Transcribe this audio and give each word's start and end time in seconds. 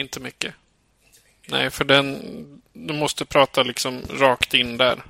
Inte 0.00 0.20
mycket. 0.20 0.54
Nej, 1.46 1.70
för 1.70 1.84
den... 1.84 2.22
Du 2.72 2.94
måste 2.94 3.24
prata 3.24 3.62
liksom 3.62 4.02
rakt 4.10 4.54
in 4.54 4.76
där. 4.76 5.02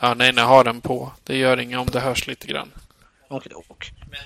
Ja, 0.00 0.14
nej, 0.14 0.32
nej, 0.32 0.44
ha 0.44 0.64
den 0.64 0.80
på. 0.80 1.12
Det 1.24 1.36
gör 1.36 1.60
inget 1.60 1.78
om 1.78 1.86
det 1.86 2.00
hörs 2.00 2.26
lite 2.26 2.46
grann. 2.46 2.72
Okej, 3.28 3.52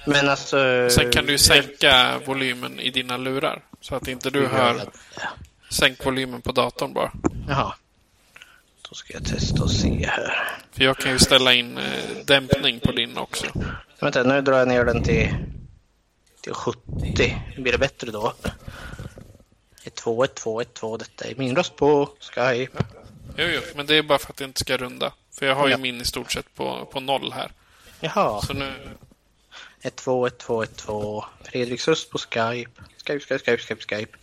Men 0.07 0.29
alltså... 0.29 0.89
Sen 0.91 1.13
kan 1.13 1.27
du 1.27 1.39
sänka 1.39 2.21
volymen 2.27 2.81
i 2.81 2.91
dina 2.91 3.17
lurar. 3.17 3.63
Så 3.81 3.95
att 3.95 4.09
inte 4.09 4.31
du 4.31 4.47
hör... 4.47 4.91
Sänk 5.71 6.05
volymen 6.07 6.43
på 6.43 6.53
datorn 6.53 6.93
bara. 6.93 7.13
Jaha. 7.49 7.75
Då 8.89 8.95
ska 8.95 9.13
jag 9.13 9.25
testa 9.25 9.63
och 9.63 9.71
se 9.71 10.07
här. 10.07 10.59
För 10.73 10.85
jag 10.85 10.97
kan 10.97 11.13
ju 11.13 11.19
ställa 11.19 11.55
in 11.55 11.79
eh, 11.79 12.25
dämpning 12.25 12.81
på 12.81 12.93
din 12.93 13.19
också. 13.19 13.47
Vänta, 14.01 14.23
nu 14.23 14.41
drar 14.41 14.59
jag 14.59 14.69
ner 14.69 14.85
den 14.85 15.03
till, 15.03 15.35
till 16.41 16.55
70. 16.55 16.83
Blir 17.57 17.73
det 17.73 17.79
bättre 17.79 18.11
då? 18.11 18.33
2, 19.95 20.25
1, 20.25 20.35
2, 20.35 20.61
1, 20.61 20.75
2. 20.75 20.97
Detta 20.97 21.25
är 21.25 21.35
min 21.35 21.57
röst 21.57 21.77
på 21.77 22.09
Skype. 22.21 22.85
Jo, 23.37 23.47
jo, 23.55 23.61
men 23.75 23.87
det 23.87 23.95
är 23.95 24.03
bara 24.03 24.19
för 24.19 24.33
att 24.33 24.37
det 24.37 24.45
inte 24.45 24.61
ska 24.61 24.77
runda. 24.77 25.13
För 25.39 25.47
jag 25.47 25.55
har 25.55 25.69
ju 25.69 25.77
min 25.77 26.01
i 26.01 26.05
stort 26.05 26.33
sett 26.33 26.55
på, 26.55 26.89
på 26.93 27.01
noll 27.01 27.33
här. 27.33 27.51
Jaha. 28.01 28.43
Så 28.43 28.53
nu... 28.53 28.73
1, 29.81 29.97
2, 29.97 30.27
1, 30.27 30.39
2, 30.39 30.63
1, 30.63 30.77
2. 30.77 31.25
Fredriks 31.45 31.89
röst 31.89 32.11
på 32.11 32.19
Skype. 32.19 32.71
Skype, 33.07 33.21
Skype, 33.21 33.39
Skype, 33.39 33.63
Skype, 33.63 33.97
Skype. 33.97 34.19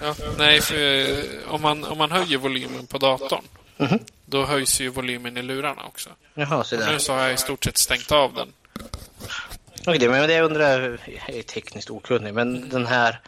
Ja, 0.00 0.14
nej, 0.38 0.60
för 0.60 0.74
eh, 0.74 1.54
om 1.54 1.62
man, 1.62 1.84
om 1.84 1.98
man 1.98 2.10
höjer 2.10 2.38
volymen 2.38 2.86
på 2.86 2.98
datorn 2.98 3.44
mm 3.78 3.92
-hmm. 3.92 4.10
då 4.24 4.44
höjs 4.44 4.80
ju 4.80 4.88
volymen 4.88 5.36
i 5.36 5.42
lurarna 5.42 5.84
också. 5.84 6.10
Jaha, 6.34 6.64
så 6.64 6.76
där. 6.76 6.92
Nu 6.92 6.98
så 6.98 7.12
har 7.12 7.20
jag 7.20 7.34
i 7.34 7.36
stort 7.36 7.64
sett 7.64 7.78
stängt 7.78 8.12
av 8.12 8.34
den. 8.34 8.52
Okej, 9.86 10.08
men 10.08 10.28
det 10.28 10.34
jag 10.34 10.44
undrar, 10.44 11.00
jag 11.26 11.36
är 11.36 11.42
tekniskt 11.42 11.90
okunnig, 11.90 12.34
men 12.34 12.68
den 12.68 12.86
här 12.86 13.20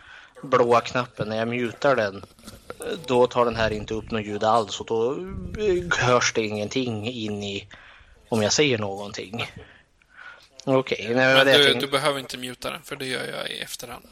blåa 0.43 0.81
knappen, 0.81 1.29
när 1.29 1.37
jag 1.37 1.49
mutar 1.49 1.97
den, 1.97 2.25
då 3.07 3.27
tar 3.27 3.45
den 3.45 3.57
här 3.57 3.71
inte 3.71 3.95
upp 3.95 4.11
något 4.11 4.27
ljud 4.27 4.45
alls 4.45 4.81
och 4.81 4.87
då 4.87 5.17
hörs 5.99 6.33
det 6.33 6.43
ingenting 6.43 7.09
in 7.09 7.43
i 7.43 7.69
om 8.29 8.43
jag 8.43 8.53
säger 8.53 8.79
någonting. 8.79 9.51
Okej. 10.65 10.99
Okay, 11.01 11.15
men 11.15 11.47
du, 11.47 11.53
tänkte... 11.53 11.87
du, 11.87 11.87
behöver 11.87 12.21
inte 12.21 12.39
muta 12.39 12.71
den, 12.71 12.83
för 12.83 12.97
det 12.97 13.07
gör 13.07 13.25
jag 13.25 13.51
i 13.51 13.61
efterhand. 13.61 14.05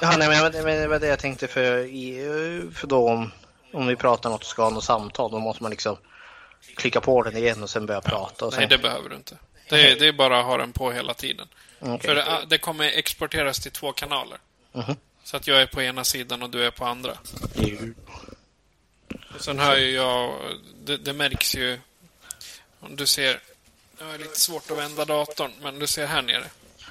Ja, 0.00 0.14
nej, 0.18 0.28
men, 0.28 0.64
men 0.64 0.80
det 0.80 0.88
var 0.88 0.98
det 0.98 1.06
jag 1.06 1.18
tänkte 1.18 1.46
för, 1.46 2.72
för 2.74 2.86
då 2.86 3.08
om, 3.08 3.30
om 3.72 3.86
vi 3.86 3.96
pratar 3.96 4.30
något 4.30 4.40
och 4.40 4.46
ska 4.46 4.62
ha 4.62 4.70
något 4.70 4.84
samtal, 4.84 5.30
då 5.30 5.38
måste 5.38 5.62
man 5.62 5.70
liksom 5.70 5.96
klicka 6.76 7.00
på 7.00 7.22
den 7.22 7.36
igen 7.36 7.62
och 7.62 7.70
sen 7.70 7.86
börja 7.86 8.00
prata. 8.00 8.50
Sen... 8.50 8.58
Nej, 8.60 8.68
det 8.68 8.78
behöver 8.78 9.08
du 9.08 9.16
inte. 9.16 9.36
Det 9.68 9.90
är, 9.90 9.96
det 9.96 10.08
är 10.08 10.12
bara 10.12 10.40
att 10.40 10.46
ha 10.46 10.56
den 10.56 10.72
på 10.72 10.92
hela 10.92 11.14
tiden. 11.14 11.48
Okay. 11.80 11.98
För 11.98 12.14
det, 12.14 12.46
det, 12.48 12.58
kommer 12.58 12.84
exporteras 12.84 13.60
till 13.60 13.72
två 13.72 13.92
kanaler. 13.92 14.38
Mm 14.74 14.86
-hmm. 14.86 14.96
Så 15.24 15.36
att 15.36 15.46
jag 15.46 15.62
är 15.62 15.66
på 15.66 15.82
ena 15.82 16.04
sidan 16.04 16.42
och 16.42 16.50
du 16.50 16.64
är 16.64 16.70
på 16.70 16.84
andra. 16.84 17.18
Och 19.34 19.40
sen 19.40 19.58
hör 19.58 19.76
ju 19.76 19.90
jag, 19.90 20.34
det, 20.84 20.96
det 20.96 21.12
märks 21.12 21.54
ju, 21.56 21.78
om 22.80 22.96
du 22.96 23.06
ser, 23.06 23.40
det 23.98 24.04
är 24.04 24.18
lite 24.18 24.40
svårt 24.40 24.70
att 24.70 24.78
vända 24.78 25.04
datorn, 25.04 25.52
men 25.62 25.78
du 25.78 25.86
ser 25.86 26.06
här 26.06 26.22
nere. 26.22 26.44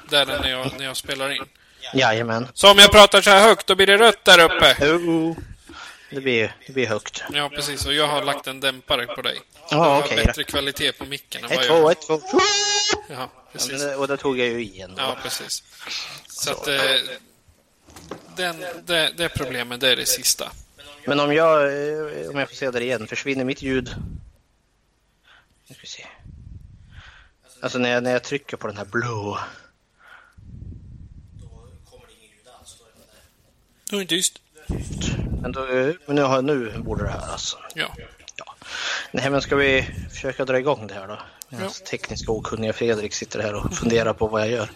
Där 0.09 0.29
är 0.29 0.39
när 0.39 0.49
jag, 0.49 0.71
när 0.77 0.85
jag 0.85 0.97
spelar 0.97 1.31
in. 1.31 1.45
Jajamän. 1.93 2.47
Så 2.53 2.71
om 2.71 2.77
jag 2.77 2.91
pratar 2.91 3.21
så 3.21 3.29
här 3.29 3.41
högt, 3.41 3.67
då 3.67 3.75
blir 3.75 3.87
det 3.87 3.97
rött 3.97 4.25
där 4.25 4.39
uppe. 4.39 4.93
Oh, 4.93 5.37
det, 6.09 6.21
blir, 6.21 6.55
det 6.67 6.73
blir 6.73 6.87
högt. 6.87 7.23
Ja, 7.33 7.49
precis. 7.49 7.85
Och 7.85 7.93
jag 7.93 8.07
har 8.07 8.23
lagt 8.23 8.47
en 8.47 8.59
dämpare 8.59 9.05
på 9.05 9.21
dig. 9.21 9.41
Ja, 9.71 9.99
okej. 9.99 10.13
Okay, 10.13 10.25
bättre 10.25 10.43
kvalitet 10.43 10.91
på 10.91 11.05
micken 11.05 11.43
än 11.43 11.49
vad 11.55 11.65
jag 11.65 11.81
har. 11.81 11.91
Ett, 11.91 12.01
två, 12.01 12.13
ett, 12.13 12.31
två. 12.31 12.39
Ja, 13.09 13.31
precis. 13.51 13.83
Ja, 13.83 13.97
och 13.97 14.07
då 14.07 14.17
tog 14.17 14.39
jag 14.39 14.47
ju 14.47 14.63
igen. 14.63 14.93
Ja, 14.97 15.17
precis. 15.23 15.63
Så, 16.27 16.51
att... 16.51 16.67
Eh, 16.67 16.75
den, 18.35 18.65
det, 18.85 19.13
det 19.17 19.29
problemet, 19.29 19.79
det 19.79 19.89
är 19.89 19.95
det 19.95 20.05
sista. 20.05 20.51
Men 21.05 21.19
om 21.19 21.33
jag, 21.33 21.63
eh, 21.63 22.29
om 22.29 22.39
jag 22.39 22.49
får 22.49 22.55
se 22.55 22.71
det 22.71 22.83
igen, 22.83 23.07
försvinner 23.07 23.45
mitt 23.45 23.61
ljud? 23.61 23.95
Nu 25.67 25.75
ska 25.75 25.81
vi 25.81 25.87
se. 25.87 26.07
Alltså 27.61 27.77
när 27.77 27.89
jag, 27.89 28.03
när 28.03 28.11
jag 28.11 28.23
trycker 28.23 28.57
på 28.57 28.67
den 28.67 28.77
här 28.77 28.85
blå. 28.85 29.39
Då 33.89 33.97
är 33.97 34.01
det 34.01 34.07
tyst. 34.07 34.41
Men, 35.41 35.51
då, 35.51 35.65
men 36.05 36.15
nu, 36.15 36.21
har, 36.21 36.41
nu 36.41 36.77
borde 36.77 37.03
det 37.03 37.09
höras. 37.09 37.29
Alltså. 37.29 37.57
Ja. 37.75 37.95
ja. 38.35 38.55
Nej, 39.11 39.29
men 39.29 39.41
ska 39.41 39.55
vi 39.55 39.89
försöka 40.11 40.45
dra 40.45 40.59
igång 40.59 40.87
det 40.87 40.93
här 40.93 41.07
då? 41.07 41.19
Medan 41.49 41.65
ja. 41.65 41.85
tekniska 41.89 42.31
okunniga 42.31 42.73
Fredrik 42.73 43.13
sitter 43.13 43.39
här 43.39 43.53
och 43.55 43.73
funderar 43.73 44.13
på 44.13 44.27
vad 44.27 44.41
jag 44.41 44.49
gör. 44.49 44.69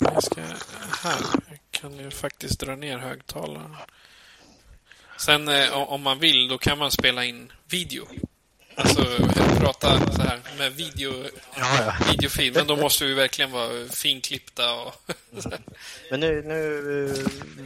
Jag 0.00 0.22
ska 0.22 0.40
här 1.02 1.20
kan 1.70 1.96
ju 1.98 2.10
faktiskt 2.10 2.60
dra 2.60 2.76
ner 2.76 2.98
högtalaren. 2.98 3.76
Sen 5.18 5.48
eh, 5.48 5.72
om 5.72 6.02
man 6.02 6.18
vill, 6.18 6.48
då 6.48 6.58
kan 6.58 6.78
man 6.78 6.90
spela 6.90 7.24
in 7.24 7.52
video. 7.68 8.06
Alltså 8.76 9.04
prata 9.58 10.12
så 10.12 10.22
här 10.22 10.40
med 10.58 10.72
video, 10.72 11.12
ja, 11.56 11.84
ja. 11.84 11.94
videofil. 12.10 12.52
Men 12.54 12.66
då 12.66 12.76
måste 12.76 13.04
vi 13.04 13.14
verkligen 13.14 13.50
vara 13.50 13.88
finklippta. 13.88 14.74
Och 14.74 14.94
Men 16.10 16.20
nu, 16.20 16.42
nu 16.42 17.12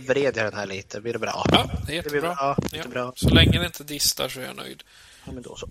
vred 0.07 0.37
jag 0.37 0.45
den 0.45 0.55
här 0.55 0.67
lite. 0.67 1.01
Blir 1.01 1.13
det 1.13 1.19
bra? 1.19 1.47
Ja, 1.53 1.71
det 1.87 1.93
är 1.93 1.97
jättebra. 1.97 2.21
Det 2.21 2.35
bra. 2.35 2.57
jättebra. 2.73 3.01
Ja, 3.01 3.13
så 3.17 3.29
länge 3.29 3.59
det 3.59 3.67
inte 3.67 3.85
distar 3.85 4.29
så 4.29 4.41
är 4.41 4.45
jag 4.45 4.57
nöjd. 4.57 4.83
Ja, 5.25 5.33
men 5.33 5.43
då 5.43 5.57
så. 5.57 5.69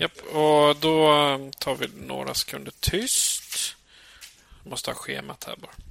Japp, 0.00 0.18
och 0.34 0.76
då 0.76 1.10
tar 1.58 1.74
vi 1.74 1.88
några 2.06 2.34
sekunder 2.34 2.72
tyst. 2.80 3.76
Jag 4.64 4.70
måste 4.70 4.90
ha 4.90 4.94
schemat 4.94 5.44
här 5.44 5.56
bara. 5.56 5.87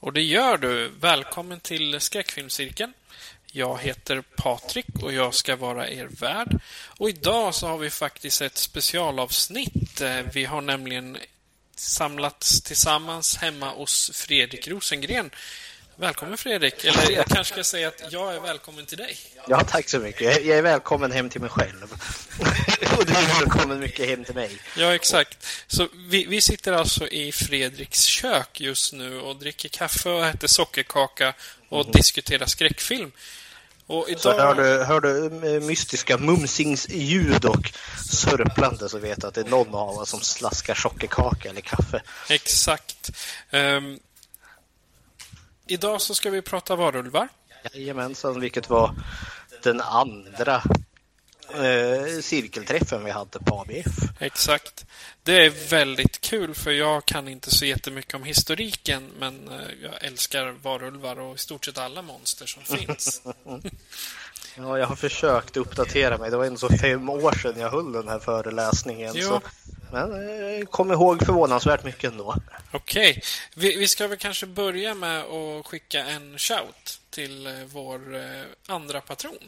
Och 0.00 0.12
det 0.12 0.22
gör 0.22 0.58
du. 0.58 0.88
Välkommen 1.00 1.60
till 1.60 2.00
Skräckfilmscirkeln. 2.00 2.92
Jag 3.52 3.78
heter 3.78 4.22
Patrik 4.36 5.02
och 5.02 5.12
jag 5.12 5.34
ska 5.34 5.56
vara 5.56 5.90
er 5.90 6.08
värd. 6.10 6.60
Och 6.98 7.08
idag 7.08 7.54
så 7.54 7.66
har 7.66 7.78
vi 7.78 7.90
faktiskt 7.90 8.42
ett 8.42 8.56
specialavsnitt. 8.56 10.00
Eh, 10.00 10.20
vi 10.32 10.44
har 10.44 10.60
nämligen 10.60 11.18
samlats 11.76 12.62
tillsammans 12.62 13.36
hemma 13.36 13.70
hos 13.70 14.10
Fredrik 14.14 14.68
Rosengren 14.68 15.30
Välkommen 16.00 16.36
Fredrik. 16.36 16.84
Eller 16.84 17.10
jag 17.10 17.26
kanske 17.26 17.54
ska 17.54 17.64
säga 17.64 17.88
att 17.88 18.12
jag 18.12 18.34
är 18.34 18.40
välkommen 18.40 18.86
till 18.86 18.98
dig. 18.98 19.16
Ja, 19.48 19.64
tack 19.64 19.88
så 19.88 19.98
mycket. 19.98 20.44
Jag 20.44 20.58
är 20.58 20.62
välkommen 20.62 21.12
hem 21.12 21.28
till 21.28 21.40
mig 21.40 21.50
själv. 21.50 21.92
och 22.98 23.06
du 23.06 23.12
är 23.12 23.40
välkommen 23.40 23.80
mycket 23.80 24.08
hem 24.08 24.24
till 24.24 24.34
mig. 24.34 24.50
Ja, 24.76 24.94
exakt. 24.94 25.46
Så 25.66 25.88
vi, 26.08 26.26
vi 26.26 26.40
sitter 26.40 26.72
alltså 26.72 27.08
i 27.08 27.32
Fredriks 27.32 28.02
kök 28.02 28.60
just 28.60 28.92
nu 28.92 29.20
och 29.20 29.36
dricker 29.36 29.68
kaffe 29.68 30.10
och 30.10 30.26
äter 30.26 30.48
sockerkaka 30.48 31.34
och 31.68 31.80
mm. 31.80 31.92
diskuterar 31.92 32.46
skräckfilm. 32.46 33.12
Och 33.86 34.08
idag... 34.08 34.20
Så 34.20 34.32
hör 34.32 34.54
du, 34.54 34.84
hör 34.84 35.00
du 35.00 35.60
mystiska 35.60 36.18
mumsingsljud 36.18 37.44
och 37.44 37.72
sörplande 38.10 38.88
så 38.88 38.98
vet 38.98 39.20
du 39.20 39.26
att 39.26 39.34
det 39.34 39.40
är 39.40 39.50
någon 39.50 39.74
av 39.74 39.98
oss 39.98 40.10
som 40.10 40.20
slaskar 40.20 40.74
sockerkaka 40.74 41.48
eller 41.48 41.60
kaffe. 41.60 42.02
Exakt. 42.28 43.10
Um, 43.50 43.98
Idag 45.68 46.00
så 46.00 46.14
ska 46.14 46.30
vi 46.30 46.42
prata 46.42 46.76
varulvar. 46.76 47.28
Jajamensan, 47.72 48.40
vilket 48.40 48.70
var 48.70 48.94
den 49.62 49.80
andra 49.80 50.62
eh, 51.54 52.20
cirkelträffen 52.22 53.04
vi 53.04 53.10
hade 53.10 53.38
på 53.38 53.60
ABF. 53.60 54.20
Exakt. 54.20 54.86
Det 55.22 55.44
är 55.44 55.70
väldigt 55.70 56.20
kul 56.20 56.54
för 56.54 56.70
jag 56.70 57.04
kan 57.04 57.28
inte 57.28 57.50
så 57.50 57.64
jättemycket 57.64 58.14
om 58.14 58.24
historiken 58.24 59.10
men 59.18 59.48
eh, 59.48 59.54
jag 59.82 60.04
älskar 60.04 60.54
varulvar 60.62 61.20
och 61.20 61.34
i 61.34 61.38
stort 61.38 61.64
sett 61.64 61.78
alla 61.78 62.02
monster 62.02 62.46
som 62.46 62.62
finns. 62.78 63.22
ja, 64.56 64.78
jag 64.78 64.86
har 64.86 64.96
försökt 64.96 65.56
uppdatera 65.56 66.18
mig. 66.18 66.30
Det 66.30 66.36
var 66.36 66.44
ändå 66.44 66.58
så 66.58 66.68
fem 66.68 67.08
år 67.08 67.32
sedan 67.32 67.60
jag 67.60 67.70
höll 67.70 67.92
den 67.92 68.08
här 68.08 68.18
föreläsningen. 68.18 69.12
Jo. 69.14 69.28
Så 69.28 69.40
Men 69.92 70.12
eh, 70.12 70.66
kom 70.66 70.92
ihåg 70.92 71.26
förvånansvärt 71.26 71.84
mycket 71.84 72.12
ändå. 72.12 72.34
Okej. 72.72 73.22
Vi, 73.54 73.76
vi 73.76 73.88
ska 73.88 74.06
väl 74.06 74.18
kanske 74.18 74.46
börja 74.46 74.94
med 74.94 75.20
att 75.24 75.66
skicka 75.66 76.04
en 76.04 76.38
shout 76.38 77.00
till 77.10 77.46
eh, 77.46 77.52
vår 77.72 78.16
eh, 78.16 78.22
andra 78.66 79.00
patron. 79.00 79.38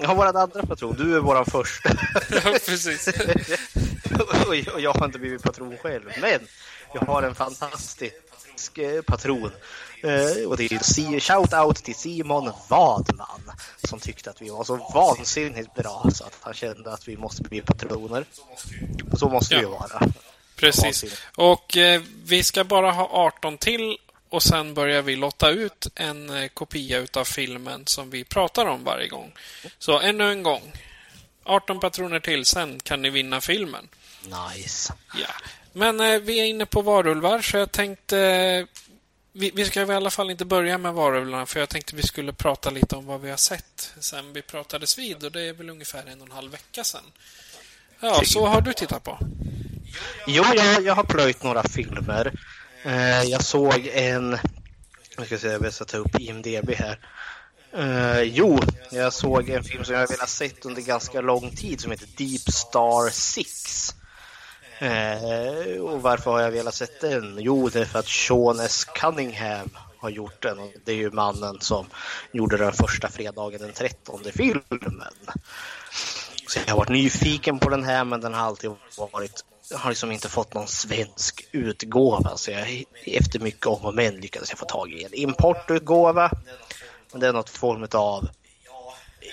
Jag 0.00 0.08
har 0.08 0.14
våran 0.14 0.36
andra 0.36 0.62
patron, 0.62 0.94
du 0.98 1.16
är 1.16 1.20
våran 1.20 1.44
första. 1.44 1.88
Ja, 2.30 2.56
precis. 2.66 3.08
och 4.74 4.80
jag 4.80 4.92
har 4.92 5.04
inte 5.04 5.18
blivit 5.18 5.42
patron 5.42 5.76
själv, 5.76 6.12
men 6.20 6.40
jag 6.94 7.00
har 7.00 7.22
en 7.22 7.34
fantastisk 7.34 8.78
patron. 9.06 9.50
Eh, 10.04 10.48
och 10.48 10.56
det 10.56 10.64
är 10.72 10.78
shout-out 11.20 11.74
till 11.82 11.94
Simon 11.94 12.52
Wadman 12.68 13.52
som 13.84 14.00
tyckte 14.00 14.30
att 14.30 14.42
vi 14.42 14.48
var 14.50 14.64
så 14.64 14.90
vansinnigt 14.94 15.74
bra 15.74 16.06
så 16.14 16.24
att 16.24 16.38
han 16.40 16.54
kände 16.54 16.92
att 16.92 17.08
vi 17.08 17.16
måste 17.16 17.42
bli 17.42 17.60
patroner. 17.60 18.24
Så 19.18 19.28
måste 19.28 19.54
Ja. 19.54 19.60
ju 19.60 19.66
vara. 19.66 20.08
Precis. 20.56 21.04
Och 21.36 21.76
eh, 21.76 22.02
vi 22.24 22.42
ska 22.42 22.64
bara 22.64 22.90
ha 22.90 23.08
18 23.12 23.58
till 23.58 23.96
och 24.28 24.42
sen 24.42 24.74
börjar 24.74 25.02
vi 25.02 25.16
lotta 25.16 25.50
ut 25.50 25.86
en 25.94 26.30
eh, 26.30 26.48
kopia 26.48 26.98
utav 26.98 27.24
filmen 27.24 27.86
som 27.86 28.10
vi 28.10 28.24
pratar 28.24 28.66
om 28.66 28.84
varje 28.84 29.08
gång. 29.08 29.32
Så 29.78 30.00
ännu 30.00 30.30
en 30.30 30.42
gång. 30.42 30.72
18 31.44 31.80
patroner 31.80 32.20
till, 32.20 32.44
sen 32.44 32.80
kan 32.80 33.02
ni 33.02 33.10
vinna 33.10 33.40
filmen. 33.40 33.88
Nice. 34.54 34.92
Ja. 35.20 35.26
Men 35.72 36.00
eh, 36.00 36.18
vi 36.20 36.40
är 36.40 36.44
inne 36.44 36.66
på 36.66 36.82
varulvar, 36.82 37.40
så 37.40 37.56
jag 37.56 37.72
tänkte... 37.72 38.66
Vi, 39.36 39.50
vi 39.54 39.64
ska 39.64 39.80
väl 39.80 39.90
i 39.90 39.96
alla 39.96 40.10
fall 40.10 40.30
inte 40.30 40.44
börja 40.44 40.78
med 40.78 40.94
varulvarna, 40.94 41.46
för 41.46 41.60
jag 41.60 41.68
tänkte 41.68 41.96
vi 41.96 42.02
skulle 42.02 42.32
prata 42.32 42.70
lite 42.70 42.96
om 42.96 43.06
vad 43.06 43.20
vi 43.20 43.30
har 43.30 43.36
sett 43.36 43.92
sen 44.00 44.32
vi 44.32 44.42
pratades 44.42 44.98
vid, 44.98 45.24
och 45.24 45.32
det 45.32 45.42
är 45.42 45.52
väl 45.52 45.70
ungefär 45.70 46.06
en 46.06 46.20
och 46.20 46.26
en 46.26 46.32
halv 46.32 46.52
vecka 46.52 46.84
sedan. 46.84 47.04
Ja, 48.00 48.22
så 48.24 48.46
har 48.46 48.60
du 48.60 48.72
tittat 48.72 49.04
på? 49.04 49.18
Jo, 50.26 50.44
jag, 50.54 50.82
jag 50.82 50.94
har 50.94 51.04
plöjt 51.04 51.42
några 51.42 51.62
filmer. 51.62 52.32
Eh, 52.82 53.22
jag 53.22 53.44
såg 53.44 53.86
en... 53.86 54.38
Jag 55.16 55.26
ska 55.26 55.38
se, 55.38 55.48
jag 55.48 55.58
vill 55.58 55.72
sätta 55.72 55.98
upp 55.98 56.20
IMDB 56.20 56.70
här. 56.70 56.98
Eh, 57.76 58.22
jo, 58.22 58.60
jag 58.90 59.12
såg 59.12 59.48
en 59.48 59.64
film 59.64 59.84
som 59.84 59.94
jag 59.94 60.00
har 60.00 60.08
velat 60.08 60.30
sett 60.30 60.64
under 60.64 60.82
ganska 60.82 61.20
lång 61.20 61.56
tid 61.56 61.80
som 61.80 61.90
heter 61.90 62.08
Deep 62.16 62.52
Star 62.52 63.10
6. 63.10 63.94
Eh, 64.78 65.80
och 65.80 66.02
varför 66.02 66.30
har 66.30 66.40
jag 66.40 66.50
velat 66.50 66.74
sett 66.74 67.00
den? 67.00 67.38
Jo, 67.40 67.68
det 67.68 67.80
är 67.80 67.84
för 67.84 67.98
att 67.98 68.08
Sean 68.08 68.60
S. 68.60 68.84
Cunningham 68.84 69.70
har 69.98 70.10
gjort 70.10 70.42
den. 70.42 70.58
Och 70.58 70.72
det 70.84 70.92
är 70.92 70.96
ju 70.96 71.10
mannen 71.10 71.60
som 71.60 71.86
gjorde 72.32 72.56
den 72.56 72.72
första 72.72 73.08
fredagen 73.08 73.60
den 73.60 73.72
13 73.72 74.20
filmen. 74.32 75.14
Så 76.48 76.58
jag 76.66 76.72
har 76.72 76.78
varit 76.78 76.88
nyfiken 76.88 77.58
på 77.58 77.68
den 77.68 77.84
här 77.84 78.04
men 78.04 78.20
den 78.20 78.34
har 78.34 78.40
alltid 78.40 78.70
varit 78.96 79.44
har 79.72 79.90
liksom 79.90 80.12
inte 80.12 80.28
fått 80.28 80.54
någon 80.54 80.68
svensk 80.68 81.48
utgåva 81.52 82.36
så 82.36 82.50
jag 82.50 82.84
efter 83.06 83.38
mycket 83.38 83.66
om 83.66 83.84
och 83.84 83.94
men 83.94 84.16
lyckades 84.16 84.50
jag 84.50 84.58
få 84.58 84.64
tag 84.64 84.92
i 84.92 85.04
en 85.04 85.14
importutgåva. 85.14 86.30
Men 87.12 87.20
det 87.20 87.26
är 87.26 87.32
något 87.32 87.50
form 87.50 87.86
av 87.92 88.28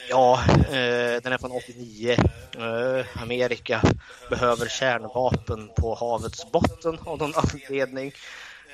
Ja, 0.09 0.43
eh, 0.49 1.21
den 1.23 1.33
är 1.33 1.38
från 1.38 1.51
89. 1.51 2.17
Eh, 2.57 3.21
Amerika 3.21 3.81
behöver 4.29 4.67
kärnvapen 4.67 5.69
på 5.77 5.95
havets 5.95 6.51
botten 6.51 6.97
av 7.05 7.17
någon 7.17 7.33
anledning. 7.35 8.11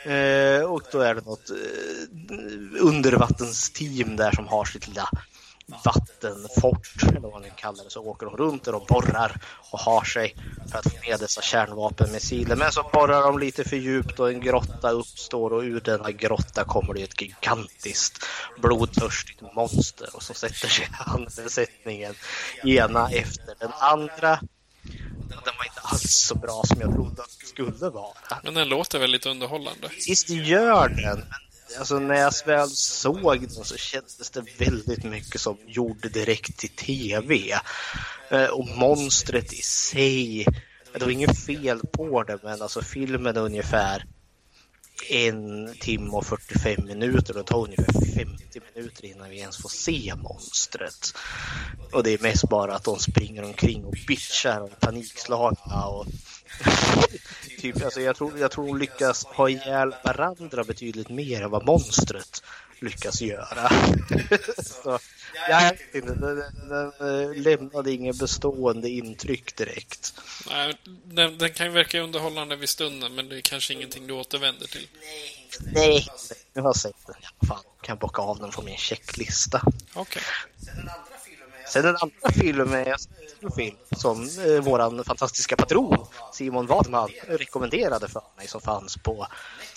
Eh, 0.03 0.61
och 0.61 0.83
då 0.91 0.99
är 0.99 1.15
det 1.15 1.25
något 1.25 1.49
eh, 1.49 2.85
undervattensteam 2.85 4.15
där 4.15 4.31
som 4.31 4.47
har 4.47 4.65
sitt 4.65 4.87
lilla 4.87 5.09
vattenfort, 5.67 7.03
eller 7.09 7.19
vad 7.19 7.31
man 7.31 7.43
kallar 7.55 7.83
det, 7.83 7.89
så 7.89 8.03
åker 8.03 8.25
de 8.25 8.37
runt 8.37 8.63
där 8.63 8.75
och 8.75 8.85
borrar 8.85 9.41
och 9.71 9.79
har 9.79 10.03
sig 10.03 10.35
för 10.71 10.77
att 10.79 10.91
få 10.93 10.97
med 11.09 11.19
dessa 11.19 11.41
kärnvapenmissiler. 11.41 12.55
Men 12.55 12.71
så 12.71 12.89
borrar 12.93 13.21
de 13.21 13.39
lite 13.39 13.63
för 13.63 13.77
djupt 13.77 14.19
och 14.19 14.29
en 14.29 14.41
grotta 14.41 14.89
uppstår 14.91 15.53
och 15.53 15.61
ur 15.61 15.79
denna 15.79 16.11
grotta 16.11 16.63
kommer 16.63 16.93
det 16.93 17.03
ett 17.03 17.21
gigantiskt 17.21 18.25
blodtörstigt 18.61 19.41
monster 19.55 20.15
och 20.15 20.23
så 20.23 20.33
sätter 20.33 20.67
sig 20.67 20.87
handbesättningen 20.91 22.13
ena 22.63 23.09
efter 23.09 23.55
den 23.59 23.71
andra. 23.79 24.39
Den 25.29 25.53
var 25.57 25.65
inte 25.65 25.81
alls 25.81 26.27
så 26.27 26.35
bra 26.35 26.63
som 26.65 26.81
jag 26.81 26.93
trodde 26.93 27.21
att 27.21 27.37
den 27.39 27.47
skulle 27.47 27.89
vara. 27.89 28.39
Men 28.43 28.53
den 28.53 28.69
låter 28.69 28.99
väldigt 28.99 29.25
underhållande. 29.25 29.89
Visst 30.07 30.29
gör 30.29 30.89
den. 30.89 31.23
Alltså, 31.79 31.99
när 31.99 32.15
jag 32.15 32.33
väl 32.45 32.69
såg 32.69 33.41
den 33.41 33.49
så 33.49 33.77
kändes 33.77 34.29
det 34.29 34.43
väldigt 34.57 35.03
mycket 35.03 35.41
som 35.41 35.57
gjorde 35.67 36.09
direkt 36.09 36.57
till 36.57 36.69
tv. 36.69 37.59
Eh, 38.29 38.45
och 38.45 38.67
monstret 38.67 39.53
i 39.53 39.61
sig, 39.61 40.45
det 40.93 41.05
var 41.05 41.11
inget 41.11 41.45
fel 41.45 41.79
på 41.91 42.23
det 42.23 42.39
men 42.43 42.61
alltså 42.61 42.81
filmen 42.81 43.37
är 43.37 43.41
ungefär 43.41 44.05
en 45.09 45.73
timme 45.79 46.11
och 46.11 46.25
45 46.25 46.85
minuter 46.85 47.33
och 47.33 47.39
det 47.39 47.43
tar 47.43 47.63
ungefär 47.63 48.15
50 48.15 48.61
minuter 48.75 49.05
innan 49.05 49.29
vi 49.29 49.39
ens 49.39 49.57
får 49.57 49.69
se 49.69 50.13
monstret. 50.15 51.13
Och 51.91 52.03
det 52.03 52.11
är 52.11 52.21
mest 52.21 52.49
bara 52.49 52.75
att 52.75 52.83
de 52.83 52.99
springer 52.99 53.43
omkring 53.43 53.85
och 53.85 53.95
bitchar 54.07 54.61
och 54.61 54.79
panikslagna 54.79 55.85
och 55.85 56.05
typ, 57.59 57.83
alltså 57.83 58.01
jag, 58.01 58.15
tror, 58.15 58.39
jag 58.39 58.51
tror 58.51 58.67
de 58.67 58.77
lyckas 58.77 59.25
ha 59.25 59.49
ihjäl 59.49 59.95
varandra 60.03 60.63
betydligt 60.63 61.09
mer 61.09 61.41
än 61.41 61.51
vad 61.51 61.65
monstret 61.65 62.43
lyckas 62.79 63.21
göra. 63.21 63.69
Så, 64.63 64.99
jag 65.49 65.61
vet 65.61 65.95
inte, 65.95 66.13
den, 66.13 66.35
den, 66.69 66.91
den 66.99 67.41
lämnade 67.41 67.91
inget 67.91 68.19
bestående 68.19 68.89
intryck 68.89 69.55
direkt. 69.55 70.13
Nej, 70.49 70.77
den, 71.03 71.37
den 71.37 71.53
kan 71.53 71.65
ju 71.65 71.71
verka 71.71 72.01
underhållande 72.01 72.55
vid 72.55 72.69
stunden, 72.69 73.15
men 73.15 73.29
det 73.29 73.37
är 73.37 73.41
kanske 73.41 73.73
ingenting 73.73 74.07
du 74.07 74.13
återvänder 74.13 74.67
till. 74.67 74.87
Nej, 75.73 76.07
nu 76.53 76.61
har 76.61 76.69
jag 76.69 76.75
sett 76.75 77.07
den 77.07 77.15
i 77.15 77.25
alla 77.25 77.47
fall. 77.47 77.63
Kan 77.81 77.97
bocka 77.97 78.21
av 78.21 78.39
den 78.39 78.51
från 78.51 78.65
min 78.65 78.77
checklista. 78.77 79.61
Okej. 79.93 80.23
Sen 81.69 81.85
en 81.85 81.95
annan 81.95 82.33
filmen 82.33 82.87
eh, 82.87 82.95
en 83.41 83.51
film 83.51 83.75
som 83.97 84.29
eh, 84.45 84.61
våran 84.61 85.03
fantastiska 85.03 85.55
patron 85.55 86.05
Simon 86.33 86.67
Wadman 86.67 87.09
rekommenderade 87.27 88.07
för 88.07 88.21
mig 88.37 88.47
som 88.47 88.61
fanns 88.61 88.97
på 88.97 89.27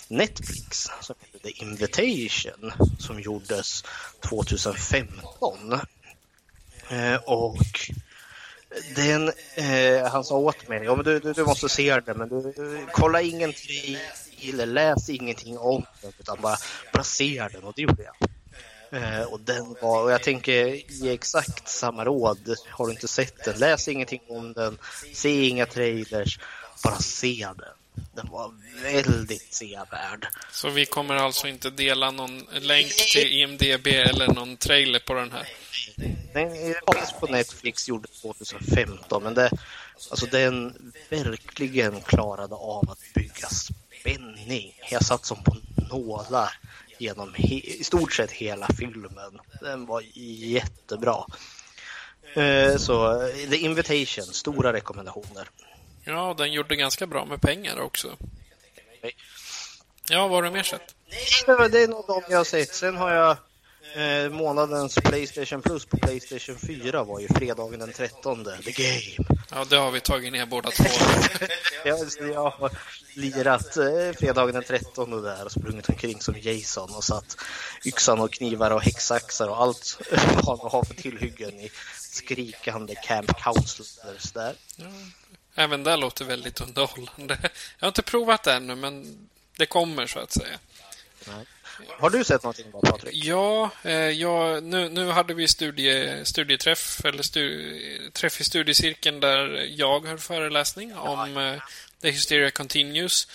Netflix 0.07 0.89
som 1.01 1.15
heter 1.19 1.49
The 1.49 1.63
Invitation 1.63 2.71
som 2.99 3.19
gjordes 3.19 3.83
2015. 4.29 5.79
Eh, 6.89 7.15
och 7.15 7.57
den, 8.95 9.31
eh, 9.55 10.11
han 10.11 10.23
sa 10.23 10.35
åt 10.35 10.67
mig, 10.67 10.83
ja, 10.83 10.95
men 10.95 11.05
du, 11.05 11.19
du, 11.19 11.33
du 11.33 11.43
måste 11.43 11.69
se 11.69 11.99
den 11.99 12.17
men 12.17 12.29
du, 12.29 12.41
du 12.41 12.87
kolla 12.91 13.21
ingenting 13.21 13.97
eller 14.41 14.65
läs 14.65 15.09
ingenting 15.09 15.57
om 15.57 15.85
den 16.01 16.13
utan 16.19 16.37
bara, 16.41 16.57
bara 16.93 17.03
se 17.03 17.47
den 17.53 17.63
och 17.63 17.73
det 17.75 17.81
gjorde 17.81 18.03
jag. 18.03 18.30
Eh, 18.91 19.21
och 19.21 19.39
den 19.39 19.75
var, 19.81 20.03
och 20.03 20.11
jag 20.11 20.23
tänker 20.23 20.81
ge 20.91 21.13
exakt 21.13 21.69
samma 21.69 22.05
råd. 22.05 22.55
Har 22.69 22.85
du 22.85 22.91
inte 22.91 23.07
sett 23.07 23.45
den, 23.45 23.59
läs 23.59 23.87
ingenting 23.87 24.21
om 24.27 24.53
den, 24.53 24.77
se 25.13 25.47
inga 25.47 25.65
trailers, 25.65 26.39
bara 26.83 26.99
se 26.99 27.47
den. 27.57 28.05
Den 28.15 28.27
var 28.31 28.53
väldigt 28.83 29.53
sevärd. 29.53 30.27
Så 30.51 30.69
vi 30.69 30.85
kommer 30.85 31.15
alltså 31.15 31.47
inte 31.47 31.69
dela 31.69 32.11
någon 32.11 32.45
länk 32.51 33.11
till 33.11 33.33
IMDB 33.33 33.87
eller 33.87 34.27
någon 34.27 34.57
trailer 34.57 34.99
på 34.99 35.13
den 35.13 35.31
här? 35.31 35.47
Den 36.33 36.75
fanns 36.93 37.13
på 37.19 37.27
Netflix, 37.27 37.87
gjordes 37.87 38.21
2015, 38.21 39.23
men 39.23 39.33
det, 39.33 39.51
alltså 40.09 40.25
den 40.25 40.91
verkligen 41.09 42.01
klarade 42.01 42.55
av 42.55 42.89
att 42.89 43.13
bygga 43.13 43.47
spänning. 43.47 44.79
Jag 44.91 45.05
satt 45.05 45.25
som 45.25 45.43
på 45.43 45.57
nålar 45.91 46.53
genom 47.01 47.35
i 47.35 47.83
stort 47.83 48.13
sett 48.13 48.31
hela 48.31 48.67
filmen. 48.79 49.39
Den 49.61 49.85
var 49.85 50.03
jättebra. 50.15 51.25
Eh, 52.35 52.77
Så 52.77 53.19
The 53.49 53.57
Invitation, 53.57 54.25
stora 54.25 54.73
rekommendationer. 54.73 55.49
Ja, 56.03 56.35
den 56.37 56.53
gjorde 56.53 56.75
ganska 56.75 57.07
bra 57.07 57.25
med 57.25 57.41
pengar 57.41 57.79
också. 57.79 58.17
Ja, 60.09 60.27
vad 60.27 60.31
har 60.31 60.43
du 60.43 60.49
mer 60.51 60.63
sett? 60.63 60.95
Det 61.71 61.83
är 61.83 61.87
nog 61.87 62.05
de 62.07 62.21
jag 62.29 62.37
har 62.37 62.43
sett. 62.43 62.75
Sen 62.75 62.97
har 62.97 63.11
jag 63.13 63.37
eh, 63.95 64.29
månadens 64.29 64.95
Playstation 64.95 65.61
Plus 65.61 65.85
på 65.85 65.97
Playstation 65.97 66.57
4 66.57 67.03
var 67.03 67.19
ju 67.19 67.27
fredagen 67.27 67.79
den 67.79 67.93
13, 67.93 68.43
The 68.43 68.71
Game. 68.71 69.29
Ja, 69.51 69.65
det 69.69 69.75
har 69.75 69.91
vi 69.91 69.99
tagit 69.99 70.33
ner 70.33 70.45
båda 70.45 70.71
två. 70.71 70.83
Jag, 71.85 71.99
jag 72.19 72.49
har 72.49 72.71
lirat 73.15 73.77
eh, 73.77 74.11
fredagen 74.19 74.53
den 74.53 74.63
13 74.63 75.23
där 75.23 75.45
och 75.45 75.51
sprungit 75.51 75.89
omkring 75.89 76.21
som 76.21 76.35
Jason 76.39 76.95
och 76.95 77.03
satt 77.03 77.37
yxan 77.85 78.19
och 78.19 78.33
knivar 78.33 78.71
och 78.71 78.81
häcksaxar 78.81 79.47
och 79.47 79.61
allt 79.61 80.01
vad 80.43 80.57
man 80.63 80.71
har 80.71 80.83
för 80.83 80.93
tillhyggen 80.93 81.59
i 81.59 81.71
skrikande 81.97 82.95
Camp 82.95 83.41
Counselors 83.41 84.31
där. 84.33 84.55
Även 85.55 85.83
det 85.83 85.97
låter 85.97 86.25
väldigt 86.25 86.61
underhållande. 86.61 87.37
Jag 87.79 87.85
har 87.85 87.87
inte 87.87 88.01
provat 88.01 88.43
det 88.43 88.53
ännu, 88.53 88.75
men 88.75 89.27
det 89.57 89.65
kommer 89.65 90.07
så 90.07 90.19
att 90.19 90.31
säga. 90.31 90.59
Har 91.99 92.09
du 92.09 92.23
sett 92.23 92.43
någonting 92.43 92.65
då 92.71 92.79
Patrik? 92.79 93.15
Ja, 93.25 93.71
eh, 93.83 93.93
ja 93.93 94.59
nu, 94.59 94.89
nu 94.89 95.07
hade 95.07 95.33
vi 95.33 95.47
studie, 95.47 96.25
studieträff, 96.25 97.05
eller 97.05 97.23
stu, 97.23 98.11
träff 98.13 98.41
i 98.41 98.43
studiecirkeln 98.43 99.19
där 99.19 99.67
jag 99.69 100.05
höll 100.05 100.17
föreläsning 100.17 100.95
om 100.95 101.37
eh, 101.37 101.61
The 102.01 102.11
Hysteria 102.11 102.51
Continues. 102.51 103.27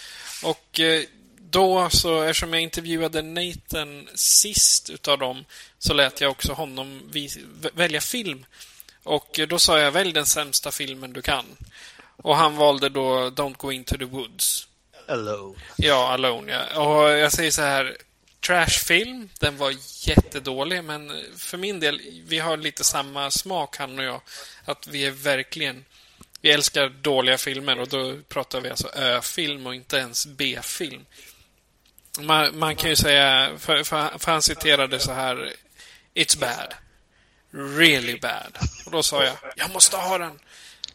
Och 0.43 0.81
eh, 0.81 1.03
då 1.51 1.91
så, 1.91 2.23
eftersom 2.23 2.53
jag 2.53 2.63
intervjuade 2.63 3.23
Nathan 3.23 4.09
sist 4.15 4.91
utav 4.91 5.19
dem, 5.19 5.45
så 5.79 5.95
lät 5.95 6.21
jag 6.21 6.31
också 6.31 6.53
honom 6.53 7.13
välja 7.73 8.01
film. 8.01 8.47
Och 9.03 9.41
då 9.49 9.59
sa 9.59 9.79
jag, 9.79 9.93
välj 9.93 10.13
den 10.13 10.27
sämsta 10.27 10.71
filmen 10.71 11.13
du 11.13 11.23
kan. 11.23 11.45
Och 12.17 12.37
han 12.37 12.57
valde 12.57 12.89
då 12.89 13.31
Don't 13.31 13.57
Go 13.57 13.73
Into 13.73 13.99
the 13.99 14.05
Woods. 14.05 14.69
Alone. 15.09 15.59
Ja, 15.77 16.13
Alone, 16.13 16.53
ja. 16.53 16.81
Och 16.81 17.11
jag 17.11 17.33
säger 17.33 17.51
så 17.51 17.63
här, 17.63 17.97
trashfilm, 18.47 19.29
den 19.41 19.57
var 19.57 19.75
jättedålig, 20.09 20.85
men 20.85 21.25
för 21.37 21.59
min 21.59 21.81
del, 21.81 22.01
vi 22.27 22.39
har 22.39 22.57
lite 22.57 22.85
samma 22.85 23.31
smak, 23.31 23.77
han 23.77 23.99
och 23.99 24.05
jag. 24.05 24.21
Att 24.65 24.87
vi 24.87 25.07
är 25.07 25.11
verkligen... 25.11 25.85
Vi 26.41 26.51
älskar 26.51 26.89
dåliga 26.89 27.39
filmer 27.39 27.81
och 27.81 27.89
då 27.89 28.17
pratar 28.29 28.61
vi 28.61 28.71
alltså 28.71 28.89
Ö-film 28.95 29.67
och 29.67 29.75
inte 29.75 29.97
ens 29.97 30.27
B-film. 30.27 31.07
Man, 32.21 32.59
man, 32.59 32.77
kan 32.77 32.91
ju 32.91 32.97
säga, 32.97 33.51
för, 33.59 33.85
för, 33.85 34.19
för 34.19 34.33
han 34.33 34.43
citerade 34.43 34.99
så 34.99 35.13
här 35.13 35.53
It's 36.15 36.39
bad. 36.41 36.75
Really 37.51 38.19
bad. 38.19 38.59
Och 38.87 38.93
då 38.93 39.03
sa 39.03 39.25
jag, 39.25 39.37
jag 39.57 39.73
måste 39.73 39.97
ha 39.97 40.19
den. 40.19 40.39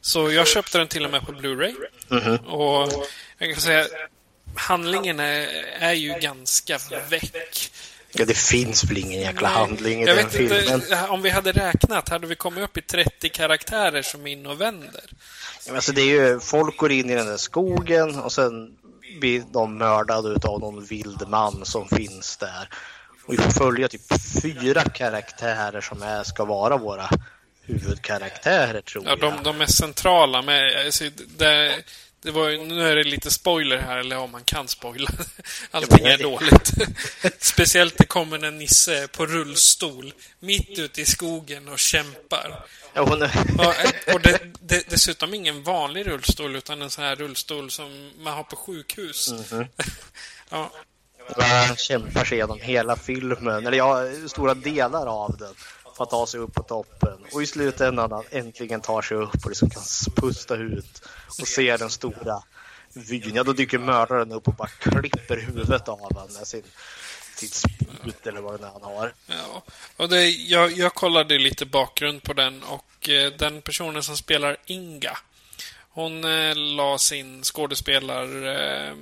Så 0.02 0.32
jag 0.32 0.48
köpte 0.48 0.78
den 0.78 0.88
till 0.88 1.06
och 1.06 1.12
med 1.12 1.26
på 1.26 1.32
Blu-ray. 1.32 1.76
Mm 2.12 2.24
-hmm. 2.24 2.46
Och 2.46 3.08
jag 3.38 3.54
kan 3.54 3.62
säga, 3.62 3.88
handlingen 4.56 5.20
är, 5.20 5.48
är 5.80 5.94
ju 5.94 6.14
ganska 6.14 6.80
väck. 7.10 7.72
Ja, 8.14 8.26
det 8.26 8.38
finns 8.38 8.84
väl 8.84 8.98
ingen 8.98 9.22
jäkla 9.22 9.48
handling 9.48 10.04
i 10.04 10.06
jag 10.06 10.18
den 10.18 10.26
vet 10.26 10.36
filmen. 10.36 10.74
Inte, 10.74 11.08
om 11.10 11.22
vi 11.22 11.30
hade 11.30 11.52
räknat, 11.52 12.10
hade 12.10 12.28
vi 12.28 12.36
kommit 12.36 12.64
upp 12.64 12.78
i 12.78 12.82
30 12.82 13.30
karaktärer 13.30 14.02
som 14.02 14.28
in 14.28 14.46
och 14.46 14.62
vänder? 14.62 15.04
Ja, 15.68 15.76
alltså 15.76 15.92
det 15.92 16.02
är 16.02 16.06
ju, 16.06 16.40
folk 16.40 16.78
går 16.78 16.92
in 16.92 17.10
i 17.10 17.16
den 17.16 17.28
där 17.28 17.38
skogen 17.38 18.20
och 18.20 18.32
sen 18.32 18.76
blir 19.20 19.44
de 19.54 19.78
mördade 19.78 20.48
av 20.48 20.60
någon 20.60 20.86
vild 20.86 21.28
man 21.28 21.66
som 21.66 21.88
finns 21.88 22.38
där. 22.38 22.70
Och 23.26 23.34
vi 23.34 23.38
får 23.38 23.52
följa 23.52 23.88
typ 23.88 24.02
fyra 24.42 24.84
karaktärer 24.84 25.82
som 25.82 26.02
är, 26.02 26.24
ska 26.24 26.46
vara 26.46 26.78
våra 26.78 27.10
huvudkaraktärer 27.62 28.82
tror 28.82 29.04
ja, 29.06 29.10
jag. 29.10 29.20
De, 29.20 29.44
de 29.44 29.62
är 29.62 29.66
centrala. 29.66 30.42
Med, 30.42 30.86
alltså, 30.86 31.04
det, 31.38 31.76
det 32.24 32.32
var, 32.32 32.66
nu 32.66 32.88
är 32.88 32.96
det 32.96 33.04
lite 33.04 33.32
spoiler 33.32 33.78
här, 33.78 33.98
eller 33.98 34.18
om 34.18 34.32
man 34.32 34.44
kan 34.44 34.68
spoila. 34.68 35.10
Allting 35.72 36.06
är 36.06 36.18
dåligt. 36.18 36.72
Speciellt 37.40 37.98
det 37.98 38.06
kommer 38.06 38.44
en 38.44 38.58
nisse 38.58 39.08
på 39.08 39.26
rullstol 39.26 40.14
mitt 40.40 40.80
ute 40.80 41.02
i 41.02 41.06
skogen 41.06 41.68
och 41.68 41.80
kämpar. 41.80 42.66
Ja, 42.94 43.02
och, 43.02 44.14
och 44.14 44.22
det, 44.22 44.40
det, 44.60 44.90
dessutom 44.90 45.34
ingen 45.34 45.64
vanlig 45.64 46.08
rullstol, 46.08 46.56
utan 46.56 46.82
en 46.82 46.90
sån 46.90 47.04
här 47.04 47.16
rullstol 47.16 47.72
som 47.72 48.12
man 48.20 48.34
har 48.34 48.44
på 48.44 48.56
sjukhus. 48.56 49.32
Mm 49.32 49.44
-hmm. 49.44 49.68
ja. 50.50 50.72
Han 51.38 51.76
kämpar 51.76 52.26
sig 52.26 52.38
igenom 52.38 52.60
hela 52.62 52.96
filmen, 52.96 53.68
eller 53.68 53.78
ja, 53.78 54.04
stora 54.28 54.54
delar 54.54 55.08
av 55.08 55.38
den 55.38 55.54
för 56.02 56.04
att 56.04 56.10
ta 56.10 56.28
sig 56.28 56.40
upp 56.40 56.54
på 56.54 56.64
toppen. 56.64 57.18
Och 57.34 57.44
i 57.44 57.46
slutändan 57.46 58.12
han 58.12 58.24
äntligen 58.32 58.82
tar 58.82 59.02
sig 59.02 59.18
upp 59.18 59.46
och 59.46 59.50
liksom 59.50 59.70
kan 59.70 59.84
pusta 60.16 60.56
ut 60.56 61.02
och 61.40 61.48
se 61.48 61.78
den 61.78 61.90
stora 61.90 62.44
vyn. 62.94 63.32
Ja, 63.36 63.44
då 63.44 63.54
dyker 63.54 63.80
mördaren 63.80 64.32
upp 64.32 64.48
och 64.48 64.54
bara 64.54 64.68
klipper 64.68 65.38
huvudet 65.38 65.88
av 65.88 66.00
honom 66.00 66.28
med 66.38 66.48
sin 66.48 66.64
sitt 67.36 67.54
spjut 67.54 68.28
eller 68.28 68.42
vad 68.42 68.60
det 68.60 68.68
är 68.68 68.72
han 68.72 68.84
har. 68.84 69.14
Ja, 69.28 69.64
och 69.98 70.10
det, 70.10 70.30
jag, 70.30 70.72
jag 70.72 70.94
kollade 70.94 71.38
lite 71.38 71.66
bakgrund 71.66 72.24
på 72.24 72.34
den 72.34 72.64
och 72.64 73.10
eh, 73.10 73.34
den 73.38 73.62
personen 73.62 74.04
som 74.04 74.18
spelar 74.18 74.58
Inga 74.66 75.18
hon 75.94 76.24
eh, 76.24 76.56
la 76.56 76.98
sin 76.98 77.44
skådespelar... 77.44 78.24
Eh, 78.46 78.94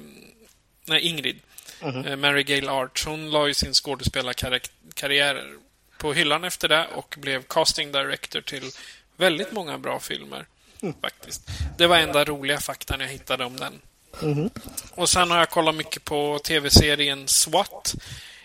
nej, 0.86 1.02
Ingrid. 1.02 1.40
Mm 1.82 2.04
-hmm. 2.04 2.16
Mary 2.16 2.44
Gale 2.44 2.72
Arch. 2.72 3.06
Hon 3.06 3.32
la 3.32 3.48
ju 3.48 3.54
sin 3.54 3.74
skådespelarkarriär 3.74 5.58
på 6.00 6.14
hyllan 6.14 6.44
efter 6.44 6.68
det 6.68 6.88
och 6.96 7.16
blev 7.18 7.44
casting 7.44 7.92
director 7.92 8.42
till 8.42 8.72
väldigt 9.18 9.52
många 9.52 9.78
bra 9.78 10.00
filmer. 10.00 10.46
Mm. 10.82 10.96
Faktiskt. 11.02 11.42
Det 11.78 11.88
var 11.88 11.98
enda 11.98 12.24
roliga 12.24 12.60
faktan 12.60 13.00
jag 13.00 13.08
hittade 13.08 13.46
om 13.46 13.58
den. 13.58 13.82
Mm. 14.22 14.50
Och 14.92 15.10
sen 15.10 15.32
har 15.32 15.38
jag 15.38 15.50
kollat 15.50 15.76
mycket 15.76 16.04
på 16.04 16.40
tv-serien 16.40 17.28
SWAT. 17.28 17.96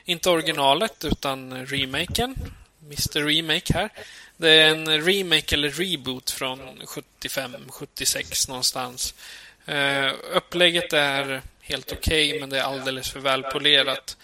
Inte 0.04 0.30
originalet, 0.30 1.04
utan 1.04 1.66
remaken. 1.66 2.34
Mr 2.82 3.26
Remake 3.26 3.75
här. 3.75 3.90
Det 4.37 4.50
är 4.50 4.68
en 4.68 5.04
remake 5.04 5.54
eller 5.54 5.70
reboot 5.70 6.30
från 6.30 6.61
75-76 6.61 8.49
någonstans. 8.49 9.14
Uh, 9.68 10.12
upplägget 10.32 10.92
är 10.92 11.42
helt 11.61 11.92
okej, 11.92 12.28
okay, 12.28 12.40
men 12.40 12.50
det 12.50 12.58
är 12.58 12.62
alldeles 12.62 13.11
för 13.11 13.20
välpolerat. 13.20 14.16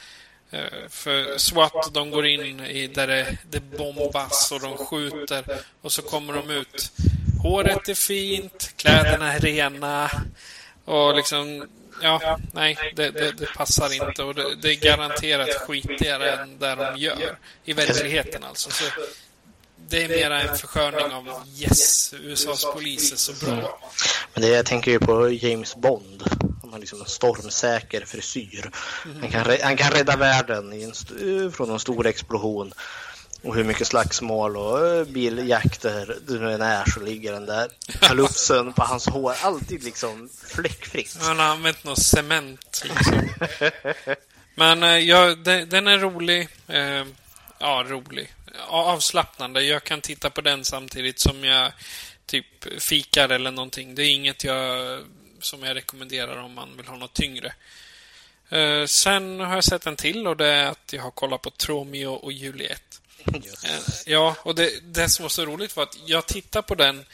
Eh, 0.51 0.89
för 0.89 1.39
SWAT, 1.39 1.91
de 1.95 2.11
går 2.11 2.27
in 2.27 2.61
i 2.61 2.87
där 2.87 3.07
det, 3.07 3.37
det 3.51 3.61
bombas 3.61 4.53
och 4.53 4.61
de 4.61 4.77
skjuter 4.77 5.45
och 5.83 5.93
så 5.93 6.03
kommer 6.03 6.33
de 6.33 6.51
ut. 6.51 6.93
Håret 7.43 7.89
är 7.89 7.95
fint, 7.95 8.73
kläderna 8.77 9.33
är 9.33 9.41
rena 9.41 10.11
och 10.85 11.15
liksom, 11.15 11.69
ja, 12.03 12.39
nej, 12.53 12.77
det, 12.97 13.11
det, 13.11 13.33
det 13.33 13.47
passar 13.47 13.93
inte 13.93 14.23
och 14.23 14.35
det, 14.35 14.55
det, 14.63 14.69
är 14.71 14.77
garanterat 14.77 15.49
skitigare 15.49 16.33
än 16.33 16.59
där 16.59 16.77
de 16.77 17.01
gör. 17.01 17.39
I 17.65 17.73
verkligheten 17.73 18.45
alltså. 18.45 18.71
Så 18.71 18.85
det 19.89 20.05
är 20.05 20.09
mera 20.09 20.43
en 20.43 20.57
försköning 20.57 21.13
av 21.13 21.43
yes, 21.59 22.15
USAs 22.15 22.65
polis 22.65 23.13
är 23.13 23.17
så 23.17 23.47
bra. 23.47 23.55
Mm. 23.55 23.65
Men 24.35 24.43
det, 24.43 24.49
jag 24.49 24.67
tänker 24.67 24.91
ju 24.91 24.99
på 24.99 25.31
James 25.31 25.77
Bond. 25.77 26.23
Han 26.71 26.75
har 26.75 26.81
liksom 26.81 27.01
en 27.01 27.07
stormsäker 27.07 28.05
frisyr. 28.05 28.71
Han, 29.21 29.31
kan, 29.31 29.57
han 29.63 29.77
kan 29.77 29.91
rädda 29.91 30.17
världen 30.17 30.73
en, 30.73 31.53
från 31.53 31.71
en 31.71 31.81
stor 31.81 32.07
explosion. 32.07 32.73
Och 33.43 33.55
hur 33.55 33.65
mycket 33.65 33.87
slagsmål 33.87 34.57
och 34.57 34.87
eh, 34.87 35.05
biljakter 35.05 36.17
du 36.27 36.41
nu 36.41 36.53
än 36.53 36.63
är 36.63 36.85
så 36.91 37.01
ligger 37.01 37.33
den 37.33 37.47
där 37.47 37.69
kalufsen 38.01 38.73
på 38.73 38.83
hans 38.83 39.07
hår 39.07 39.35
alltid 39.43 39.85
liksom 39.85 40.29
fläckfritt. 40.47 41.17
Han 41.21 41.39
har 41.39 41.47
använt 41.47 41.85
något 41.85 42.03
cement 42.03 42.83
liksom. 42.85 43.29
Men 44.55 44.83
eh, 44.83 44.99
ja, 44.99 45.35
den 45.67 45.87
är 45.87 45.99
rolig. 45.99 46.49
Eh, 46.69 47.05
ja, 47.59 47.85
rolig. 47.89 48.35
Avslappnande. 48.69 49.63
Jag 49.63 49.85
kan 49.85 50.01
titta 50.01 50.31
på 50.31 50.41
den 50.41 50.65
samtidigt 50.65 51.21
som 51.21 51.45
jag 51.45 51.73
typ 52.27 52.83
fikar 52.83 53.29
eller 53.29 53.51
någonting. 53.51 53.95
Det 53.95 54.03
är 54.03 54.11
inget 54.11 54.45
jag 54.45 55.01
som 55.41 55.63
jag 55.63 55.77
rekommenderar 55.77 56.37
om 56.37 56.55
man 56.55 56.77
vill 56.77 56.87
ha 56.87 56.97
något 56.97 57.15
tyngre. 57.15 57.53
Eh, 58.49 58.87
sen 58.87 59.41
har 59.41 59.55
jag 59.55 59.65
sett 59.65 59.87
en 59.87 59.97
till 59.97 60.27
och 60.27 60.37
det 60.37 60.47
är 60.47 60.67
att 60.67 60.93
jag 60.93 61.03
har 61.03 61.11
kollat 61.11 61.43
på 61.43 61.51
Tromeo 61.51 62.13
och 62.13 62.33
Juliet. 62.33 63.01
Eh, 63.27 63.81
ja, 64.07 64.37
och 64.43 64.55
det, 64.55 64.81
det 64.83 65.09
som 65.09 65.23
var 65.23 65.31
så 65.31 65.47
roligt 65.47 65.77
var 65.77 65.83
att 65.83 65.99
jag 66.07 66.27
tittade 66.27 66.63
på 66.63 66.75
den 66.75 67.05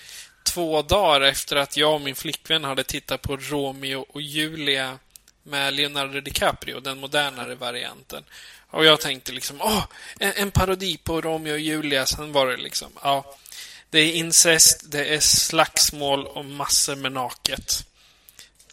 två 0.42 0.82
dagar 0.82 1.20
efter 1.20 1.56
att 1.56 1.76
jag 1.76 1.94
och 1.94 2.00
min 2.00 2.14
flickvän 2.14 2.64
hade 2.64 2.84
tittat 2.84 3.22
på 3.22 3.36
Romeo 3.36 4.06
och 4.08 4.22
Julia 4.22 4.98
med 5.42 5.74
Leonardo 5.74 6.20
DiCaprio, 6.20 6.80
den 6.80 6.98
modernare 6.98 7.54
varianten. 7.54 8.24
Och 8.70 8.84
jag 8.84 9.00
tänkte 9.00 9.32
liksom, 9.32 9.60
åh, 9.60 9.84
en, 10.18 10.32
en 10.36 10.50
parodi 10.50 10.96
på 10.96 11.20
Romeo 11.20 11.52
och 11.52 11.58
Julia. 11.58 12.06
Sen 12.06 12.32
var 12.32 12.46
det 12.46 12.56
liksom, 12.56 12.88
ja. 13.02 13.36
Det 13.90 13.98
är 13.98 14.12
incest, 14.12 14.90
det 14.90 15.14
är 15.14 15.20
slagsmål 15.20 16.26
och 16.26 16.44
massor 16.44 16.96
med 16.96 17.12
naket. 17.12 17.86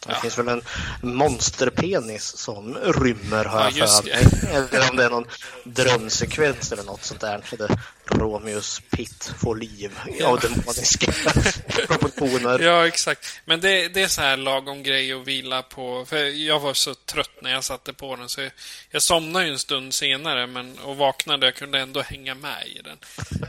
Det 0.06 0.12
ja. 0.12 0.20
finns 0.20 0.38
väl 0.38 0.48
en 0.48 0.62
monsterpenis 1.00 2.36
som 2.36 2.74
rymmer 2.74 3.44
har 3.44 3.72
jag 3.74 3.90
för 3.90 4.04
mig. 4.04 4.26
Eller 4.72 4.90
om 4.90 4.96
det 4.96 5.04
är 5.04 5.10
någon 5.10 5.28
drömsekvens 5.64 6.72
eller 6.72 6.82
något 6.82 7.04
sånt 7.04 7.20
där. 7.20 7.42
Där 7.58 7.78
Romeos 8.06 8.82
Pitt 8.90 9.32
får 9.38 9.56
liv 9.56 9.98
ja. 10.18 10.28
av 10.28 10.40
demoniska 10.40 11.12
proportioner. 11.86 12.58
Ja, 12.58 12.86
exakt. 12.86 13.40
Men 13.44 13.60
det, 13.60 13.88
det 13.88 14.02
är 14.02 14.08
så 14.08 14.20
här 14.20 14.36
lagom 14.36 14.82
grej 14.82 15.12
att 15.12 15.26
vila 15.26 15.62
på. 15.62 16.04
För 16.06 16.16
jag 16.16 16.60
var 16.60 16.74
så 16.74 16.94
trött 16.94 17.42
när 17.42 17.50
jag 17.50 17.64
satte 17.64 17.92
på 17.92 18.16
den 18.16 18.28
så 18.28 18.40
jag, 18.40 18.52
jag 18.90 19.02
somnade 19.02 19.44
ju 19.44 19.52
en 19.52 19.58
stund 19.58 19.94
senare 19.94 20.46
men, 20.46 20.78
och 20.78 20.96
vaknade. 20.96 21.46
Jag 21.46 21.54
kunde 21.54 21.80
ändå 21.80 22.02
hänga 22.02 22.34
med 22.34 22.66
i 22.66 22.80
den. 22.82 22.98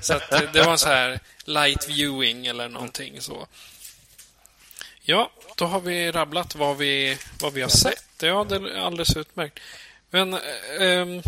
Så 0.01 0.13
att 0.13 0.53
det 0.53 0.63
var 0.63 0.77
så 0.77 0.87
här 0.87 1.19
light 1.45 1.89
viewing 1.89 2.45
eller 2.45 2.69
någonting 2.69 3.21
så. 3.21 3.47
Ja, 5.07 5.31
då 5.55 5.65
har 5.65 5.79
vi 5.79 6.11
rabblat 6.11 6.55
vad 6.55 6.77
vi, 6.77 7.17
vad 7.41 7.53
vi 7.53 7.61
har 7.61 7.69
sett. 7.69 8.05
Ja, 8.21 8.43
det 8.43 8.55
är 8.55 8.79
alldeles 8.79 9.17
utmärkt. 9.17 9.59
Men 10.09 10.33
eh, 10.33 10.39
ehm, 10.79 11.21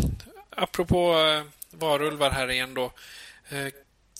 apropå 0.50 1.18
eh, 1.18 1.42
varulvar 1.70 2.30
här 2.30 2.50
igen 2.50 2.74
då. 2.74 2.92
Eh, 3.48 3.66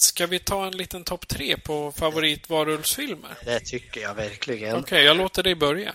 ska 0.01 0.27
vi 0.27 0.39
ta 0.39 0.67
en 0.67 0.77
liten 0.77 1.05
topp 1.05 1.29
tre 1.29 1.57
på 1.57 1.93
favoritvarulvsfilmer? 1.93 3.39
Det 3.45 3.61
tycker 3.61 4.01
jag 4.01 4.15
verkligen. 4.15 4.71
Okej, 4.71 4.83
okay, 4.83 5.03
jag 5.03 5.17
låter 5.17 5.43
dig 5.43 5.55
börja. 5.55 5.95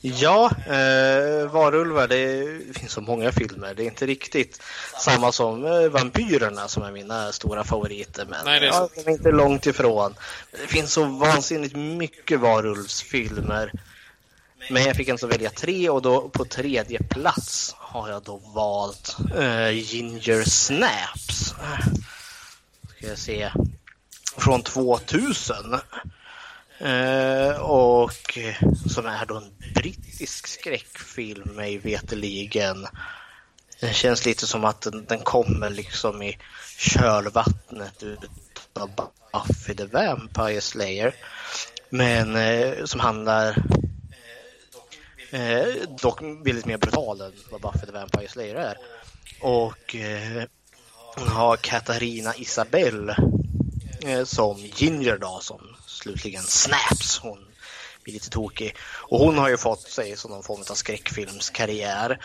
Ja, 0.00 0.50
eh, 0.66 1.50
varulvar, 1.50 2.08
det 2.08 2.44
finns 2.78 2.92
så 2.92 3.00
många 3.00 3.32
filmer. 3.32 3.74
Det 3.74 3.82
är 3.82 3.86
inte 3.86 4.06
riktigt 4.06 4.62
samma 5.00 5.32
som 5.32 5.66
eh, 5.66 5.88
Vampyrerna 5.88 6.68
som 6.68 6.82
är 6.82 6.92
mina 6.92 7.32
stora 7.32 7.64
favoriter. 7.64 8.26
Men 8.30 8.44
Nej, 8.44 8.60
det 8.60 8.66
är, 8.66 8.70
ja, 8.70 8.88
är 8.94 9.10
inte 9.10 9.30
långt 9.30 9.66
ifrån. 9.66 10.14
Det 10.50 10.66
finns 10.66 10.92
så 10.92 11.04
vansinnigt 11.04 11.76
mycket 11.76 12.40
varulvsfilmer. 12.40 13.72
Men 14.70 14.84
jag 14.84 14.96
fick 14.96 15.08
alltså 15.08 15.26
välja 15.26 15.50
tre 15.50 15.90
och 15.90 16.02
då 16.02 16.28
på 16.28 16.44
tredje 16.44 17.02
plats 17.02 17.74
har 17.78 18.08
jag 18.08 18.22
då 18.22 18.36
valt 18.36 19.16
uh, 19.36 19.70
Ginger 19.70 20.42
Snaps. 20.44 21.54
Ska 23.00 23.08
jag 23.08 23.18
se. 23.18 23.50
Från 24.36 24.62
2000. 24.62 25.74
Eh, 26.78 27.60
och 27.60 28.38
som 28.90 29.06
är 29.06 29.26
då 29.26 29.36
en 29.36 29.72
brittisk 29.74 30.46
skräckfilm 30.46 31.56
mig 31.56 31.78
veteligen. 31.78 32.86
Det 33.80 33.94
känns 33.94 34.26
lite 34.26 34.46
som 34.46 34.64
att 34.64 34.80
den, 34.80 35.04
den 35.04 35.18
kommer 35.18 35.70
liksom 35.70 36.22
i 36.22 36.38
kölvattnet 36.78 38.02
av 38.72 38.90
Buffy 39.32 39.74
the 39.74 39.84
Vampire 39.84 40.60
Slayer. 40.60 41.14
Men 41.88 42.36
eh, 42.36 42.84
som 42.84 43.00
handlar 43.00 43.56
eh, 45.30 45.66
dock 46.02 46.22
väldigt 46.22 46.66
mer 46.66 46.78
brutal 46.78 47.20
än 47.20 47.32
vad 47.50 47.60
Buffy 47.60 47.86
the 47.86 47.92
Vampire 47.92 48.28
Slayer 48.28 48.54
är. 48.54 48.76
Och 49.40 49.94
eh, 49.94 50.44
har 51.16 51.56
Katarina 51.56 52.34
Isabel 52.36 53.14
eh, 54.06 54.24
som 54.24 54.58
Ginger 54.58 55.18
då, 55.18 55.38
som 55.42 55.60
slutligen 55.86 56.42
snaps. 56.42 57.18
Hon 57.18 57.38
blir 58.02 58.14
lite 58.14 58.30
tokig. 58.30 58.76
Och 58.82 59.18
hon 59.18 59.38
har 59.38 59.48
ju 59.48 59.56
fått 59.56 59.82
sig 59.82 60.16
som 60.16 60.30
någon 60.30 60.42
form 60.42 60.64
av 60.70 60.74
skräckfilmskarriär. 60.74 62.18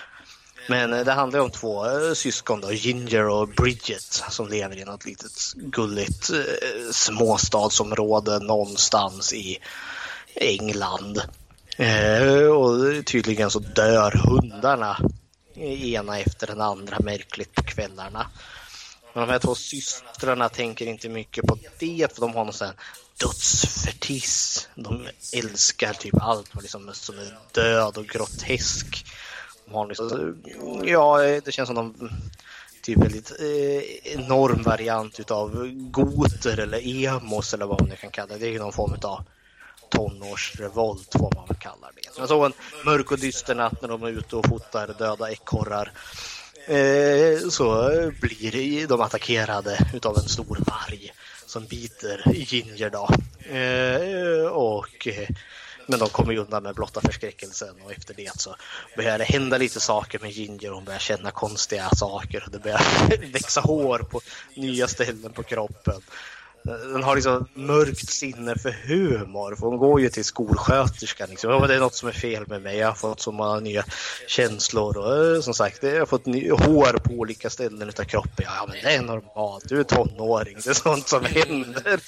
Men 0.68 0.94
eh, 0.94 1.06
det 1.06 1.12
handlar 1.12 1.40
om 1.40 1.52
två 1.52 1.86
eh, 1.86 2.14
syskon 2.14 2.62
då, 2.62 2.72
Ginger 2.72 3.28
och 3.28 3.48
Bridget, 3.48 4.24
som 4.30 4.48
lever 4.48 4.78
i 4.78 4.86
något 4.86 5.06
litet 5.06 5.54
gulligt 5.56 6.30
eh, 6.30 6.92
småstadsområde 6.92 8.40
någonstans 8.40 9.34
i 9.34 9.58
England. 10.36 11.22
Eh, 11.78 12.48
och 12.48 13.06
tydligen 13.06 13.52
så 13.52 13.60
dör 13.60 14.12
hundarna 14.12 14.98
ena 15.58 16.20
efter 16.20 16.48
den 16.48 16.62
andra 16.62 16.98
märkligt 17.00 17.56
på 17.56 17.64
kvällarna. 17.64 18.28
Men 19.16 19.28
de 19.28 19.32
här 19.32 19.40
två 19.40 19.56
systrarna 19.56 20.50
tänker 20.50 20.86
inte 20.86 21.10
mycket 21.10 21.48
på 21.48 21.58
det 21.80 22.14
för 22.14 22.22
de 22.22 22.34
har 22.34 22.46
någon 22.46 22.54
sån 22.54 22.68
här 22.68 22.76
dödsfetis. 23.20 24.68
De 24.76 25.08
älskar 25.34 25.94
typ 25.94 26.22
allt 26.22 26.62
liksom, 26.62 26.90
som 26.94 27.20
är 27.20 27.38
död 27.52 27.98
och 27.98 28.08
grotesk. 28.08 29.06
De 29.66 29.74
har 29.74 29.88
liksom, 29.88 30.38
ja, 30.84 31.18
det 31.18 31.52
känns 31.52 31.68
som 31.68 31.76
de 31.76 32.10
typ 32.82 32.98
väldigt 32.98 33.32
eh, 33.40 34.14
enorm 34.14 34.64
variant 34.64 35.20
utav 35.20 35.68
goter 35.74 36.60
eller 36.60 37.06
emos 37.06 37.54
eller 37.54 37.66
vad 37.66 37.82
man 37.82 37.90
nu 37.90 37.96
kan 37.96 38.12
kalla 38.12 38.34
det. 38.34 38.40
Det 38.40 38.56
är 38.56 38.60
någon 38.60 38.74
form 38.74 38.98
av 39.04 39.24
tonårsrevolt 39.90 41.12
får 41.12 41.32
man 41.36 41.48
väl 41.48 41.58
kalla 41.58 41.88
det. 41.96 42.02
Jag 42.18 42.28
såg 42.28 42.46
en 42.46 42.54
mörk 42.86 43.12
och 43.12 43.20
dyster 43.20 43.56
natt 43.56 43.82
när 43.82 43.90
de 43.90 44.04
är 44.04 44.10
ute 44.10 44.36
och 44.36 44.46
fotar 44.48 44.96
döda 44.98 45.32
ekorrar. 45.32 45.92
Eh, 46.68 47.50
så 47.50 47.90
blir 48.22 48.88
de 48.88 49.02
attackerade 49.02 49.80
utav 49.94 50.18
en 50.18 50.30
stor 50.30 50.58
varg 50.66 51.14
som 51.46 51.66
biter 51.66 52.32
Ginger 52.34 52.90
då. 52.90 53.10
Eh, 53.56 54.48
och 54.48 55.08
eh, 55.08 55.30
men 55.88 56.00
de 56.00 56.10
kommer 56.10 56.34
ju 56.34 56.40
undan 56.40 56.64
med 56.64 56.76
blotta 56.76 57.02
förskräckelsen 57.02 57.76
och 57.86 57.92
efter 57.92 58.14
det 58.14 58.42
så 58.42 58.56
börjar 58.96 59.18
det 59.18 59.24
hända 59.24 59.58
lite 59.58 59.80
saker 59.80 60.20
med 60.20 60.32
Ginger. 60.32 60.70
Hon 60.70 60.86
börjar 60.86 61.00
känna 61.00 61.32
konstiga 61.32 61.90
saker 61.90 62.44
och 62.46 62.52
det 62.52 62.60
börjar 62.60 62.82
växa 63.34 63.62
hår 63.62 64.00
på 64.00 64.22
nya 64.56 64.88
ställen 64.88 65.34
på 65.34 65.44
kroppen. 65.44 66.02
Den 66.66 67.04
har 67.04 67.16
liksom 67.16 67.48
mörkt 67.54 68.10
sinne 68.10 68.56
för 68.56 68.72
humor. 68.72 69.56
För 69.56 69.68
hon 69.68 69.78
går 69.78 70.02
ju 70.02 70.10
till 70.10 70.26
skolsköterskan. 70.26 71.30
Liksom. 71.30 71.68
Det 71.68 71.76
är 71.76 71.80
något 71.80 71.96
som 71.96 72.10
är 72.10 72.14
fel 72.14 72.48
med 72.48 72.62
mig. 72.62 72.78
Jag 72.78 72.88
har 72.88 72.96
fått 72.96 73.22
så 73.22 73.32
många 73.32 73.60
nya 73.60 73.86
känslor. 74.28 74.98
Och 74.98 75.36
eh, 75.36 75.42
som 75.42 75.54
sagt, 75.54 75.84
jag 75.84 76.00
har 76.00 76.06
fått 76.06 76.26
ny, 76.26 76.52
hår 76.52 76.98
på 76.98 77.14
olika 77.14 77.50
ställen 77.50 77.92
av 78.00 78.04
kroppen. 78.04 78.46
Ja, 78.46 78.66
men 78.68 78.78
det 78.84 78.96
är 78.96 79.02
normalt. 79.02 79.70
Du 79.70 79.80
är 79.80 79.84
tonåring. 79.84 80.58
Det 80.64 80.70
är 80.70 80.74
sånt 80.74 81.08
som 81.08 81.26
händer. 81.26 82.00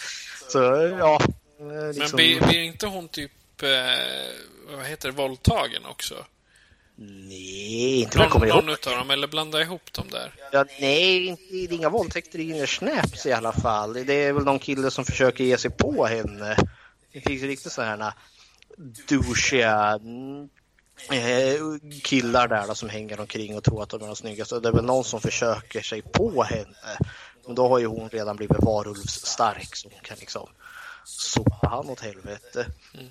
Så 0.47 0.59
ja. 0.99 1.19
Liksom... 1.59 1.99
Men 1.99 2.11
blir, 2.15 2.47
blir 2.47 2.61
inte 2.61 2.87
hon 2.87 3.07
typ 3.07 3.31
eh, 3.61 4.77
vad 4.77 4.85
heter 4.85 5.09
det, 5.09 5.15
våldtagen 5.15 5.85
också? 5.85 6.15
Nej, 6.99 8.01
inte 8.01 8.17
vad 8.17 8.25
jag 8.25 8.31
kommer 8.31 8.47
ihåg. 8.47 8.55
Någon 8.55 8.73
utav 8.73 8.93
dem, 8.97 9.09
eller 9.09 9.27
blanda 9.27 9.61
ihop 9.61 9.93
dem 9.93 10.07
där? 10.11 10.33
Ja, 10.51 10.65
nej, 10.79 11.27
inte, 11.27 11.43
det 11.51 11.63
är 11.63 11.73
inga 11.73 11.89
våldtäkter 11.89 12.39
i 12.39 12.49
Inner 12.49 12.65
Snaps 12.65 13.25
i 13.25 13.33
alla 13.33 13.53
fall. 13.53 13.93
Det 13.93 14.13
är 14.13 14.33
väl 14.33 14.43
någon 14.43 14.59
kille 14.59 14.91
som 14.91 15.05
försöker 15.05 15.43
ge 15.43 15.57
sig 15.57 15.71
på 15.71 16.05
henne. 16.05 16.57
Det 17.13 17.21
finns 17.21 17.43
ju 17.43 17.47
riktigt 17.47 17.71
sådana 17.71 18.13
douchiga 19.07 19.99
eh, 21.11 21.59
killar 22.03 22.47
där 22.47 22.67
då, 22.67 22.75
som 22.75 22.89
hänger 22.89 23.19
omkring 23.19 23.57
och 23.57 23.63
tror 23.63 23.83
att 23.83 23.89
de 23.89 24.01
är 24.01 24.07
de 24.07 24.15
snyggaste. 24.15 24.59
Det 24.59 24.67
är 24.67 24.73
väl 24.73 24.85
någon 24.85 25.03
som 25.03 25.21
försöker 25.21 25.81
sig 25.81 26.01
på 26.01 26.43
henne. 26.43 26.97
Men 27.45 27.55
då 27.55 27.67
har 27.67 27.79
ju 27.79 27.85
hon 27.85 28.09
redan 28.09 28.35
blivit 28.35 28.63
varulvsstark 28.63 29.75
så 29.75 29.89
hon 29.89 30.01
kan 30.01 30.17
liksom 30.19 30.49
sopa 31.03 31.67
han 31.67 31.89
åt 31.89 31.99
helvete. 31.99 32.65
Mm. 32.93 33.07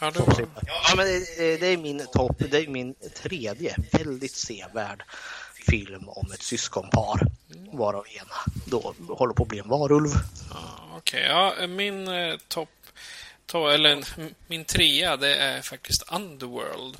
Ja, 0.00 0.10
det, 0.10 0.20
var... 0.20 0.48
ja, 0.66 0.94
men 0.96 1.06
det, 1.06 1.56
det, 1.56 1.66
är 1.66 1.76
min 1.76 2.06
topp, 2.06 2.36
det 2.50 2.58
är 2.58 2.66
min 2.66 2.94
tredje 3.22 3.76
väldigt 3.92 4.36
sevärd 4.36 5.02
film 5.70 6.08
om 6.08 6.32
ett 6.32 6.42
syskonpar. 6.42 7.20
Varav 7.72 8.04
ena 8.08 8.54
då 8.64 8.94
håller 9.08 9.34
på 9.34 9.42
att 9.42 9.48
bli 9.48 9.58
en 9.58 9.68
varulv. 9.68 10.10
Ja, 10.50 10.78
Okej, 10.96 11.20
okay. 11.20 11.60
ja, 11.60 11.66
min 11.66 12.08
eh, 12.08 12.36
topp, 12.48 12.70
to, 13.46 13.68
eller 13.68 14.04
min 14.46 14.64
trea 14.64 15.16
det 15.16 15.36
är 15.36 15.62
faktiskt 15.62 16.12
Underworld. 16.12 16.96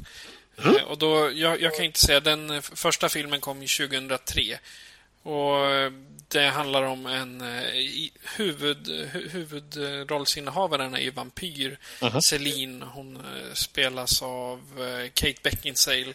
Mm. 0.64 0.76
Eh, 0.76 0.82
och 0.82 0.98
då, 0.98 1.30
jag, 1.34 1.60
jag, 1.60 1.74
kan 1.74 1.84
inte 1.84 2.00
säga, 2.00 2.20
den 2.20 2.62
första 2.62 3.08
filmen 3.08 3.40
kom 3.40 3.62
ju 3.62 3.88
2003. 3.88 4.58
Och 5.22 5.92
det 6.28 6.48
handlar 6.48 6.82
om 6.82 7.06
en 7.06 7.40
eh, 7.40 8.10
huvud, 8.36 8.88
huvudrollsinnehavaren 9.12 10.94
är 10.94 11.00
ju 11.00 11.10
vampyr. 11.10 11.70
Uh 11.70 12.08
-huh. 12.08 12.20
Celine, 12.20 12.82
hon 12.82 13.16
eh, 13.16 13.54
spelas 13.54 14.22
av 14.22 14.60
eh, 14.78 15.10
Kate 15.14 15.40
Beckinsale. 15.42 16.14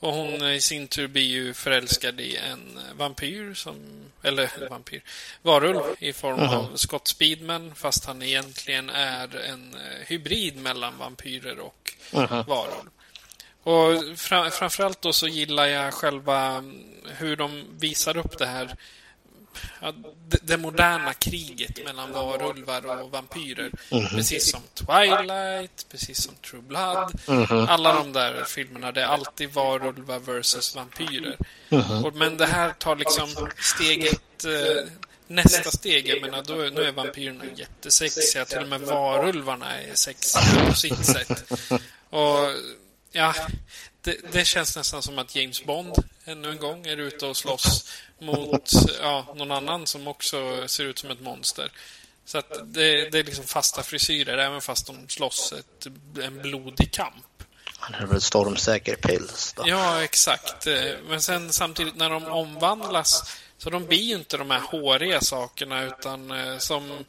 Och 0.00 0.12
hon 0.12 0.50
i 0.50 0.60
sin 0.60 0.88
tur 0.88 1.08
blir 1.08 1.26
ju 1.26 1.54
förälskad 1.54 2.20
i 2.20 2.36
en 2.36 2.80
vampyr 2.96 3.54
som, 3.54 3.76
eller 4.22 4.50
vampyr, 4.70 5.02
varulv 5.42 5.80
i 5.98 6.12
form 6.12 6.40
uh 6.40 6.52
-huh. 6.52 6.56
av 6.56 6.76
Scott 6.76 7.08
Speedman 7.08 7.74
fast 7.74 8.04
han 8.04 8.22
egentligen 8.22 8.90
är 8.90 9.36
en 9.36 9.76
hybrid 10.06 10.56
mellan 10.56 10.98
vampyrer 10.98 11.58
och 11.58 11.92
uh 12.14 12.20
-huh. 12.20 12.46
varulv. 12.46 12.90
Och 13.62 14.18
fra, 14.18 14.50
framförallt 14.50 15.02
då 15.02 15.12
så 15.12 15.28
gillar 15.28 15.66
jag 15.66 15.94
själva 15.94 16.46
mm, 16.46 16.84
hur 17.04 17.36
de 17.36 17.64
visar 17.78 18.16
upp 18.16 18.38
det 18.38 18.46
här 18.46 18.76
ja, 19.80 19.92
det, 20.28 20.38
det, 20.42 20.56
moderna 20.56 21.12
kriget 21.12 21.84
mellan 21.84 22.12
varulvar 22.12 23.02
och 23.02 23.10
vampyrer. 23.10 23.70
Mm 23.90 24.04
-hmm. 24.04 24.16
Precis 24.16 24.50
som 24.50 24.60
Twilight, 24.74 25.86
precis 25.90 26.22
som 26.22 26.34
True 26.34 26.62
Blood. 26.62 27.20
Mm 27.28 27.44
-hmm. 27.44 27.68
Alla 27.68 27.94
de 27.94 28.12
där 28.12 28.44
filmerna, 28.44 28.92
det 28.92 29.00
är 29.00 29.06
alltid 29.06 29.52
varulvar 29.52 30.18
versus 30.18 30.76
vampyrer. 30.76 31.36
Mm 31.70 31.84
-hmm. 31.84 32.04
och, 32.04 32.14
men 32.14 32.36
det 32.36 32.46
här 32.46 32.72
tar 32.72 32.96
liksom 32.96 33.28
steget 33.58 34.44
eh, 34.44 34.90
nästa 35.26 35.70
steg, 35.70 36.08
jag 36.08 36.22
menar, 36.22 36.42
då, 36.42 36.54
nu 36.54 36.82
är 36.82 36.92
vampyrerna 36.92 37.44
jättesexiga. 37.56 38.44
Till 38.44 38.58
och 38.58 38.68
med 38.68 38.80
varulvarna 38.80 39.80
är 39.80 39.94
sexiga 39.94 40.66
på 40.68 40.74
sitt 40.74 41.06
sätt. 41.06 41.52
Och 42.10 42.38
ja, 43.12 43.34
det, 44.00 44.32
det, 44.32 44.44
känns 44.44 44.76
nästan 44.76 45.02
som 45.02 45.18
att 45.18 45.36
James 45.36 45.64
Bond 45.64 45.94
ännu 46.24 46.50
en 46.50 46.58
gång 46.58 46.86
är 46.86 46.96
ute 46.96 47.26
och 47.26 47.36
slåss 47.36 47.90
mot 48.18 48.70
ja, 49.00 49.34
någon 49.36 49.50
annan 49.50 49.86
som 49.86 50.08
också 50.08 50.68
ser 50.68 50.84
ut 50.84 50.98
som 50.98 51.10
ett 51.10 51.20
monster. 51.20 51.72
Så 52.24 52.38
att 52.38 52.50
det, 52.64 53.10
det 53.10 53.18
är 53.18 53.24
liksom 53.24 53.44
fasta 53.44 53.82
frisyrer 53.82 54.38
även 54.38 54.60
fast 54.60 54.86
de 54.86 55.08
slåss 55.08 55.52
ett, 55.52 55.86
en 56.22 56.42
blodig 56.42 56.92
kamp. 56.92 57.24
Han 57.78 57.94
är 57.94 58.06
väl 58.06 58.20
stormsäker 58.20 58.96
päls 58.96 59.52
då? 59.56 59.62
Ja, 59.66 60.02
exakt. 60.02 60.66
Men 61.08 61.22
sen 61.22 61.52
samtidigt 61.52 61.96
när 61.96 62.10
de 62.10 62.24
omvandlas 62.24 63.38
så 63.58 63.70
de 63.70 63.86
blir 63.86 64.02
ju 64.02 64.14
inte 64.14 64.36
de 64.36 64.50
här 64.50 64.60
håriga 64.60 65.20
sakerna 65.20 65.82
utan 65.82 66.30
eh, 66.30 66.58
som 66.58 67.04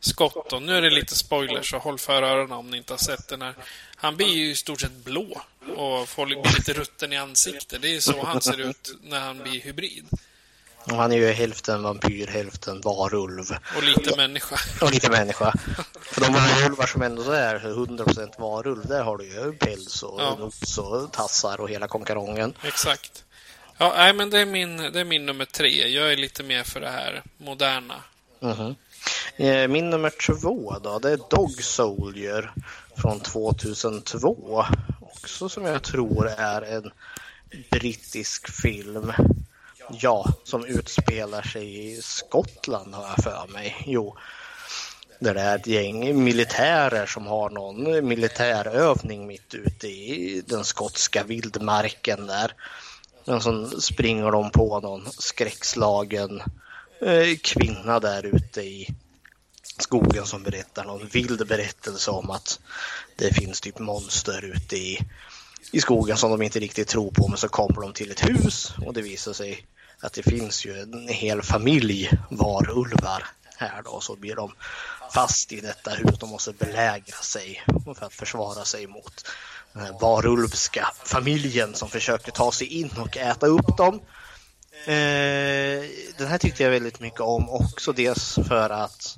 Scott 0.00 0.52
och 0.52 0.62
nu 0.62 0.76
är 0.76 0.82
det 0.82 0.90
lite 0.90 1.14
spoilers 1.14 1.70
så 1.70 1.78
håll 1.78 1.98
för 1.98 2.22
öronen 2.22 2.52
om 2.52 2.70
ni 2.70 2.76
inte 2.76 2.92
har 2.92 2.98
sett 2.98 3.28
den 3.28 3.42
här. 3.42 3.54
Han 3.96 4.16
blir 4.16 4.36
ju 4.36 4.50
i 4.50 4.54
stort 4.54 4.80
sett 4.80 4.92
blå 4.92 5.42
och 5.76 6.08
får 6.08 6.26
lite 6.26 6.72
rutten 6.72 7.12
i 7.12 7.16
ansiktet. 7.16 7.82
Det 7.82 7.96
är 7.96 8.00
så 8.00 8.24
han 8.24 8.40
ser 8.40 8.60
ut 8.60 8.94
när 9.02 9.20
han 9.20 9.38
blir 9.38 9.60
hybrid. 9.60 10.06
Och 10.84 10.96
han 10.96 11.12
är 11.12 11.16
ju 11.16 11.32
hälften 11.32 11.82
vampyr, 11.82 12.26
hälften 12.26 12.80
varulv. 12.80 13.44
Och 13.76 13.82
lite 13.82 14.16
människa. 14.16 14.56
Och 14.84 14.90
lite 14.90 15.10
människa. 15.10 15.54
För 16.00 16.20
de 16.20 16.32
varulvar 16.32 16.86
som 16.86 17.02
ändå 17.02 17.30
är 17.30 17.58
100% 17.58 18.40
varulv, 18.40 18.86
där 18.86 19.02
har 19.02 19.16
du 19.16 19.24
ju 19.24 19.52
päls 19.52 20.02
och 20.02 20.20
ja. 20.20 20.36
nos 20.38 20.78
och 20.78 21.12
tassar 21.12 21.60
och 21.60 21.70
hela 21.70 21.88
konkarongen. 21.88 22.54
Exakt. 22.62 23.24
Ja, 23.78 23.94
nej, 23.96 24.12
men 24.12 24.30
det 24.30 24.38
är, 24.38 24.46
min, 24.46 24.76
det 24.76 25.00
är 25.00 25.04
min 25.04 25.26
nummer 25.26 25.44
tre. 25.44 25.88
Jag 25.88 26.12
är 26.12 26.16
lite 26.16 26.42
mer 26.42 26.62
för 26.62 26.80
det 26.80 26.90
här 26.90 27.22
moderna. 27.36 28.02
Mm 28.42 28.56
-hmm. 28.56 28.74
Eh, 29.36 29.68
min 29.68 29.90
nummer 29.90 30.12
två 30.26 30.76
då, 30.82 30.98
det 30.98 31.10
är 31.10 31.20
Dog 31.30 31.62
Soldier 31.62 32.52
från 32.96 33.20
2002. 33.20 34.64
Också 35.00 35.48
som 35.48 35.64
jag 35.64 35.82
tror 35.82 36.28
är 36.28 36.62
en 36.62 36.90
brittisk 37.70 38.50
film. 38.62 39.12
Ja, 39.90 40.26
som 40.44 40.64
utspelar 40.64 41.42
sig 41.42 41.92
i 41.92 42.02
Skottland 42.02 42.94
har 42.94 43.04
jag 43.04 43.24
för 43.24 43.52
mig. 43.52 43.76
Jo, 43.86 44.16
där 45.18 45.34
det 45.34 45.40
är 45.40 45.56
ett 45.56 45.66
gäng 45.66 46.24
militärer 46.24 47.06
som 47.06 47.26
har 47.26 47.50
någon 47.50 48.08
militärövning 48.08 49.26
mitt 49.26 49.54
ute 49.54 49.88
i 49.88 50.42
den 50.46 50.64
skotska 50.64 51.24
vildmarken 51.24 52.26
där. 52.26 52.52
Men 53.24 53.40
så 53.40 53.80
springer 53.80 54.30
de 54.30 54.50
på 54.50 54.80
någon 54.80 55.06
skräckslagen 55.10 56.40
eh, 56.40 56.46
Eh, 57.00 57.36
kvinna 57.42 58.00
där 58.00 58.26
ute 58.26 58.60
i 58.60 58.94
skogen 59.78 60.26
som 60.26 60.42
berättar 60.42 60.84
någon 60.84 61.06
vild 61.06 61.46
berättelse 61.46 62.10
om 62.10 62.30
att 62.30 62.60
det 63.16 63.34
finns 63.34 63.60
typ 63.60 63.78
monster 63.78 64.44
ute 64.44 64.76
i, 64.76 64.98
i 65.72 65.80
skogen 65.80 66.16
som 66.16 66.30
de 66.30 66.42
inte 66.42 66.60
riktigt 66.60 66.88
tror 66.88 67.10
på. 67.10 67.28
Men 67.28 67.38
så 67.38 67.48
kommer 67.48 67.80
de 67.80 67.92
till 67.92 68.10
ett 68.10 68.28
hus 68.28 68.74
och 68.86 68.94
det 68.94 69.02
visar 69.02 69.32
sig 69.32 69.66
att 70.00 70.12
det 70.12 70.22
finns 70.22 70.66
ju 70.66 70.80
en 70.80 71.08
hel 71.08 71.42
familj 71.42 72.10
varulvar 72.30 73.24
här 73.56 73.82
då. 73.82 74.00
Så 74.00 74.16
blir 74.16 74.36
de 74.36 74.52
fast 75.14 75.52
i 75.52 75.60
detta 75.60 75.90
hus. 75.90 76.18
De 76.18 76.30
måste 76.30 76.52
belägra 76.52 77.16
sig 77.16 77.62
för 77.98 78.06
att 78.06 78.14
försvara 78.14 78.64
sig 78.64 78.86
mot 78.86 79.26
den 79.72 79.82
här 79.82 79.92
varulvska 80.00 80.92
familjen 81.04 81.74
som 81.74 81.88
försöker 81.88 82.32
ta 82.32 82.52
sig 82.52 82.66
in 82.66 82.90
och 82.98 83.16
äta 83.16 83.46
upp 83.46 83.76
dem. 83.76 84.00
Eh, 84.84 85.84
den 86.16 86.28
här 86.28 86.38
tyckte 86.38 86.62
jag 86.62 86.70
väldigt 86.70 87.00
mycket 87.00 87.20
om 87.20 87.50
också. 87.50 87.92
Dels 87.92 88.34
för 88.48 88.70
att, 88.70 89.16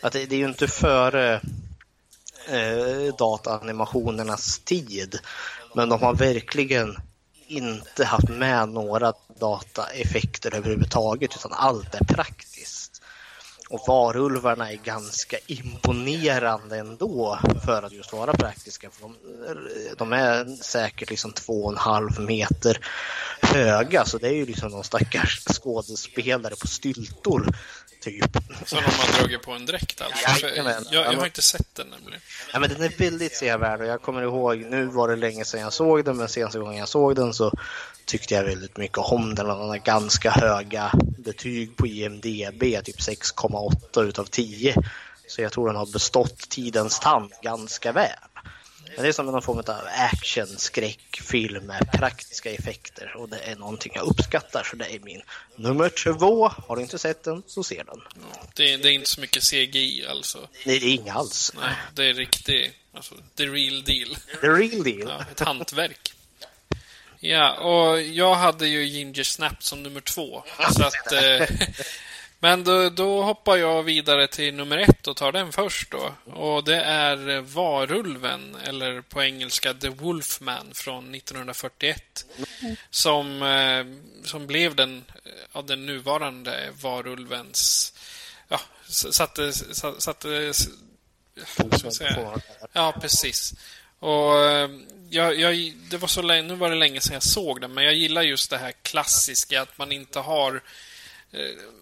att 0.00 0.12
det, 0.12 0.26
det 0.26 0.34
är 0.34 0.38
ju 0.38 0.48
inte 0.48 0.68
före 0.68 1.40
eh, 2.48 3.14
dataanimationernas 3.18 4.58
tid. 4.58 5.18
Men 5.74 5.88
de 5.88 6.02
har 6.02 6.14
verkligen 6.14 6.96
inte 7.46 8.04
haft 8.04 8.28
med 8.28 8.68
några 8.68 9.12
dataeffekter 9.40 10.54
överhuvudtaget 10.54 11.36
utan 11.36 11.52
allt 11.52 11.94
är 11.94 12.04
praktiskt. 12.04 12.85
Och 13.68 13.84
varulvarna 13.86 14.72
är 14.72 14.76
ganska 14.76 15.36
imponerande 15.46 16.78
ändå 16.78 17.38
för 17.64 17.82
att 17.82 17.92
just 17.92 18.12
vara 18.12 18.32
praktiska. 18.32 18.90
För 18.90 19.02
de, 19.02 19.16
de 19.98 20.12
är 20.12 20.62
säkert 20.62 21.10
liksom 21.10 21.32
två 21.32 21.64
och 21.64 21.72
en 21.72 21.78
halv 21.78 22.20
meter 22.20 22.80
höga 23.42 24.04
så 24.04 24.18
det 24.18 24.28
är 24.28 24.34
ju 24.34 24.46
liksom 24.46 24.70
någon 24.70 24.84
stackars 24.84 25.44
skådespelare 25.44 26.54
på 26.60 26.66
styltor 26.66 27.46
typ. 28.06 28.36
Som 28.64 28.78
de 28.78 28.90
har 28.90 29.18
dragit 29.18 29.42
på 29.42 29.52
en 29.52 29.66
dräkt 29.66 30.00
alltså? 30.00 30.46
Jag, 30.46 30.76
jag 30.90 31.12
har 31.12 31.26
inte 31.26 31.42
sett 31.42 31.74
den 31.74 31.86
nämligen. 31.88 32.20
Ja, 32.52 32.58
men 32.58 32.70
den 32.70 32.82
är 32.82 32.92
väldigt 32.98 33.36
sevärd 33.36 33.80
och 33.80 33.86
jag 33.86 34.02
kommer 34.02 34.22
ihåg, 34.22 34.58
nu 34.58 34.84
var 34.86 35.08
det 35.08 35.16
länge 35.16 35.44
sedan 35.44 35.60
jag 35.60 35.72
såg 35.72 36.04
den, 36.04 36.16
men 36.16 36.28
senaste 36.28 36.58
gången 36.58 36.78
jag 36.78 36.88
såg 36.88 37.16
den 37.16 37.34
så 37.34 37.52
tyckte 38.04 38.34
jag 38.34 38.44
väldigt 38.44 38.76
mycket 38.76 38.98
om 38.98 39.34
den. 39.34 39.46
Den 39.46 39.56
har 39.56 39.76
ganska 39.76 40.30
höga 40.30 40.92
betyg 41.18 41.76
på 41.76 41.86
IMDB, 41.86 42.62
typ 42.84 43.00
6,8 43.00 44.02
utav 44.02 44.24
10. 44.24 44.74
Så 45.28 45.42
jag 45.42 45.52
tror 45.52 45.66
den 45.66 45.76
har 45.76 45.92
bestått 45.92 46.48
tidens 46.48 47.00
tand 47.00 47.32
ganska 47.42 47.92
väl. 47.92 48.10
Men 48.94 49.02
det 49.02 49.08
är 49.08 49.12
som 49.12 49.26
någon 49.26 49.42
form 49.42 49.58
av 49.58 49.80
action, 50.12 50.46
skräckfilm 50.46 51.66
med 51.66 51.92
praktiska 51.92 52.50
effekter 52.50 53.16
och 53.16 53.28
det 53.28 53.38
är 53.38 53.56
någonting 53.56 53.92
jag 53.94 54.06
uppskattar 54.06 54.62
så 54.62 54.76
det 54.76 54.94
är 54.94 54.98
min 54.98 55.22
nummer 55.56 55.88
två. 55.88 56.48
Har 56.48 56.76
du 56.76 56.82
inte 56.82 56.98
sett 56.98 57.22
den 57.22 57.42
så 57.46 57.62
se 57.62 57.82
den. 57.86 58.00
Det, 58.54 58.76
det 58.76 58.88
är 58.88 58.92
inte 58.92 59.10
så 59.10 59.20
mycket 59.20 59.42
CGI 59.42 60.06
alltså. 60.10 60.48
Nej, 60.66 60.78
det 60.78 60.86
är 60.86 60.94
inga 60.94 61.14
alls. 61.14 61.52
Nej, 61.60 61.74
det 61.94 62.04
är 62.04 62.14
riktigt, 62.14 62.72
alltså, 62.92 63.14
the 63.36 63.46
real 63.46 63.84
deal. 63.84 64.16
The 64.40 64.48
real 64.48 64.82
deal. 64.82 65.08
Ja, 65.08 65.24
ett 65.32 65.40
hantverk. 65.40 66.12
Ja, 67.20 67.52
och 67.54 68.02
jag 68.02 68.34
hade 68.34 68.68
ju 68.68 68.84
Ginger 68.84 69.22
Snap 69.22 69.62
som 69.62 69.82
nummer 69.82 70.00
två. 70.00 70.42
Så 70.72 70.82
att, 70.82 71.12
eh, 71.12 71.48
men 72.46 72.64
då, 72.64 72.90
då 72.90 73.22
hoppar 73.22 73.56
jag 73.56 73.82
vidare 73.82 74.26
till 74.26 74.54
nummer 74.54 74.78
ett 74.78 75.06
och 75.06 75.16
tar 75.16 75.32
den 75.32 75.52
först 75.52 75.90
då. 75.90 76.12
Och 76.32 76.64
det 76.64 76.80
är 76.80 77.40
Varulven, 77.40 78.56
eller 78.64 79.00
på 79.00 79.22
engelska 79.22 79.74
The 79.74 79.88
Wolfman 79.88 80.66
från 80.74 81.14
1941. 81.14 82.26
Som, 82.90 83.42
eh, 83.42 83.84
som 84.24 84.46
blev 84.46 84.74
den, 84.74 85.04
av 85.52 85.66
den 85.66 85.86
nuvarande 85.86 86.70
varulvens... 86.80 87.92
Ja, 88.48 88.60
satte... 88.88 89.52
satte, 89.52 90.00
satte 90.00 90.52
säga? 91.90 92.40
Ja, 92.72 92.94
precis. 93.00 93.54
Och 93.98 94.44
eh, 94.44 94.70
jag, 95.10 95.40
jag, 95.40 95.72
det 95.90 95.96
var 95.96 96.08
så 96.08 96.22
länge, 96.22 96.42
nu 96.42 96.54
var 96.54 96.70
det 96.70 96.76
länge 96.76 97.00
sedan 97.00 97.14
jag 97.14 97.22
såg 97.22 97.60
den, 97.60 97.74
men 97.74 97.84
jag 97.84 97.94
gillar 97.94 98.22
just 98.22 98.50
det 98.50 98.58
här 98.58 98.72
klassiska, 98.82 99.62
att 99.62 99.78
man 99.78 99.92
inte 99.92 100.18
har 100.18 100.54
eh, 100.54 100.60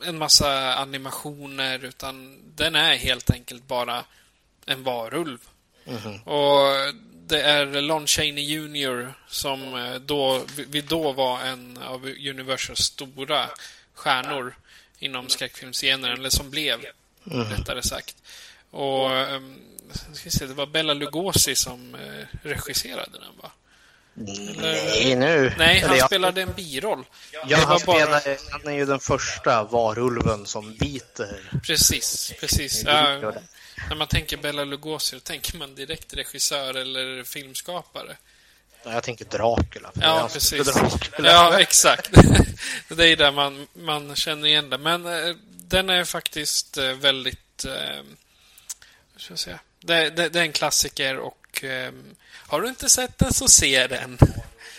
en 0.05 0.19
massa 0.19 0.75
animationer, 0.75 1.85
utan 1.85 2.41
den 2.57 2.75
är 2.75 2.97
helt 2.97 3.31
enkelt 3.31 3.67
bara 3.67 4.05
en 4.67 4.83
varulv. 4.83 5.39
Mhm. 5.85 6.23
Och 6.23 6.95
det 7.27 7.43
är 7.43 7.81
Lon 7.81 8.07
Chaney 8.07 8.45
Jr. 8.45 9.15
som 9.29 9.75
eh, 9.75 9.95
då, 9.95 10.45
vid 10.69 10.85
då 10.85 11.13
var 11.13 11.41
en 11.41 11.79
av 11.79 12.05
Universals 12.05 12.81
stora 12.81 13.51
stjärnor 13.95 14.55
inom 14.99 15.29
skräckfilmsgenren, 15.29 16.19
eller 16.19 16.31
som 16.31 16.51
blev, 16.51 16.85
rättare 17.25 17.83
sagt. 17.83 18.17
Och 18.71 19.11
um, 19.11 19.61
ska 20.13 20.25
vi 20.25 20.31
se, 20.31 20.47
det 20.47 20.55
var 20.55 20.67
Bella 20.67 20.95
Lugosi 20.95 21.55
som 21.55 21.95
eh, 21.95 22.27
regisserade 22.43 23.19
den, 23.19 23.37
va? 23.43 23.51
Nej, 24.15 25.15
nu. 25.17 25.53
Nej, 25.59 25.79
Eller 25.79 25.89
han 25.89 25.99
jag- 25.99 26.07
spelade 26.07 26.43
en 26.43 26.53
biroll. 26.53 27.05
Ja, 27.33 27.57
han, 27.57 27.69
var 27.69 27.87
bara- 27.87 28.21
spelar, 28.21 28.37
han 28.51 28.67
är 28.73 28.77
ju 28.77 28.87
den 28.87 29.01
första 29.01 29.65
varulven 29.65 30.47
som 30.47 30.75
biter. 30.77 31.51
Precis, 31.67 32.33
precis. 32.41 32.83
Ja, 32.87 33.33
när 33.89 33.97
man 33.97 34.09
tänker 34.09 34.37
Bella 34.37 34.65
Lugosi, 34.65 35.17
då 35.17 35.21
tänker 35.21 35.59
man 35.59 35.75
direkt 35.75 36.15
regissör 36.15 36.75
eller 36.75 37.25
filmskapare. 37.25 38.17
Ja, 38.85 38.93
Jag 38.93 39.03
tänker 39.03 39.25
Dracula. 39.25 39.91
Ja, 39.95 40.29
precis. 40.33 40.67
Dracula. 40.75 41.31
Ja, 41.33 41.59
exakt. 41.61 42.11
det 42.89 43.07
är 43.07 43.17
där 43.17 43.33
man, 43.33 43.67
man 43.73 44.17
känner 44.17 44.49
igen 44.49 44.71
det. 44.71 44.79
Men 44.79 45.07
eh, 45.07 45.37
den 45.47 45.91
är 45.91 46.05
faktiskt 46.05 46.77
eh, 46.79 46.93
väldigt... 46.93 47.65
Eh, 47.65 48.03
ska 49.17 49.33
jag 49.33 49.39
säga? 49.39 49.59
Det, 49.81 50.11
det, 50.11 50.29
det 50.29 50.39
är 50.39 50.45
en 50.45 50.53
klassiker 50.53 51.19
och 51.19 51.39
eh, 51.63 51.93
har 52.47 52.61
du 52.61 52.69
inte 52.69 52.89
sett 52.89 53.19
den 53.19 53.33
så 53.33 53.49
se 53.49 53.87
den. 53.87 54.17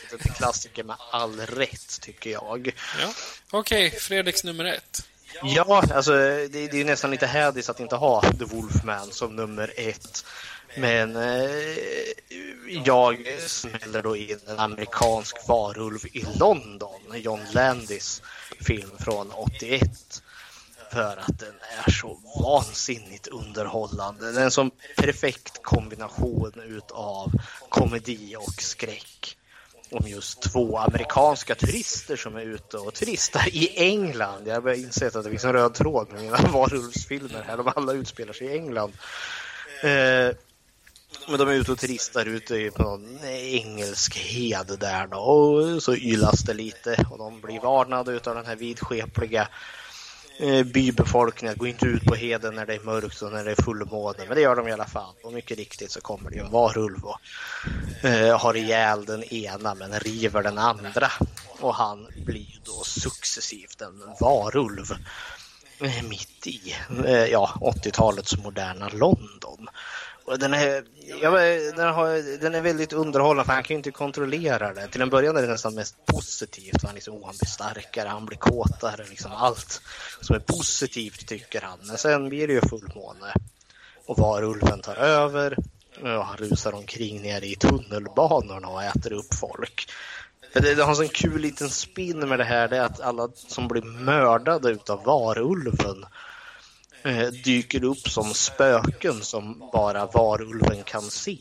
Det 0.10 0.26
är 0.26 0.28
en 0.28 0.34
klassiker 0.34 0.84
med 0.84 0.96
all 1.12 1.40
rätt, 1.40 2.02
tycker 2.02 2.30
jag. 2.30 2.76
Ja. 3.02 3.14
Okej, 3.52 3.92
Fredriks 3.92 4.44
nummer 4.44 4.66
ett. 4.66 5.08
Ja, 5.44 5.84
alltså 5.94 6.12
det, 6.12 6.48
det 6.48 6.70
är 6.70 6.76
ju 6.76 6.84
nästan 6.84 7.12
lite 7.12 7.28
hädis 7.28 7.70
att 7.70 7.80
inte 7.80 7.96
ha 7.96 8.22
The 8.22 8.46
Wolfman 8.46 9.12
som 9.12 9.36
nummer 9.36 9.74
ett. 9.78 10.26
Men 10.78 11.16
eh, 11.16 11.50
jag 12.86 13.28
smäller 13.48 14.02
då 14.02 14.16
in 14.16 14.40
en 14.48 14.60
amerikansk 14.60 15.48
varulv 15.48 16.00
i 16.14 16.26
London, 16.40 17.02
John 17.14 17.42
Landis 17.54 18.22
film 18.60 18.92
från 19.00 19.32
81. 19.32 20.24
För 20.92 21.18
att 21.18 21.40
den 21.40 21.54
är 21.86 21.92
så 21.92 22.20
vansinnigt 22.44 23.28
underhållande. 23.28 24.26
Den 24.26 24.38
är 24.38 24.44
en 24.44 24.52
sån 24.52 24.72
perfekt 24.98 25.64
kombination 25.64 26.54
utav 26.66 27.32
komedi 27.70 28.36
och 28.36 28.62
skräck 28.62 29.38
om 29.92 30.08
just 30.08 30.42
två 30.42 30.78
amerikanska 30.78 31.56
turister 31.56 32.16
som 32.16 32.36
är 32.36 32.42
ute 32.42 32.78
och 32.78 32.94
turistar 32.94 33.48
i 33.52 33.70
England. 33.76 34.48
Jag 34.48 34.62
har 34.62 34.74
insett 34.74 35.16
att 35.16 35.24
det 35.24 35.30
finns 35.30 35.46
en 35.46 35.54
röd 35.54 35.74
tråd 35.74 36.08
med 36.12 36.22
mina 36.22 36.38
varulvsfilmer 36.54 37.44
här. 37.48 37.58
De 37.58 37.72
alla 37.76 37.94
utspelar 37.94 38.34
sig 38.34 38.48
i 38.48 38.58
England. 38.58 38.94
Eh, 39.84 40.36
men 41.28 41.40
de 41.40 41.48
är 41.48 41.54
ute 41.54 41.72
och 41.72 41.78
turistar 41.78 42.26
ute 42.26 42.72
på 42.76 42.84
någon 42.84 43.20
engelsk 43.26 44.18
hed 44.18 44.78
där 44.80 45.08
då 45.08 45.18
och 45.18 45.84
så 45.84 45.96
ylas 45.96 46.40
det 46.40 46.54
lite 46.54 47.06
och 47.12 47.18
de 47.18 47.42
blir 47.42 47.60
varnade 47.60 48.12
utav 48.12 48.36
den 48.36 48.46
här 48.46 48.56
vidskepliga 48.56 49.48
Eh, 50.38 50.64
bybefolkningen 50.64 51.54
att 51.54 51.60
gå 51.60 51.68
inte 51.68 51.86
ut 51.86 52.06
på 52.06 52.16
heden 52.16 52.56
när 52.56 52.66
det 52.66 52.76
är 52.76 52.80
mörkt 52.80 53.22
och 53.22 53.32
när 53.32 53.44
det 53.44 53.52
är 53.52 53.64
fullmåne. 53.64 54.26
Men 54.28 54.36
det 54.36 54.42
gör 54.42 54.56
de 54.56 54.68
i 54.68 54.72
alla 54.72 54.86
fall. 54.86 55.14
Och 55.24 55.34
mycket 55.34 55.58
riktigt 55.58 55.92
så 55.92 56.02
kommer 56.02 56.30
det 56.30 56.36
ju 56.36 56.42
en 56.42 56.52
varulv 56.52 57.06
och 57.06 57.20
eh, 58.06 58.40
har 58.40 58.58
ihjäl 58.58 59.06
den 59.06 59.24
ena 59.24 59.76
men 59.76 60.00
river 60.00 60.44
den 60.44 60.58
andra. 60.58 61.12
Och 61.60 61.76
han 61.76 62.08
blir 62.26 62.60
då 62.64 62.84
successivt 62.84 63.82
en 63.82 64.02
varulv 64.20 64.92
eh, 65.82 66.04
mitt 66.10 66.48
i 66.48 66.76
eh, 67.06 67.26
ja, 67.26 67.58
80-talets 67.62 68.38
moderna 68.38 68.90
London. 68.90 69.68
Och 70.26 70.40
den, 70.40 70.54
är, 70.54 70.84
ja, 71.22 71.32
den, 71.76 71.94
har, 71.94 72.40
den 72.40 72.56
är 72.56 72.62
väldigt 72.62 72.94
underhållande 72.94 73.46
för 73.46 73.54
han 73.54 73.64
kan 73.64 73.74
ju 73.74 73.78
inte 73.78 73.92
kontrollera 73.92 74.74
det. 74.74 74.88
Till 74.88 75.02
en 75.02 75.10
början 75.10 75.38
är 75.38 75.42
det 75.42 75.48
nästan 75.48 75.76
mest 75.76 76.06
positivt. 76.06 76.84
Han, 76.84 76.96
liksom, 76.96 77.14
oh, 77.14 77.26
han 77.26 77.36
blir 77.40 77.50
starkare, 77.50 78.10
han 78.10 78.26
blir 78.26 78.38
kåtare, 78.38 79.06
liksom 79.10 79.32
allt 79.32 79.82
som 80.22 80.36
är 80.36 80.40
positivt 80.40 81.28
tycker 81.28 81.62
han. 81.62 81.80
Men 81.84 81.98
sen 81.98 82.30
blir 82.30 82.48
det 82.48 82.54
ju 82.54 82.62
fullmåne 82.62 83.34
och 84.06 84.18
varulven 84.18 84.82
tar 84.82 84.96
över 84.96 85.58
Och 86.02 86.26
han 86.26 86.38
rusar 86.38 86.74
omkring 86.76 87.22
nere 87.22 87.46
i 87.46 87.56
tunnelbanorna 87.56 88.68
och 88.68 88.84
äter 88.84 89.14
upp 89.14 89.34
folk. 89.34 89.92
Det, 90.54 90.76
det 90.76 90.84
har 90.84 90.90
en 90.90 90.96
sån 90.96 91.08
kul 91.08 91.42
liten 91.42 91.70
spin 91.70 92.30
med 92.30 92.40
det 92.40 92.46
här, 92.46 92.68
det 92.68 92.78
är 92.78 92.82
att 92.82 93.02
alla 93.02 93.30
som 93.36 93.68
blir 93.68 93.82
mördade 93.82 94.70
utav 94.70 95.04
varulven 95.04 96.06
eh, 97.06 97.28
dyker 97.28 97.84
upp 97.84 98.10
som 98.10 98.34
spöken 98.34 99.22
som 99.22 99.70
bara 99.74 100.06
varulven 100.06 100.84
kan 100.84 101.12
se. 101.12 101.40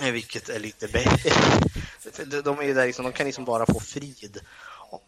Eh, 0.00 0.12
vilket 0.12 0.48
är 0.48 0.60
lite 0.60 0.88
bättre. 0.88 1.30
De, 2.44 2.58
är 2.58 2.74
där 2.74 2.86
liksom, 2.86 3.04
de 3.04 3.12
kan 3.12 3.26
liksom 3.26 3.44
bara 3.44 3.66
få 3.66 3.80
frid 3.80 4.40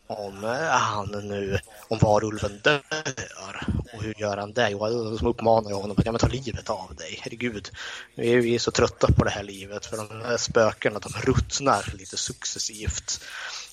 om 0.06 0.44
eh, 0.44 0.68
han 0.68 1.28
nu, 1.28 1.58
om 1.88 1.98
varulven 1.98 2.60
dör. 2.62 3.66
Och 3.92 4.02
hur 4.02 4.14
gör 4.20 4.36
han 4.36 4.52
det? 4.52 4.70
Jo, 4.70 4.78
som 4.78 5.10
liksom 5.10 5.28
uppmanar 5.28 5.70
jag 5.70 5.76
honom 5.76 5.96
att 5.98 6.06
ja, 6.06 6.18
ta 6.18 6.28
livet 6.28 6.70
av 6.70 6.94
dig. 6.94 7.18
Herregud, 7.22 7.70
nu 8.14 8.28
är, 8.28 8.36
vi 8.36 8.54
är 8.54 8.58
så 8.58 8.70
trötta 8.70 9.12
på 9.12 9.24
det 9.24 9.30
här 9.30 9.42
livet 9.42 9.86
för 9.86 9.96
de 9.96 10.22
här 10.24 10.36
spökena 10.36 10.98
de 10.98 11.12
ruttnar 11.20 11.92
lite 11.98 12.16
successivt 12.16 13.24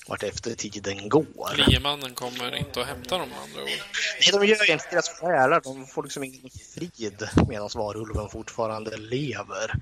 vart 0.06 0.22
efter 0.22 0.54
tiden 0.54 1.08
går. 1.08 1.66
Liemannen 1.68 2.14
kommer 2.14 2.56
inte 2.56 2.80
att 2.80 2.86
hämta 2.86 3.18
dem 3.18 3.30
andra 3.42 3.62
ord. 3.62 3.68
Nej, 3.68 4.32
de 4.32 4.46
gör 4.46 4.70
inte 4.70 4.88
deras 4.90 5.08
själar. 5.08 5.60
De 5.64 5.86
får 5.86 6.02
liksom 6.02 6.24
ingen 6.24 6.50
frid 6.74 7.28
medan 7.48 7.68
varulven 7.74 8.28
fortfarande 8.28 8.96
lever. 8.96 9.74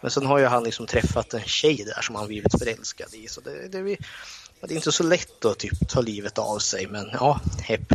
Men 0.00 0.10
sen 0.10 0.26
har 0.26 0.38
ju 0.38 0.44
han 0.44 0.64
liksom 0.64 0.86
träffat 0.86 1.34
en 1.34 1.44
tjej 1.44 1.84
där 1.86 2.02
som 2.02 2.14
han 2.14 2.26
blivit 2.26 2.58
förälskad 2.58 3.14
i. 3.14 3.28
Så 3.28 3.40
det, 3.40 3.68
det, 3.68 3.78
är, 3.78 3.84
det 4.60 4.74
är 4.74 4.76
inte 4.76 4.92
så 4.92 5.02
lätt 5.02 5.44
att 5.44 5.58
typ 5.58 5.88
ta 5.88 6.00
livet 6.00 6.38
av 6.38 6.58
sig, 6.58 6.86
men 6.86 7.10
ja, 7.12 7.40
hepp. 7.62 7.92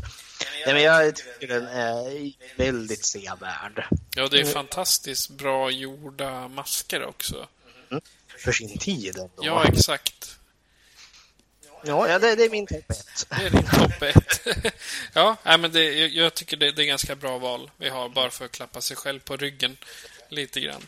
Nej, 0.66 0.74
men 0.74 0.84
jag 0.84 1.16
tycker 1.16 1.48
den 1.48 1.68
är 1.68 2.32
väldigt 2.58 3.06
sevärd. 3.06 3.86
Ja, 4.16 4.28
det 4.28 4.40
är 4.40 4.46
fantastiskt 4.46 5.30
bra 5.30 5.72
gjorda 5.72 6.48
masker 6.48 7.06
också. 7.06 7.48
Mm. 7.92 8.02
För 8.38 8.52
sin 8.52 8.78
tid 8.78 9.18
ändå. 9.18 9.32
Ja, 9.42 9.66
exakt. 9.66 10.37
Ja, 11.84 12.20
det, 12.20 12.36
det 12.36 12.44
är 12.44 12.50
min 12.50 12.68
topp 12.68 12.90
ett. 12.90 13.28
Det 13.30 13.46
är 13.46 13.50
din 13.50 13.68
topp 13.68 14.02
ett. 14.02 14.48
ja, 15.14 15.38
nej, 15.44 15.58
men 15.58 15.72
det, 15.72 15.94
jag, 15.94 16.10
jag 16.10 16.34
tycker 16.34 16.58
det, 16.58 16.72
det 16.72 16.84
är 16.84 16.86
ganska 16.86 17.16
bra 17.16 17.38
val 17.38 17.72
vi 17.78 17.90
har, 17.90 18.10
bara 18.10 18.30
för 18.30 18.46
att 18.46 18.52
klappa 18.52 18.82
sig 18.82 18.98
själv 18.98 19.20
på 19.20 19.38
ryggen 19.38 19.78
lite 20.30 20.60
grann. 20.60 20.88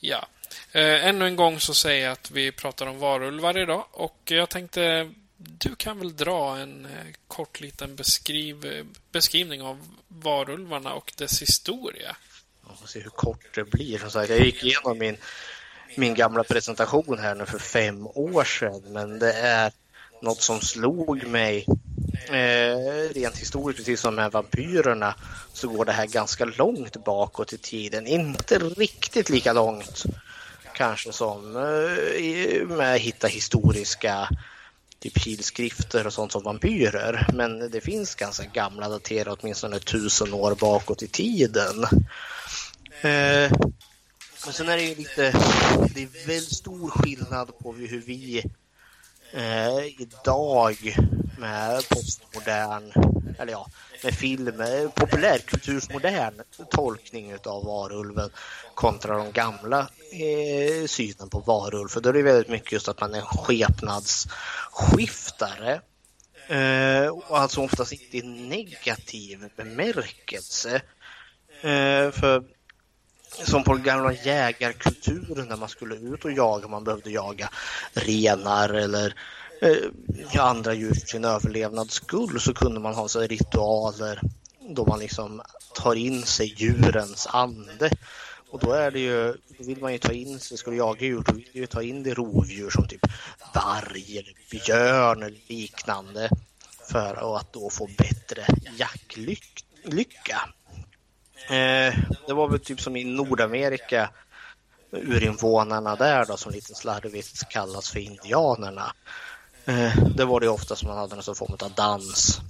Ja. 0.00 0.26
Eh, 0.72 1.06
ännu 1.06 1.26
en 1.26 1.36
gång 1.36 1.60
så 1.60 1.74
säger 1.74 2.04
jag 2.04 2.12
att 2.12 2.30
vi 2.30 2.52
pratar 2.52 2.86
om 2.86 2.98
varulvar 2.98 3.58
idag 3.58 3.86
och 3.90 4.20
jag 4.24 4.48
tänkte 4.48 5.10
du 5.36 5.74
kan 5.76 5.98
väl 5.98 6.16
dra 6.16 6.56
en 6.56 6.86
eh, 6.86 6.90
kort 7.28 7.60
liten 7.60 7.96
beskriv, 7.96 8.86
beskrivning 9.12 9.62
av 9.62 9.88
varulvarna 10.08 10.94
och 10.94 11.12
dess 11.16 11.42
historia? 11.42 12.16
Jag 12.68 12.78
får 12.78 12.86
se 12.86 13.00
hur 13.00 13.10
kort 13.10 13.54
det 13.54 13.64
blir. 13.64 13.98
Som 13.98 14.10
sagt, 14.10 14.30
jag 14.30 14.40
gick 14.40 14.64
igenom 14.64 14.98
min, 14.98 15.16
min 15.96 16.14
gamla 16.14 16.44
presentation 16.44 17.18
här 17.18 17.34
nu 17.34 17.46
för 17.46 17.58
fem 17.58 18.06
år 18.06 18.44
sedan, 18.44 18.82
men 18.86 19.18
det 19.18 19.32
är 19.32 19.72
något 20.24 20.42
som 20.42 20.60
slog 20.60 21.26
mig 21.26 21.66
eh, 22.28 23.14
rent 23.14 23.38
historiskt, 23.38 23.78
precis 23.78 24.00
som 24.00 24.14
med 24.14 24.32
vampyrerna, 24.32 25.14
så 25.52 25.68
går 25.68 25.84
det 25.84 25.92
här 25.92 26.06
ganska 26.06 26.44
långt 26.44 27.04
bakåt 27.04 27.52
i 27.52 27.58
tiden. 27.58 28.06
Inte 28.06 28.58
riktigt 28.58 29.30
lika 29.30 29.52
långt 29.52 30.04
kanske 30.74 31.12
som 31.12 31.56
eh, 31.56 32.66
med 32.66 32.94
att 32.94 33.00
hitta 33.00 33.26
historiska 33.26 34.28
typ 34.98 35.20
kilskrifter 35.20 36.06
och 36.06 36.12
sånt 36.12 36.32
som 36.32 36.42
vampyrer. 36.42 37.26
Men 37.34 37.70
det 37.70 37.80
finns 37.80 38.14
ganska 38.14 38.44
gamla 38.44 38.88
daterade, 38.88 39.36
åtminstone 39.40 39.78
tusen 39.78 40.34
år 40.34 40.54
bakåt 40.54 41.02
i 41.02 41.08
tiden. 41.08 41.84
Eh, 43.02 43.52
men 44.44 44.52
sen 44.52 44.68
är 44.68 44.76
det 44.76 44.82
ju 44.82 44.94
lite, 44.94 45.30
det 45.94 46.02
är 46.02 46.26
väldigt 46.26 46.56
stor 46.56 46.90
skillnad 46.90 47.58
på 47.58 47.72
hur 47.72 48.00
vi 48.00 48.44
eh, 49.34 50.00
idag 50.00 50.96
med 51.38 51.88
postmodern, 51.88 52.92
eller 53.38 53.52
ja, 53.52 53.66
med 54.04 54.14
film, 54.14 54.60
eh, 54.60 54.90
populärkultursmodern 54.90 56.42
tolkning 56.70 57.34
av 57.44 57.64
varulven 57.64 58.30
kontra 58.74 59.16
de 59.16 59.32
gamla 59.32 59.88
eh, 60.12 60.86
synen 60.86 61.30
på 61.30 61.38
varulven. 61.38 61.88
För 61.88 62.00
då 62.00 62.08
är 62.08 62.12
det 62.12 62.22
väldigt 62.22 62.48
mycket 62.48 62.72
just 62.72 62.88
att 62.88 63.00
man 63.00 63.14
är 63.14 63.18
en 63.18 63.26
skepnadsskiftare. 63.26 65.80
Eh, 66.48 67.06
och 67.06 67.38
alltså 67.38 67.60
oftast 67.60 67.92
inte 67.92 68.18
i 68.18 68.22
negativ 68.22 69.50
bemärkelse. 69.56 70.82
Eh, 71.60 72.10
för 72.10 72.44
som 73.42 73.64
på 73.64 73.72
den 73.74 73.82
gamla 73.82 74.12
jägarkulturen 74.12 75.48
när 75.48 75.56
man 75.56 75.68
skulle 75.68 75.94
ut 75.94 76.24
och 76.24 76.32
jaga, 76.32 76.68
man 76.68 76.84
behövde 76.84 77.10
jaga 77.10 77.50
renar 77.92 78.68
eller 78.68 79.14
eh, 79.60 80.44
andra 80.44 80.74
djur 80.74 80.94
för 80.94 81.06
sin 81.06 81.24
överlevnads 81.24 81.94
skull 81.94 82.40
så 82.40 82.54
kunde 82.54 82.80
man 82.80 82.94
ha 82.94 83.08
så 83.08 83.20
ritualer 83.20 84.20
då 84.68 84.86
man 84.86 84.98
liksom 84.98 85.42
tar 85.74 85.94
in 85.94 86.22
sig 86.22 86.54
djurens 86.56 87.26
ande. 87.30 87.90
Och 88.50 88.60
då 88.60 88.72
är 88.72 88.90
det 88.90 89.00
ju, 89.00 89.34
vill 89.58 89.80
man 89.80 89.92
ju 89.92 89.98
ta 89.98 90.12
in 90.12 90.40
sig, 90.40 90.58
ska 90.58 90.70
du 90.70 90.76
jaga 90.76 91.06
djur, 91.06 91.22
då 91.26 91.32
vill 91.32 91.48
du 91.52 91.58
ju 91.58 91.66
ta 91.66 91.82
in 91.82 92.02
det 92.02 92.14
rovdjur 92.14 92.70
som 92.70 92.88
typ 92.88 93.06
varg 93.54 94.18
eller 94.18 94.34
björn 94.50 95.22
eller 95.22 95.40
liknande 95.46 96.30
för 96.90 97.36
att 97.36 97.52
då 97.52 97.70
få 97.70 97.88
bättre 97.98 98.46
jaktlycka. 98.78 100.48
Eh, 101.48 101.94
det 102.26 102.34
var 102.34 102.48
väl 102.48 102.60
typ 102.60 102.80
som 102.80 102.96
i 102.96 103.04
Nordamerika, 103.04 104.10
urinvånarna 104.90 105.96
där 105.96 106.24
då 106.24 106.36
som 106.36 106.52
lite 106.52 106.74
slarvigt 106.74 107.48
kallas 107.48 107.90
för 107.90 107.98
indianerna. 108.00 108.94
Eh, 109.64 109.96
det 110.16 110.24
var 110.24 110.40
det 110.40 110.48
ofta 110.48 110.76
som 110.76 110.88
man 110.88 110.98
hade 110.98 111.14
någon 111.14 111.34
form 111.34 111.56
av 111.60 111.72
dans 111.72 112.40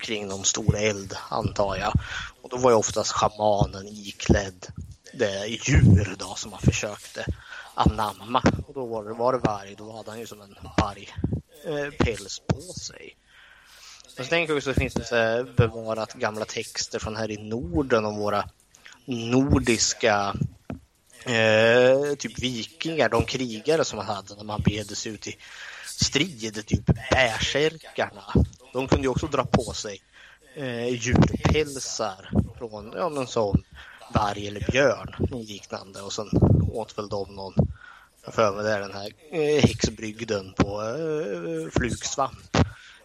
kring 0.00 0.28
någon 0.28 0.44
stor 0.44 0.76
eld 0.76 1.16
antar 1.28 1.76
jag. 1.76 1.92
Och 2.42 2.48
då 2.48 2.56
var 2.56 2.70
ju 2.70 2.76
oftast 2.76 3.12
schamanen 3.12 3.86
iklädd 3.86 4.66
det 5.12 5.46
djur 5.46 6.16
då 6.18 6.34
som 6.34 6.50
man 6.50 6.60
försökte 6.60 7.26
anamma. 7.74 8.42
Och 8.66 8.74
då 8.74 8.86
var 8.86 9.04
det, 9.04 9.12
var 9.12 9.32
det 9.32 9.38
varg, 9.38 9.74
då 9.78 9.92
hade 9.96 10.10
han 10.10 10.20
ju 10.20 10.26
som 10.26 10.40
en 10.40 10.56
vargpäls 10.78 12.42
eh, 12.48 12.54
på 12.54 12.60
sig. 12.60 13.16
Alltså, 14.20 14.26
Och 14.26 14.26
så 14.26 14.30
tänker 14.30 14.52
jag 14.52 14.56
också 14.56 14.70
att 14.70 14.76
det 14.76 14.80
finns 14.80 15.10
bevarat 15.56 16.14
gamla 16.14 16.44
texter 16.44 16.98
från 16.98 17.16
här 17.16 17.30
i 17.30 17.36
Norden 17.36 18.04
om 18.04 18.16
våra 18.16 18.44
nordiska 19.04 20.34
eh, 21.24 22.14
typ 22.18 22.38
vikingar, 22.38 23.08
de 23.08 23.24
krigare 23.24 23.84
som 23.84 23.96
man 23.96 24.06
hade 24.06 24.36
när 24.36 24.44
man 24.44 24.62
begav 24.62 24.84
sig 24.84 25.12
ut 25.12 25.26
i 25.26 25.36
strid, 25.86 26.66
typ 26.66 26.86
bärsärkarna. 27.10 28.24
De 28.72 28.88
kunde 28.88 29.04
ju 29.04 29.08
också 29.08 29.26
dra 29.26 29.44
på 29.44 29.72
sig 29.72 30.02
eh, 30.54 30.88
djurpälsar 30.88 32.30
från 32.58 32.92
ja, 32.96 33.08
men 33.08 33.26
som 33.26 33.62
varg 34.14 34.48
eller 34.48 34.70
björn, 34.72 35.16
något 35.18 35.48
liknande. 35.48 36.02
Och 36.02 36.12
sen 36.12 36.28
åt 36.72 36.98
väl 36.98 37.08
de 37.08 37.34
någon, 37.34 37.54
jag 38.24 38.34
för 38.34 38.52
mig 38.52 38.64
det 38.64 38.70
är 38.70 38.80
den 38.80 38.94
här 38.94 39.12
eh, 39.30 39.62
häxbrygden 39.62 40.52
på 40.52 40.82
eh, 40.82 41.70
flugsvamp 41.72 42.56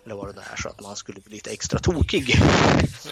eller 0.05 0.15
vad 0.15 0.35
det 0.35 0.41
är 0.51 0.55
så 0.55 0.69
att 0.69 0.81
man 0.81 0.95
skulle 0.95 1.21
bli 1.21 1.33
lite 1.33 1.51
extra 1.51 1.79
tokig. 1.79 2.39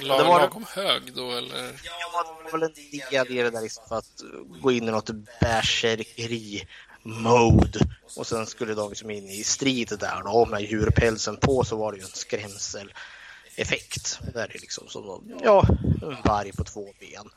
Lag, 0.01 0.19
det 0.19 0.23
var 0.23 0.39
lagom 0.39 0.65
hög 0.75 1.13
då 1.15 1.31
eller? 1.31 1.79
Ja, 1.83 2.35
det 2.37 2.43
var 2.43 2.51
väl 2.51 2.63
en 2.63 2.73
del 2.73 3.37
i 3.37 3.41
det 3.41 3.49
där 3.49 3.61
liksom 3.61 3.83
för 3.87 3.97
att 3.97 4.23
gå 4.61 4.71
in 4.71 4.87
i 4.87 4.91
något 4.91 5.09
bärsärkeri 5.41 6.67
mode 7.03 7.79
och 8.15 8.27
sen 8.27 8.45
skulle 8.45 8.73
de 8.73 8.89
liksom 8.89 9.11
in 9.11 9.29
i 9.29 9.43
strid 9.43 9.93
där 9.99 10.23
då 10.23 10.45
med 10.45 10.61
djurpälsen 10.61 11.37
på 11.37 11.63
så 11.63 11.75
var 11.75 11.91
det 11.91 11.97
ju 11.97 12.03
en 12.03 12.09
skrämseleffekt. 12.13 14.19
Det 14.33 14.41
är 14.41 14.47
liksom 14.47 14.87
som 14.87 15.33
ja, 15.43 15.67
en 16.01 16.17
varg 16.23 16.51
på 16.51 16.63
två 16.63 16.87
ben. 16.99 17.29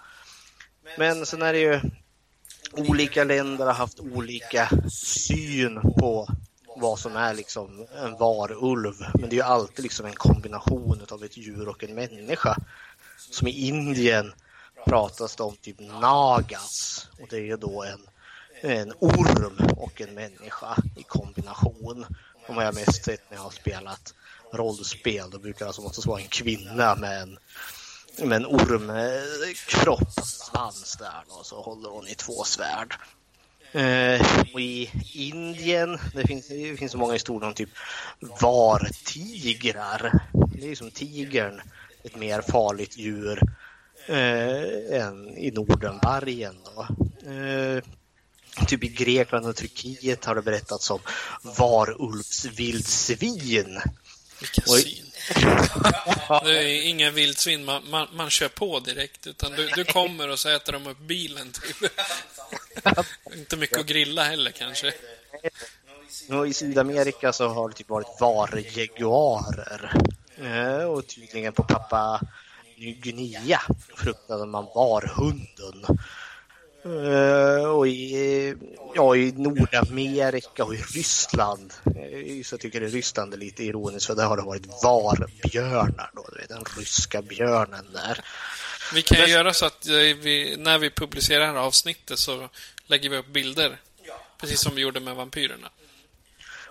Men 0.99 1.27
sen 1.27 1.43
är 1.43 1.53
det 1.53 1.59
ju 1.59 1.81
olika 2.73 3.25
länder 3.25 3.67
har 3.67 3.73
haft 3.73 4.01
olika 4.01 4.71
syn 4.91 5.81
på 5.81 6.29
vad 6.77 6.99
som 6.99 7.17
är 7.17 7.35
liksom 7.35 7.87
en 7.97 8.17
varulv. 8.17 8.95
Men 9.15 9.31
det 9.31 9.37
är 9.37 9.39
ju 9.39 9.43
alltid 9.43 9.83
liksom 9.83 10.07
en 10.07 10.15
kombination 10.15 11.07
av 11.11 11.25
ett 11.25 11.37
djur 11.37 11.69
och 11.69 11.85
en 11.85 11.95
människa. 11.95 12.57
Som 13.31 13.49
i 13.49 13.67
Indien 13.67 14.33
pratas 14.87 15.37
det 15.37 15.43
om 15.43 15.57
typ 15.57 15.81
nagas 15.81 17.09
och 17.21 17.27
det 17.31 17.37
är 17.37 17.41
ju 17.41 17.57
då 17.57 17.83
en, 17.83 18.01
en 18.61 18.93
orm 18.99 19.71
och 19.77 20.01
en 20.01 20.15
människa 20.15 20.77
i 20.97 21.03
kombination. 21.03 22.07
De 22.47 22.57
har 22.57 22.65
jag 22.65 22.75
mest 22.75 23.05
sett 23.05 23.31
när 23.31 23.37
jag 23.37 23.45
har 23.45 23.51
spelat 23.51 24.15
rollspel. 24.53 25.31
Då 25.31 25.39
brukar 25.39 25.59
det 25.59 25.67
alltså 25.67 25.83
måste 25.83 26.09
vara 26.09 26.21
en 26.21 26.29
kvinna 26.29 26.95
med 26.95 27.23
en, 27.23 27.39
med 28.29 28.37
en 28.37 28.47
ormkropp, 28.47 30.13
svans 30.25 30.97
där 30.99 31.25
då, 31.29 31.43
så 31.43 31.63
håller 31.63 31.91
hon 31.91 32.09
i 32.09 32.15
två 32.15 32.45
svärd. 32.45 32.95
Eh, 33.77 34.21
i 34.57 34.91
Indien, 35.13 35.99
det 36.15 36.27
finns, 36.27 36.49
det 36.49 36.77
finns 36.77 36.93
så 36.93 36.99
många 36.99 37.13
historier 37.13 37.49
om 37.49 37.55
typ 37.55 37.71
vartigrar. 38.41 40.13
Det 40.33 40.71
är 40.71 40.75
som 40.75 40.91
tigern, 40.91 41.61
ett 42.05 42.17
mer 42.17 42.41
farligt 42.41 42.99
djur 42.99 43.41
eh, 44.07 45.01
än 45.01 45.39
i 45.39 45.51
Norden, 45.51 45.99
vargen. 46.03 46.57
Eh, 47.27 47.83
typ 48.67 48.85
i 48.85 48.89
Grekland 48.89 49.47
och 49.47 49.57
Turkiet 49.57 50.25
har 50.25 50.35
det 50.35 50.43
berättats 50.43 50.91
om 50.91 51.01
varulvsvildsvin. 51.43 53.81
Vilken 54.41 54.65
syn. 54.65 55.06
Det 56.45 56.59
är 56.59 56.89
inga 56.89 57.11
vildsvin 57.11 57.65
man, 57.65 57.91
man, 57.91 58.09
man 58.13 58.31
kör 58.31 58.49
på 58.49 58.81
direkt, 58.81 59.27
utan 59.27 59.53
du, 59.53 59.67
du 59.67 59.85
kommer 59.85 60.29
och 60.29 60.39
så 60.39 60.49
äter 60.49 60.73
de 60.73 60.87
upp 60.87 60.99
bilen. 60.99 61.53
Typ. 61.53 61.93
Inte 63.35 63.57
mycket 63.57 63.79
att 63.79 63.87
grilla 63.87 64.25
heller 64.25 64.51
kanske. 64.51 64.93
Och 66.29 66.49
I 66.49 66.53
Sydamerika 66.53 67.33
så 67.33 67.49
har 67.49 67.69
det 67.69 67.75
typ 67.75 67.89
varit 67.89 68.21
varjaguarer. 68.21 69.93
Eh, 70.37 70.85
och 70.85 71.07
tydligen 71.07 71.53
på 71.53 71.63
pappa 71.63 72.21
Ny 72.77 72.95
Guinea 72.95 73.61
fruktade 73.95 74.47
man 74.47 74.67
varhunden. 74.75 75.99
Eh, 76.87 77.65
och 77.65 77.89
i, 77.89 78.55
ja, 78.95 79.17
i 79.17 79.33
Nordamerika 79.33 80.65
och 80.65 80.75
i 80.75 80.83
Ryssland, 80.95 81.73
eh, 81.85 82.43
så 82.45 82.53
jag 82.55 82.61
tycker 82.61 82.83
i 82.83 82.89
Ryssland 82.89 83.35
är 83.35 83.39
lite 83.39 83.65
ironiskt 83.65 84.07
för 84.07 84.15
där 84.15 84.27
har 84.27 84.37
det 84.37 84.43
varit 84.43 84.67
varbjörnar 84.83 86.11
då, 86.15 86.27
den 86.49 86.65
ryska 86.77 87.23
björnen 87.23 87.87
där. 87.93 88.25
Vi 88.95 89.03
kan 89.03 89.19
ju 89.19 89.33
göra 89.33 89.53
så 89.53 89.67
att 89.67 89.87
eh, 89.87 89.95
vi, 89.95 90.57
när 90.59 90.79
vi 90.79 90.91
publicerar 90.91 91.41
det 91.41 91.47
här 91.47 91.55
avsnittet 91.55 92.19
så 92.19 92.49
lägger 92.87 93.11
vi 93.11 93.17
upp 93.17 93.33
bilder. 93.33 93.81
Precis 94.41 94.61
som 94.61 94.75
vi 94.75 94.81
gjorde 94.81 95.01
med 95.01 95.17
vampyrerna. 95.17 95.69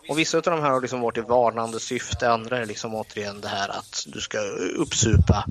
Och 0.10 0.20
vissa 0.20 0.38
av 0.38 0.44
de 0.44 0.62
här 0.62 0.70
har 0.70 0.82
liksom 0.82 1.02
varit 1.02 1.18
i 1.18 1.22
varnande 1.22 1.80
syfte, 1.80 2.30
andra 2.30 2.58
är 2.58 2.66
liksom 2.66 2.96
återigen 2.96 3.42
det 3.42 3.48
här 3.48 3.70
att 3.70 4.04
du 4.08 4.22
ska 4.22 4.40
uppsupa 4.78 5.46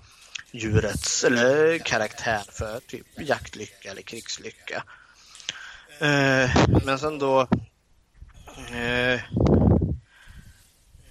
djurets 0.55 1.25
eller 1.25 1.79
karaktär 1.79 2.43
för 2.49 2.81
typ 2.81 3.07
jaktlycka 3.17 3.91
eller 3.91 4.03
krigslycka. 4.03 4.85
Eh, 5.99 6.51
men 6.85 6.99
sen 6.99 7.19
då 7.19 7.49
eh, 8.73 9.15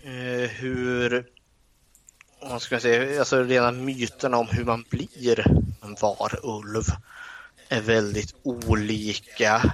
eh, 0.03 0.49
hur 0.49 1.25
vad 2.41 2.61
ska 2.61 2.75
jag 2.75 2.81
säga, 2.81 3.19
alltså 3.19 3.43
rena 3.43 3.71
myterna 3.71 4.37
om 4.37 4.47
hur 4.51 4.65
man 4.65 4.85
blir 4.89 5.39
en 5.81 5.95
varulv 6.01 6.83
är 7.69 7.81
väldigt 7.81 8.35
olika 8.43 9.73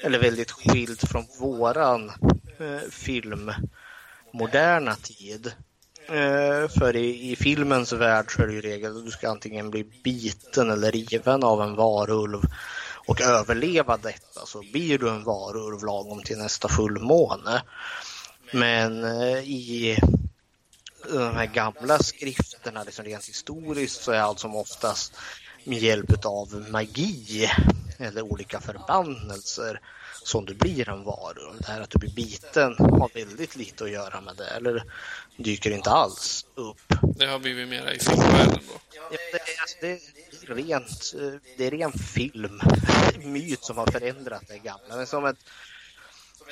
eller 0.00 0.18
väldigt 0.18 0.50
skild 0.50 1.08
från 1.08 1.26
våran 1.40 2.12
eh, 2.58 2.90
film 2.90 3.52
moderna 4.32 4.94
tid. 4.94 5.52
Eh, 6.08 6.68
för 6.68 6.96
i, 6.96 7.32
i 7.32 7.36
filmens 7.36 7.92
värld 7.92 8.34
så 8.34 8.42
är 8.42 8.46
det 8.46 8.52
ju 8.52 8.60
regel 8.60 8.96
att 8.96 9.04
du 9.04 9.10
ska 9.10 9.30
antingen 9.30 9.70
bli 9.70 9.84
biten 10.04 10.70
eller 10.70 10.92
riven 10.92 11.44
av 11.44 11.62
en 11.62 11.74
varulv 11.74 12.42
och 13.06 13.20
överleva 13.20 13.96
detta 13.96 14.46
så 14.46 14.62
blir 14.72 14.98
du 14.98 15.08
en 15.08 15.24
varulv 15.24 15.84
lagom 15.84 16.22
till 16.22 16.38
nästa 16.38 16.68
fullmåne. 16.68 17.62
Men 18.52 19.04
eh, 19.04 19.38
i 19.38 19.98
de 21.12 21.36
här 21.36 21.46
gamla 21.46 21.98
skrifterna, 21.98 22.82
liksom 22.84 23.04
rent 23.04 23.28
historiskt, 23.28 24.02
så 24.02 24.12
är 24.12 24.20
allt 24.20 24.38
som 24.38 24.56
oftast 24.56 25.12
med 25.64 25.78
hjälp 25.78 26.24
av 26.26 26.66
magi 26.70 27.50
eller 27.98 28.22
olika 28.22 28.60
förbannelser 28.60 29.80
som 30.28 30.44
du 30.44 30.54
blir 30.54 30.88
en 30.88 31.04
varulv. 31.04 31.58
Det 31.58 31.66
här 31.66 31.80
att 31.80 31.90
du 31.90 31.98
blir 31.98 32.10
biten 32.10 32.74
har 32.78 33.10
väldigt 33.14 33.56
lite 33.56 33.84
att 33.84 33.90
göra 33.90 34.20
med 34.20 34.36
det, 34.36 34.46
eller 34.46 34.84
dyker 35.36 35.70
inte 35.70 35.90
alls 35.90 36.46
upp. 36.54 36.80
Det 37.16 37.26
har 37.26 37.38
blivit 37.38 37.68
mera 37.68 37.94
i 37.94 37.98
filmvärlden 37.98 38.60
då. 38.68 38.80
Ja, 38.96 39.02
det, 39.10 39.16
är- 39.38 39.60
alltså, 39.60 39.76
det, 39.80 40.52
är 40.52 40.54
rent, 40.54 41.12
det 41.58 41.66
är 41.66 41.70
ren 41.70 41.92
film, 41.92 42.60
myt 43.24 43.64
som 43.64 43.76
har 43.78 43.86
förändrat 43.86 44.42
det 44.48 44.58
gamla. 44.58 44.96
Men 44.96 45.06
som 45.06 45.24
ett, 45.24 45.36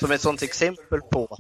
som 0.00 0.10
ett 0.10 0.20
sånt 0.20 0.42
exempel 0.42 1.00
på 1.00 1.36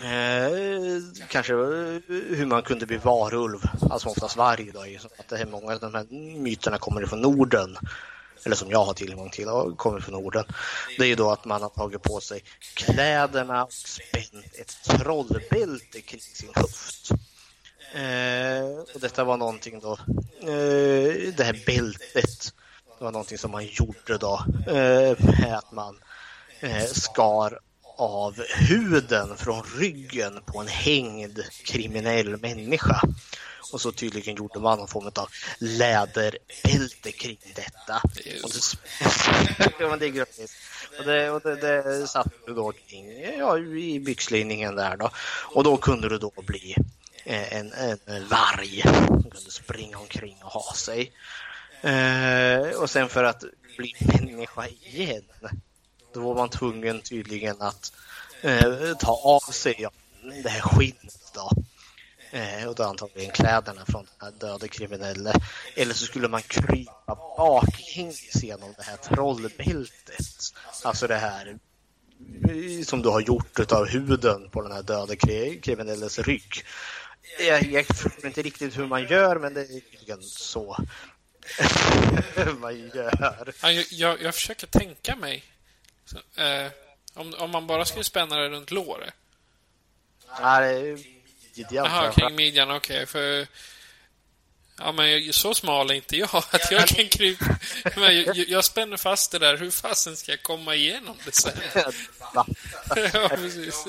eh, 0.00 1.02
kanske 1.28 1.52
eh, 1.52 2.00
hur 2.08 2.46
man 2.46 2.62
kunde 2.62 2.86
bli 2.86 2.96
varulv, 2.96 3.58
alltså 3.90 4.08
oftast 4.08 4.36
varg 4.36 4.70
då, 4.74 4.86
är 4.86 5.00
att 5.18 5.28
det 5.28 5.36
här, 5.36 5.46
många 5.46 5.72
av 5.74 5.80
de 5.80 5.94
här 5.94 6.06
myterna 6.38 6.78
kommer 6.78 7.02
ifrån 7.02 7.20
Norden. 7.20 7.76
Eller 8.44 8.56
som 8.56 8.70
jag 8.70 8.84
har 8.84 8.94
tillgång 8.94 9.30
till, 9.30 9.48
och 9.48 9.78
kommer 9.78 10.00
från 10.00 10.14
Norden. 10.14 10.44
Det 10.98 11.04
är 11.04 11.08
ju 11.08 11.14
då 11.14 11.30
att 11.30 11.44
man 11.44 11.62
har 11.62 11.68
tagit 11.68 12.02
på 12.02 12.20
sig 12.20 12.42
kläderna 12.74 13.64
och 13.64 13.72
spänt 13.72 14.54
ett 14.54 14.76
trollbälte 14.84 16.00
kring 16.00 16.20
sin 16.20 16.50
höft. 16.54 17.10
Eh, 17.94 18.94
och 18.94 19.00
detta 19.00 19.24
var 19.24 19.36
någonting 19.36 19.80
då, 19.80 19.92
eh, 20.40 21.34
det 21.36 21.44
här 21.44 21.62
bältet, 21.66 22.52
det 22.98 23.04
var 23.04 23.12
någonting 23.12 23.38
som 23.38 23.50
man 23.50 23.66
gjorde 23.66 24.18
då 24.18 24.44
eh, 24.66 25.16
med 25.20 25.54
att 25.58 25.72
man 25.72 25.98
eh, 26.60 26.84
skar 26.84 27.58
av 27.98 28.42
huden 28.56 29.36
från 29.36 29.62
ryggen 29.78 30.40
på 30.46 30.60
en 30.60 30.68
hängd 30.68 31.40
kriminell 31.64 32.36
människa. 32.36 33.00
Och 33.72 33.80
så 33.80 33.92
tydligen 33.92 34.36
gjorde 34.36 34.60
man 34.60 34.78
någon 34.78 34.88
form 34.88 35.10
av 35.14 35.28
läderbälte 35.58 37.12
kring 37.12 37.38
detta. 37.54 38.02
Och 38.42 38.50
det, 39.78 39.78
men 39.88 39.98
det 39.98 40.06
är 40.06 40.10
grattis. 40.10 40.56
Och 40.98 41.04
det, 41.04 41.30
och 41.30 41.40
det, 41.42 41.56
det 41.56 42.06
satt 42.06 42.32
du 42.46 42.54
då 42.54 42.72
kring, 42.72 43.34
ja, 43.38 43.58
i 43.58 44.00
byxlinningen 44.00 44.76
där 44.76 44.96
då. 44.96 45.10
Och 45.54 45.64
då 45.64 45.76
kunde 45.76 46.08
du 46.08 46.18
då 46.18 46.32
bli 46.36 46.74
eh, 47.24 47.56
en, 47.56 47.72
en 48.06 48.28
varg 48.28 48.82
som 48.82 49.22
kunde 49.22 49.50
springa 49.50 49.98
omkring 49.98 50.36
och 50.42 50.50
ha 50.50 50.74
sig. 50.74 51.12
Eh, 51.82 52.80
och 52.80 52.90
sen 52.90 53.08
för 53.08 53.24
att 53.24 53.44
bli 53.76 53.94
människa 54.00 54.66
igen, 54.66 55.24
då 56.14 56.20
var 56.20 56.34
man 56.34 56.48
tvungen 56.48 57.00
tydligen 57.00 57.62
att 57.62 57.92
eh, 58.42 58.94
ta 58.98 59.12
av 59.12 59.52
sig 59.52 59.74
ja, 59.78 59.90
det 60.42 60.48
här 60.48 60.60
skinnet 60.60 61.32
då. 61.34 61.50
Eh, 62.30 62.68
och 62.68 62.74
då 62.74 62.82
antagligen 62.82 63.30
kläderna 63.30 63.84
från 63.88 64.04
den 64.04 64.14
här 64.20 64.30
döde 64.48 64.68
kriminelle. 64.68 65.32
Eller 65.76 65.94
så 65.94 66.06
skulle 66.06 66.28
man 66.28 66.42
krypa 66.42 67.14
baklänges 67.36 68.42
genom 68.42 68.74
det 68.76 68.82
här 68.82 68.96
trollbältet. 68.96 70.26
Alltså 70.82 71.06
det 71.06 71.16
här 71.16 71.58
eh, 72.48 72.84
som 72.84 73.02
du 73.02 73.08
har 73.08 73.20
gjort 73.20 73.58
utav 73.60 73.86
huden 73.86 74.50
på 74.50 74.62
den 74.62 74.72
här 74.72 74.82
döde 74.82 75.14
kri- 75.16 75.60
kriminelles 75.60 76.18
rygg. 76.18 76.64
Jag, 77.40 77.62
jag 77.62 77.86
förstår 77.86 78.26
inte 78.26 78.42
riktigt 78.42 78.78
hur 78.78 78.86
man 78.86 79.06
gör, 79.06 79.36
men 79.38 79.54
det 79.54 79.60
är 79.60 79.80
tydligen 79.90 80.22
så 80.22 80.76
man 82.58 82.78
gör. 82.78 83.54
Ja, 83.62 83.70
jag, 83.72 83.84
jag, 83.90 84.22
jag 84.22 84.34
försöker 84.34 84.66
tänka 84.66 85.16
mig. 85.16 85.44
Så, 86.04 86.42
eh, 86.42 86.70
om, 87.14 87.34
om 87.38 87.50
man 87.50 87.66
bara 87.66 87.84
skulle 87.84 88.04
spänna 88.04 88.36
det 88.36 88.48
runt 88.48 88.70
låret. 88.70 89.14
Ja, 90.40 90.60
det 91.58 91.74
ideellt. 91.74 91.88
Jaha, 91.92 92.12
kring 92.12 92.36
midjan, 92.36 92.70
okej. 92.70 93.06
för... 93.06 93.46
Ja, 94.80 94.92
men 94.92 95.10
jag, 95.10 95.34
så 95.34 95.54
smal 95.54 95.90
är 95.90 95.94
inte 95.94 96.16
jag 96.16 96.28
att 96.50 96.70
jag 96.70 96.88
kan 96.88 97.08
krypa. 97.08 97.58
Men 97.96 98.16
jag, 98.16 98.36
jag, 98.36 98.64
spänner 98.64 98.96
fast 98.96 99.30
det 99.30 99.38
där. 99.38 99.56
Hur 99.56 99.70
fasen 99.70 100.16
ska 100.16 100.32
jag 100.32 100.42
komma 100.42 100.74
igenom 100.74 101.16
det 101.24 101.34
sen? 101.34 101.52
Ja, 102.34 102.46
precis. 103.28 103.84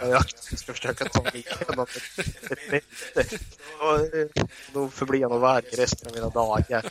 Jag 0.00 0.30
ska 0.58 0.72
försöka 0.72 1.04
ta 1.04 1.22
mig 1.22 1.32
igenom 1.34 1.86
ett, 1.96 2.70
bälte. 3.14 3.34
Eh, 3.80 4.44
Då 4.72 4.88
förblir 4.88 5.20
jag 5.20 5.30
nog 5.30 5.40
varg 5.40 5.64
resten 5.72 6.08
av 6.08 6.14
mina 6.14 6.28
dagar. 6.28 6.84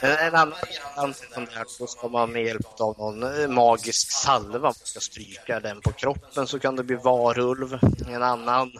En, 0.00 0.10
en 0.10 0.34
annan 0.34 0.50
variant 0.50 1.16
som 1.34 1.44
där, 1.44 1.64
då 1.78 1.86
ska 1.86 2.08
man 2.08 2.32
med 2.32 2.44
hjälp 2.44 2.80
av 2.80 2.98
någon 2.98 3.40
eh, 3.40 3.48
magisk 3.48 4.12
salva, 4.12 4.58
man 4.58 4.74
ska 4.74 5.00
stryka 5.00 5.60
den 5.60 5.80
på 5.80 5.92
kroppen 5.92 6.46
så 6.46 6.58
kan 6.58 6.76
det 6.76 6.84
bli 6.84 6.96
varulv. 6.96 7.78
En 8.08 8.22
annan 8.22 8.72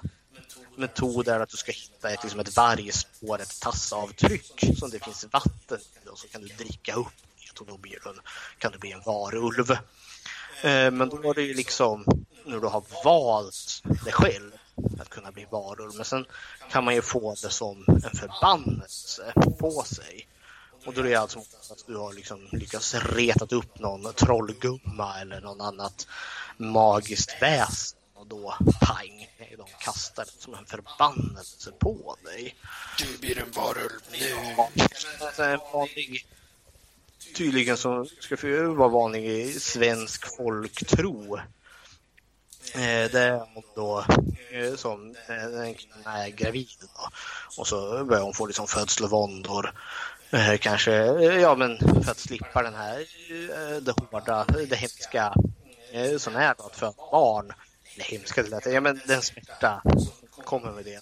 metod 0.77 1.29
är 1.29 1.41
att 1.41 1.49
du 1.49 1.57
ska 1.57 1.73
hitta 1.73 2.11
ett, 2.11 2.23
liksom 2.23 2.41
ett 2.41 2.57
vargspår, 2.57 3.41
ett 3.41 3.61
tassavtryck 3.61 4.65
som 4.79 4.91
det 4.91 5.05
finns 5.05 5.27
vatten 5.33 5.79
i 6.05 6.09
och 6.09 6.19
så 6.19 6.29
kan 6.29 6.43
du 6.43 6.49
dricka 6.49 6.95
upp 6.95 7.07
det 7.39 7.61
och 7.61 7.67
då 7.67 7.77
blir 7.77 7.99
du 8.05 8.11
en, 8.11 8.21
kan 8.59 8.73
du 8.73 8.79
bli 8.79 8.93
en 8.93 9.03
varulv. 9.07 9.71
Eh, 10.63 10.91
Men 10.91 11.09
då 11.09 11.17
var 11.17 11.35
det 11.35 11.43
ju 11.43 11.55
liksom 11.55 12.05
när 12.45 12.61
du 12.61 12.67
har 12.67 12.85
valt 13.05 13.83
det 14.05 14.13
själv 14.13 14.53
att 15.01 15.09
kunna 15.09 15.33
bli 15.33 15.47
varulv. 15.51 15.95
Men 15.95 16.05
sen 16.05 16.27
kan 16.71 16.85
man 16.85 16.95
ju 16.95 17.03
få 17.03 17.35
det 17.43 17.51
som 17.51 17.85
en 17.89 18.19
förbannelse 18.19 19.33
på 19.59 19.83
sig. 19.83 20.29
Och 20.87 20.95
då 20.95 21.01
är 21.01 21.05
det 21.05 21.15
alltså 21.15 21.39
att 21.39 21.87
du 21.87 21.97
har 21.97 22.13
liksom 22.13 22.49
lyckats 22.53 22.95
retat 22.95 23.53
upp 23.53 23.79
någon 23.79 24.13
trollgumma 24.15 25.21
eller 25.21 25.41
någon 25.41 25.61
annat 25.61 26.07
magiskt 26.57 27.43
väsen. 27.43 27.99
Och 28.15 28.27
då 28.27 28.55
pang, 28.81 29.29
de 29.39 29.67
kastar 29.85 30.25
det 30.25 30.43
som 30.43 30.55
en 30.55 30.67
förbannelse 30.67 31.71
på 31.79 32.17
dig. 32.25 32.55
Du 32.99 33.19
blir 33.19 33.39
en 33.39 33.51
varulv 33.51 34.01
nu. 34.13 34.31
En 35.39 35.59
vanlig, 35.73 36.27
tydligen 37.37 37.77
som 37.77 38.07
ska 38.21 38.37
för- 38.37 38.65
vara 38.65 38.89
vanlig 38.89 39.25
i 39.25 39.61
svensk 39.61 40.37
folktro 40.37 41.39
Eh, 42.75 43.11
det 43.11 43.21
är 43.21 43.47
hon 43.55 43.63
då 43.75 44.05
eh, 44.51 44.75
som 44.77 45.17
eh, 45.29 46.15
är 46.15 46.29
gravid 46.29 46.69
då. 46.81 47.09
och 47.57 47.69
så 47.69 48.05
börjar 48.05 48.23
hon 48.23 48.35
få 48.35 48.47
liksom 48.47 48.67
födslovåndor. 48.67 49.75
Eh, 50.35 50.57
kanske, 50.59 50.93
eh, 50.93 51.41
ja 51.41 51.55
men 51.55 51.79
för 51.79 52.11
att 52.11 52.19
slippa 52.19 52.63
den 52.63 52.75
här, 52.75 53.01
eh, 53.01 53.77
det 53.83 53.93
hårda, 53.93 54.45
det 54.69 54.77
hemska 54.77 55.35
som 56.19 56.37
är 56.37 56.55
då 56.59 56.65
att 56.67 56.77
föda 56.77 56.93
barn. 57.11 57.53
Det 57.97 58.03
hemska, 58.03 58.43
det 58.43 58.49
lät, 58.49 58.67
ja 58.67 58.81
men 58.81 59.01
den 59.07 59.23
smärta 59.23 59.83
kommer 60.45 60.73
med 60.73 60.85
det. 60.85 61.01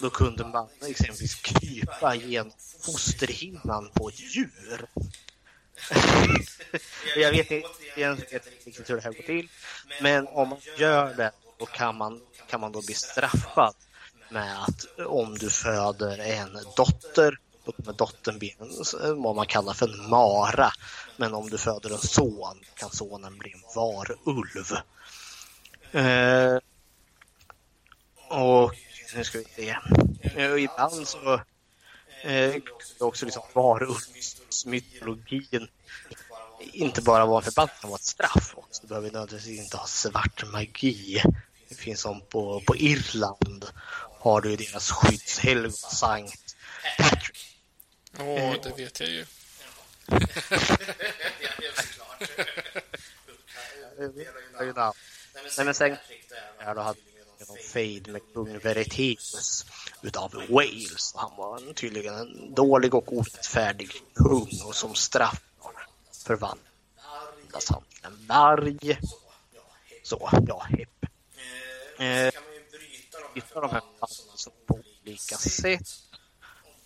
Då 0.00 0.10
kunde 0.10 0.44
man 0.44 0.68
exempelvis 0.86 1.34
krypa 1.34 2.14
genom 2.14 2.52
fosterhinnan 2.80 3.90
på 3.94 4.08
ett 4.08 4.36
djur. 4.36 4.86
jag 7.16 7.30
vet 7.30 7.50
inte 7.50 7.68
jag 7.96 8.14
vet 8.14 8.32
inte 8.32 8.48
riktigt 8.64 8.90
hur 8.90 8.96
det 8.96 9.02
här 9.02 9.12
går 9.12 9.22
till. 9.22 9.48
Men 10.00 10.26
om 10.26 10.48
man 10.48 10.58
gör 10.78 11.14
det 11.14 11.32
då 11.58 11.66
kan 11.66 11.96
man, 11.96 12.20
kan 12.46 12.60
man 12.60 12.72
då 12.72 12.82
bli 12.86 12.94
straffad 12.94 13.74
med 14.30 14.62
att 14.62 15.06
om 15.06 15.38
du 15.38 15.50
föder 15.50 16.18
en 16.18 16.58
dotter 16.76 17.38
då 17.76 17.82
med 17.84 17.94
dottern 17.94 18.40
vad 19.22 19.36
man 19.36 19.46
kallar 19.46 19.72
för 19.72 19.88
en 19.88 20.10
mara. 20.10 20.72
Men 21.16 21.34
om 21.34 21.50
du 21.50 21.58
föder 21.58 21.90
en 21.90 21.98
son 21.98 22.60
kan 22.74 22.90
sonen 22.90 23.38
bli 23.38 23.52
en 23.52 23.62
varulv. 23.74 24.72
Eh, 25.92 26.58
och 28.28 28.74
nu 29.14 29.24
ska 29.24 29.38
vi 29.38 29.44
se. 29.44 29.76
Eh, 30.22 30.54
ibland 30.54 31.08
så 31.08 31.40
eh, 32.22 32.54
också 32.98 33.24
liksom 33.24 33.42
varulvsmytologin 33.52 35.68
inte 36.72 37.02
bara 37.02 37.26
vara 37.26 37.38
en 37.38 37.44
förbannelse, 37.44 37.86
vara 37.86 37.96
ett 37.96 38.02
straff 38.02 38.54
också. 38.56 38.82
Du 38.82 38.88
behöver 38.88 39.10
nödvändigtvis 39.10 39.60
inte 39.60 39.76
ha 39.76 39.86
svart 39.86 40.44
magi. 40.52 41.22
Det 41.68 41.74
finns 41.74 42.00
som 42.00 42.20
på, 42.20 42.62
på 42.66 42.76
Irland 42.76 43.66
har 44.20 44.40
du 44.40 44.56
deras 44.56 44.90
skyddshelgon 44.90 45.72
Sankt 45.72 46.56
Patrick. 46.98 47.49
Åh, 48.18 48.26
oh, 48.26 48.56
det 48.62 48.72
vet 48.76 49.00
jag 49.00 49.08
ju. 49.08 49.26
Nej 55.56 55.64
men 55.64 55.74
sen 55.74 55.96
ja, 56.60 56.74
då 56.74 56.80
hade 56.80 57.00
någon 57.48 57.58
fejd 57.58 58.08
med 58.08 58.22
kung 58.34 58.58
Veritatus 58.58 59.66
utav 60.02 60.32
Wales. 60.48 61.12
Han 61.16 61.36
var 61.36 61.72
tydligen 61.72 62.14
en 62.14 62.54
dålig 62.54 62.94
och 62.94 63.12
orättfärdig 63.12 63.90
kung 64.14 64.60
och 64.64 64.74
som 64.74 64.94
straff 64.94 65.42
förvandlas 66.26 67.68
han 67.68 67.82
till 67.88 68.04
en 68.04 68.26
varg. 68.26 68.98
Så, 70.02 70.30
ja, 70.48 70.66
hepp. 70.70 71.04
Eh, 71.98 72.32
bryta 73.32 73.60
de 73.60 73.70
här 73.70 73.82
på 74.66 74.80
olika 75.04 75.36
sätt. 75.36 76.09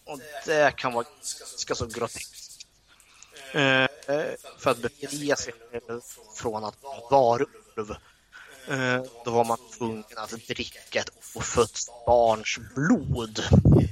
Och 0.05 0.21
det 0.47 0.77
kan 0.77 0.93
vara 0.93 1.07
ganska 1.39 1.75
så 1.75 1.87
groteskt. 1.87 2.67
Eh, 3.53 3.87
för 4.59 4.71
att 4.71 4.79
befria 4.79 5.37
sig 5.37 5.55
själv 5.71 6.01
från 6.35 6.65
att 6.65 6.83
vara 6.83 7.11
varulv 7.11 7.97
Eh, 8.69 9.03
då 9.25 9.31
var 9.31 9.45
man 9.45 9.59
tvungen 9.79 10.05
att 10.17 10.31
dricka 10.31 11.01
ett 11.01 11.11
ofött 11.35 11.89
barns 12.07 12.59
blod 12.75 13.43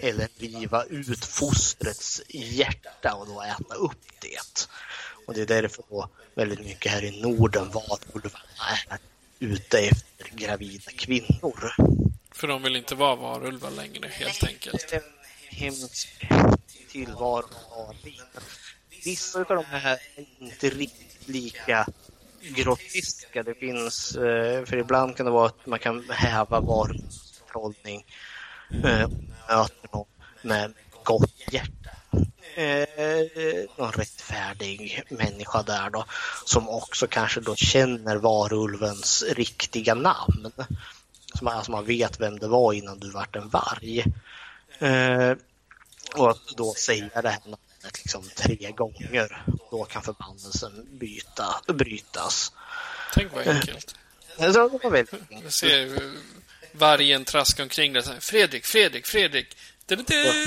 eller 0.00 0.28
riva 0.38 0.84
ut 0.84 1.24
fostrets 1.24 2.22
hjärta 2.28 3.14
och 3.14 3.26
då 3.26 3.42
äta 3.42 3.74
upp 3.74 4.20
det. 4.20 4.68
Och 5.26 5.34
det 5.34 5.42
är 5.42 5.46
därför 5.46 5.84
då 5.88 6.08
väldigt 6.34 6.60
mycket 6.60 6.92
här 6.92 7.04
i 7.04 7.20
Norden 7.22 7.70
varulvarna 7.70 8.38
är 8.90 8.98
ute 9.38 9.78
efter 9.78 10.30
gravida 10.30 10.90
kvinnor. 10.90 11.74
För 12.30 12.48
de 12.48 12.62
vill 12.62 12.76
inte 12.76 12.94
vara 12.94 13.16
varulvar 13.16 13.70
längre 13.70 14.08
helt 14.08 14.44
enkelt. 14.44 14.94
Hemsk 15.52 16.26
tillvaro 16.90 17.44
Vissa 19.04 19.38
av 19.38 19.44
de 19.44 19.64
här 19.64 19.98
är 20.16 20.24
inte 20.38 20.68
riktigt 20.68 21.28
lika 21.28 21.86
groteska. 22.40 23.42
Det 23.42 23.54
finns, 23.54 24.16
eh, 24.16 24.64
för 24.64 24.76
ibland 24.76 25.16
kan 25.16 25.26
det 25.26 25.32
vara 25.32 25.46
att 25.46 25.66
man 25.66 25.78
kan 25.78 26.10
häva 26.10 26.60
varulvstrollning 26.60 28.04
eh, 28.84 29.08
möter 29.48 29.88
någon 29.92 30.06
med 30.42 30.72
gott 31.04 31.52
hjärta. 31.52 31.90
Eh, 32.54 33.68
någon 33.78 33.92
rättfärdig 33.92 35.02
människa 35.08 35.62
där 35.62 35.90
då 35.90 36.04
som 36.44 36.68
också 36.68 37.06
kanske 37.06 37.40
då 37.40 37.54
känner 37.56 38.16
varulvens 38.16 39.24
riktiga 39.36 39.94
namn. 39.94 40.52
Så 41.34 41.44
man, 41.44 41.56
alltså 41.56 41.72
man 41.72 41.84
vet 41.84 42.20
vem 42.20 42.38
det 42.38 42.48
var 42.48 42.72
innan 42.72 42.98
du 42.98 43.10
vart 43.10 43.36
en 43.36 43.48
varg. 43.48 44.04
Eh, 44.82 45.36
och 46.14 46.30
att 46.30 46.48
då 46.56 46.74
säga 46.74 47.22
det 47.22 47.28
här 47.28 47.40
liksom 47.82 48.28
tre 48.36 48.70
gånger. 48.70 49.44
Då 49.70 49.84
kan 49.84 50.02
förbannelsen 50.02 50.86
byta, 50.90 51.60
brytas. 51.68 52.52
Tänk 53.14 53.32
vad 53.32 53.48
enkelt. 53.48 53.94
Det 54.38 54.48
var 54.48 54.90
väldigt 54.90 55.14
enkelt. 55.14 55.42
Jag 55.42 55.52
ser 55.52 56.00
vargen 56.72 57.24
traska 57.24 57.62
omkring 57.62 57.92
där. 57.92 58.20
Fredrik, 58.20 58.64
Fredrik, 58.64 59.06
Fredrik. 59.06 59.56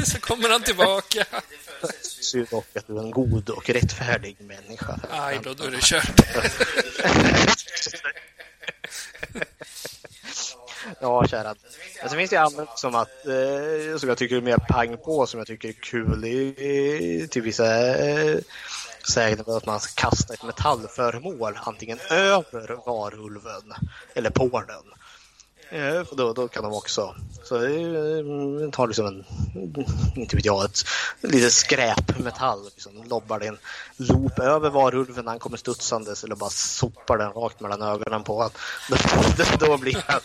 Så 0.06 0.20
kommer 0.20 0.50
han 0.50 0.64
tillbaka. 0.64 1.26
Synd 2.02 2.48
dock 2.52 2.76
att 2.76 2.88
du 2.88 2.98
är 2.98 3.02
en 3.02 3.12
god 3.12 3.50
och 3.50 3.70
rättfärdig 3.70 4.36
människa. 4.40 5.00
Aj 5.10 5.40
då, 5.44 5.54
då 5.54 5.64
är 5.64 5.72
det 5.72 5.82
kört. 5.82 6.22
Ja, 11.00 11.28
kära. 11.28 11.56
Men 12.02 12.10
sen 12.10 12.18
finns 12.18 12.30
det 12.30 12.38
annat 12.38 12.80
som, 12.80 12.96
att, 12.96 13.26
eh, 13.26 13.98
som 13.98 14.10
jag 14.10 14.18
tycker 14.18 14.38
är 14.38 14.42
mer 14.42 14.58
pang 14.58 14.98
på, 14.98 15.26
som 15.26 15.38
jag 15.38 15.48
tycker 15.48 15.70
är 15.70 15.74
kul 15.74 16.26
i, 16.26 17.28
till 17.32 17.42
vissa 17.42 17.98
eh, 17.98 18.38
sägner 19.14 19.58
att 19.58 19.66
man 19.66 19.80
ska 19.80 20.02
kasta 20.08 20.34
ett 20.34 20.44
metallföremål 20.44 21.60
antingen 21.64 22.00
över 22.10 22.86
varulven 22.86 23.74
eller 24.14 24.30
på 24.30 24.64
den. 24.68 24.96
Eh, 25.70 26.04
då, 26.12 26.34
då 26.34 26.48
kan 26.48 26.64
de 26.64 26.74
också 26.74 27.16
så 27.44 27.56
eh, 27.56 28.70
tar 28.72 28.88
liksom 28.88 29.06
en, 29.06 29.26
inte 30.16 30.36
vet 30.36 30.46
jag, 30.46 30.66
ett 30.66 30.84
litet 31.22 31.54
skräpmetall, 31.54 32.66
liksom, 32.66 33.04
lobbar 33.04 33.40
det 33.40 33.48
en 33.48 33.58
loop 33.98 34.40
över 34.40 34.70
varulven, 34.70 35.26
när 35.26 35.32
han 35.32 35.40
kommer 35.40 35.58
studsandes 35.58 36.24
eller 36.24 36.36
bara 36.36 36.50
sopar 36.50 37.18
den 37.18 37.32
rakt 37.32 37.60
mellan 37.60 37.82
ögonen 37.82 38.24
på 38.24 38.36
honom. 38.36 38.52
Då, 38.90 38.96
då, 39.66 39.78
blir 39.78 40.04
han 40.08 40.22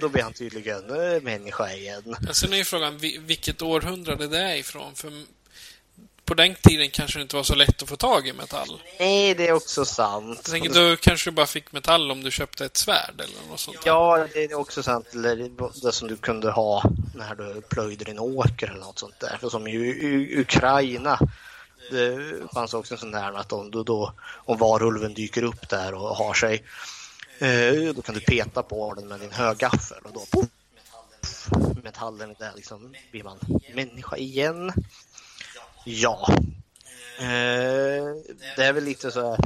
då 0.00 0.08
blir 0.08 0.22
han 0.22 0.32
tydligen 0.32 0.90
eh, 0.90 1.22
människa 1.22 1.72
igen. 1.72 2.16
Sen 2.32 2.52
är 2.52 2.56
ju 2.56 2.64
frågan 2.64 2.98
vilket 3.20 3.62
århundrade 3.62 4.26
det 4.26 4.38
är 4.38 4.56
ifrån. 4.56 4.94
För 4.94 5.12
på 6.26 6.34
den 6.34 6.54
tiden 6.54 6.90
kanske 6.90 7.18
det 7.18 7.22
inte 7.22 7.36
var 7.36 7.42
så 7.42 7.54
lätt 7.54 7.82
att 7.82 7.88
få 7.88 7.96
tag 7.96 8.28
i 8.28 8.32
metall. 8.32 8.82
Nej, 8.98 9.34
det 9.34 9.48
är 9.48 9.52
också 9.52 9.84
sant. 9.84 10.40
Jag 10.44 10.52
tänker, 10.52 10.90
då 10.90 10.96
kanske 10.96 11.30
du 11.30 11.34
bara 11.34 11.46
fick 11.46 11.72
metall 11.72 12.10
om 12.10 12.22
du 12.22 12.30
köpte 12.30 12.64
ett 12.64 12.76
svärd 12.76 13.14
eller 13.14 13.50
något 13.50 13.60
sånt. 13.60 13.78
Ja, 13.84 14.26
det 14.32 14.44
är 14.44 14.54
också 14.54 14.82
sant. 14.82 15.06
Eller 15.14 15.50
det 15.82 15.92
som 15.92 16.08
du 16.08 16.16
kunde 16.16 16.50
ha 16.50 16.82
när 17.14 17.34
du 17.34 17.60
plöjde 17.60 18.04
din 18.04 18.18
åker 18.18 18.66
eller 18.66 18.80
något 18.80 18.98
sånt 18.98 19.20
där. 19.20 19.36
För 19.40 19.48
som 19.48 19.66
i 19.66 20.34
Ukraina, 20.38 21.18
det 21.90 22.34
fanns 22.54 22.74
också 22.74 22.94
en 22.94 23.00
sån 23.00 23.10
där 23.10 23.32
att 23.32 23.52
om, 23.52 23.70
då, 23.70 23.82
då, 23.82 24.12
om 24.34 24.58
varulven 24.58 25.14
dyker 25.14 25.42
upp 25.42 25.68
där 25.68 25.94
och 25.94 26.16
har 26.16 26.34
sig 26.34 26.64
Eh, 27.38 27.94
då 27.94 28.02
kan 28.02 28.14
du 28.14 28.20
peta 28.20 28.62
på 28.62 28.94
den 28.94 29.08
med 29.08 29.20
din 29.20 29.32
högaffel 29.32 29.98
och 30.04 30.12
då 30.12 30.26
poff, 30.30 30.48
metallen 31.82 32.34
där 32.38 32.52
liksom 32.56 32.94
blir 33.10 33.24
man 33.24 33.38
människa 33.74 34.16
igen. 34.16 34.72
Ja. 35.84 36.28
Eh, 37.18 38.04
det 38.56 38.64
är 38.64 38.72
väl 38.72 38.84
lite 38.84 39.10
så 39.10 39.30
här 39.30 39.38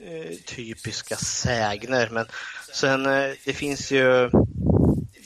eh, 0.00 0.36
typiska 0.46 1.16
sägner 1.16 2.08
men 2.08 2.26
sen 2.72 3.06
eh, 3.06 3.32
det 3.44 3.52
finns 3.52 3.90
ju 3.90 4.30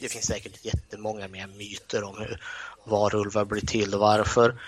det 0.01 0.09
finns 0.09 0.27
säkert 0.27 0.65
jättemånga 0.65 1.29
mer 1.29 1.47
myter 1.47 2.05
om 2.05 2.19
hur 2.19 2.43
varulvar 2.85 3.45
blir 3.45 3.67
till 3.67 3.95
och 3.95 4.01
varför. 4.01 4.61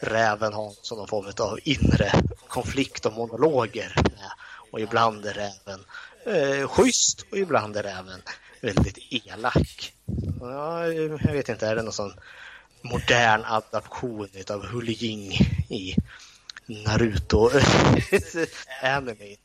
räven 0.00 0.52
har 0.52 0.72
som 0.82 0.98
någon 0.98 1.08
form 1.08 1.32
av 1.38 1.58
inre 1.64 2.12
konflikt 2.48 3.06
och 3.06 3.12
monologer 3.12 3.92
med. 3.96 4.30
Och 4.70 4.80
ibland 4.80 5.26
är 5.26 5.32
räven 5.32 5.84
eh, 6.26 6.68
schysst 6.68 7.24
och 7.30 7.38
ibland 7.38 7.76
är 7.76 7.82
räven 7.82 8.22
väldigt 8.60 8.98
elak. 9.10 9.92
Ja, 10.40 10.86
jag 10.86 11.32
vet 11.32 11.48
inte, 11.48 11.66
är 11.66 11.76
det 11.76 11.82
någon 11.82 11.92
sån 11.92 12.14
modern 12.82 13.44
adaption 13.44 14.28
av 14.50 14.66
Hulijing 14.66 15.32
i 15.68 15.94
Naruto 16.66 17.50
anime? 18.82 19.36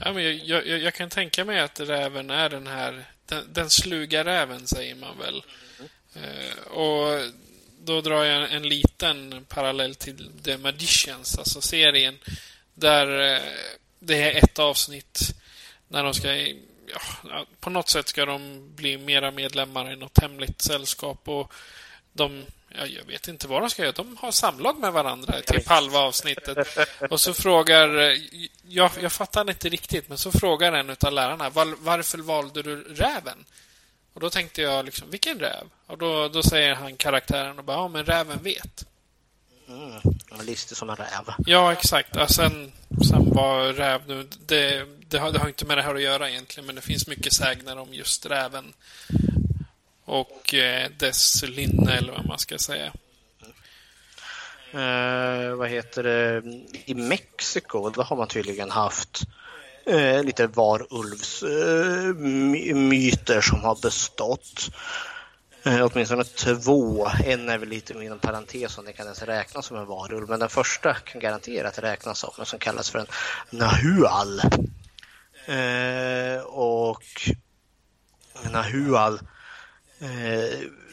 Ja, 0.00 0.12
men 0.12 0.24
jag, 0.24 0.66
jag, 0.66 0.78
jag, 0.78 0.94
kan 0.94 1.10
tänka 1.10 1.44
mig 1.44 1.60
att 1.60 1.80
räven 1.80 2.30
är 2.30 2.48
den 2.48 2.66
här, 2.66 3.04
den, 3.28 3.52
den 3.52 3.70
sluga 3.70 4.24
räven 4.24 4.66
säger 4.66 4.94
man 4.94 5.18
väl. 5.18 5.42
Mm. 6.14 6.58
Och 6.64 7.32
då 7.84 8.00
drar 8.00 8.24
jag 8.24 8.52
en 8.52 8.68
liten 8.68 9.44
parallell 9.48 9.94
till 9.94 10.30
The 10.44 10.58
Magicians, 10.58 11.38
alltså 11.38 11.60
serien. 11.60 12.18
Där 12.74 13.34
eh, 13.34 13.42
det 13.98 14.22
är 14.22 14.44
ett 14.44 14.58
avsnitt 14.58 15.34
när 15.88 16.04
de 16.04 16.14
ska, 16.14 16.36
ja, 16.36 17.46
på 17.60 17.70
något 17.70 17.88
sätt 17.88 18.08
ska 18.08 18.26
de 18.26 18.70
bli 18.74 18.98
mera 18.98 19.30
medlemmar 19.30 19.92
i 19.92 19.96
något 19.96 20.18
hemligt 20.18 20.62
sällskap 20.62 21.28
och 21.28 21.52
de 22.12 22.44
jag 22.70 23.04
vet 23.04 23.28
inte 23.28 23.48
vad 23.48 23.62
de 23.62 23.70
ska 23.70 23.82
göra. 23.82 23.92
De 23.92 24.16
har 24.16 24.32
samlag 24.32 24.78
med 24.78 24.92
varandra 24.92 25.40
typ 25.46 25.68
halva 25.68 25.98
avsnittet. 25.98 26.78
Och 27.10 27.20
så 27.20 27.34
frågar... 27.34 28.16
Jag, 28.68 28.90
jag 29.02 29.12
fattar 29.12 29.50
inte 29.50 29.68
riktigt, 29.68 30.08
men 30.08 30.18
så 30.18 30.32
frågar 30.32 30.72
en 30.72 30.96
av 31.00 31.12
lärarna 31.12 31.50
var, 31.50 31.74
varför 31.78 32.18
valde 32.18 32.62
du 32.62 32.82
räven? 32.82 33.44
Och 34.14 34.20
då 34.20 34.30
tänkte 34.30 34.62
jag 34.62 34.84
liksom, 34.84 35.10
vilken 35.10 35.38
räv? 35.38 35.64
Och 35.86 35.98
då, 35.98 36.28
då 36.28 36.42
säger 36.42 36.74
han 36.74 36.96
karaktären 36.96 37.58
och 37.58 37.64
bara, 37.64 37.76
ja 37.76 37.88
men 37.88 38.04
räven 38.04 38.42
vet. 38.42 38.84
Mm, 39.68 40.00
han 40.30 40.46
listig 40.46 40.76
som 40.76 40.90
en 40.90 40.96
räv. 40.96 41.34
Ja, 41.46 41.72
exakt. 41.72 42.08
Ja, 42.14 42.26
sen, 42.28 42.72
sen 43.08 43.34
var 43.34 43.72
räv 43.72 44.02
nu... 44.06 44.28
Det, 44.46 44.86
det, 45.08 45.18
har, 45.18 45.32
det 45.32 45.38
har 45.38 45.48
inte 45.48 45.64
med 45.64 45.78
det 45.78 45.82
här 45.82 45.94
att 45.94 46.02
göra 46.02 46.30
egentligen, 46.30 46.66
men 46.66 46.74
det 46.74 46.80
finns 46.80 47.06
mycket 47.06 47.32
sägner 47.32 47.78
om 47.78 47.94
just 47.94 48.26
räven 48.26 48.72
och 50.08 50.54
eh, 50.54 50.90
dess 50.98 51.42
linne, 51.42 51.96
eller 51.96 52.12
vad 52.12 52.26
man 52.26 52.38
ska 52.38 52.58
säga. 52.58 52.92
Eh, 54.72 55.54
vad 55.54 55.68
heter 55.68 56.02
det? 56.02 56.42
I 56.84 56.94
Mexiko, 56.94 57.90
då 57.90 58.02
har 58.02 58.16
man 58.16 58.28
tydligen 58.28 58.70
haft 58.70 59.20
eh, 59.86 60.24
lite 60.24 60.46
varulvsmyter 60.46 63.34
eh, 63.34 63.40
som 63.40 63.60
har 63.60 63.82
bestått. 63.82 64.70
Eh, 65.62 65.86
åtminstone 65.86 66.24
två. 66.24 67.08
En 67.24 67.48
är 67.48 67.58
väl 67.58 67.68
lite 67.68 67.92
inom 67.92 68.18
parentes 68.18 68.78
om 68.78 68.84
det 68.84 68.92
kan 68.92 69.06
ens 69.06 69.22
räknas 69.22 69.66
som 69.66 69.76
en 69.76 69.86
varulv. 69.86 70.28
Men 70.28 70.40
den 70.40 70.48
första 70.48 70.94
kan 70.94 71.20
garanterat 71.20 71.78
räknas 71.78 72.18
som, 72.18 72.30
en, 72.38 72.46
som 72.46 72.58
kallas 72.58 72.90
för 72.90 72.98
en 72.98 73.06
nahual. 73.50 74.40
Eh, 75.46 76.42
och 76.44 77.04
nahual 78.50 79.14
Eh, 79.14 79.20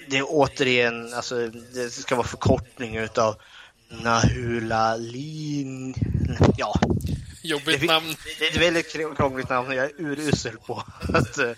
det 0.09 0.17
är 0.17 0.25
återigen, 0.27 1.13
alltså 1.13 1.47
det 1.47 1.89
ska 1.89 2.15
vara 2.15 2.27
förkortning 2.27 2.97
utav 2.97 3.35
Nahulalin. 3.89 5.95
Ja. 6.57 6.79
Jobbigt 7.43 7.81
det, 7.81 7.87
namn. 7.87 8.15
Det 8.39 8.45
är 8.45 8.51
ett 8.51 8.61
väldigt 8.61 9.17
krångligt 9.17 9.49
namn 9.49 9.67
och 9.67 9.75
jag 9.75 9.85
är 9.85 10.01
urusel 10.01 10.57
på 10.57 10.83
att 11.13 11.37
uh, 11.37 11.51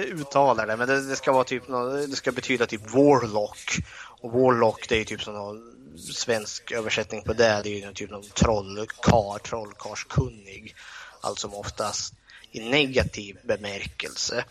uttala 0.00 0.66
det. 0.66 0.76
Men 0.76 0.88
det, 0.88 1.08
det, 1.08 1.16
ska 1.16 1.32
vara 1.32 1.44
typ 1.44 1.62
det 2.08 2.16
ska 2.16 2.32
betyda 2.32 2.66
typ 2.66 2.94
Warlock. 2.94 3.76
Och 4.20 4.32
Warlock 4.32 4.88
det 4.88 5.00
är 5.00 5.04
typ 5.04 5.22
som 5.22 5.34
någon 5.34 5.72
svensk 6.14 6.72
översättning 6.72 7.22
på 7.22 7.32
det. 7.32 7.60
Det 7.64 7.70
är 7.70 7.86
ju 7.86 7.92
typ 7.92 8.10
någon 8.10 8.28
trollkar, 8.34 9.38
trollkarskunnig. 9.38 10.74
Allt 11.20 11.38
som 11.38 11.54
oftast 11.54 12.14
i 12.52 12.60
negativ 12.60 13.38
bemärkelse. 13.44 14.44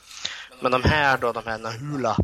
Men 0.60 0.72
de 0.72 0.84
här 0.84 1.18
då, 1.18 1.32
de 1.32 1.44
här 1.46 1.58
Nahula, 1.58 2.18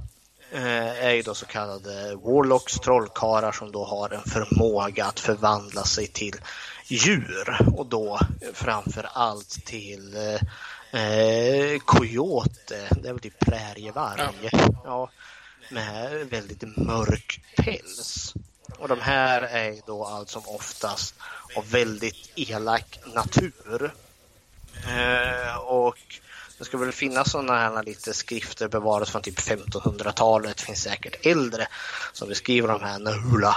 eh, 0.51 1.05
är 1.05 1.11
ju 1.11 1.21
då 1.21 1.35
så 1.35 1.45
kallade 1.45 2.15
Warlocks, 2.15 2.73
trollkarlar 2.73 3.51
som 3.51 3.71
då 3.71 3.85
har 3.85 4.09
en 4.09 4.23
förmåga 4.23 5.05
att 5.05 5.19
förvandla 5.19 5.83
sig 5.83 6.07
till 6.07 6.35
djur 6.87 7.57
och 7.75 7.85
då 7.85 8.19
framför 8.53 9.09
allt 9.13 9.65
till 9.65 10.15
eh, 10.91 11.79
coyote, 11.85 12.87
det 13.01 13.09
är 13.09 13.13
väl 13.13 13.19
typ 13.19 13.39
prärievarg. 13.39 14.21
Ja. 14.51 14.59
ja. 14.83 15.09
med 15.69 16.29
väldigt 16.29 16.77
mörk 16.77 17.41
päls. 17.57 18.33
Och 18.77 18.87
de 18.87 19.01
här 19.01 19.41
är 19.41 19.79
då 19.85 20.05
allt 20.05 20.29
som 20.29 20.41
oftast 20.45 21.15
av 21.55 21.69
väldigt 21.69 22.31
elak 22.35 22.99
natur. 23.13 23.93
Eh, 24.87 25.55
och 25.57 25.97
det 26.63 26.67
ska 26.67 26.77
väl 26.77 26.91
finnas 26.91 27.31
sådana 27.31 27.53
här 27.53 27.83
lite 27.83 28.13
skrifter 28.13 28.67
bevarade 28.67 29.05
från 29.05 29.21
typ 29.21 29.39
1500-talet. 29.39 30.57
Det 30.57 30.63
finns 30.63 30.81
säkert 30.81 31.25
äldre 31.25 31.67
som 32.13 32.29
beskriver 32.29 32.67
de 32.67 32.81
här 32.81 32.99
Nahula. 32.99 33.55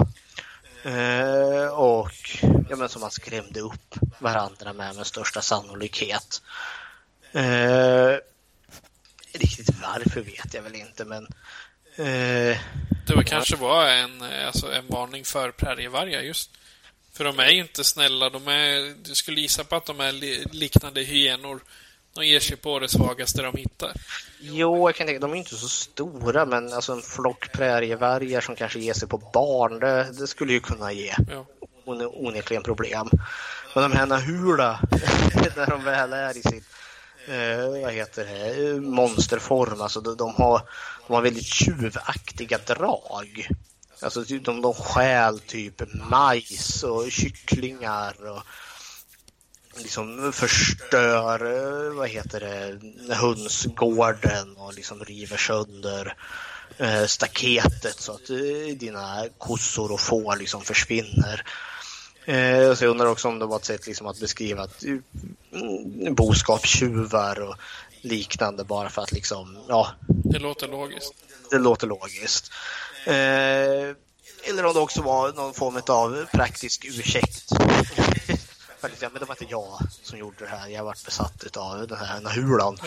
Eh, 0.82 1.68
och 1.68 2.10
ja, 2.68 2.76
men 2.76 2.88
som 2.88 3.00
man 3.00 3.10
skrämde 3.10 3.60
upp 3.60 3.94
varandra 4.18 4.72
med 4.72 4.96
med 4.96 5.06
största 5.06 5.42
sannolikhet. 5.42 6.42
Eh, 7.32 8.16
riktigt 9.32 9.70
varför 9.82 10.20
vet 10.20 10.54
jag 10.54 10.62
väl 10.62 10.74
inte 10.74 11.04
men 11.04 11.24
eh, 11.96 12.58
Det 13.06 13.14
var 13.14 13.22
kanske 13.22 13.56
var 13.56 13.86
en, 13.86 14.22
alltså 14.46 14.72
en 14.72 14.86
varning 14.88 15.24
för 15.24 15.50
prärievargar 15.50 16.20
just. 16.20 16.50
För 17.12 17.24
de 17.24 17.38
är 17.38 17.50
ju 17.50 17.60
inte 17.60 17.84
snälla. 17.84 18.30
De 18.30 18.48
är, 18.48 18.94
du 19.02 19.14
skulle 19.14 19.40
gissa 19.40 19.64
på 19.64 19.76
att 19.76 19.86
de 19.86 20.00
är 20.00 20.12
liknande 20.54 21.02
hyenor. 21.02 21.60
De 22.16 22.26
ger 22.26 22.40
sig 22.40 22.56
på 22.56 22.78
det 22.78 22.88
svagaste 22.88 23.42
de 23.42 23.56
hittar. 23.56 23.92
Jo, 24.40 24.88
jag 24.88 24.94
kan 24.94 25.06
tänka, 25.06 25.20
de 25.20 25.32
är 25.32 25.36
inte 25.36 25.54
så 25.54 25.68
stora, 25.68 26.46
men 26.46 26.72
alltså 26.72 26.92
en 26.92 27.02
flock 27.02 27.52
prärievargar 27.52 28.40
som 28.40 28.56
kanske 28.56 28.78
ger 28.78 28.92
sig 28.92 29.08
på 29.08 29.18
barn, 29.18 29.80
det, 29.80 30.12
det 30.18 30.26
skulle 30.26 30.52
ju 30.52 30.60
kunna 30.60 30.92
ge 30.92 31.14
ja. 31.30 31.46
onekligen 32.06 32.62
problem. 32.62 33.08
Men 33.74 33.90
de 33.90 33.96
här 33.96 34.06
Nahula, 34.06 34.80
när 35.56 35.66
de 35.66 35.84
väl 35.84 36.12
är 36.12 36.36
i 36.36 36.42
sitt 36.42 36.64
eh, 37.26 37.82
vad 37.82 37.92
heter 37.92 38.24
det, 38.24 38.80
monsterform, 38.80 39.80
alltså 39.80 40.00
de, 40.00 40.16
de, 40.16 40.34
har, 40.34 40.60
de 41.06 41.14
har 41.14 41.22
väldigt 41.22 41.46
tjuvaktiga 41.46 42.58
drag. 42.58 43.48
Alltså 44.00 44.22
de, 44.22 44.62
de 44.62 44.74
stjäl 44.74 45.38
typ 45.40 45.82
majs 46.10 46.82
och 46.82 47.10
kycklingar 47.10 48.30
och 48.30 48.42
liksom 49.78 50.32
förstör, 50.32 51.44
eh, 51.44 51.94
vad 51.94 52.08
heter 52.08 52.40
det, 52.40 53.14
hönsgården 53.14 54.56
och 54.56 54.74
liksom 54.74 55.04
river 55.04 55.36
sönder 55.36 56.16
eh, 56.78 57.04
staketet 57.04 58.00
så 58.00 58.12
att 58.12 58.30
eh, 58.30 58.76
dina 58.76 59.24
kossor 59.38 59.92
och 59.92 60.00
får 60.00 60.36
liksom 60.36 60.62
försvinner. 60.62 61.44
Så 62.74 62.84
jag 62.84 62.90
undrar 62.90 63.06
också 63.06 63.28
om 63.28 63.38
det 63.38 63.46
var 63.46 63.56
ett 63.56 63.64
sätt 63.64 63.86
liksom 63.86 64.06
att 64.06 64.20
beskriva 64.20 64.62
att, 64.62 64.82
mm, 64.82 66.14
boskapstjuvar 66.14 67.40
och 67.40 67.56
liknande 68.00 68.64
bara 68.64 68.90
för 68.90 69.02
att 69.02 69.12
liksom, 69.12 69.58
ja. 69.68 69.88
Det 70.06 70.38
låter 70.38 70.68
logiskt. 70.68 71.14
Det 71.50 71.58
låter 71.58 71.86
logiskt. 71.86 72.50
Eller 73.04 74.64
om 74.64 74.74
det 74.74 74.80
också 74.80 75.02
var 75.02 75.32
någon 75.32 75.54
form 75.54 75.80
av 75.88 76.26
praktisk 76.32 76.84
ursäkt 76.84 77.52
faktiskt, 78.88 79.12
men 79.12 79.20
det 79.20 79.26
var 79.26 79.34
inte 79.40 79.52
jag 79.52 79.78
som 80.02 80.18
gjorde 80.18 80.36
det 80.38 80.46
här. 80.46 80.68
Jag 80.68 80.84
varit 80.84 81.04
besatt 81.04 81.56
av 81.56 81.86
den 81.86 81.98
här 81.98 82.20
nahulan. 82.20 82.78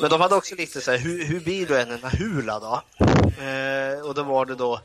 Men 0.00 0.10
de 0.10 0.20
hade 0.20 0.34
också 0.34 0.54
lite 0.54 0.80
så 0.80 0.90
här, 0.90 0.98
hur, 0.98 1.24
hur 1.24 1.40
blir 1.40 1.66
du 1.66 1.80
en 1.80 2.00
Nahula 2.00 2.60
då? 2.60 2.82
Eh, 3.42 4.00
och 4.00 4.14
då 4.14 4.22
var 4.22 4.46
det 4.46 4.54
då, 4.54 4.80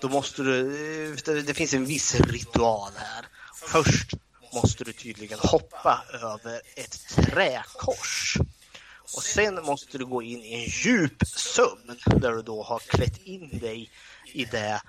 då 0.00 0.08
måste 0.08 0.42
du, 0.42 0.60
eh, 1.10 1.34
det 1.34 1.54
finns 1.54 1.74
en 1.74 1.84
viss 1.84 2.20
ritual 2.20 2.92
här. 2.96 3.26
Först 3.54 4.10
måste 4.54 4.84
du 4.84 4.92
tydligen 4.92 5.38
hoppa 5.38 6.02
över 6.12 6.60
ett 6.76 7.08
träkors. 7.16 8.36
Och 9.16 9.22
sen 9.22 9.64
måste 9.64 9.98
du 9.98 10.06
gå 10.06 10.22
in 10.22 10.42
i 10.42 10.54
en 10.54 10.70
djup 10.70 11.22
sömn 11.26 11.98
där 12.20 12.32
du 12.32 12.42
då 12.42 12.62
har 12.62 12.78
klätt 12.78 13.18
in 13.24 13.58
dig 13.58 13.90
i 14.32 14.44
det 14.44 14.80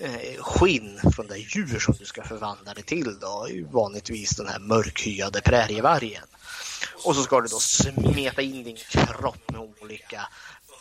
Eh, 0.00 0.42
skinn 0.42 1.00
från 1.14 1.26
det 1.26 1.38
djur 1.38 1.78
som 1.78 1.94
du 1.98 2.04
ska 2.04 2.22
förvandla 2.22 2.74
dig 2.74 2.82
till 2.82 3.18
då, 3.20 3.48
vanligtvis 3.70 4.36
den 4.36 4.48
här 4.48 4.58
mörkhyade 4.58 5.40
prärievargen. 5.40 6.24
Och 7.04 7.16
så 7.16 7.22
ska 7.22 7.40
du 7.40 7.48
då 7.48 7.58
smeta 7.58 8.42
in 8.42 8.64
din 8.64 8.76
kropp 8.76 9.50
med 9.50 9.60
olika 9.60 10.28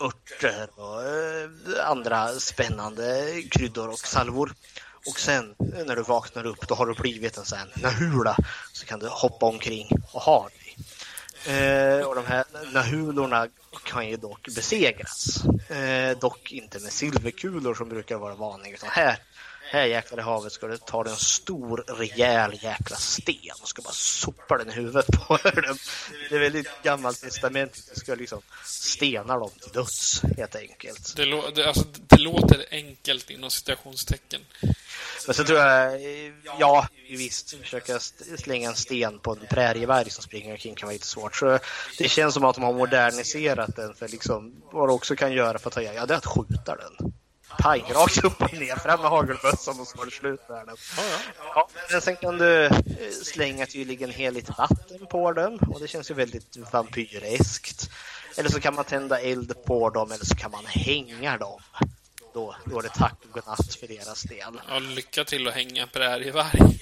örter 0.02 0.70
och 0.76 1.04
eh, 1.04 1.90
andra 1.90 2.40
spännande 2.40 3.34
kryddor 3.52 3.90
och 3.90 4.00
salvor. 4.00 4.54
Och 5.10 5.20
sen 5.20 5.56
eh, 5.60 5.86
när 5.86 5.96
du 5.96 6.04
vaknar 6.04 6.46
upp 6.46 6.68
då 6.68 6.76
har 6.76 6.86
du 6.86 6.94
blivit 6.94 7.38
en 7.38 7.46
sån 7.46 7.58
här 7.58 7.68
nahula 7.76 8.38
så 8.74 8.86
kan 8.86 9.00
du 9.00 9.08
hoppa 9.08 9.46
omkring 9.46 9.90
och 10.12 10.22
ha 10.22 10.50
dig. 10.50 10.78
Eh, 11.56 12.06
och 12.06 12.16
de 12.16 12.26
här 12.26 12.46
nahulorna 12.74 13.48
kan 13.84 14.10
ju 14.10 14.18
dock 14.18 14.48
besegras. 14.56 15.44
Eh, 15.70 16.18
dock 16.20 16.52
inte 16.52 16.80
med 16.80 16.92
silverkulor 16.92 17.74
som 17.74 17.90
brukar 17.90 18.18
vara 18.18 18.36
vanligt 18.36 18.74
utan 18.74 18.90
här 18.90 19.18
här 19.70 19.86
jäklar 19.86 20.20
i 20.20 20.22
havet 20.22 20.54
ska 20.54 20.68
du 20.68 20.78
ta 20.78 21.06
en 21.06 21.16
stor 21.16 21.84
rejäl 21.88 22.60
jäkla 22.62 22.96
sten 22.96 23.56
och 23.62 23.68
ska 23.68 23.82
bara 23.82 23.94
sopa 23.94 24.58
den 24.58 24.70
i 24.70 24.74
huvudet 24.74 25.06
på 25.08 25.38
dem. 25.44 25.78
Det 26.30 26.36
är 26.36 26.40
väldigt 26.40 26.84
gammalt 26.84 27.22
testament. 27.22 27.90
Du 27.94 28.00
ska 28.00 28.16
liksom 28.16 28.42
stena 28.66 29.38
dem 29.38 29.50
till 29.62 29.72
döds 29.72 30.22
helt 30.38 30.56
enkelt. 30.56 31.16
Det, 31.16 31.26
lå 31.26 31.50
det, 31.56 31.68
alltså, 31.68 31.86
det 32.08 32.18
låter 32.18 32.66
enkelt 32.72 33.30
inom 33.30 33.50
citationstecken. 33.50 34.42
Men 35.26 35.36
så 35.36 35.44
tror 35.44 35.60
jag, 35.60 36.02
ja 36.60 36.88
visst, 37.10 37.58
försöka 37.58 38.00
slänga 38.38 38.70
en 38.70 38.76
sten 38.76 39.20
på 39.20 39.32
en 39.32 39.48
prärievarg 39.50 40.10
som 40.10 40.24
springer 40.24 40.52
omkring 40.52 40.76
kan 40.76 40.88
vara 40.88 40.94
lite 40.94 41.08
svårt. 41.08 41.36
Så 41.36 41.60
det 41.98 42.10
känns 42.10 42.34
som 42.34 42.46
att 42.46 42.56
de 42.56 42.64
har 42.64 42.74
moderniserat 42.74 43.76
den 43.76 43.96
för 43.96 44.08
liksom 44.08 44.62
vad 44.72 44.90
du 44.90 44.94
också 44.94 45.16
kan 45.16 45.34
göra 45.34 45.60
för 45.60 45.70
att 45.70 45.74
ta 45.74 45.82
ja 45.82 46.06
det 46.06 46.14
är 46.14 46.18
att 46.18 46.26
skjuta 46.26 46.76
den 46.76 47.14
pang, 47.58 47.82
rakt 47.90 48.24
upp 48.24 48.42
och 48.42 48.54
ner. 48.54 48.76
Fram 48.76 49.02
med 49.02 49.10
hagelbössan 49.10 49.80
och 49.80 49.88
så 49.88 49.98
var 49.98 50.06
det 50.06 50.12
slut 50.12 50.50
med 50.50 50.66
den. 50.66 50.76
Ja, 51.56 51.70
ja, 51.92 52.02
sen 52.02 52.16
kan 52.16 52.38
du 52.38 52.66
eh, 52.66 52.72
slänga 53.24 53.66
tydligen 53.66 54.12
heligt 54.12 54.58
vatten 54.58 55.08
på 55.10 55.32
dem 55.34 55.60
och 55.74 55.80
det 55.80 55.88
känns 55.88 56.12
ju 56.12 56.16
väldigt 56.16 56.58
vampyreskt. 56.72 57.90
Eller 58.38 58.50
så 58.50 58.60
kan 58.60 58.76
man 58.76 58.86
tända 58.86 59.20
eld 59.20 59.66
på 59.66 59.90
dem 59.90 60.12
eller 60.12 60.26
så 60.26 60.36
kan 60.36 60.52
man 60.52 60.66
hänga 60.66 61.38
dem. 61.38 61.62
Då, 62.34 62.56
då 62.66 62.80
är 62.80 62.84
det 62.84 62.90
tack 62.90 63.16
och 63.24 63.32
godnatt 63.32 63.76
för 63.76 63.88
deras 63.88 64.24
del. 64.24 64.62
Ja, 64.70 64.80
lycka 64.80 65.24
till 65.24 65.48
att 65.48 65.54
hänga 65.54 65.88
prärievarg. 65.88 66.80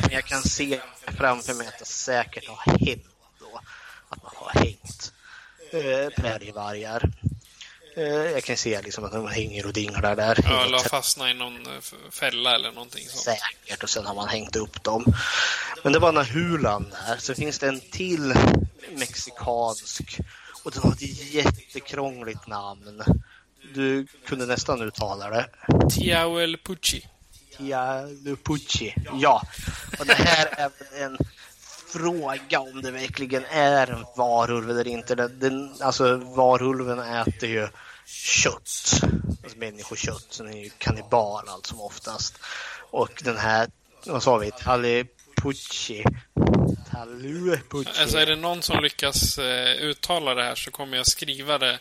Men 0.00 0.10
jag 0.10 0.24
kan 0.24 0.42
se 0.42 0.80
framför 1.06 1.54
mig 1.54 1.66
att 1.66 1.78
det 1.78 1.84
säkert 1.84 2.48
har 2.48 2.86
hänt 2.86 3.06
då. 3.38 3.60
Att 4.08 4.22
man 4.22 4.32
har 4.34 4.60
hängt 4.60 5.12
eh, 5.70 6.22
prärievargar. 6.22 7.10
Eh, 7.96 8.04
jag 8.04 8.44
kan 8.44 8.56
se 8.56 8.82
liksom 8.82 9.04
att 9.04 9.12
de 9.12 9.26
hänger 9.26 9.66
och 9.66 9.72
dinglar 9.72 10.16
där. 10.16 10.38
Ja, 10.44 10.64
eller 10.64 10.78
fastnat 10.78 11.28
i 11.28 11.34
någon 11.34 11.66
eh, 11.66 11.82
fälla 12.10 12.54
eller 12.54 12.72
någonting 12.72 13.08
sånt. 13.08 13.22
Säkert, 13.22 13.82
och 13.82 13.90
sen 13.90 14.06
har 14.06 14.14
man 14.14 14.28
hängt 14.28 14.56
upp 14.56 14.82
dem. 14.82 15.14
Men 15.82 15.92
det 15.92 15.98
var 15.98 16.12
Nahulan 16.12 16.90
där. 16.90 17.16
Så 17.16 17.34
finns 17.34 17.58
det 17.58 17.68
en 17.68 17.80
till 17.80 18.34
mexikansk 18.96 20.18
och 20.64 20.70
den 20.70 20.82
har 20.82 20.92
ett 20.92 21.32
jättekrångligt 21.32 22.46
namn. 22.46 23.02
Du 23.74 24.06
kunde 24.26 24.46
nästan 24.46 24.82
uttala 24.82 25.30
det. 25.30 25.46
Tiahuelpuchi. 25.90 27.08
Tiahuelpuchi, 27.56 28.94
ja. 29.20 29.42
Och 29.98 30.06
det 30.06 30.14
här 30.14 30.46
är 30.46 30.70
en 31.04 31.18
fråga 31.92 32.60
om 32.60 32.82
det 32.82 32.90
verkligen 32.90 33.44
är 33.50 33.90
en 33.90 34.04
varulv 34.16 34.70
eller 34.70 34.88
inte. 34.88 35.14
Den, 35.14 35.74
alltså 35.80 36.16
varulven 36.16 36.98
äter 36.98 37.48
ju 37.48 37.68
kött, 38.06 39.00
alltså 39.42 39.58
människokött, 39.58 40.26
så 40.30 40.42
den 40.42 40.52
är 40.52 40.64
ju 40.64 40.70
kannibal 40.78 41.48
allt 41.48 41.66
som 41.66 41.80
oftast. 41.80 42.38
Och 42.90 43.22
den 43.24 43.36
här, 43.36 43.68
vad 44.06 44.22
sa 44.22 44.38
vi, 44.38 44.50
Talipucci. 44.50 46.04
Talipucci. 46.90 48.00
Alltså 48.00 48.18
är 48.18 48.26
det 48.26 48.36
någon 48.36 48.62
som 48.62 48.82
lyckas 48.82 49.38
eh, 49.38 49.76
uttala 49.76 50.34
det 50.34 50.42
här 50.42 50.54
så 50.54 50.70
kommer 50.70 50.96
jag 50.96 51.06
skriva 51.06 51.58
det 51.58 51.78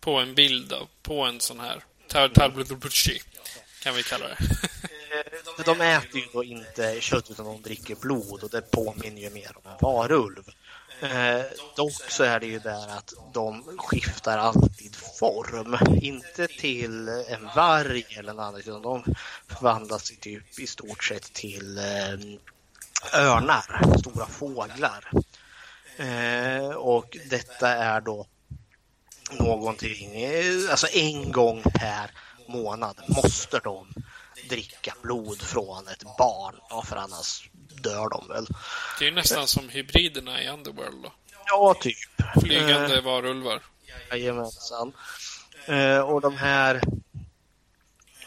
på 0.00 0.18
en 0.18 0.34
bild 0.34 0.74
på 1.02 1.22
en 1.22 1.40
sån 1.40 1.60
här 1.60 1.84
Talipucci 2.08 3.22
kan 3.84 3.94
vi 3.94 4.02
kalla 4.02 4.28
det. 4.28 4.36
De 5.64 5.80
äter 5.80 6.20
ju 6.20 6.26
då 6.32 6.44
inte 6.44 7.00
kött 7.00 7.30
utan 7.30 7.46
de 7.46 7.62
dricker 7.62 7.94
blod 7.94 8.42
och 8.42 8.50
det 8.50 8.70
påminner 8.70 9.20
ju 9.20 9.30
mer 9.30 9.52
om 9.56 9.70
en 9.70 9.78
varulv. 9.80 10.44
Eh, 11.00 11.44
dock 11.76 12.10
så 12.10 12.24
är 12.24 12.40
det 12.40 12.46
ju 12.46 12.58
där 12.58 12.88
att 12.88 13.14
de 13.32 13.78
skiftar 13.78 14.38
alltid 14.38 14.96
form. 14.96 15.98
Inte 16.02 16.46
till 16.46 17.08
en 17.08 17.48
varg 17.56 18.06
eller 18.18 18.32
något 18.32 18.42
annat 18.42 18.60
utan 18.60 18.82
de 18.82 19.04
förvandlas 19.48 20.12
typ 20.20 20.58
i 20.58 20.66
stort 20.66 21.04
sett 21.04 21.32
till 21.32 21.78
eh, 21.78 23.20
örnar, 23.20 23.98
stora 23.98 24.26
fåglar. 24.26 25.10
Eh, 25.96 26.68
och 26.68 27.16
detta 27.30 27.68
är 27.68 28.00
då 28.00 28.26
någonting, 29.38 30.22
eh, 30.22 30.70
alltså 30.70 30.86
en 30.92 31.32
gång 31.32 31.62
per 31.62 32.10
månad 32.48 33.00
måste 33.08 33.58
de 33.58 33.86
dricka 34.48 34.94
blod 35.02 35.42
från 35.42 35.88
ett 35.88 36.02
barn, 36.18 36.54
ja, 36.70 36.82
för 36.82 36.96
annars 36.96 37.50
dör 37.82 38.08
de 38.08 38.28
väl. 38.28 38.46
Det 38.98 39.06
är 39.08 39.12
nästan 39.12 39.48
som 39.48 39.68
hybriderna 39.68 40.42
i 40.42 40.48
Underworld 40.48 41.02
då. 41.02 41.12
Ja, 41.46 41.74
typ. 41.80 41.96
Flygande 42.40 42.96
eh, 42.96 43.04
varulvar. 43.04 43.62
Jajamensan. 44.10 44.92
Eh, 45.66 45.98
och 45.98 46.20
de 46.20 46.36
här... 46.36 46.74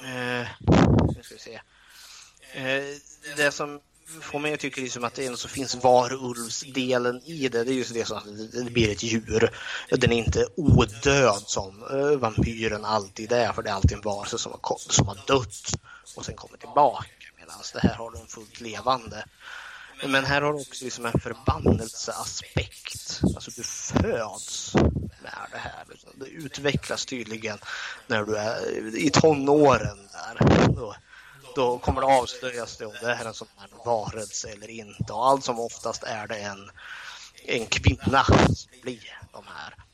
Eh, 0.02 0.48
nu 1.16 1.24
ska 1.24 1.34
vi 1.34 1.40
se. 1.40 1.60
Eh, 2.54 2.84
det 3.38 3.52
som 3.52 3.82
får 4.22 4.40
mig 4.40 4.54
att 4.54 4.60
tycka 4.60 4.82
liksom 4.82 5.04
att 5.04 5.14
det 5.14 5.26
ändå 5.26 5.38
så 5.38 5.48
finns 5.48 5.76
varulvsdelen 5.76 7.22
i 7.26 7.48
det. 7.48 7.64
Det 7.64 7.72
är 7.72 7.76
just 7.76 7.94
det 7.94 8.06
som 8.06 8.18
att 8.18 8.26
det 8.54 8.72
blir 8.72 8.92
ett 8.92 9.04
djur. 9.04 9.50
Den 9.90 10.12
är 10.12 10.18
inte 10.18 10.48
odöd 10.56 11.44
som 11.46 11.84
eh, 11.84 12.20
vampyren 12.20 12.86
alltid 12.86 13.32
är, 13.32 13.54
för 13.54 13.64
det 13.64 13.70
är 13.70 13.74
alltid 13.74 13.92
en 13.92 14.02
varelse 14.02 14.38
som 14.38 14.52
har, 14.62 14.78
som 14.78 15.08
har 15.08 15.18
dött 15.28 15.72
och 16.18 16.26
sen 16.26 16.36
kommer 16.36 16.58
tillbaka. 16.58 17.08
Medan 17.38 17.56
det 17.74 17.80
här 17.80 17.96
har 17.96 18.12
de 18.12 18.28
fullt 18.28 18.62
levande. 18.62 19.26
Men 20.06 20.26
här 20.26 20.42
har 20.42 20.54
du 20.54 20.60
också 20.60 20.86
liksom 20.86 21.06
en 21.06 21.20
förbannelseaspekt. 21.20 23.22
Alltså 23.36 23.52
du 23.52 23.64
föds 23.64 24.76
med 25.22 25.48
det 25.52 25.58
här. 25.58 25.86
Det 26.16 26.26
utvecklas 26.26 27.06
tydligen 27.06 27.58
när 28.08 28.24
du 28.24 28.38
är 28.38 28.98
i 28.98 29.10
tonåren 29.10 30.10
där. 30.12 30.68
Då, 30.68 30.96
då 31.56 31.80
kommer 31.80 32.02
det 32.02 32.08
avslöjas 32.08 32.82
om 32.82 32.94
det 33.02 33.12
är 33.12 33.26
en 33.26 33.34
sån 33.34 33.48
här 33.58 33.70
varelse 33.86 34.50
eller 34.50 34.70
inte. 34.70 35.14
Och 35.14 35.28
allt 35.28 35.46
som 35.46 35.60
oftast 35.60 36.04
är 36.04 36.28
det 36.28 36.38
en, 36.38 36.72
en 37.46 37.66
kvinna 37.66 38.24
som 38.24 38.82
blir 38.82 39.20
de 39.34 39.44
här. 39.48 39.87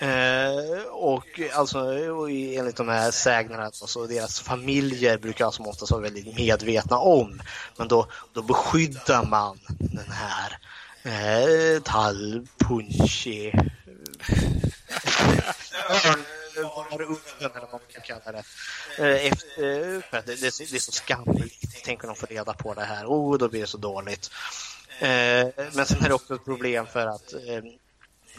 Eh, 0.00 0.82
och 0.90 1.40
alltså 1.52 1.78
och 2.10 2.30
enligt 2.30 2.76
de 2.76 2.88
här 2.88 3.10
sägnerna, 3.10 3.64
alltså 3.64 4.06
deras 4.06 4.40
familjer 4.40 5.18
brukar 5.18 5.44
alltså 5.44 5.62
oftast 5.62 5.92
vara 5.92 6.02
väldigt 6.02 6.36
medvetna 6.36 6.98
om. 6.98 7.42
Men 7.76 7.88
då, 7.88 8.06
då 8.32 8.42
beskyddar 8.42 9.24
man 9.24 9.58
den 9.78 10.10
här 10.10 10.58
eh, 11.02 11.82
Talpunchi 11.82 13.52
eller 17.40 17.60
vad 17.60 17.70
man 17.72 17.80
kan 17.92 18.02
kalla 18.02 18.32
det. 18.32 18.44
Eh, 18.98 19.26
efter, 19.26 20.00
för 20.10 20.18
att 20.18 20.26
det, 20.26 20.34
det, 20.34 20.58
det 20.58 20.76
är 20.76 20.78
så 20.78 20.92
skamligt. 20.92 21.84
Tänker 21.84 22.06
de 22.06 22.16
får 22.16 22.26
reda 22.26 22.52
på 22.52 22.74
det 22.74 22.84
här, 22.84 23.06
oh, 23.06 23.38
då 23.38 23.48
blir 23.48 23.60
det 23.60 23.66
så 23.66 23.78
dåligt. 23.78 24.30
Eh, 24.98 25.48
men 25.72 25.86
sen 25.86 26.04
är 26.04 26.08
det 26.08 26.14
också 26.14 26.34
ett 26.34 26.44
problem 26.44 26.86
för 26.86 27.06
att 27.06 27.32
eh, 27.32 27.62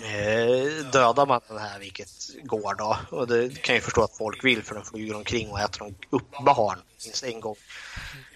eh, 0.04 0.86
dödar 0.92 1.26
man 1.26 1.42
den 1.48 1.58
här, 1.58 1.80
vilket 1.80 2.10
går 2.44 2.76
då, 2.76 2.98
och 3.10 3.28
det 3.28 3.62
kan 3.62 3.76
jag 3.76 3.84
förstå 3.84 4.04
att 4.04 4.18
folk 4.18 4.44
vill 4.44 4.64
för 4.64 4.76
de 4.76 4.86
flyger 4.86 5.16
omkring 5.16 5.50
och 5.50 5.60
äter 5.60 5.94
upp 6.10 6.32
barn 6.46 6.80
minst 7.06 7.24
en 7.24 7.40
gång 7.40 7.56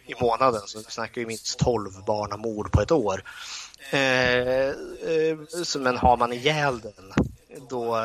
i 0.08 0.14
månaden, 0.22 0.62
så 0.66 0.78
vi 0.78 0.84
snackar 0.84 1.22
ju 1.22 1.28
minst 1.28 1.60
12 1.60 2.06
barnamord 2.06 2.72
på 2.72 2.82
ett 2.82 2.92
år. 2.92 3.24
Eh, 3.90 4.00
eh, 4.00 5.38
men 5.80 5.98
har 5.98 6.18
man 6.18 6.34
ihjäl 6.34 6.80
den, 6.82 7.14
då, 7.70 7.98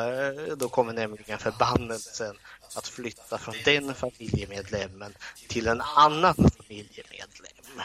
då 0.57 0.69
kommer 0.69 0.93
nämligen 0.93 1.39
förbannelsen 1.39 2.35
att 2.75 2.87
flytta 2.87 3.37
från 3.37 3.55
den 3.65 3.93
familjemedlemmen 3.93 5.13
till 5.47 5.67
en 5.67 5.81
annan 5.81 6.35
familjemedlem. 6.35 7.81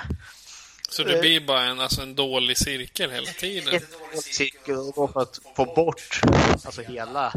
Så 0.97 1.05
det 1.05 1.21
blir 1.21 1.41
bara 1.41 1.63
en, 1.63 1.81
alltså 1.81 2.03
en 2.03 2.15
dålig 2.15 2.59
cirkel 2.59 3.11
hela 3.11 3.27
tiden? 3.27 3.75
En 3.75 3.81
dålig 4.01 4.23
cirkel. 4.23 4.75
Och 4.77 5.13
för 5.13 5.23
att 5.23 5.41
få 5.57 5.65
bort 5.65 6.21
alltså 6.65 6.83
hela 6.83 7.33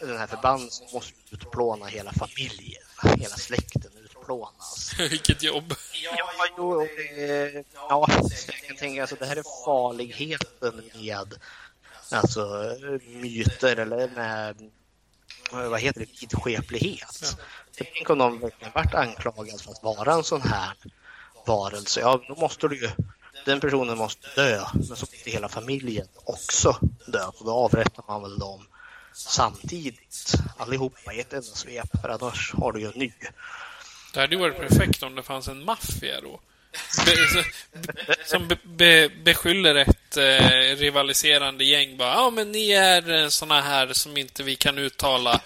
den 0.00 0.18
här 0.18 0.26
förbanden 0.26 0.70
så 0.70 0.84
måste 0.94 1.14
utplåna 1.30 1.86
hela 1.86 2.12
familjen. 2.12 2.82
Hela 3.02 3.36
släkten 3.36 3.90
utplånas. 4.04 4.94
Vilket 5.10 5.42
jobb. 5.42 5.74
Ja, 6.02 6.46
jo, 6.56 6.82
eh, 6.82 7.64
ja, 7.74 8.06
jag 8.46 8.66
kan 8.66 8.76
tänka 8.76 9.00
alltså 9.00 9.16
det 9.16 9.26
här 9.26 9.36
är 9.36 9.64
farligheten 9.64 10.82
med 10.94 11.34
alltså 12.10 12.76
myter 13.06 13.76
eller 13.76 14.08
med 14.08 14.70
vad 15.52 15.80
heter 15.80 16.00
det, 16.00 16.20
vidskeplighet. 16.20 17.36
Tänk 17.76 18.10
om 18.10 18.18
någon 18.18 18.40
verkligen 18.40 18.72
varit 18.72 18.94
anklagad 18.94 19.60
för 19.60 19.70
att 19.70 19.82
vara 19.82 20.12
en 20.12 20.24
sån 20.24 20.42
här 20.42 20.72
varelse. 21.48 22.00
Ja, 22.00 22.20
då 22.28 22.34
måste 22.34 22.68
du 22.68 22.76
ju, 22.80 22.90
den 23.44 23.60
personen 23.60 23.98
måste 23.98 24.28
dö, 24.34 24.64
men 24.74 24.84
så 24.84 24.90
måste 24.90 25.30
hela 25.30 25.48
familjen 25.48 26.08
också 26.24 26.78
dö. 27.06 27.24
Och 27.24 27.44
då 27.44 27.52
avrättar 27.52 28.04
man 28.08 28.22
väl 28.22 28.38
dem 28.38 28.66
samtidigt, 29.12 30.34
allihopa 30.56 31.12
i 31.12 31.20
ett 31.20 31.32
enda 31.32 31.46
svep, 31.46 32.00
för 32.02 32.08
annars 32.08 32.54
har 32.54 32.72
du 32.72 32.80
ju 32.80 32.86
en 32.86 32.92
ny. 32.94 33.12
Det 34.14 34.20
hade 34.20 34.34
ju 34.34 34.40
varit 34.40 34.56
perfekt 34.58 35.02
om 35.02 35.14
det 35.14 35.22
fanns 35.22 35.48
en 35.48 35.64
maffia 35.64 36.20
då. 36.20 36.40
Be, 37.04 37.44
som 38.24 38.48
be, 38.48 38.58
be, 38.64 39.08
beskyller 39.24 39.74
ett 39.74 40.16
eh, 40.16 40.76
rivaliserande 40.76 41.64
gäng 41.64 41.96
bara. 41.96 42.12
Ja, 42.12 42.30
men 42.30 42.52
ni 42.52 42.70
är 42.70 43.22
eh, 43.22 43.28
såna 43.28 43.60
här 43.60 43.92
som 43.92 44.16
inte 44.16 44.42
vi 44.42 44.56
kan 44.56 44.78
uttala. 44.78 45.40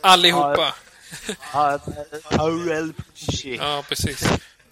Allihopa. 0.00 0.74
Ja, 3.60 3.84
precis. 3.88 4.28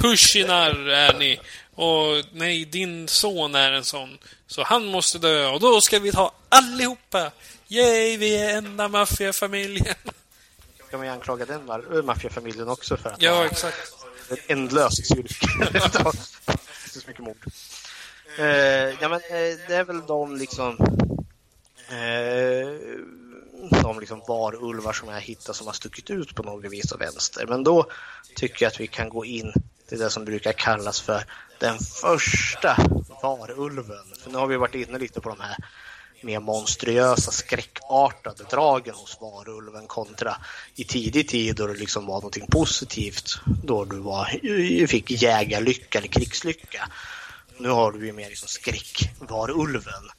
Pushinar 0.08 0.88
är 0.88 1.18
ni. 1.18 1.40
Och 1.74 2.24
nej, 2.32 2.64
din 2.64 3.08
son 3.08 3.54
är 3.54 3.72
en 3.72 3.84
sån. 3.84 4.18
Så 4.46 4.62
han 4.62 4.84
måste 4.84 5.18
dö 5.18 5.48
och 5.48 5.60
då 5.60 5.80
ska 5.80 5.98
vi 5.98 6.12
ta 6.12 6.32
allihopa. 6.48 7.30
Yay, 7.68 8.16
vi 8.16 8.36
är 8.36 8.56
enda 8.56 8.88
maffiafamiljen. 8.88 9.94
Kan 10.90 10.98
man 11.00 11.06
ju 11.06 11.12
anklaga 11.12 11.46
den 11.46 11.60
ma- 11.68 12.02
maffiafamiljen 12.02 12.68
också 12.68 12.96
för 12.96 13.10
att 13.10 13.22
Ja, 13.22 13.44
exakt. 13.44 13.92
en 14.28 14.36
ändlös 14.46 15.08
cirkel. 15.08 15.72
det 15.72 15.78
är 15.78 17.00
så 17.00 17.08
mycket 17.08 17.22
mord. 17.24 17.36
Eh, 18.38 18.46
ja, 19.00 19.08
men 19.08 19.12
eh, 19.12 19.58
det 19.68 19.74
är 19.74 19.84
väl 19.84 20.00
de 20.06 20.36
liksom 20.36 20.76
eh, 21.88 22.78
de 23.82 24.00
liksom 24.00 24.22
varulvar 24.28 24.92
som 24.92 25.08
jag 25.08 25.20
hittat 25.20 25.56
som 25.56 25.66
har 25.66 25.74
stuckit 25.74 26.10
ut 26.10 26.34
på 26.34 26.42
något 26.42 26.72
vis 26.72 26.92
och 26.92 27.00
vänster. 27.00 27.46
Men 27.46 27.64
då 27.64 27.86
tycker 28.36 28.64
jag 28.64 28.70
att 28.70 28.80
vi 28.80 28.86
kan 28.86 29.08
gå 29.08 29.24
in 29.24 29.52
till 29.88 29.98
det 29.98 30.10
som 30.10 30.24
brukar 30.24 30.52
kallas 30.52 31.00
för 31.00 31.24
den 31.58 31.78
första 31.78 32.76
varulven. 33.22 34.04
För 34.20 34.30
nu 34.30 34.38
har 34.38 34.46
vi 34.46 34.56
varit 34.56 34.74
inne 34.74 34.98
lite 34.98 35.20
på 35.20 35.28
de 35.28 35.40
här 35.40 35.56
mer 36.24 36.40
monstruösa, 36.40 37.30
skräckartade 37.30 38.44
dragen 38.50 38.94
hos 38.94 39.18
varulven 39.20 39.86
kontra 39.86 40.36
i 40.74 40.84
tidig 40.84 41.28
tid 41.28 41.56
då 41.56 41.66
det 41.66 41.74
liksom 41.74 42.06
var 42.06 42.14
någonting 42.14 42.46
positivt. 42.46 43.38
Då 43.64 43.84
du 43.84 43.98
var, 43.98 44.86
fick 44.86 45.10
jägarlycka 45.10 45.98
eller 45.98 46.08
krigslycka. 46.08 46.88
Nu 47.58 47.68
har 47.68 47.92
du 47.92 48.06
ju 48.06 48.12
mer 48.12 48.28
liksom 48.28 48.48
skräckvarulven. 48.48 50.10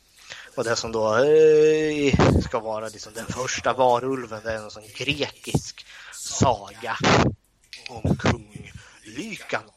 Och 0.56 0.64
det 0.64 0.76
som 0.76 0.92
då 0.92 1.18
eh, 1.18 2.14
ska 2.42 2.60
vara 2.60 2.90
liksom 2.90 3.14
den 3.14 3.26
första 3.26 3.74
varulven, 3.74 4.42
det 4.44 4.52
är 4.52 4.58
en 4.58 4.72
sån 4.72 4.84
grekisk 4.96 5.86
saga 6.14 6.98
om 7.90 8.18
kung 8.18 8.65
Lykanon. 9.06 9.72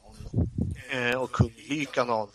Eh, 0.90 1.14
och 1.14 1.32
kung 1.32 1.54
Lykanon 1.68 2.28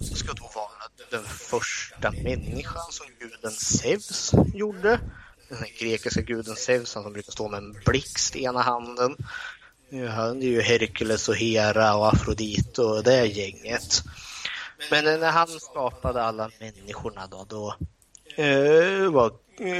ska 0.00 0.32
då 0.32 0.50
vara 0.54 1.10
den 1.10 1.24
första 1.24 2.10
människan 2.10 2.82
som 2.90 3.06
guden 3.18 3.50
Zeus 3.50 4.32
gjorde. 4.54 5.00
Den 5.48 5.64
grekiska 5.80 6.20
guden 6.20 6.56
Zeus 6.56 6.88
som 6.90 7.12
brukar 7.12 7.32
stå 7.32 7.48
med 7.48 7.58
en 7.58 7.76
blixt 7.86 8.36
i 8.36 8.44
ena 8.44 8.62
handen. 8.62 9.16
Han 9.90 10.42
är 10.42 10.46
ju 10.46 10.60
Herkules 10.60 11.28
och 11.28 11.36
Hera 11.36 11.96
och 11.96 12.08
Afrodite 12.08 12.82
och 12.82 13.04
det 13.04 13.26
gänget. 13.26 14.02
Men 14.90 15.04
när 15.04 15.30
han 15.30 15.48
skapade 15.48 16.22
alla 16.22 16.50
människorna 16.60 17.26
då, 17.26 17.46
då 17.48 17.76
eh, 18.38 19.10
var 19.10 19.32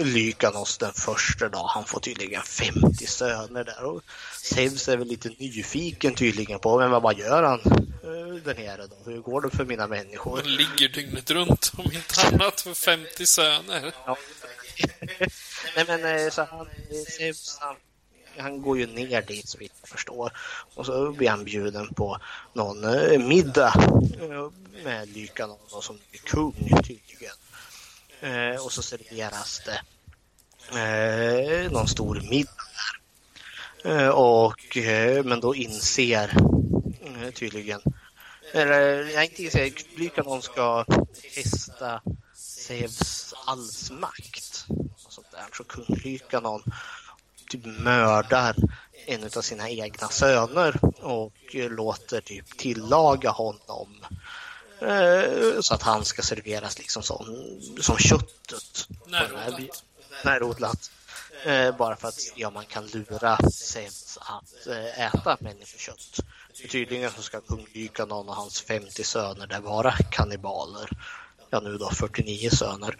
Lykanos 0.04 0.78
den 0.78 0.92
första 0.92 1.48
då. 1.48 1.66
Han 1.74 1.84
får 1.84 2.00
tydligen 2.00 2.42
50 2.42 3.06
söner 3.06 3.64
där 3.64 3.84
och 3.84 4.02
Zeus 4.42 4.88
är 4.88 4.96
väl 4.96 5.08
lite 5.08 5.28
nyfiken 5.28 6.14
tydligen 6.14 6.58
på, 6.58 6.78
men 6.78 7.02
vad 7.02 7.18
gör 7.18 7.42
han 7.42 7.60
eh, 7.60 8.42
där 8.44 8.54
nere 8.54 8.86
då? 8.86 9.10
Hur 9.10 9.20
går 9.20 9.40
det 9.40 9.50
för 9.50 9.64
mina 9.64 9.86
människor? 9.86 10.36
Han 10.36 10.56
ligger 10.56 10.88
dygnet 10.88 11.30
runt, 11.30 11.72
om 11.76 11.84
inte 11.84 12.26
annat, 12.26 12.60
för 12.60 12.74
50 12.74 13.26
söner. 13.26 13.92
Ja. 14.06 14.16
Nej 15.76 15.84
men 15.86 16.04
eh, 16.04 16.30
så 16.30 16.42
han, 16.42 16.66
Zeus, 17.18 17.58
han, 17.60 17.76
han 18.36 18.62
går 18.62 18.78
ju 18.78 18.86
ner 18.86 19.22
dit 19.22 19.48
så 19.48 19.58
vitt 19.58 19.72
jag 19.80 19.88
förstår. 19.88 20.32
Och 20.74 20.86
så 20.86 21.12
blir 21.12 21.28
han 21.28 21.44
bjuden 21.44 21.94
på 21.94 22.18
någon 22.52 22.84
eh, 22.84 23.18
middag 23.18 23.74
eh, 24.20 24.50
med 24.84 25.08
Lykanon 25.08 25.58
då, 25.70 25.80
som 25.80 25.98
är 26.12 26.18
kung 26.18 26.82
tydligen. 26.82 27.34
Eh, 28.20 28.64
och 28.64 28.72
så 28.72 28.82
serveras 28.82 29.62
det 29.64 29.80
eh, 30.78 31.70
någon 31.70 31.88
stor 31.88 32.22
middag 32.30 32.50
där. 33.82 34.04
Eh, 34.04 34.08
och, 34.08 34.76
eh, 34.76 35.24
men 35.24 35.40
då 35.40 35.54
inser 35.54 36.30
eh, 37.00 37.30
tydligen, 37.30 37.80
eller 38.52 39.04
jag 39.04 39.24
inte 39.24 39.42
inser, 39.42 39.72
Lykanon 39.96 40.42
ska 40.42 40.84
testa 41.34 42.02
Zeus 42.34 43.34
allsmakt. 43.46 44.66
Och 45.04 45.12
sånt 45.12 45.30
där. 45.30 45.46
Så 45.56 45.64
kung 45.64 45.84
Lykanon 45.88 46.62
typ 47.48 47.64
mördar 47.64 48.56
en 49.06 49.24
av 49.24 49.40
sina 49.42 49.68
egna 49.68 50.08
söner 50.08 50.80
och 51.04 51.54
eh, 51.54 51.70
låter 51.70 52.20
typ 52.20 52.58
tillaga 52.58 53.30
honom 53.30 53.88
eh, 54.02 54.16
så 55.60 55.74
att 55.74 55.82
han 55.82 56.04
ska 56.04 56.22
serveras 56.22 56.78
liksom 56.78 57.02
som, 57.02 57.26
som 57.80 57.98
köttet. 57.98 58.88
Närodlat. 59.06 59.84
Närodlat. 60.24 60.90
Eh, 61.44 61.76
bara 61.76 61.96
för 61.96 62.08
att 62.08 62.32
ja, 62.34 62.50
man 62.50 62.64
kan 62.64 62.86
lura 62.86 63.38
Zeus 63.50 64.18
att 64.20 64.66
eh, 64.66 65.06
äta 65.06 65.36
människokött. 65.40 66.20
För 66.60 66.68
tydligen 66.68 67.10
så 67.10 67.22
ska 67.22 67.40
kung 67.40 67.66
Lykanon 67.72 68.28
och 68.28 68.34
hans 68.34 68.60
50 68.60 69.04
söner 69.04 69.46
där 69.46 69.60
vara 69.60 69.92
kannibaler. 70.10 70.90
Ja, 71.50 71.60
nu 71.60 71.78
då 71.78 71.90
49 71.90 72.50
söner. 72.50 72.96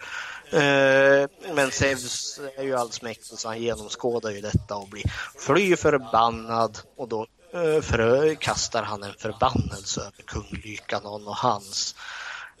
Eh, 0.51 1.29
men 1.53 1.71
Zeus 1.71 2.39
är 2.57 2.63
ju 2.63 2.75
allsmäktig 2.75 3.39
så 3.39 3.47
han 3.47 3.61
genomskådar 3.61 4.31
ju 4.31 4.41
detta 4.41 4.75
och 4.75 4.87
blir 4.87 5.03
fly 5.37 5.75
förbannad 5.75 6.79
och 6.95 7.07
då 7.07 7.27
Eh, 7.53 7.81
frö 7.81 8.35
kastar 8.35 8.83
han 8.83 9.03
en 9.03 9.13
förbannelse 9.17 10.01
över 10.01 10.23
kung 10.25 10.61
Lykanon 10.63 11.27
och 11.27 11.35
hans 11.35 11.95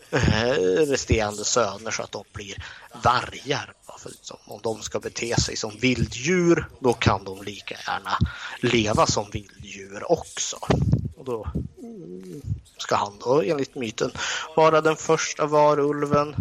eh, 0.09 0.53
resterande 0.87 1.45
söner 1.45 1.91
så 1.91 2.03
att 2.03 2.11
de 2.11 2.23
blir 2.33 2.63
vargar. 3.03 3.73
För 3.99 4.09
liksom, 4.09 4.37
om 4.45 4.59
de 4.63 4.81
ska 4.81 4.99
bete 4.99 5.41
sig 5.41 5.55
som 5.55 5.77
vilddjur 5.77 6.69
då 6.79 6.93
kan 6.93 7.23
de 7.23 7.43
lika 7.43 7.75
gärna 7.87 8.17
leva 8.59 9.05
som 9.05 9.29
vilddjur 9.31 10.11
också. 10.11 10.57
Och 11.17 11.25
då 11.25 11.47
ska 12.77 12.95
han 12.95 13.19
då 13.19 13.41
enligt 13.41 13.75
myten 13.75 14.11
vara 14.55 14.81
den 14.81 14.95
första 14.95 15.45
varulven 15.45 16.35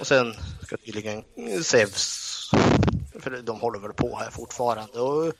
och 0.00 0.06
sen 0.06 0.34
ska 0.62 0.76
tydligen 0.76 1.24
Zeus, 1.62 2.50
för 3.20 3.42
de 3.42 3.60
håller 3.60 3.78
väl 3.78 3.92
på 3.92 4.18
här 4.18 4.30
fortfarande 4.30 5.00
och 5.00 5.32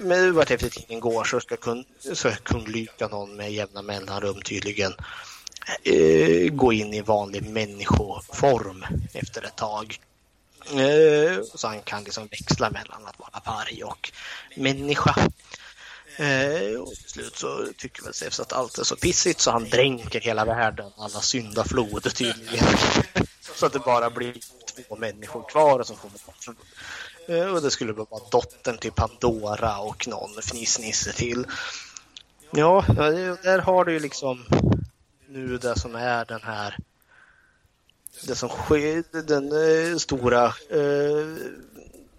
men 0.00 0.34
vart 0.34 0.50
efter 0.50 0.68
tiden 0.68 1.00
går 1.00 1.24
så 1.24 1.40
ska 1.40 1.56
kung, 1.56 1.84
så 1.98 2.14
ska 2.14 2.58
Lykanon 2.66 3.36
med 3.36 3.52
jämna 3.52 3.82
mellanrum 3.82 4.42
tydligen 4.42 4.92
eh, 5.82 6.52
gå 6.52 6.72
in 6.72 6.94
i 6.94 7.00
vanlig 7.00 7.42
människoform 7.42 8.84
efter 9.12 9.42
ett 9.42 9.56
tag. 9.56 9.98
Eh, 10.70 11.44
så 11.54 11.68
han 11.68 11.82
kan 11.82 12.04
liksom 12.04 12.26
växla 12.26 12.70
mellan 12.70 13.06
att 13.06 13.18
vara 13.18 13.42
varg 13.56 13.84
och 13.84 14.12
människa. 14.56 15.14
Eh, 16.16 16.80
och 16.80 16.94
till 16.94 17.10
slut 17.10 17.36
så 17.36 17.66
tycker 17.76 18.02
väl 18.02 18.14
Zeus 18.14 18.40
att 18.40 18.52
allt 18.52 18.78
är 18.78 18.84
så 18.84 18.96
pissigt 18.96 19.40
så 19.40 19.50
han 19.50 19.68
dränker 19.68 20.20
hela 20.20 20.44
världen, 20.44 20.92
alla 20.96 21.20
syndaflod 21.20 22.14
tydligen. 22.14 22.66
så 23.54 23.66
att 23.66 23.72
det 23.72 23.78
bara 23.78 24.10
blir 24.10 24.34
två 24.66 24.96
människor 24.96 25.48
kvar 25.48 25.78
och 25.78 25.86
så 25.86 25.94
får 25.94 26.08
man 26.08 26.18
Eh, 27.28 27.46
och 27.46 27.62
det 27.62 27.70
skulle 27.70 27.92
vara 27.92 28.22
dottern 28.30 28.78
till 28.78 28.92
Pandora 28.92 29.78
och 29.78 30.08
någon 30.08 30.42
fnissnisse 30.42 31.12
till. 31.12 31.46
Ja, 32.50 32.84
där 33.42 33.58
har 33.58 33.84
du 33.84 33.92
ju 33.92 34.00
liksom 34.00 34.44
nu 35.28 35.58
det 35.58 35.78
som 35.78 35.94
är 35.94 36.24
den 36.24 36.42
här 36.42 36.76
det 38.26 38.34
som 38.34 38.48
sker, 38.48 39.22
den 39.22 39.52
eh, 39.52 39.96
stora 39.96 40.44
eh, 40.46 41.36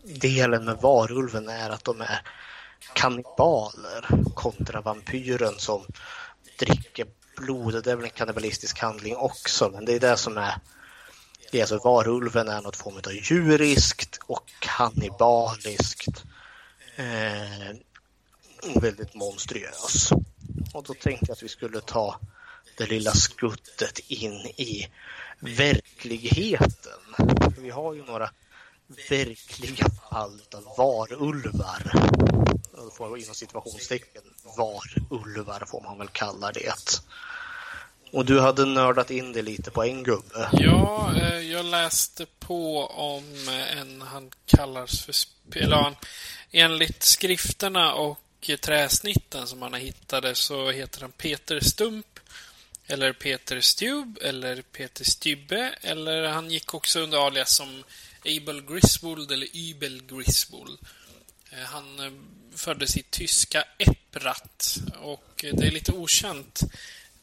delen 0.03 0.65
med 0.65 0.77
varulven 0.77 1.49
är 1.49 1.69
att 1.69 1.83
de 1.83 2.01
är 2.01 2.21
kannibaler 2.93 4.09
kontra 4.33 4.81
vampyren 4.81 5.53
som 5.57 5.81
dricker 6.59 7.07
blod, 7.37 7.83
det 7.83 7.91
är 7.91 7.95
väl 7.95 8.05
en 8.05 8.11
kannibalistisk 8.11 8.79
handling 8.79 9.15
också, 9.15 9.69
men 9.73 9.85
det 9.85 9.93
är 9.93 9.99
det 9.99 10.17
som 10.17 10.37
är 10.37 10.53
det 11.53 11.59
är 11.59 11.61
alltså 11.61 11.77
varulven 11.77 12.47
är 12.47 12.61
något 12.61 12.75
form 12.75 12.95
av 12.95 13.13
djuriskt 13.13 14.19
och 14.25 14.51
kannibaliskt. 14.59 16.23
Eh, 16.95 17.75
väldigt 18.75 19.13
monstruös. 19.13 20.11
Och 20.73 20.83
då 20.83 20.93
tänkte 20.93 21.25
jag 21.27 21.31
att 21.31 21.43
vi 21.43 21.49
skulle 21.49 21.81
ta 21.81 22.19
det 22.77 22.85
lilla 22.85 23.11
skuttet 23.11 23.99
in 23.99 24.33
i 24.45 24.87
verkligheten. 25.39 26.99
Vi 27.57 27.69
har 27.69 27.93
ju 27.93 28.05
några 28.05 28.29
verkliga 29.09 29.85
fall 30.09 30.41
av 30.55 30.63
varulvar. 30.77 31.91
Då 32.71 32.89
får 32.89 33.09
jag 33.09 33.19
inom 33.19 33.35
situationstecken 33.35 34.23
varulvar 34.57 35.63
får 35.67 35.81
man 35.81 35.97
väl 35.97 36.07
kalla 36.07 36.51
det. 36.51 37.01
Och 38.14 38.26
du 38.26 38.39
hade 38.39 38.66
nördat 38.66 39.11
in 39.11 39.34
det 39.34 39.41
lite 39.41 39.72
på 39.72 39.84
en 39.84 40.03
gubbe. 40.03 40.49
Ja, 40.51 41.14
eh, 41.18 41.39
jag 41.39 41.66
läste 41.66 42.26
på 42.39 42.86
om 42.88 43.47
eh, 43.47 43.78
en, 43.78 44.01
han 44.01 44.32
kallas 44.45 45.01
för, 45.01 45.16
eller 45.57 45.95
enligt 46.51 47.03
skrifterna 47.03 47.93
och 47.93 48.20
träsnitten 48.61 49.47
som 49.47 49.61
han 49.61 49.74
hittade 49.74 50.36
så 50.36 50.72
heter 50.72 51.01
han 51.01 51.11
Peter 51.11 51.59
Stump 51.59 52.20
eller 52.88 53.14
Peter 53.14 53.61
Stub, 53.61 54.18
eller 54.22 54.61
Peter 54.61 55.03
Stybbe 55.03 55.76
eller 55.82 56.28
han 56.28 56.51
gick 56.51 56.74
också 56.74 56.99
under 56.99 57.28
alias 57.28 57.55
som 57.55 57.84
Abel 58.26 58.61
Griswold 58.61 59.32
eller 59.32 59.55
Ybel 59.55 60.01
Griswold. 60.07 60.80
Eh, 61.51 61.66
han 61.66 61.99
eh, 61.99 62.11
föddes 62.55 62.97
i 62.97 63.03
tyska 63.09 63.64
Epprat 63.78 64.78
och 65.01 65.45
det 65.53 65.68
är 65.68 65.72
lite 65.72 65.91
okänt 65.91 66.64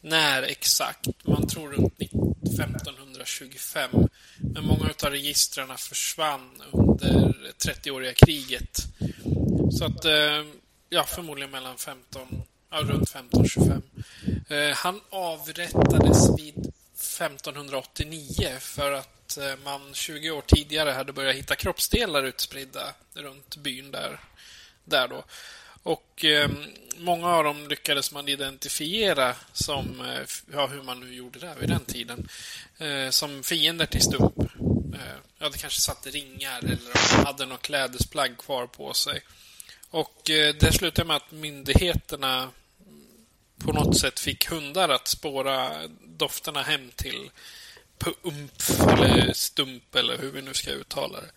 när 0.00 0.42
exakt. 0.42 1.06
Man 1.24 1.46
tror 1.46 1.68
runt 1.68 2.00
1525. 2.00 3.90
Men 4.38 4.64
många 4.64 4.90
av 5.04 5.10
registren 5.10 5.78
försvann 5.78 6.62
under 6.72 7.34
30-åriga 7.66 8.12
kriget. 8.14 8.78
Så 9.78 9.84
att, 9.84 10.04
eh, 10.04 10.44
ja, 10.88 11.04
förmodligen 11.04 11.50
mellan 11.50 11.76
15, 11.76 12.42
ja, 12.70 12.78
runt 12.78 13.08
1525. 13.08 13.82
Eh, 14.48 14.76
han 14.76 15.00
avrättades 15.10 16.38
vid 16.38 16.72
1589 16.94 18.56
för 18.60 18.92
att 18.92 19.36
eh, 19.36 19.54
man 19.64 19.94
20 19.94 20.30
år 20.30 20.42
tidigare 20.46 20.90
hade 20.90 21.12
börjat 21.12 21.36
hitta 21.36 21.54
kroppsdelar 21.54 22.22
utspridda 22.22 22.94
runt 23.14 23.56
byn 23.56 23.90
där. 23.90 24.20
där 24.84 25.08
då. 25.08 25.24
Och 25.82 26.24
eh, 26.24 26.50
många 26.96 27.28
av 27.28 27.44
dem 27.44 27.68
lyckades 27.68 28.12
man 28.12 28.28
identifiera 28.28 29.34
som, 29.52 30.00
eh, 30.00 30.26
ja 30.52 30.66
hur 30.66 30.82
man 30.82 31.00
nu 31.00 31.14
gjorde 31.14 31.38
det 31.38 31.54
vid 31.60 31.68
den 31.68 31.84
tiden, 31.84 32.28
eh, 32.78 33.10
som 33.10 33.42
fiender 33.42 33.86
till 33.86 34.02
Stump. 34.02 34.38
Eh, 34.94 35.16
ja, 35.38 35.48
det 35.48 35.58
kanske 35.58 35.80
satt 35.80 36.06
ringar 36.06 36.58
eller 36.58 36.78
de 37.16 37.24
hade 37.26 37.46
något 37.46 37.62
klädesplagg 37.62 38.38
kvar 38.38 38.66
på 38.66 38.94
sig. 38.94 39.20
Och 39.90 40.30
eh, 40.30 40.54
det 40.54 40.72
slutade 40.72 41.08
med 41.08 41.16
att 41.16 41.30
myndigheterna 41.30 42.50
på 43.58 43.72
något 43.72 43.98
sätt 43.98 44.20
fick 44.20 44.50
hundar 44.50 44.88
att 44.88 45.08
spåra 45.08 45.88
dofterna 46.04 46.62
hem 46.62 46.90
till 46.96 47.30
Pumpf 47.98 48.80
eller 48.80 49.32
Stump 49.32 49.94
eller 49.94 50.18
hur 50.18 50.30
vi 50.30 50.42
nu 50.42 50.54
ska 50.54 50.70
uttala 50.70 51.20
det. 51.20 51.30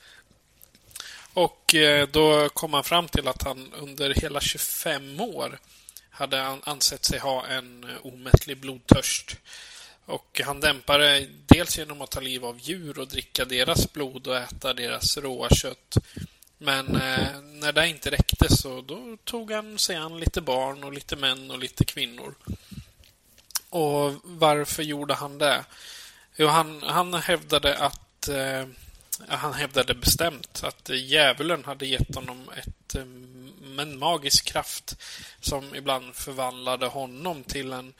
Och 1.33 1.75
eh, 1.75 2.07
då 2.07 2.49
kom 2.49 2.73
han 2.73 2.83
fram 2.83 3.07
till 3.07 3.27
att 3.27 3.43
han 3.43 3.73
under 3.73 4.13
hela 4.13 4.41
25 4.41 5.21
år 5.21 5.59
hade 6.09 6.41
ansett 6.63 7.05
sig 7.05 7.19
ha 7.19 7.45
en 7.45 7.83
eh, 7.83 8.05
omättlig 8.05 8.57
blodtörst. 8.57 9.37
Och 10.05 10.41
han 10.45 10.59
dämpade 10.59 11.27
dels 11.45 11.77
genom 11.77 12.01
att 12.01 12.11
ta 12.11 12.19
liv 12.19 12.45
av 12.45 12.59
djur 12.59 12.99
och 12.99 13.07
dricka 13.07 13.45
deras 13.45 13.93
blod 13.93 14.27
och 14.27 14.37
äta 14.37 14.73
deras 14.73 15.17
råa 15.17 15.49
kött. 15.49 15.97
Men 16.57 16.95
eh, 16.95 17.41
när 17.41 17.71
det 17.71 17.87
inte 17.87 18.11
räckte 18.11 18.55
så 18.55 18.81
då 18.81 19.17
tog 19.23 19.51
han 19.51 19.79
sig 19.79 19.95
an 19.95 20.19
lite 20.19 20.41
barn 20.41 20.83
och 20.83 20.93
lite 20.93 21.15
män 21.15 21.51
och 21.51 21.59
lite 21.59 21.85
kvinnor. 21.85 22.35
Och 23.69 24.13
varför 24.23 24.83
gjorde 24.83 25.13
han 25.13 25.37
det? 25.37 25.65
Jo, 26.35 26.47
han, 26.47 26.83
han 26.83 27.13
hävdade 27.13 27.77
att 27.77 28.29
han 29.27 29.53
hävdade 29.53 29.93
bestämt 29.93 30.63
att 30.63 30.89
djävulen 30.89 31.63
hade 31.65 31.85
gett 31.85 32.15
honom 32.15 32.49
ett, 32.57 32.95
eh, 32.95 33.01
en 33.81 33.99
magisk 33.99 34.45
kraft 34.45 34.97
som 35.39 35.75
ibland 35.75 36.15
förvandlade 36.15 36.85
honom 36.85 37.43
till 37.43 37.73
en 37.73 37.93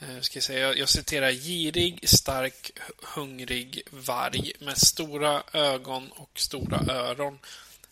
eh, 0.00 0.20
ska 0.20 0.36
jag, 0.36 0.44
säga, 0.44 0.74
jag 0.74 0.88
citerar 0.88 1.30
girig, 1.30 2.08
stark, 2.08 2.70
hungrig 3.02 3.82
varg 3.90 4.52
med 4.58 4.78
stora 4.78 5.42
ögon 5.52 6.10
och 6.10 6.40
stora 6.40 6.92
öron 6.94 7.38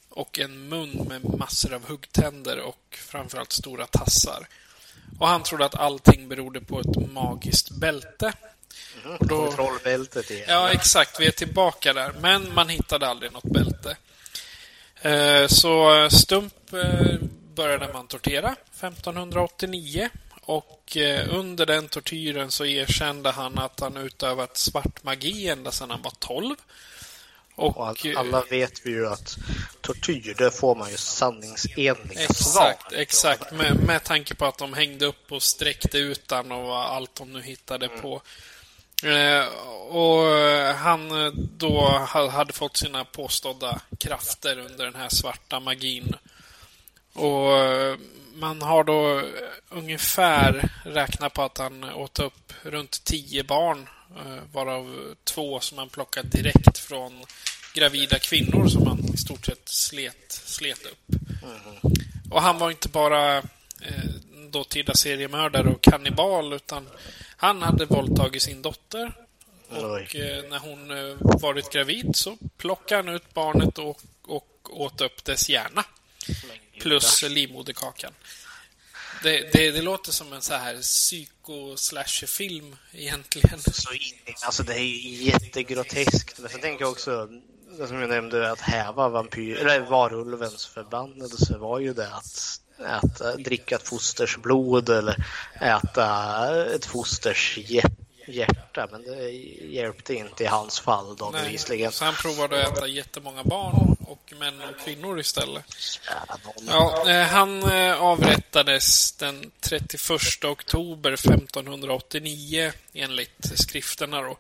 och 0.09 0.39
en 0.39 0.69
mun 0.69 1.07
med 1.09 1.39
massor 1.39 1.75
av 1.75 1.87
huggtänder 1.87 2.61
och 2.61 2.99
framförallt 3.09 3.53
stora 3.53 3.87
tassar. 3.87 4.49
Och 5.19 5.29
han 5.29 5.43
trodde 5.43 5.65
att 5.65 5.75
allting 5.75 6.29
berodde 6.29 6.61
på 6.61 6.81
ett 6.81 7.13
magiskt 7.13 7.71
bälte. 7.71 8.33
Mm, 9.05 9.17
och 9.17 9.27
då, 9.27 9.47
kontrollbältet 9.47 10.31
igen. 10.31 10.45
Ja, 10.49 10.71
exakt. 10.71 11.21
Vi 11.21 11.27
är 11.27 11.31
tillbaka 11.31 11.93
där. 11.93 12.13
Men 12.21 12.55
man 12.55 12.69
hittade 12.69 13.09
aldrig 13.09 13.33
något 13.33 13.45
bälte. 13.45 13.97
Eh, 15.03 15.47
så 15.47 16.09
Stump 16.11 16.73
eh, 16.73 17.17
började 17.55 17.93
man 17.93 18.07
tortera 18.07 18.57
1589. 18.75 20.09
Och 20.43 20.97
eh, 20.97 21.35
under 21.35 21.67
den 21.67 21.89
tortyren 21.89 22.51
så 22.51 22.67
erkände 22.67 23.31
han 23.31 23.59
att 23.59 23.81
han 23.81 23.97
utövat 23.97 24.57
svart 24.57 25.03
magi 25.03 25.49
ända 25.49 25.71
sedan 25.71 25.91
han 25.91 26.03
var 26.03 26.13
12. 26.19 26.57
Och, 27.55 27.77
och 27.77 28.07
alla 28.17 28.43
vet 28.51 28.87
vi 28.87 28.91
ju 28.91 29.07
att 29.07 29.39
tortyr, 29.81 30.35
det 30.39 30.51
får 30.51 30.75
man 30.75 30.91
ju 30.91 30.97
sanningsenliga 30.97 32.21
exakt, 32.21 32.39
svar. 32.39 32.75
Exakt, 32.93 33.53
med, 33.53 33.77
med 33.87 34.05
tanke 34.05 34.35
på 34.35 34.47
att 34.47 34.59
de 34.59 34.73
hängde 34.73 35.07
upp 35.07 35.33
och 35.33 35.43
sträckte 35.43 35.99
ut 35.99 36.33
och 36.33 36.95
allt 36.95 37.15
de 37.15 37.33
nu 37.33 37.43
hittade 37.43 37.87
mm. 37.87 38.01
på. 38.01 38.23
Eh, 39.05 39.47
och 39.89 40.27
han 40.77 41.11
då 41.57 41.89
hade 42.33 42.53
fått 42.53 42.77
sina 42.77 43.05
påstådda 43.05 43.81
krafter 43.99 44.59
under 44.59 44.85
den 44.85 44.95
här 44.95 45.09
svarta 45.09 45.61
magin. 45.61 46.15
Och 47.13 47.49
man 48.35 48.63
har 48.63 48.85
då 48.85 49.23
ungefär 49.69 50.71
räknat 50.85 51.33
på 51.33 51.43
att 51.43 51.59
han 51.59 51.85
åt 51.85 52.19
upp 52.19 52.53
runt 52.63 53.05
tio 53.05 53.45
barn 53.45 53.89
Eh, 54.17 54.43
varav 54.53 55.15
två 55.25 55.61
som 55.61 55.79
han 55.79 55.89
plockat 55.89 56.33
direkt 56.33 56.79
från 56.79 57.25
gravida 57.75 58.19
kvinnor 58.19 58.69
som 58.69 58.87
han 58.87 59.15
i 59.15 59.17
stort 59.17 59.47
sett 59.47 59.69
slet, 59.69 60.33
slet 60.33 60.87
upp. 60.87 61.09
Mm. 61.43 61.95
Och 62.31 62.43
han 62.43 62.59
var 62.59 62.71
inte 62.71 62.89
bara 62.89 63.37
eh, 63.81 64.10
dåtida 64.51 64.95
seriemördare 64.95 65.69
och 65.69 65.83
kannibal 65.83 66.53
utan 66.53 66.89
han 67.37 67.63
hade 67.63 67.85
våldtagit 67.85 68.43
sin 68.43 68.63
dotter. 68.63 69.13
Och 69.69 70.17
eh, 70.17 70.45
när 70.51 70.59
hon 70.59 70.91
eh, 70.91 71.17
varit 71.21 71.73
gravid 71.73 72.17
så 72.17 72.39
plockade 72.57 73.03
han 73.03 73.15
ut 73.15 73.35
barnet 73.35 73.79
och, 73.79 74.01
och 74.23 74.81
åt 74.81 75.01
upp 75.01 75.25
dess 75.25 75.49
hjärna. 75.49 75.85
Plus 76.81 77.23
livmoderkakan. 77.23 78.13
Det, 79.23 79.53
det, 79.53 79.71
det, 79.71 79.83
låter 79.83 80.13
som 80.13 80.33
en 80.33 80.43
så 80.43 80.55
här 80.55 80.77
psyko-slasher-film 80.77 82.77
egentligen. 82.93 83.61
Så 83.61 83.93
in, 83.93 84.35
alltså 84.45 84.63
det 84.63 84.75
är 84.75 85.23
jättegroteskt. 85.23 86.39
Men 86.39 86.51
sen 86.51 86.61
tänker 86.61 86.85
jag 86.85 86.93
också, 86.93 87.29
som 87.89 88.01
jag 88.01 88.11
nämnde, 88.11 88.53
att 88.53 88.61
häva 88.61 89.09
vampyr, 89.09 89.57
eller 89.57 89.81
varulvens 89.81 90.67
förbannelse 90.67 91.59
var 91.59 91.79
ju 91.79 91.95
det 91.95 92.15
att 92.15 92.61
äta, 92.81 93.37
dricka 93.37 93.75
ett 93.75 93.89
fosters 93.89 94.37
blod 94.37 94.89
eller 94.89 95.17
äta 95.61 96.75
ett 96.75 96.87
fosters 96.87 97.59
hjärta. 98.27 98.89
Men 98.91 99.03
det 99.03 99.31
hjälpte 99.71 100.15
inte 100.15 100.45
i 100.45 100.47
hans 100.47 100.81
fall 100.81 101.17
då 101.17 101.31
bevisligen. 101.31 101.93
Så 101.93 102.05
han 102.05 102.15
provade 102.15 102.67
att 102.67 102.77
äta 102.77 102.87
jättemånga 102.87 103.45
barn 103.45 103.97
och 104.01 104.33
män 104.39 104.61
och 104.61 104.85
kvinnor 104.85 105.21
istället. 105.21 105.65
Ja, 106.67 107.11
eh, 107.11 107.27
han 107.27 107.63
eh, 107.63 108.03
avrättades 108.03 109.13
den 109.13 109.51
31 109.61 110.45
oktober 110.45 111.13
1589 111.13 112.73
enligt 112.93 113.59
skrifterna 113.59 114.23
då. 114.23 114.37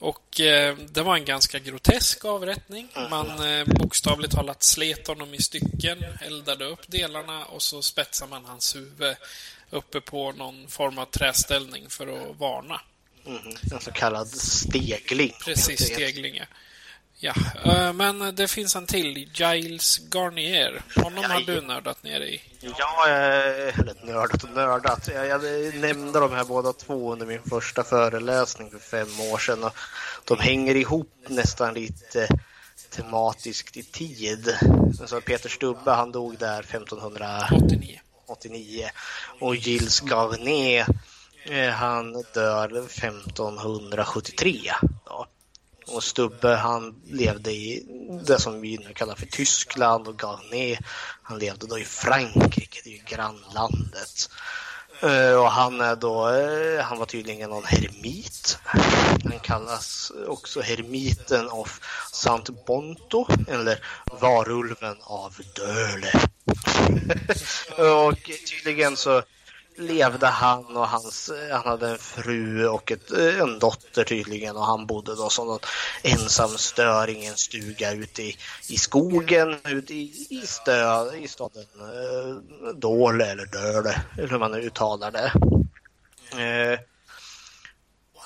Och 0.00 0.40
eh, 0.40 0.76
det 0.76 1.02
var 1.02 1.16
en 1.16 1.24
ganska 1.24 1.58
grotesk 1.58 2.24
avrättning. 2.24 2.88
Man 3.10 3.52
eh, 3.52 3.64
bokstavligt 3.66 4.32
talat 4.34 4.62
slet 4.62 5.06
honom 5.06 5.34
i 5.34 5.42
stycken, 5.42 6.04
eldade 6.20 6.64
upp 6.64 6.88
delarna 6.88 7.44
och 7.44 7.62
så 7.62 7.82
spetsade 7.82 8.30
man 8.30 8.44
hans 8.44 8.76
huvud 8.76 9.16
uppe 9.70 10.00
på 10.00 10.32
någon 10.32 10.68
form 10.68 10.98
av 10.98 11.04
träställning 11.04 11.88
för 11.88 12.06
att 12.06 12.38
varna. 12.38 12.80
Mm, 13.26 13.56
en 13.72 13.80
så 13.80 13.90
kallad 13.90 14.28
stegling. 14.28 15.32
Precis, 15.44 15.86
stegling 15.86 16.36
ja. 16.36 16.44
Ja, 17.22 17.34
eh, 17.64 17.92
men 17.92 18.34
det 18.34 18.48
finns 18.48 18.76
en 18.76 18.86
till. 18.86 19.28
Giles 19.34 20.00
Garnier. 20.14 20.82
Honom 20.96 21.24
har 21.24 21.40
du 21.40 21.60
nördat 21.60 22.02
ner 22.02 22.20
i. 22.20 22.42
Ja, 22.60 23.06
eller 23.08 24.06
nördat 24.06 24.44
och 24.44 24.50
nördat. 24.50 25.08
Jag, 25.14 25.26
jag 25.26 25.74
nämnde 25.74 26.20
de 26.20 26.32
här 26.32 26.44
båda 26.44 26.72
två 26.72 27.12
under 27.12 27.26
min 27.26 27.42
första 27.42 27.84
föreläsning 27.84 28.70
för 28.70 28.78
fem 28.78 29.20
år 29.32 29.38
sedan. 29.38 29.64
Och 29.64 29.74
de 30.24 30.38
hänger 30.38 30.74
ihop 30.74 31.14
nästan 31.28 31.74
lite 31.74 32.28
tematiskt 32.90 33.76
i 33.76 33.82
tid. 33.82 34.56
Så 35.06 35.20
Peter 35.20 35.48
Stubbe, 35.48 35.90
han 35.90 36.12
dog 36.12 36.38
där 36.38 36.60
1589. 36.60 38.00
89. 38.26 38.90
Och 39.40 39.56
Gilles 39.56 40.00
Garnier, 40.00 40.86
eh, 41.44 41.70
han 41.70 42.24
dör 42.34 42.78
1573. 42.78 44.72
Då. 45.06 45.26
Och 45.90 46.04
Stubbe 46.04 46.54
han 46.54 46.94
levde 47.06 47.52
i 47.52 47.86
det 48.26 48.40
som 48.40 48.60
vi 48.60 48.78
nu 48.78 48.92
kallar 48.94 49.14
för 49.14 49.26
Tyskland 49.26 50.08
och 50.08 50.22
Garnet, 50.22 50.78
han 51.22 51.38
levde 51.38 51.66
då 51.66 51.78
i 51.78 51.84
Frankrike, 51.84 52.80
det 52.84 52.90
är 52.90 52.94
ju 52.94 53.02
grannlandet. 53.06 54.30
Eh, 55.02 55.34
och 55.34 55.50
han 55.50 55.80
är 55.80 55.96
då, 55.96 56.28
eh, 56.28 56.84
han 56.84 56.98
var 56.98 57.06
tydligen 57.06 57.50
någon 57.50 57.64
hermit. 57.64 58.58
Han 58.64 59.38
kallas 59.42 60.12
också 60.26 60.60
hermiten 60.60 61.48
av 61.48 61.68
Sant 62.12 62.66
Bonto 62.66 63.26
eller 63.48 63.84
varulven 64.20 64.96
av 65.00 65.36
Döle. 65.54 66.12
och 68.08 68.30
tydligen 68.50 68.96
så 68.96 69.22
levde 69.80 70.26
han 70.26 70.76
och 70.76 70.88
hans, 70.88 71.28
eh, 71.28 71.56
han 71.56 71.66
hade 71.66 71.88
en 71.88 71.98
fru 71.98 72.66
och 72.66 72.92
ett, 72.92 73.12
eh, 73.12 73.40
en 73.40 73.58
dotter 73.58 74.04
tydligen 74.04 74.56
och 74.56 74.66
han 74.66 74.86
bodde 74.86 75.14
då 75.14 75.30
som 75.30 75.46
någon 75.46 75.58
ensam 76.02 76.58
störing 76.58 77.22
i 77.22 77.26
en 77.26 77.36
stuga 77.36 77.92
ute 77.92 78.22
i, 78.22 78.36
i 78.68 78.76
skogen 78.76 79.58
ute 79.64 79.94
i, 79.94 80.26
i, 80.30 80.46
stö, 80.46 81.14
i 81.14 81.28
staden 81.28 81.64
eh, 81.80 82.72
Dåle 82.74 83.26
eller 83.26 83.46
Döle 83.46 84.02
eller 84.18 84.28
hur 84.28 84.38
man 84.38 84.52
nu 84.52 84.58
uttalar 84.58 85.10
det. 85.10 85.32
Eh, 86.42 86.80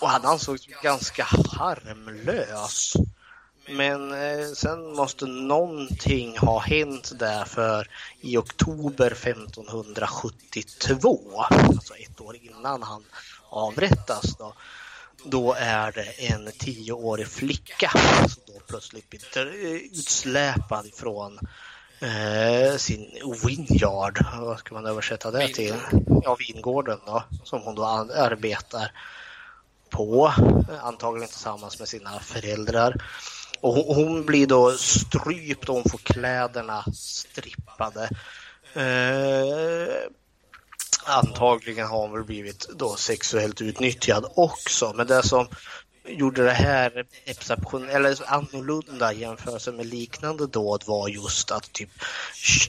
och 0.01 0.09
han 0.09 0.25
ansågs 0.25 0.67
ganska 0.83 1.25
harmlös. 1.53 2.93
Men 3.69 4.13
eh, 4.13 4.47
sen 4.55 4.93
måste 4.93 5.27
någonting 5.27 6.39
ha 6.39 6.59
hänt 6.59 7.13
där 7.19 7.45
för 7.45 7.91
i 8.21 8.37
oktober 8.37 9.11
1572, 9.11 11.45
alltså 11.49 11.95
ett 11.95 12.21
år 12.21 12.37
innan 12.37 12.83
han 12.83 13.05
avrättas, 13.49 14.37
då, 14.37 14.55
då 15.25 15.55
är 15.59 15.93
det 15.93 16.03
en 16.03 16.51
tioårig 16.59 17.29
flicka 17.29 17.91
som 18.29 18.43
då 18.47 18.61
plötsligt 18.67 19.11
blir 19.11 19.47
utsläpad 19.93 20.87
ifrån 20.87 21.39
eh, 22.01 22.77
sin 22.77 23.11
vineyard. 23.47 24.27
Vad 24.41 24.59
ska 24.59 24.75
man 24.75 24.87
översätta 24.87 25.31
det 25.31 25.49
till? 25.49 25.75
Ja, 26.23 26.37
vingården 26.49 26.99
då, 27.07 27.25
som 27.45 27.63
hon 27.63 27.75
då 27.75 27.85
arbetar 27.85 28.93
på, 29.91 30.33
antagligen 30.83 31.29
tillsammans 31.29 31.79
med 31.79 31.89
sina 31.89 32.21
föräldrar. 32.21 33.03
Och 33.65 33.95
hon 33.95 34.25
blir 34.27 34.47
då 34.47 34.71
strypt 34.73 35.69
och 35.69 35.75
hon 35.75 35.85
får 35.91 35.99
kläderna 35.99 36.85
strippade. 36.95 38.09
Eh, 38.75 39.95
antagligen 41.05 41.87
har 41.87 41.99
hon 41.99 42.13
väl 42.13 42.25
blivit 42.25 42.69
då 42.77 42.97
sexuellt 42.97 43.61
utnyttjad 43.61 44.33
också. 44.35 44.93
Men 44.97 45.07
det 45.07 45.23
som 45.23 45.49
gjorde 46.09 46.45
det 46.45 46.51
här 46.51 47.07
exception, 47.25 47.89
eller 47.89 48.33
annorlunda 48.33 49.13
jämfört 49.13 49.75
med 49.75 49.87
liknande 49.87 50.47
dåd 50.47 50.83
var 50.87 51.09
just 51.09 51.51
att 51.51 51.73
typ 51.73 51.91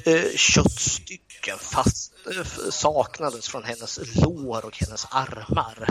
eh, 0.05 0.35
köttstycken 0.35 1.57
fast, 1.57 2.13
eh, 2.31 2.69
saknades 2.69 3.49
från 3.49 3.63
hennes 3.63 3.99
lår 4.15 4.65
och 4.65 4.77
hennes 4.77 5.07
armar 5.11 5.89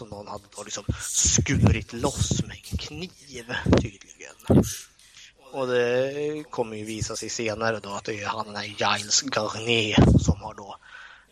som 0.00 0.08
någon 0.08 0.28
hade 0.28 0.44
då 0.56 0.62
liksom 0.62 0.84
skurit 1.00 1.92
loss 1.92 2.42
med 2.42 2.56
en 2.56 2.78
kniv 2.78 3.54
tydligen. 3.80 4.64
Och 5.52 5.66
det 5.66 6.44
kommer 6.50 6.76
ju 6.76 6.84
visa 6.84 7.16
sig 7.16 7.28
senare 7.28 7.80
då 7.80 7.88
att 7.88 8.04
det 8.04 8.20
är 8.20 8.26
han 8.26 8.56
är 8.56 8.64
Giles 8.64 9.22
Garnier 9.22 10.18
som 10.18 10.40
har 10.40 10.54
då 10.54 10.76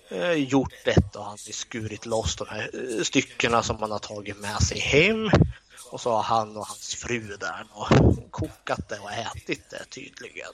eh, 0.09 0.33
gjort 0.33 0.85
detta 0.85 1.19
och 1.19 1.25
han 1.25 1.39
har 1.47 1.53
skurit 1.53 2.07
loss 2.07 2.37
de 2.37 2.49
här 2.49 2.71
eh, 2.75 3.03
styckena 3.03 3.63
som 3.63 3.81
man 3.81 3.91
har 3.91 3.99
tagit 3.99 4.41
med 4.41 4.63
sig 4.63 4.79
hem. 4.79 5.31
Och 5.91 6.01
så 6.01 6.11
har 6.11 6.23
han 6.23 6.57
och 6.57 6.67
hans 6.67 6.95
fru 6.95 7.37
där 7.41 7.67
då 7.75 7.89
kokat 8.31 8.89
det 8.89 8.99
och 8.99 9.13
ätit 9.13 9.71
det 9.71 9.85
tydligen. 9.91 10.53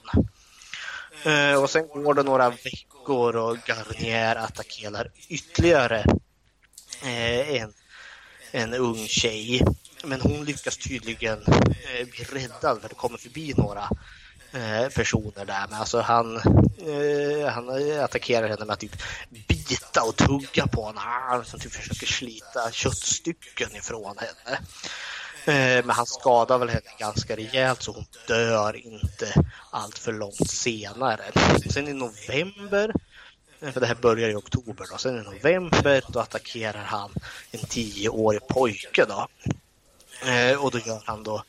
Eh, 1.25 1.63
och 1.63 1.71
sen 1.71 1.89
går 1.89 2.15
det 2.15 2.23
några 2.23 2.51
veckor 2.51 3.37
och 3.37 3.59
Garnier 3.69 4.37
attackerar 4.37 5.11
ytterligare 5.29 6.05
eh, 7.03 7.63
en 7.63 7.73
en 8.55 8.75
ung 8.75 9.07
tjej. 9.09 9.65
Men 10.05 10.21
hon 10.21 10.45
lyckas 10.45 10.77
tydligen 10.77 11.39
eh, 11.47 12.07
bli 12.11 12.25
räddad 12.25 12.81
för 12.81 12.89
det 12.89 12.95
kommer 12.95 13.19
förbi 13.19 13.55
några 13.57 13.89
eh, 14.53 14.89
personer 14.89 15.45
där. 15.45 15.67
Men 15.71 15.81
alltså 15.81 16.01
han, 16.01 16.37
eh, 16.37 17.49
han 17.49 17.69
eh, 17.69 18.05
attackerar 18.05 18.49
henne 18.49 18.65
med 18.65 18.75
att 18.75 18.81
typ 18.81 19.03
bita 19.49 20.03
och 20.03 20.17
tugga 20.17 20.67
på 20.67 20.87
henne. 20.87 21.01
Ah, 21.01 21.29
han 21.29 21.45
som 21.45 21.61
typ 21.61 21.73
försöker 21.73 22.07
slita 22.07 22.71
köttstycken 22.73 23.77
ifrån 23.77 24.17
henne. 24.19 24.59
Eh, 25.45 25.85
men 25.85 25.91
han 25.91 26.07
skadar 26.07 26.59
väl 26.59 26.69
henne 26.69 26.91
ganska 26.99 27.37
rejält 27.37 27.83
så 27.83 27.93
hon 27.93 28.07
dör 28.27 28.77
inte 28.87 29.45
allt 29.71 29.99
för 29.99 30.13
långt 30.13 30.51
senare. 30.51 31.23
Sen 31.71 31.89
i 31.89 31.93
november 31.93 32.93
för 33.73 33.81
det 33.81 33.87
här 33.87 33.95
börjar 33.95 34.31
i 34.31 34.35
oktober. 34.35 34.87
Då. 34.91 34.99
Sen 34.99 35.19
i 35.19 35.23
november 35.23 36.05
då 36.09 36.21
attackerar 36.21 36.85
han 36.85 37.11
en 37.51 37.61
tioårig 37.61 38.49
pojke. 38.49 39.05
Då. 39.09 39.29
Eh, 40.29 40.65
och 40.65 40.71
då 40.71 40.79
gör 40.79 41.03
han 41.05 41.23
då 41.23 41.45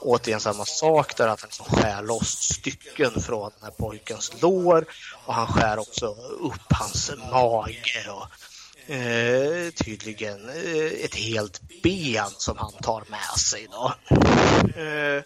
återigen 0.00 0.40
samma 0.40 0.64
sak 0.64 1.16
där 1.16 1.28
att 1.28 1.40
han 1.40 1.48
liksom 1.48 1.66
skär 1.66 2.02
loss 2.02 2.28
stycken 2.28 3.20
från 3.20 3.50
den 3.58 3.62
här 3.62 3.70
pojkens 3.70 4.42
lår 4.42 4.84
och 5.24 5.34
han 5.34 5.46
skär 5.46 5.78
också 5.78 6.06
upp 6.40 6.72
hans 6.72 7.12
mage 7.30 8.06
och 8.10 8.94
eh, 8.94 9.70
tydligen 9.70 10.48
eh, 10.48 11.04
ett 11.04 11.14
helt 11.14 11.60
ben 11.82 12.30
som 12.38 12.58
han 12.58 12.72
tar 12.72 13.04
med 13.08 13.38
sig. 13.38 13.68
Då. 13.70 13.94
Eh, 14.80 15.22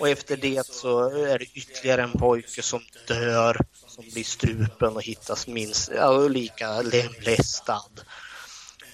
och 0.00 0.08
efter 0.08 0.36
det 0.36 0.66
så 0.66 1.10
är 1.24 1.38
det 1.38 1.44
ytterligare 1.44 2.02
en 2.02 2.12
pojke 2.12 2.62
som 2.62 2.80
dör 3.06 3.60
som 3.86 4.04
blir 4.12 4.24
strupen 4.24 4.96
och 4.96 5.02
hittas 5.02 5.46
minst 5.46 5.90
ja, 5.96 6.28
lika 6.28 6.82
lemlästad. 6.82 8.00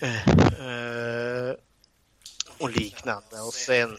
Eh, 0.01 0.29
eh 0.29 1.55
och 2.59 2.71
liknande. 2.71 3.41
Och 3.41 3.55
sen 3.55 3.99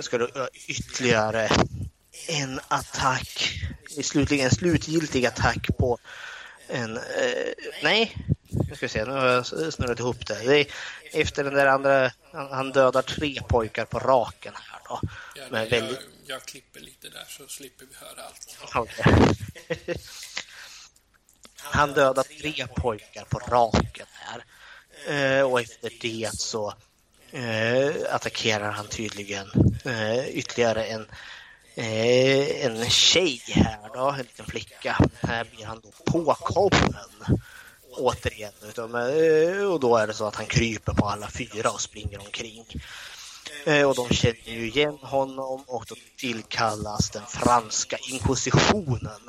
ska 0.00 0.18
du 0.18 0.30
ytterligare 0.68 1.48
en 2.28 2.60
attack, 2.68 3.60
slutligen 4.02 4.44
en 4.44 4.54
slutgiltig 4.54 5.26
attack 5.26 5.66
på 5.78 5.98
en, 6.68 6.96
eh, 6.96 7.02
nej, 7.82 8.16
nu 8.48 8.74
ska 8.74 8.86
vi 8.86 8.88
se, 8.88 9.04
nu 9.04 9.10
har 9.10 9.26
jag 9.26 9.46
snurrat 9.46 9.98
ihop 9.98 10.26
det. 10.26 10.38
det 10.44 10.60
är, 10.60 10.66
efter 11.12 11.44
den 11.44 11.54
där 11.54 11.66
andra, 11.66 12.10
han, 12.32 12.52
han 12.52 12.72
dödar 12.72 13.02
tre 13.02 13.40
pojkar 13.48 13.84
på 13.84 13.98
raken 13.98 14.52
här 14.54 14.73
då. 14.88 15.00
Ja, 15.34 15.42
men 15.50 15.68
väldigt... 15.68 16.00
jag, 16.26 16.36
jag, 16.36 16.44
klipper 16.44 16.80
lite 16.80 17.08
där 17.08 17.24
så 17.28 17.46
slipper 17.48 17.86
vi 17.86 17.94
höra 18.06 18.22
allt. 18.22 18.56
Okay. 18.76 19.94
han 21.56 21.92
dödar 21.92 22.22
tre 22.22 22.66
pojkar 22.76 23.24
på 23.24 23.38
raken 23.38 24.06
här. 24.10 24.44
Eh, 25.06 25.42
och 25.42 25.60
efter 25.60 25.92
det 26.00 26.30
så 26.32 26.74
eh, 27.30 27.92
attackerar 28.10 28.70
han 28.70 28.86
tydligen 28.86 29.50
eh, 29.84 30.28
ytterligare 30.28 30.84
en 30.84 31.06
eh, 31.74 32.64
en 32.64 32.90
tjej 32.90 33.42
här 33.46 33.90
då, 33.94 34.10
en 34.10 34.18
liten 34.18 34.46
flicka. 34.46 34.98
Här 35.22 35.44
blir 35.44 35.66
han 35.66 35.80
då 35.80 36.12
påkommen 36.12 37.40
återigen. 37.96 38.52
Eh, 38.78 39.64
och 39.64 39.80
då 39.80 39.96
är 39.96 40.06
det 40.06 40.14
så 40.14 40.26
att 40.26 40.36
han 40.36 40.46
kryper 40.46 40.92
på 40.92 41.06
alla 41.06 41.30
fyra 41.30 41.70
och 41.70 41.80
springer 41.80 42.18
omkring. 42.18 42.64
Eh, 43.64 43.88
och 43.88 43.94
de 43.94 44.08
känner 44.14 44.50
ju 44.50 44.66
igen 44.66 44.98
honom 45.02 45.64
och 45.66 45.84
då 45.88 45.94
tillkallas 46.16 47.10
den 47.10 47.26
franska 47.26 47.96
inkvisitionen 48.10 49.20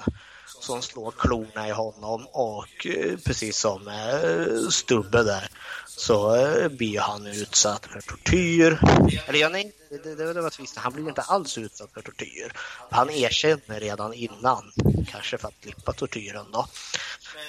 som 0.60 0.82
slår 0.82 1.12
klorna 1.12 1.68
i 1.68 1.72
honom 1.72 2.28
och 2.32 2.86
eh, 2.86 3.18
precis 3.26 3.58
som 3.58 3.88
eh, 3.88 4.70
Stubbe 4.70 5.24
där 5.24 5.50
så 5.98 6.36
eh, 6.36 6.68
blir 6.68 7.00
han 7.00 7.28
utsatt 7.28 7.86
för 7.86 8.02
tortyr. 8.02 8.80
Eller 9.28 9.40
ja, 9.40 9.50
nej, 9.50 9.72
det, 9.90 10.16
det, 10.16 10.34
det 10.34 10.42
var 10.42 10.50
tvisten. 10.50 10.84
Han 10.84 10.94
blir 10.94 11.08
inte 11.08 11.22
alls 11.22 11.58
utsatt 11.58 11.92
för 11.94 12.02
tortyr. 12.02 12.52
Han 12.90 13.10
erkänner 13.10 13.80
redan 13.80 14.14
innan, 14.14 14.72
kanske 15.12 15.38
för 15.38 15.48
att 15.48 15.54
slippa 15.62 15.94
tortyren 15.94 16.46
då. 16.52 16.68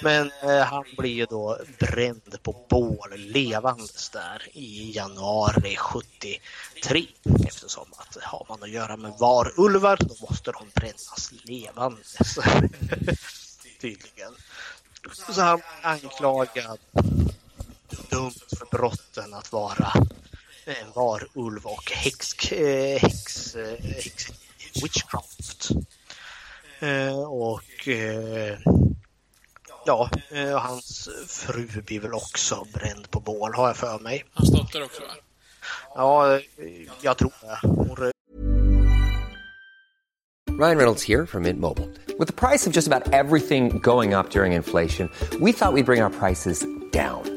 Men 0.01 0.31
eh, 0.43 0.59
han 0.59 0.83
blir 0.97 1.11
ju 1.11 1.25
då 1.25 1.57
bränd 1.79 2.43
på 2.43 2.65
bål 2.69 3.13
levandes 3.17 4.09
där 4.09 4.47
i 4.53 4.91
januari 4.95 5.75
73. 5.75 7.07
Eftersom 7.47 7.93
att 7.97 8.15
eh, 8.15 8.23
har 8.23 8.45
man 8.49 8.63
att 8.63 8.69
göra 8.69 8.97
med 8.97 9.13
varulvar 9.19 9.97
då 9.99 10.15
måste 10.29 10.51
de 10.51 10.67
brännas 10.75 11.31
levandes. 11.43 12.17
Tydligen. 13.81 14.35
Så 15.35 15.41
han 15.41 15.61
anklagad 15.81 16.79
dömd 18.09 18.41
för 18.57 18.77
brotten 18.77 19.33
att 19.33 19.51
vara 19.51 19.93
en 20.65 20.91
varulv 20.95 21.65
och 21.65 21.91
häx, 21.91 22.51
eh, 22.51 22.99
häx, 22.99 23.55
eh, 23.55 23.83
häx 23.83 24.27
witchcraft. 24.83 25.69
Eh, 26.79 27.19
och 27.19 27.87
ja, 29.85 30.09
hans 30.59 31.09
fru 31.27 31.67
blir 31.81 31.99
väl 31.99 32.13
också 32.13 32.67
bränd 32.73 33.11
på 33.11 33.19
bål 33.19 33.53
har 33.55 33.67
jag 33.67 33.77
för 33.77 33.99
mig. 33.99 34.25
Hans 34.33 34.51
dotter 34.51 34.83
också 34.83 35.01
va? 35.01 35.07
Ja, 35.95 36.39
jag 37.01 37.17
tror 37.17 37.31
det. 37.41 38.11
Ryan 40.57 40.77
Reynolds 40.77 41.03
here 41.03 41.27
from 41.27 41.43
Mint 41.43 41.59
Mobile. 41.59 41.87
With 42.17 42.27
the 42.27 42.33
price 42.33 42.65
of 42.65 42.73
just 42.73 42.87
about 42.87 43.13
everything 43.13 43.77
going 43.77 44.15
up 44.15 44.31
during 44.31 44.53
inflation, 44.53 45.07
we 45.39 45.51
thought 45.51 45.73
we'd 45.73 45.85
bring 45.85 46.01
our 46.01 46.09
prices 46.09 46.65
down. 46.91 47.36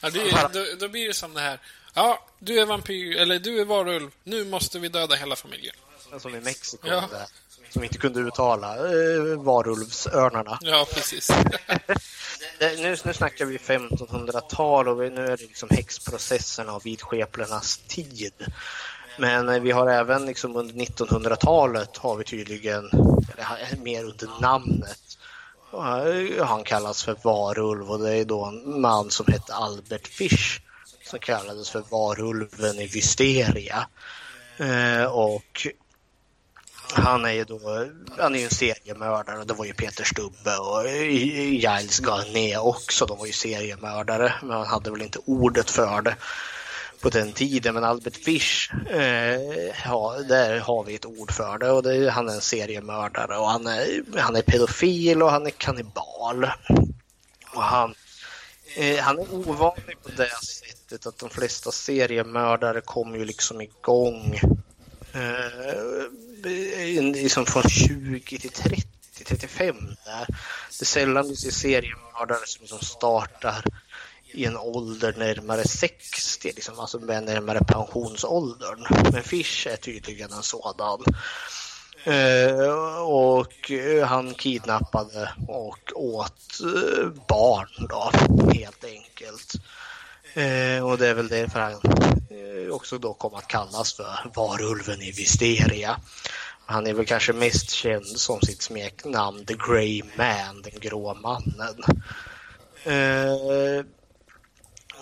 Ja, 0.00 0.10
det, 0.10 0.48
då, 0.52 0.64
då 0.78 0.88
blir 0.88 1.08
det 1.08 1.14
som 1.14 1.34
det 1.34 1.40
här. 1.40 1.58
Ja, 1.94 2.26
du 2.38 2.60
är 2.60 2.66
vampyr, 2.66 3.16
eller 3.16 3.38
du 3.38 3.60
är 3.60 3.64
varulv. 3.64 4.10
Nu 4.24 4.44
måste 4.44 4.78
vi 4.78 4.88
döda 4.88 5.14
hela 5.14 5.36
familjen. 5.36 5.74
Som 6.18 6.34
i 6.34 6.40
Mexiko. 6.40 6.88
Ja. 6.88 7.08
Där, 7.10 7.26
som 7.70 7.84
inte 7.84 7.98
kunde 7.98 8.20
uttala 8.20 8.76
eh, 8.76 9.42
varulvsörnarna. 9.42 10.58
Ja, 10.62 10.86
precis. 10.94 11.30
nu, 12.60 12.96
nu 13.04 13.14
snackar 13.14 13.44
vi 13.44 13.56
1500-tal 13.56 14.88
och 14.88 15.02
vi, 15.02 15.10
nu 15.10 15.24
är 15.24 15.36
det 15.36 15.42
liksom 15.42 15.68
häxprocesserna 15.72 16.72
och 16.72 16.86
vidskeplernas 16.86 17.78
tid. 17.88 18.46
Men 19.18 19.48
eh, 19.48 19.60
vi 19.60 19.70
har 19.70 19.86
även 19.86 20.26
liksom 20.26 20.56
under 20.56 20.74
1900-talet 20.74 21.96
har 21.96 22.16
vi 22.16 22.24
tydligen, 22.24 22.86
eller 22.86 23.76
mer 23.82 24.04
under 24.04 24.40
namnet, 24.40 25.18
han 26.44 26.64
kallas 26.64 27.02
för 27.02 27.16
varulv 27.22 27.90
och 27.90 27.98
det 27.98 28.16
är 28.16 28.24
då 28.24 28.44
en 28.44 28.80
man 28.80 29.10
som 29.10 29.26
hette 29.32 29.54
Albert 29.54 30.06
Fish 30.06 30.60
som 31.04 31.18
kallades 31.18 31.70
för 31.70 31.84
varulven 31.90 32.78
i 32.78 32.86
Wisteria. 32.86 33.86
Eh, 34.56 35.04
och 35.04 35.66
han 36.94 37.24
är 37.24 37.32
ju 37.32 37.44
då, 37.44 37.86
han 38.18 38.34
är 38.34 38.38
ju 38.38 38.44
en 38.44 38.50
seriemördare 38.50 39.38
och 39.38 39.46
det 39.46 39.54
var 39.54 39.64
ju 39.64 39.72
Peter 39.72 40.04
Stubbe 40.04 40.56
och 40.56 40.88
Giles 40.88 42.00
Garnet 42.00 42.58
också, 42.58 43.06
de 43.06 43.18
var 43.18 43.26
ju 43.26 43.32
seriemördare 43.32 44.34
men 44.42 44.50
han 44.50 44.66
hade 44.66 44.90
väl 44.90 45.02
inte 45.02 45.18
ordet 45.24 45.70
för 45.70 46.02
det 46.02 46.16
på 47.00 47.08
den 47.08 47.32
tiden. 47.32 47.74
Men 47.74 47.84
Albert 47.84 48.16
Fish, 48.16 48.70
eh, 48.90 49.40
ja, 49.84 50.16
där 50.28 50.58
har 50.58 50.84
vi 50.84 50.94
ett 50.94 51.06
ord 51.06 51.32
för 51.32 51.58
det 51.58 51.70
och 51.70 51.82
det 51.82 51.96
är, 51.96 52.10
han 52.10 52.28
är 52.28 52.32
en 52.32 52.40
seriemördare 52.40 53.36
och 53.36 53.48
han 53.48 53.66
är, 53.66 54.18
han 54.18 54.36
är 54.36 54.42
pedofil 54.42 55.22
och 55.22 55.30
han 55.30 55.46
är 55.46 55.50
kannibal. 55.50 56.50
Och 57.54 57.62
han, 57.62 57.94
eh, 58.76 58.98
han 58.98 59.18
är 59.18 59.34
ovanlig 59.34 60.02
på 60.02 60.10
det 60.16 60.30
sättet 60.44 61.06
att 61.06 61.18
de 61.18 61.30
flesta 61.30 61.72
seriemördare 61.72 62.80
kommer 62.80 63.18
ju 63.18 63.24
liksom 63.24 63.60
igång 63.60 64.40
eh, 65.12 65.70
liksom 67.12 67.46
från 67.46 67.62
20 67.62 68.38
till 68.38 68.50
30, 68.50 68.82
35 69.24 69.76
där. 70.04 70.26
Det 70.78 70.82
är 70.82 70.84
sällan 70.84 71.28
du 71.28 71.36
ser 71.36 71.50
seriemördare 71.50 72.46
som 72.46 72.60
liksom 72.60 72.80
startar 72.80 73.64
i 74.32 74.44
en 74.44 74.56
ålder 74.56 75.14
närmare 75.18 75.68
60, 75.68 76.52
liksom, 76.54 76.78
alltså 76.78 76.98
närmare 76.98 77.60
pensionsåldern. 77.60 78.86
Men 79.12 79.22
Fish 79.22 79.66
är 79.66 79.76
tydligen 79.76 80.32
en 80.32 80.42
sådan. 80.42 81.04
Eh, 82.04 82.98
och 83.02 83.70
eh, 83.70 84.06
han 84.06 84.34
kidnappade 84.34 85.32
och 85.48 85.92
åt 85.94 86.60
eh, 86.60 87.08
barn 87.28 87.88
då, 87.88 88.10
helt 88.54 88.84
enkelt. 88.84 89.54
Eh, 90.34 90.86
och 90.86 90.98
det 90.98 91.08
är 91.08 91.14
väl 91.14 91.28
därför 91.28 91.60
han 91.60 91.72
eh, 91.72 92.74
också 92.74 92.98
då 92.98 93.14
kom 93.14 93.34
att 93.34 93.48
kallas 93.48 93.92
för 93.92 94.30
varulven 94.34 95.02
i 95.02 95.10
Visteria. 95.10 96.00
Han 96.66 96.86
är 96.86 96.94
väl 96.94 97.06
kanske 97.06 97.32
mest 97.32 97.70
känd 97.70 98.06
som 98.06 98.40
sitt 98.40 98.62
smeknamn 98.62 99.44
The 99.44 99.54
Grey 99.54 100.02
Man, 100.16 100.62
den 100.62 100.80
grå 100.80 101.14
mannen. 101.14 101.82
Eh, 102.84 103.84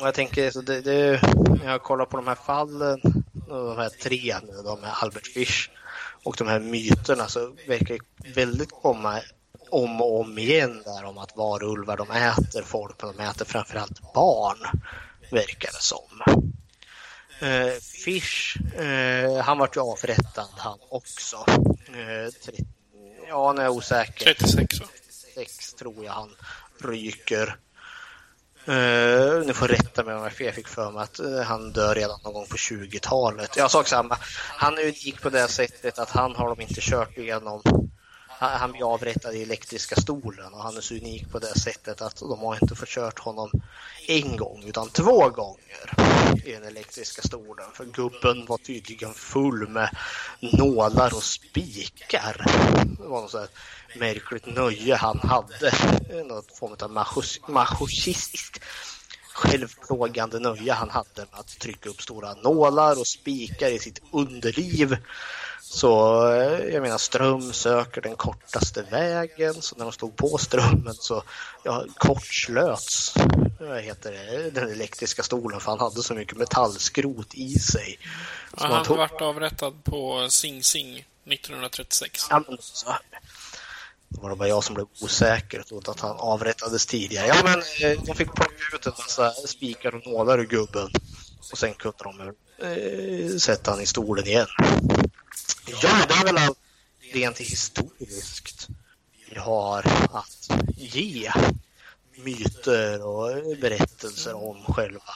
och 0.00 0.06
jag 0.06 0.14
tänker, 0.14 0.50
så 0.50 0.60
det, 0.60 0.80
det, 0.80 1.20
när 1.62 1.70
jag 1.70 1.82
kollar 1.82 2.04
på 2.04 2.16
de 2.16 2.26
här 2.26 2.34
fallen, 2.34 3.00
de 3.48 3.76
här 3.76 3.88
tre 3.88 4.34
nu 4.42 4.62
då 4.64 4.76
med 4.76 4.90
Albert 5.02 5.26
Fish 5.26 5.70
och 6.24 6.34
de 6.38 6.48
här 6.48 6.60
myterna 6.60 7.28
så 7.28 7.52
verkar 7.66 7.98
väldigt 8.34 8.70
komma 8.70 9.20
om 9.70 10.00
och 10.00 10.20
om 10.20 10.38
igen 10.38 10.82
där 10.84 11.04
om 11.04 11.18
att 11.18 11.36
varulvar 11.36 11.96
de 11.96 12.10
äter 12.10 12.62
folk 12.62 13.02
men 13.02 13.16
de 13.16 13.22
äter 13.22 13.44
framförallt 13.44 14.12
barn, 14.14 14.58
verkar 15.30 15.70
det 15.72 15.82
som. 15.82 16.42
Eh, 17.40 17.72
Fish, 18.04 18.56
eh, 18.80 19.44
han 19.44 19.58
vart 19.58 19.76
ju 19.76 19.80
avrättad 19.80 20.48
han 20.56 20.78
också. 20.88 21.44
Eh, 21.94 22.52
ja, 23.28 23.52
nu 23.52 23.60
är 23.60 23.64
jag 23.64 23.76
osäker. 23.76 24.24
36 24.24 24.80
va? 24.80 24.86
36 25.34 25.74
tror 25.74 26.04
jag 26.04 26.12
han 26.12 26.30
ryker. 26.80 27.56
Uh, 28.68 29.46
ni 29.46 29.52
får 29.52 29.68
rätta 29.68 30.04
mig 30.04 30.14
om 30.14 30.22
jag 30.22 30.32
fel. 30.32 30.52
fick 30.52 30.68
för 30.68 30.90
mig 30.90 31.02
att 31.02 31.20
uh, 31.20 31.40
han 31.40 31.72
dör 31.72 31.94
redan 31.94 32.18
någon 32.24 32.32
gång 32.32 32.46
på 32.46 32.56
20-talet. 32.56 33.56
Jag 33.56 33.70
sa 33.70 33.84
samma. 33.84 34.18
Han 34.56 34.78
är 34.78 34.82
unik 34.82 35.22
på 35.22 35.30
det 35.30 35.48
sättet 35.48 35.98
att 35.98 36.10
han 36.10 36.34
har 36.34 36.48
de 36.48 36.60
inte 36.60 36.80
kört 36.80 37.18
igenom. 37.18 37.62
Han, 38.40 38.72
blir 38.72 38.92
avrättad 38.94 39.34
i 39.34 39.42
elektriska 39.42 39.96
stolen 39.96 40.52
och 40.52 40.62
han 40.62 40.76
är 40.76 40.80
så 40.80 40.94
unik 40.94 41.32
på 41.32 41.38
det 41.38 41.58
sättet 41.58 42.02
att 42.02 42.16
de 42.16 42.38
har 42.38 42.58
inte 42.62 42.74
förkört 42.74 43.18
honom 43.18 43.50
en 44.06 44.36
gång 44.36 44.64
utan 44.66 44.88
två 44.90 45.28
gånger 45.28 45.94
i 46.44 46.52
den 46.52 46.64
elektriska 46.64 47.22
stolen. 47.22 47.66
För 47.74 47.84
gubben 47.84 48.46
var 48.46 48.58
tydligen 48.58 49.14
full 49.14 49.68
med 49.68 49.96
nålar 50.40 51.14
och 51.14 51.22
spikar. 51.22 52.36
Det 52.98 53.08
var 53.08 53.20
något 53.20 53.30
så 53.30 53.46
märkligt 53.96 54.46
nöje 54.46 54.94
han 54.94 55.18
hade. 55.18 55.72
Något 56.24 56.56
form 56.58 56.76
av 56.80 57.06
masochistiskt 57.48 58.60
självplågande 59.34 60.38
nöje 60.38 60.72
han 60.72 60.90
hade 60.90 61.26
med 61.30 61.40
att 61.40 61.58
trycka 61.58 61.88
upp 61.88 62.02
stora 62.02 62.34
nålar 62.34 63.00
och 63.00 63.06
spikar 63.06 63.70
i 63.70 63.78
sitt 63.78 64.02
underliv. 64.12 64.96
Så 65.70 66.22
eh, 66.32 66.74
jag 66.74 66.82
menar 66.82 66.98
ström 66.98 67.52
söker 67.52 68.00
den 68.00 68.16
kortaste 68.16 68.82
vägen 68.82 69.62
så 69.62 69.76
när 69.76 69.84
de 69.84 69.92
stod 69.92 70.16
på 70.16 70.38
strömmen 70.38 70.94
så 70.94 71.22
ja, 71.62 71.84
kortslöts 71.96 73.14
vad 73.60 73.80
heter 73.80 74.12
det, 74.12 74.50
den 74.50 74.72
elektriska 74.72 75.22
stolen 75.22 75.60
för 75.60 75.70
han 75.70 75.80
hade 75.80 76.02
så 76.02 76.14
mycket 76.14 76.38
metallskrot 76.38 77.34
i 77.34 77.58
sig. 77.58 77.98
Ja, 78.56 78.66
han 78.66 78.84
tog... 78.84 78.96
vart 78.96 79.20
avrättad 79.20 79.84
på 79.84 80.26
Sing 80.30 80.62
Sing 80.64 81.06
1936. 81.26 82.26
Ja, 82.30 82.42
men 82.48 82.58
så, 82.60 82.86
det 84.08 84.20
var 84.20 84.30
det 84.30 84.36
bara 84.36 84.48
jag 84.48 84.64
som 84.64 84.74
blev 84.74 84.86
osäker 85.00 85.60
och 85.60 85.66
trodde 85.66 85.90
att 85.90 86.00
han 86.00 86.16
avrättades 86.18 86.86
tidigare. 86.86 87.26
Ja, 87.26 87.36
men 87.44 87.58
eh, 87.58 88.02
de 88.02 88.14
fick 88.14 88.34
plocka 88.34 88.52
ut 88.74 88.86
en 88.86 88.92
massa 88.98 89.30
spikar 89.30 89.94
och 89.94 90.06
nålar 90.06 90.38
ur 90.38 90.46
gubben. 90.46 90.90
Och 91.52 91.58
sen 91.58 91.74
kunde 91.74 91.96
de 92.04 92.20
eh, 92.62 93.36
sätta 93.36 93.70
han 93.70 93.80
i 93.80 93.86
stolen 93.86 94.26
igen. 94.26 94.46
Ja, 95.82 96.04
det 96.08 96.14
är 96.14 96.24
väl 96.24 96.38
allt 96.38 96.58
rent 97.12 97.38
historiskt 97.38 98.68
vi 99.30 99.38
har 99.38 100.08
att 100.12 100.48
ge 100.76 101.32
myter 102.16 103.02
och 103.02 103.56
berättelser 103.56 104.34
om 104.34 104.64
själva 104.64 105.14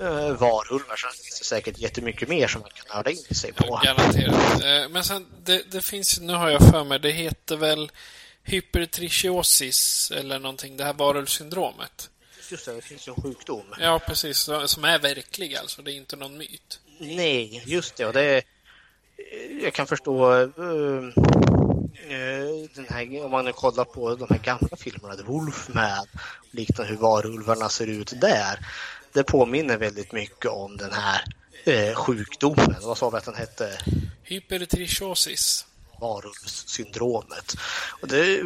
eh, 0.00 0.30
varulvar. 0.30 0.96
Så 0.96 1.08
finns 1.08 1.38
det 1.38 1.44
säkert 1.44 1.78
jättemycket 1.78 2.28
mer 2.28 2.48
som 2.48 2.60
man 2.60 2.70
kan 2.70 2.96
nörda 2.96 3.10
in 3.10 3.34
sig 3.34 3.52
på. 3.52 3.80
Garanterat. 3.84 4.64
Eh, 4.64 4.88
men 4.88 5.04
sen, 5.04 5.26
det, 5.44 5.62
det, 5.70 5.80
finns, 5.80 6.20
nu 6.20 6.32
har 6.32 6.50
jag 6.50 6.70
för 6.70 6.84
mig, 6.84 6.98
det 7.00 7.10
heter 7.10 7.56
väl 7.56 7.90
hypertrichiosis 8.42 10.10
eller 10.14 10.38
någonting, 10.38 10.76
det 10.76 10.84
här 10.84 10.92
varulvsyndromet. 10.92 12.10
Just 12.50 12.66
det, 12.66 12.74
det 12.74 12.82
finns 12.82 13.08
ju 13.08 13.12
en 13.16 13.22
sjukdom. 13.22 13.74
Ja, 13.80 14.00
precis. 14.06 14.38
Som 14.66 14.84
är 14.84 14.98
verklig 14.98 15.56
alltså, 15.56 15.82
det 15.82 15.92
är 15.92 15.94
inte 15.94 16.16
någon 16.16 16.36
myt. 16.38 16.80
Nej, 16.98 17.62
just 17.66 17.96
det. 17.96 18.06
Och 18.06 18.12
det 18.12 18.42
jag 19.62 19.72
kan 19.74 19.86
förstå 19.86 20.34
uh, 20.34 21.12
den 22.74 22.86
här, 22.88 23.24
om 23.24 23.30
man 23.30 23.52
kollar 23.52 23.84
på 23.84 24.14
de 24.14 24.26
här 24.30 24.38
gamla 24.38 24.76
filmerna, 24.76 25.16
The 25.16 25.22
Wolfman, 25.22 26.06
liknande 26.50 26.92
hur 26.92 26.98
varulvarna 26.98 27.68
ser 27.68 27.86
ut 27.86 28.20
där. 28.20 28.58
Det 29.12 29.24
påminner 29.24 29.76
väldigt 29.76 30.12
mycket 30.12 30.50
om 30.50 30.76
den 30.76 30.90
här 30.92 31.24
uh, 31.68 31.94
sjukdomen. 31.94 32.76
Vad 32.82 32.98
sa 32.98 33.10
vi 33.10 33.16
att 33.16 33.24
den 33.24 33.34
hette? 33.34 33.78
Hypertrichosis 34.22 35.66
varulvssyndromet. 36.00 37.56
Och 38.00 38.08
det, 38.08 38.42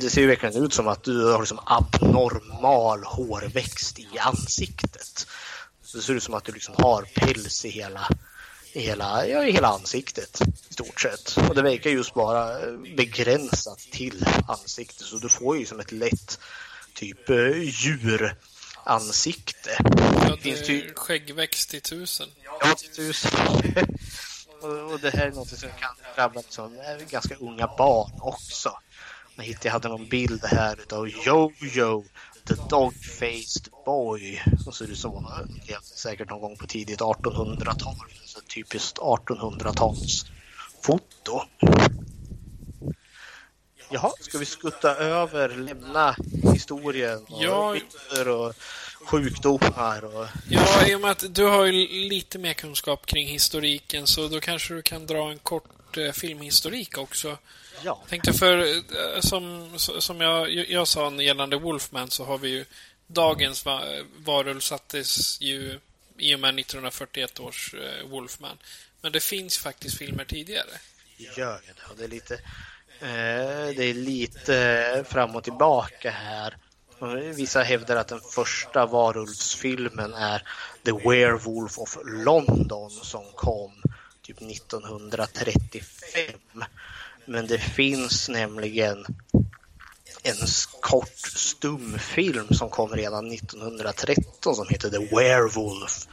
det, 0.00 0.10
ser 0.10 0.20
ju 0.20 0.26
verkligen 0.26 0.64
ut 0.64 0.74
som 0.74 0.88
att 0.88 1.02
du 1.02 1.32
har 1.32 1.38
liksom 1.38 1.60
abnormal 1.66 3.04
hårväxt 3.04 3.98
i 3.98 4.08
ansiktet. 4.18 5.26
Det 5.92 6.02
ser 6.02 6.14
ut 6.14 6.22
som 6.22 6.34
att 6.34 6.44
du 6.44 6.52
liksom 6.52 6.74
har 6.78 7.02
päls 7.14 7.64
i 7.64 7.68
hela, 7.68 8.08
i 8.72 8.80
hela, 8.80 9.26
ja, 9.26 9.44
i 9.44 9.52
hela 9.52 9.68
ansiktet 9.68 10.40
i 10.70 10.74
stort 10.74 11.00
sett. 11.00 11.36
Och 11.48 11.54
det 11.54 11.62
verkar 11.62 11.90
just 11.90 12.14
bara 12.14 12.76
begränsat 12.96 13.78
till 13.78 14.26
ansiktet 14.48 15.06
så 15.06 15.16
du 15.16 15.28
får 15.28 15.58
ju 15.58 15.66
som 15.66 15.80
ett 15.80 15.92
lätt 15.92 16.38
typ 16.94 17.30
eh, 17.30 17.58
djuransikte. 17.58 18.34
Ja, 19.78 20.36
det 20.42 20.52
är 20.52 20.64
ty... 20.64 20.94
skäggväxt 20.94 21.74
i 21.74 21.80
tusen. 21.80 22.28
Ja, 22.60 22.74
till 22.74 22.90
tusen. 22.90 23.30
och 24.92 25.00
det 25.00 25.10
här 25.10 25.26
är 25.26 25.32
något 25.32 25.48
som 25.48 25.68
kan 25.80 25.94
drabba 26.14 26.40
liksom, 26.40 26.78
ganska 27.10 27.34
unga 27.34 27.66
barn 27.78 28.10
också. 28.20 28.78
Jag 29.62 29.72
hade 29.72 29.88
någon 29.88 30.08
bild 30.08 30.44
här 30.44 30.80
utav 30.80 31.08
Jojo 31.08 32.04
The 32.48 32.54
Dog-Faced 32.54 33.68
Boy 33.84 34.42
som 34.64 34.72
ser 34.72 34.90
ut 34.90 34.98
som 34.98 35.10
hon 35.10 35.26
säkert 35.82 36.30
någon 36.30 36.40
gång 36.40 36.56
på 36.56 36.66
tidigt 36.66 37.00
1800-tal. 37.00 37.94
Typiskt 38.54 38.98
1800-tals 38.98 40.26
foto. 40.82 41.40
Jaha, 43.90 44.12
ska 44.20 44.38
vi 44.38 44.46
skutta 44.46 44.94
över, 44.94 45.48
lämna 45.48 46.16
historien 46.52 47.24
och 47.28 47.42
ja. 47.42 47.76
och 48.32 48.54
sjukdomar 49.04 50.04
och... 50.04 50.26
Ja, 50.48 50.86
i 50.86 50.94
och 50.94 51.00
med 51.00 51.10
att 51.10 51.34
du 51.34 51.44
har 51.44 51.64
ju 51.66 51.72
lite 52.08 52.38
mer 52.38 52.52
kunskap 52.52 53.06
kring 53.06 53.28
historiken 53.28 54.06
så 54.06 54.28
då 54.28 54.40
kanske 54.40 54.74
du 54.74 54.82
kan 54.82 55.06
dra 55.06 55.30
en 55.30 55.38
kort 55.38 55.96
eh, 55.96 56.12
filmhistorik 56.12 56.98
också. 56.98 57.36
Ja. 57.84 58.02
Tänkte 58.08 58.32
för, 58.32 58.58
eh, 58.58 59.20
som, 59.20 59.72
som 59.78 60.20
jag, 60.20 60.50
jag 60.50 60.88
sa 60.88 61.12
gällande 61.12 61.56
Wolfman 61.56 62.10
så 62.10 62.24
har 62.24 62.38
vi 62.38 62.48
ju 62.48 62.64
dagens 63.06 63.64
varulv 64.24 64.60
sattes 64.60 65.40
ju 65.40 65.78
i 66.20 66.34
och 66.34 66.40
med 66.40 66.58
1941 66.58 67.40
års 67.40 67.74
eh, 67.74 68.08
Wolfman. 68.08 68.58
Men 69.00 69.12
det 69.12 69.20
finns 69.20 69.58
faktiskt 69.58 69.98
filmer 69.98 70.24
tidigare. 70.24 70.70
Gör 71.16 71.60
det. 71.66 71.90
Och 71.90 71.96
det 71.96 72.04
är 72.04 72.08
lite, 72.08 72.34
eh, 73.00 73.74
det 73.76 73.84
är 73.84 73.94
lite 73.94 75.04
fram 75.08 75.36
och 75.36 75.44
tillbaka 75.44 76.10
här. 76.10 76.56
Vissa 77.34 77.62
hävdar 77.62 77.96
att 77.96 78.08
den 78.08 78.20
första 78.20 78.86
varulvsfilmen 78.86 80.14
är 80.14 80.42
The 80.84 80.92
Werewolf 80.92 81.78
of 81.78 81.98
London 82.04 82.90
som 82.90 83.24
kom 83.34 83.82
typ 84.22 84.40
1935. 84.40 86.64
Men 87.24 87.46
det 87.46 87.58
finns 87.58 88.28
nämligen 88.28 89.06
en 90.22 90.36
kort 90.80 91.18
stumfilm 91.18 92.48
som 92.50 92.70
kom 92.70 92.90
redan 92.90 93.32
1913 93.32 94.54
som 94.54 94.68
heter 94.68 94.90
The 94.90 95.16
Werewolf. 95.16 96.06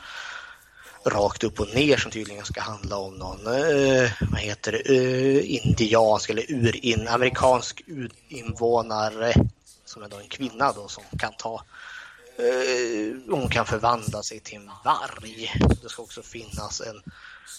Rakt 1.06 1.44
upp 1.44 1.60
och 1.60 1.76
ner 1.76 1.98
som 1.98 2.12
tydligen 2.12 2.46
ska 2.46 2.62
handla 2.62 2.98
om 2.98 3.14
någon, 3.14 3.48
eh, 3.48 4.12
vad 4.32 4.40
heter 4.40 4.72
det, 4.72 4.96
eh, 4.96 5.56
indiansk 5.56 6.30
eller 6.30 6.52
urin, 6.52 7.08
amerikansk 7.08 7.82
urinvånare 7.88 9.34
som 9.86 10.04
är 10.04 10.10
då 10.10 10.18
en 10.18 10.28
kvinna 10.28 10.72
då 10.72 10.88
som 10.88 11.04
kan 11.20 11.34
ta 11.38 11.64
eh, 12.38 13.16
hon 13.30 13.50
kan 13.50 13.66
förvandla 13.66 14.24
sig 14.24 14.40
till 14.40 14.56
en 14.56 14.72
varg. 14.86 15.54
Det 15.82 15.90
ska 15.90 16.04
också 16.04 16.22
finnas 16.22 16.82
en 16.82 17.02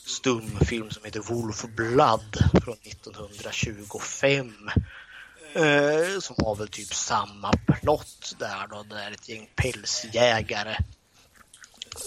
stumfilm 0.07 0.91
som 0.91 1.05
heter 1.05 1.20
Wolf 1.20 1.65
Blood 1.77 2.37
från 2.65 2.77
1925. 2.83 4.70
Eh, 5.53 6.20
som 6.20 6.37
har 6.45 6.55
väl 6.55 6.69
typ 6.69 6.95
samma 6.95 7.53
plott 7.66 8.35
där 8.39 8.66
då. 8.70 8.83
Det 8.83 9.03
är 9.03 9.11
ett 9.11 9.29
gäng 9.29 9.51
pälsjägare 9.57 10.77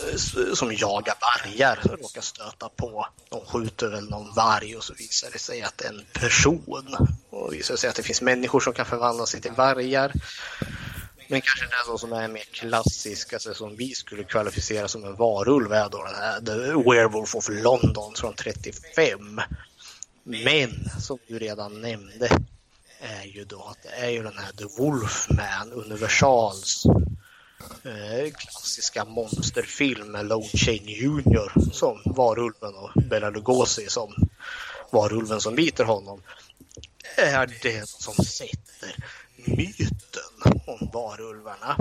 eh, 0.04 0.54
som 0.54 0.74
jagar 0.74 1.16
vargar 1.22 1.80
och 1.84 2.00
råkar 2.00 2.22
stöta 2.22 2.70
på. 2.70 3.08
De 3.30 3.46
skjuter 3.46 3.88
väl 3.88 4.10
någon 4.10 4.34
varg 4.34 4.76
och 4.76 4.84
så 4.84 4.94
visar 4.94 5.30
det 5.32 5.40
sig 5.40 5.62
att 5.62 5.78
det 5.78 5.86
är 5.86 5.90
en 5.90 6.06
person. 6.14 6.96
Och 7.30 7.54
visar 7.54 7.76
sig 7.76 7.90
att 7.90 7.96
det 7.96 8.04
finns 8.04 8.22
människor 8.22 8.60
som 8.60 8.74
kan 8.74 8.86
förvandla 8.86 9.26
sig 9.26 9.42
till 9.42 9.52
vargar. 9.52 10.14
Men 11.28 11.42
kanske 11.42 11.66
den 11.88 11.98
som 11.98 12.14
är 12.14 12.28
mer 12.28 12.44
klassisk, 12.52 13.34
alltså 13.34 13.54
som 13.54 13.76
vi 13.76 13.96
skulle 13.96 14.24
kvalificera 14.24 14.88
som 14.88 15.04
en 15.04 15.16
varulv 15.16 15.74
är 15.74 15.90
då 15.90 16.04
den 16.04 16.16
här 16.16 16.40
The 16.40 16.90
Werewolf 16.90 17.36
of 17.36 17.50
London 17.50 18.14
från 18.16 18.34
35. 18.34 19.42
Men 20.24 20.90
som 21.00 21.20
du 21.28 21.40
redan 21.40 21.82
nämnde 21.82 22.30
är 23.02 23.24
ju 23.24 23.44
då 23.44 23.64
att 23.64 23.84
det 23.84 23.90
är 23.90 24.10
ju 24.10 24.24
den 24.24 24.38
här 24.38 24.52
The 24.52 24.66
Wolfman, 24.78 25.74
Universals 25.74 26.84
eh, 27.84 28.34
klassiska 28.34 29.06
monsterfilm 29.06 30.12
med 30.12 30.26
Lone 30.26 30.48
Chain 30.48 30.84
Jr 30.86 31.72
som 31.72 32.02
varulven 32.06 32.76
och 32.76 32.92
Bela 33.10 33.30
Lugosi 33.30 33.90
som 33.90 34.14
varulven 34.92 35.42
som 35.42 35.56
biter 35.56 35.84
honom 35.84 36.22
är 37.18 37.60
det 37.62 37.90
som 37.90 38.14
sätter 38.26 38.96
myten 39.36 40.56
om 40.68 40.90
varulvarna. 40.94 41.76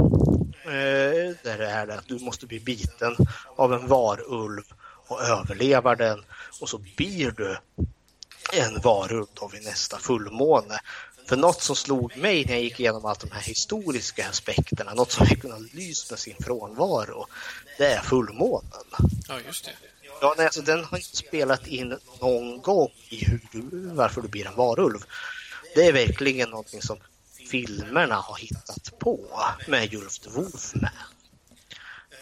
Eh, 0.64 1.36
där 1.42 1.59
det 1.59 1.70
är 1.70 1.88
att 1.88 2.09
du 2.09 2.18
måste 2.18 2.47
bli 2.47 2.60
biten 2.60 3.16
av 3.56 3.74
en 3.74 3.86
varulv 3.86 4.62
och 5.06 5.22
överleva 5.22 5.94
den 5.94 6.24
och 6.60 6.68
så 6.68 6.78
blir 6.78 7.30
du 7.30 7.59
en 8.52 8.80
varulv 8.80 9.26
då 9.34 9.48
vid 9.48 9.64
nästa 9.64 9.98
fullmåne. 9.98 10.78
För 11.26 11.36
något 11.36 11.62
som 11.62 11.76
slog 11.76 12.16
mig 12.16 12.44
när 12.44 12.52
jag 12.52 12.62
gick 12.62 12.80
igenom 12.80 13.05
allt 13.05 13.20
de 13.20 13.30
här 13.30 13.40
historiska 13.40 14.28
aspekterna, 14.28 14.94
något 14.94 15.12
som 15.12 15.26
verkligen 15.26 15.56
har 15.56 15.76
lyst 15.76 16.10
med 16.10 16.18
sin 16.18 16.36
frånvaro, 16.40 17.26
det 17.78 17.86
är 17.86 18.01
fullmånen. 18.01 18.84
Ja, 19.28 19.40
just 19.47 19.64
det. 19.64 19.72
Ja, 20.20 20.34
nej, 20.36 20.47
alltså, 20.47 20.62
den 20.62 20.84
har 20.84 20.98
inte 20.98 21.16
spelat 21.16 21.66
in 21.66 21.98
någon 22.20 22.62
gång 22.62 22.90
i 23.09 23.24
hur 23.24 23.40
du, 23.52 23.60
varför 23.94 24.22
du 24.22 24.28
blir 24.28 24.47
en 24.47 24.56
varulv. 24.56 24.98
Det 25.74 25.86
är 25.86 25.92
verkligen 25.92 26.51
någonting 26.51 26.82
som 26.82 26.98
filmerna 27.51 28.14
har 28.14 28.36
hittat 28.36 28.98
på 28.98 29.20
med 29.68 29.92
Julf 29.92 30.18
Wolfman. 30.26 30.90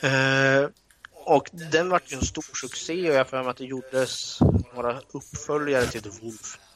Uh, 0.05 0.69
och 1.13 1.49
den 1.53 1.89
var 1.89 2.01
ju 2.07 2.17
en 2.17 2.27
stor 2.27 2.57
succé 2.57 3.11
och 3.11 3.17
jag 3.17 3.29
för 3.29 3.43
mig 3.43 3.51
att 3.51 3.57
det 3.57 3.65
gjordes 3.65 4.39
några 4.75 5.01
uppföljare 5.13 5.87
till 5.87 6.03
The 6.03 6.09
Wolfman. 6.09 6.68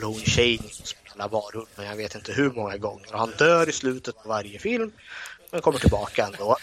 Lone 0.00 0.24
Chaney 0.24 0.70
spelar 0.84 1.28
varulv, 1.28 1.66
men 1.76 1.86
jag 1.86 1.96
vet 1.96 2.14
inte 2.14 2.32
hur 2.32 2.50
många 2.50 2.76
gånger. 2.76 3.12
Han 3.12 3.30
dör 3.38 3.68
i 3.68 3.72
slutet 3.72 4.22
på 4.22 4.28
varje 4.28 4.58
film, 4.58 4.92
men 5.50 5.60
kommer 5.60 5.78
tillbaka 5.78 6.26
ändå. 6.26 6.56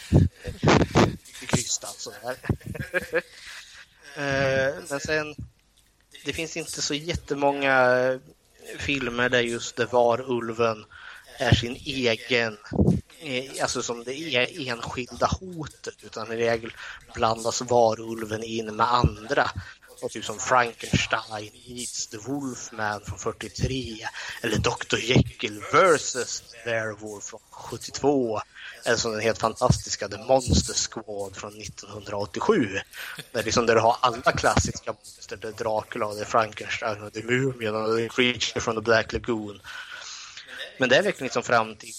Krystat 1.48 1.96
sådär. 2.00 2.38
uh, 4.18 4.84
men 4.90 5.00
sen, 5.00 5.36
det 6.26 6.34
finns 6.34 6.58
inte 6.58 6.82
så 6.82 6.94
jättemånga 6.94 8.20
filmer 8.78 9.30
där 9.30 9.42
just 9.42 9.76
det 9.76 9.86
var 9.86 10.32
ulven 10.32 10.86
är 11.38 11.56
sin 11.56 11.76
egen 11.76 12.58
eh, 13.20 13.52
alltså 13.62 13.82
som 13.82 14.04
det 14.04 14.20
är 14.20 14.70
enskilda 14.70 15.28
hotet 15.28 15.96
utan 16.04 16.32
i 16.32 16.36
regel 16.36 16.74
blandas 17.14 17.62
varulven 17.62 18.44
in 18.44 18.76
med 18.76 18.94
andra. 18.94 19.52
Och 20.02 20.12
typ 20.12 20.26
som 20.26 20.40
Frankenstein 20.40 21.52
Eats 21.68 22.08
the 22.08 22.18
Wolfman 22.18 23.02
från 23.02 23.20
43 23.20 23.98
eller 24.42 24.58
Dr 24.58 24.98
Jekyll 24.98 25.62
vs. 25.74 26.44
Werewolf 26.66 27.24
från 27.24 27.40
72 27.52 28.42
eller 28.86 28.98
som 28.98 29.12
den 29.12 29.22
helt 29.22 29.38
fantastiska 29.38 30.08
The 30.08 30.18
Monster 30.18 30.74
Squad 30.74 31.36
från 31.36 31.62
1987. 31.62 32.80
Där, 33.32 33.44
liksom, 33.44 33.66
där 33.66 33.76
du 33.76 33.82
har 33.82 33.98
alla 34.00 34.32
klassiska 34.32 34.94
monster, 34.94 35.38
det 35.38 35.48
är 35.48 35.52
Dracula, 35.52 36.14
det 36.14 36.22
är 36.22 36.26
Frankenstein, 36.26 37.04
och 37.04 37.12
det 37.12 37.20
är 37.20 37.24
Mumien 37.24 37.76
och 37.76 37.96
det 37.96 38.04
är 38.04 38.10
Creature 38.10 38.62
from 38.62 38.76
the 38.76 38.82
Black 38.82 39.14
Lagoon. 39.14 39.62
Men 40.78 40.90
det 40.90 40.96
är 40.96 41.04
verkligen 41.04 41.26
liksom 41.26 41.44
fram 41.44 41.76
till 41.76 41.94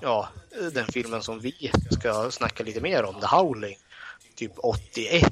ja, 0.00 0.28
den 0.72 0.86
filmen 0.86 1.22
som 1.22 1.40
vi 1.40 1.72
ska 1.90 2.30
snacka 2.30 2.64
lite 2.64 2.80
mer 2.80 3.04
om, 3.04 3.20
The 3.20 3.26
Howling, 3.26 3.78
typ 4.42 4.52
81. 4.56 5.24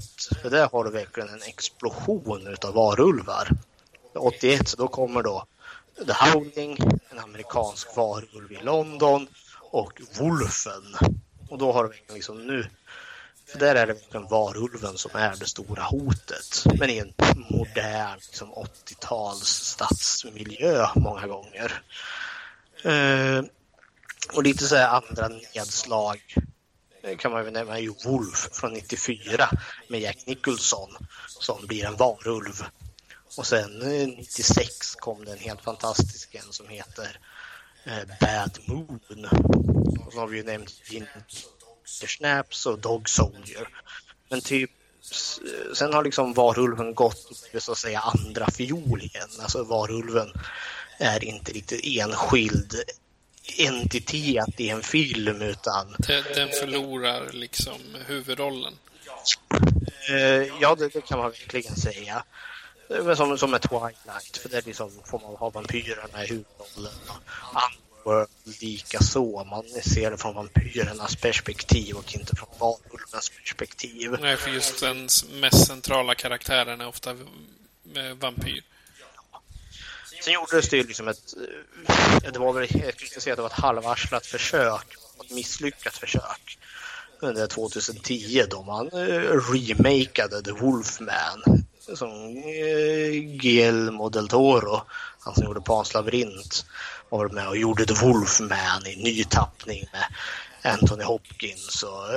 För 0.42 0.50
där 0.50 0.68
har 0.72 0.84
du 0.84 0.90
verkligen 0.90 1.28
en 1.28 1.42
explosion 1.42 2.46
utav 2.46 2.74
varulvar. 2.74 3.48
81 4.14 4.68
så 4.68 4.76
då 4.76 4.88
kommer 4.88 5.22
då 5.22 5.46
The 6.06 6.12
Howling, 6.12 6.78
en 7.10 7.18
amerikansk 7.18 7.96
varulv 7.96 8.52
i 8.52 8.58
London 8.62 9.26
och 9.70 9.92
Wolfen. 10.18 10.96
Och 11.48 11.58
då 11.58 11.72
har 11.72 11.82
du 11.82 11.88
verkligen 11.88 12.14
liksom 12.14 12.46
nu, 12.46 12.66
för 13.46 13.58
där 13.58 13.74
är 13.74 13.86
det 13.86 13.92
verkligen 13.92 14.26
varulven 14.26 14.98
som 14.98 15.10
är 15.14 15.36
det 15.36 15.46
stora 15.46 15.82
hotet. 15.82 16.64
Men 16.78 16.90
i 16.90 16.98
en 16.98 17.12
modern 17.50 18.16
liksom 18.16 18.52
80-tals 18.52 19.48
stadsmiljö 19.48 20.86
många 20.96 21.26
gånger. 21.26 21.82
Eh, 22.84 23.44
och 24.32 24.42
lite 24.42 24.66
så 24.66 24.76
här 24.76 24.88
andra 24.88 25.28
nedslag 25.28 26.34
Eh, 27.02 27.16
kan 27.16 27.32
man 27.32 27.44
väl 27.44 27.52
nämna 27.52 27.76
är 27.76 27.82
ju 27.82 27.94
Wolf 28.04 28.48
från 28.52 28.72
94 28.72 29.50
med 29.88 30.00
Jack 30.00 30.26
Nicholson 30.26 30.88
som 31.28 31.66
blir 31.66 31.84
en 31.84 31.96
varulv. 31.96 32.64
Och 33.36 33.46
sen 33.46 33.82
eh, 33.82 34.08
96 34.08 34.94
kom 34.94 35.24
det 35.24 35.32
en 35.32 35.38
helt 35.38 35.62
fantastisk 35.62 36.34
en 36.34 36.52
som 36.52 36.68
heter 36.68 37.18
eh, 37.84 38.08
Bad 38.20 38.58
Moon. 38.66 39.26
Och 40.06 40.12
så 40.12 40.18
har 40.18 40.26
vi 40.26 40.36
ju 40.36 40.42
nämnt 40.42 40.90
Ginger 40.90 41.24
Snaps 41.84 42.66
och 42.66 42.78
Dog 42.78 43.08
Soldier. 43.08 43.68
Men 44.28 44.40
typ 44.40 44.70
sen 45.74 45.92
har 45.92 46.04
liksom 46.04 46.32
varulven 46.32 46.94
gått 46.94 47.50
så 47.58 47.72
att 47.72 47.78
säga 47.78 48.00
andra 48.00 48.50
fiol 48.50 49.02
igen. 49.02 49.28
Alltså 49.40 49.64
varulven 49.64 50.32
är 50.98 51.24
inte 51.24 51.52
riktigt 51.52 51.80
enskild 51.84 52.74
entitet 53.58 54.60
i 54.60 54.68
en 54.68 54.82
film 54.82 55.42
utan... 55.42 55.96
Den 56.34 56.48
förlorar 56.48 57.32
liksom 57.32 57.80
huvudrollen. 58.06 58.72
Ja, 60.60 60.74
det, 60.74 60.88
det 60.88 61.00
kan 61.00 61.18
man 61.18 61.30
verkligen 61.30 61.76
säga. 61.76 62.24
Som, 63.16 63.38
som 63.38 63.50
med 63.50 63.62
Twilight, 63.62 64.36
för 64.42 64.48
där 64.48 64.62
liksom 64.66 64.90
får 65.04 65.20
man 65.20 65.36
ha 65.36 65.50
vampyrerna 65.50 66.24
i 66.24 66.26
huvudrollen. 66.26 66.92
Underworld 68.04 68.28
lika 68.60 69.00
så. 69.00 69.44
Man 69.44 69.64
ser 69.82 70.10
det 70.10 70.18
från 70.18 70.34
vampyrernas 70.34 71.16
perspektiv 71.16 71.96
och 71.96 72.14
inte 72.14 72.36
från 72.36 72.48
varulvens 72.58 73.30
perspektiv. 73.30 74.16
Nej, 74.20 74.36
för 74.36 74.50
just 74.50 74.80
den 74.80 75.08
mest 75.40 75.66
centrala 75.66 76.14
karaktären 76.14 76.80
är 76.80 76.88
ofta 76.88 77.16
vampyr. 78.14 78.62
Sen 80.20 80.32
gjordes 80.32 80.68
det 80.68 80.76
ju 80.76 80.86
liksom 80.86 81.08
ett, 81.08 81.34
eh, 82.24 82.32
det 82.32 82.38
var 82.38 82.52
väl, 82.52 82.68
jag 82.70 82.94
skulle 82.94 83.20
säga 83.20 83.32
att 83.32 83.38
det 83.38 83.42
var 83.42 83.48
ett 83.50 83.52
halvarslat 83.52 84.26
försök, 84.26 84.96
ett 85.24 85.30
misslyckat 85.30 85.96
försök 85.96 86.58
under 87.20 87.46
2010 87.46 88.44
då 88.50 88.62
man 88.62 88.86
eh, 88.86 89.52
remakade 89.52 90.42
The 90.42 90.52
Wolfman 90.52 91.64
som 91.94 92.36
eh, 92.36 93.12
Guillermo 93.40 94.08
del 94.08 94.28
Toro, 94.28 94.82
han 95.20 95.34
som 95.34 95.44
gjorde 95.44 95.60
Pans 95.60 95.94
labyrint, 95.94 96.66
var 97.08 97.28
med 97.28 97.48
och 97.48 97.56
gjorde 97.56 97.86
The 97.86 98.06
Wolfman 98.06 98.86
i 98.86 98.96
ny 98.96 99.24
tappning 99.24 99.84
med 99.92 100.04
Anthony 100.72 101.04
Hopkins 101.04 101.82
och 101.82 102.14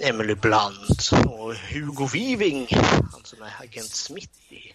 Emily 0.00 0.34
Blunt 0.34 1.10
och 1.26 1.54
Hugo 1.54 2.08
Weaving, 2.12 2.68
han 3.12 3.20
som 3.24 3.42
är 3.42 3.52
agent 3.62 3.90
Smith 3.90 4.52
i 4.52 4.74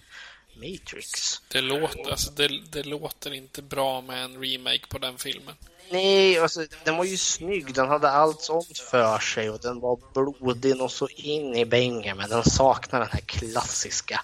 Matrix. 0.55 1.41
Det 1.47 1.61
låter, 1.61 2.11
alltså 2.11 2.31
det, 2.31 2.47
det, 2.71 2.83
låter 2.83 3.33
inte 3.33 3.61
bra 3.61 4.01
med 4.01 4.23
en 4.23 4.43
remake 4.43 4.87
på 4.89 4.97
den 4.97 5.17
filmen. 5.17 5.55
Nej, 5.91 6.39
alltså 6.39 6.65
den 6.83 6.97
var 6.97 7.03
ju 7.03 7.17
snygg. 7.17 7.73
Den 7.73 7.87
hade 7.87 8.09
allt 8.09 8.41
sånt 8.41 8.77
för 8.77 9.19
sig 9.19 9.49
och 9.49 9.59
den 9.59 9.79
var 9.79 9.99
blodig 10.13 10.81
och 10.81 10.91
så 10.91 11.07
in 11.07 11.55
i 11.55 11.65
bängen. 11.65 12.17
Men 12.17 12.29
den 12.29 12.43
saknar 12.43 12.99
den 12.99 13.09
här 13.11 13.19
klassiska 13.19 14.21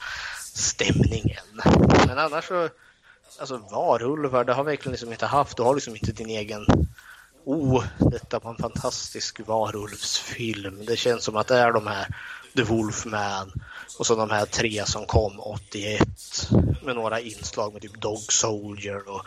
stämningen. 0.53 1.61
Men 2.07 2.17
annars 2.17 2.47
så, 2.47 2.69
alltså 3.39 3.57
varulvar, 3.57 4.43
det 4.43 4.53
har 4.53 4.63
verkligen 4.63 4.91
liksom 4.91 5.11
inte 5.11 5.25
haft. 5.25 5.57
Du 5.57 5.63
har 5.63 5.75
liksom 5.75 5.95
inte 5.95 6.11
din 6.11 6.29
egen 6.29 6.65
oh, 7.49 7.83
detta 7.97 8.39
var 8.39 8.51
en 8.51 8.57
fantastisk 8.57 9.39
varulvsfilm. 9.47 10.85
Det 10.85 10.97
känns 10.97 11.23
som 11.23 11.35
att 11.35 11.47
det 11.47 11.57
är 11.57 11.71
de 11.71 11.87
här 11.87 12.07
The 12.55 12.63
Wolfman 12.63 13.51
och 13.97 14.05
så 14.05 14.15
de 14.15 14.29
här 14.29 14.45
tre 14.45 14.85
som 14.85 15.05
kom 15.05 15.39
81 15.39 16.01
med 16.83 16.95
några 16.95 17.19
inslag 17.19 17.73
med 17.73 17.81
typ 17.81 18.01
Dog 18.01 18.33
Soldier 18.33 19.01
och 19.09 19.25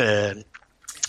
eh, 0.00 0.32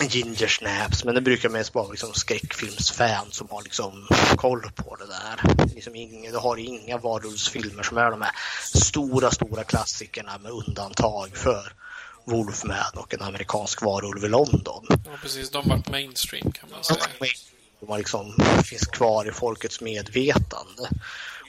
Ginger 0.10 0.48
Snaps. 0.48 1.04
Men 1.04 1.16
det 1.16 1.22
brukar 1.22 1.50
mest 1.50 1.76
vara 1.76 1.92
liksom 1.92 2.14
skräckfilmsfan 2.14 3.32
som 3.32 3.48
har 3.50 3.64
liksom 3.64 4.08
koll 4.36 4.72
på 4.76 4.96
det 4.96 5.06
där. 5.06 5.66
Liksom 5.76 5.96
inga, 5.96 6.32
du 6.32 6.38
har 6.38 6.58
inga 6.58 6.98
varulvsfilmer 6.98 7.84
som 7.84 7.98
är 7.98 8.12
de 8.12 8.22
här 8.22 8.32
stora, 8.76 9.32
stora 9.32 9.64
klassikerna 9.64 10.38
med 10.38 10.52
undantag 10.52 11.38
för 11.38 11.74
Wolfman 12.26 12.94
och 12.96 13.14
en 13.14 13.22
amerikansk 13.22 13.82
varulv 13.82 14.26
i 14.26 14.28
London. 14.28 14.86
Ja, 14.90 15.12
precis. 15.22 15.50
De 15.50 15.70
har 15.70 15.78
varit 15.78 15.90
mainstream 15.90 16.52
kan 16.52 16.70
man 16.72 16.84
säga. 16.84 16.98
De 17.80 17.90
har 17.90 17.98
liksom, 17.98 18.36
finns 18.66 18.88
kvar 18.88 19.28
i 19.28 19.32
folkets 19.32 19.82
medvetande. 19.82 20.90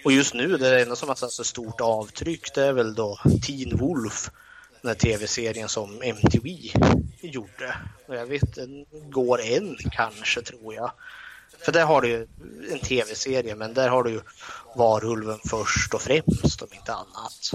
Och 0.06 0.12
just 0.12 0.34
nu, 0.34 0.56
det 0.56 0.82
enda 0.82 0.96
som 0.96 1.08
har 1.08 1.16
satt 1.16 1.32
så 1.32 1.44
stort 1.44 1.80
avtryck, 1.80 2.54
det 2.54 2.64
är 2.64 2.72
väl 2.72 2.94
då 2.94 3.18
Teen 3.46 3.76
Wolf, 3.76 4.30
den 4.82 4.88
här 4.88 4.94
tv-serien 4.94 5.68
som 5.68 6.02
MTV 6.02 6.70
gjorde. 7.20 7.76
Och 8.06 8.16
jag 8.16 8.26
vet, 8.26 8.54
den 8.54 8.86
går 9.10 9.40
än 9.40 9.76
kanske, 9.92 10.42
tror 10.42 10.74
jag. 10.74 10.92
För 11.58 11.72
där 11.72 11.84
har 11.84 12.02
du 12.02 12.08
ju 12.08 12.26
en 12.72 12.78
tv-serie, 12.78 13.54
men 13.54 13.74
där 13.74 13.88
har 13.88 14.02
du 14.02 14.10
ju 14.10 14.20
varulven 14.76 15.38
först 15.44 15.94
och 15.94 16.02
främst, 16.02 16.62
om 16.62 16.68
inte 16.72 16.94
annat. 16.94 17.50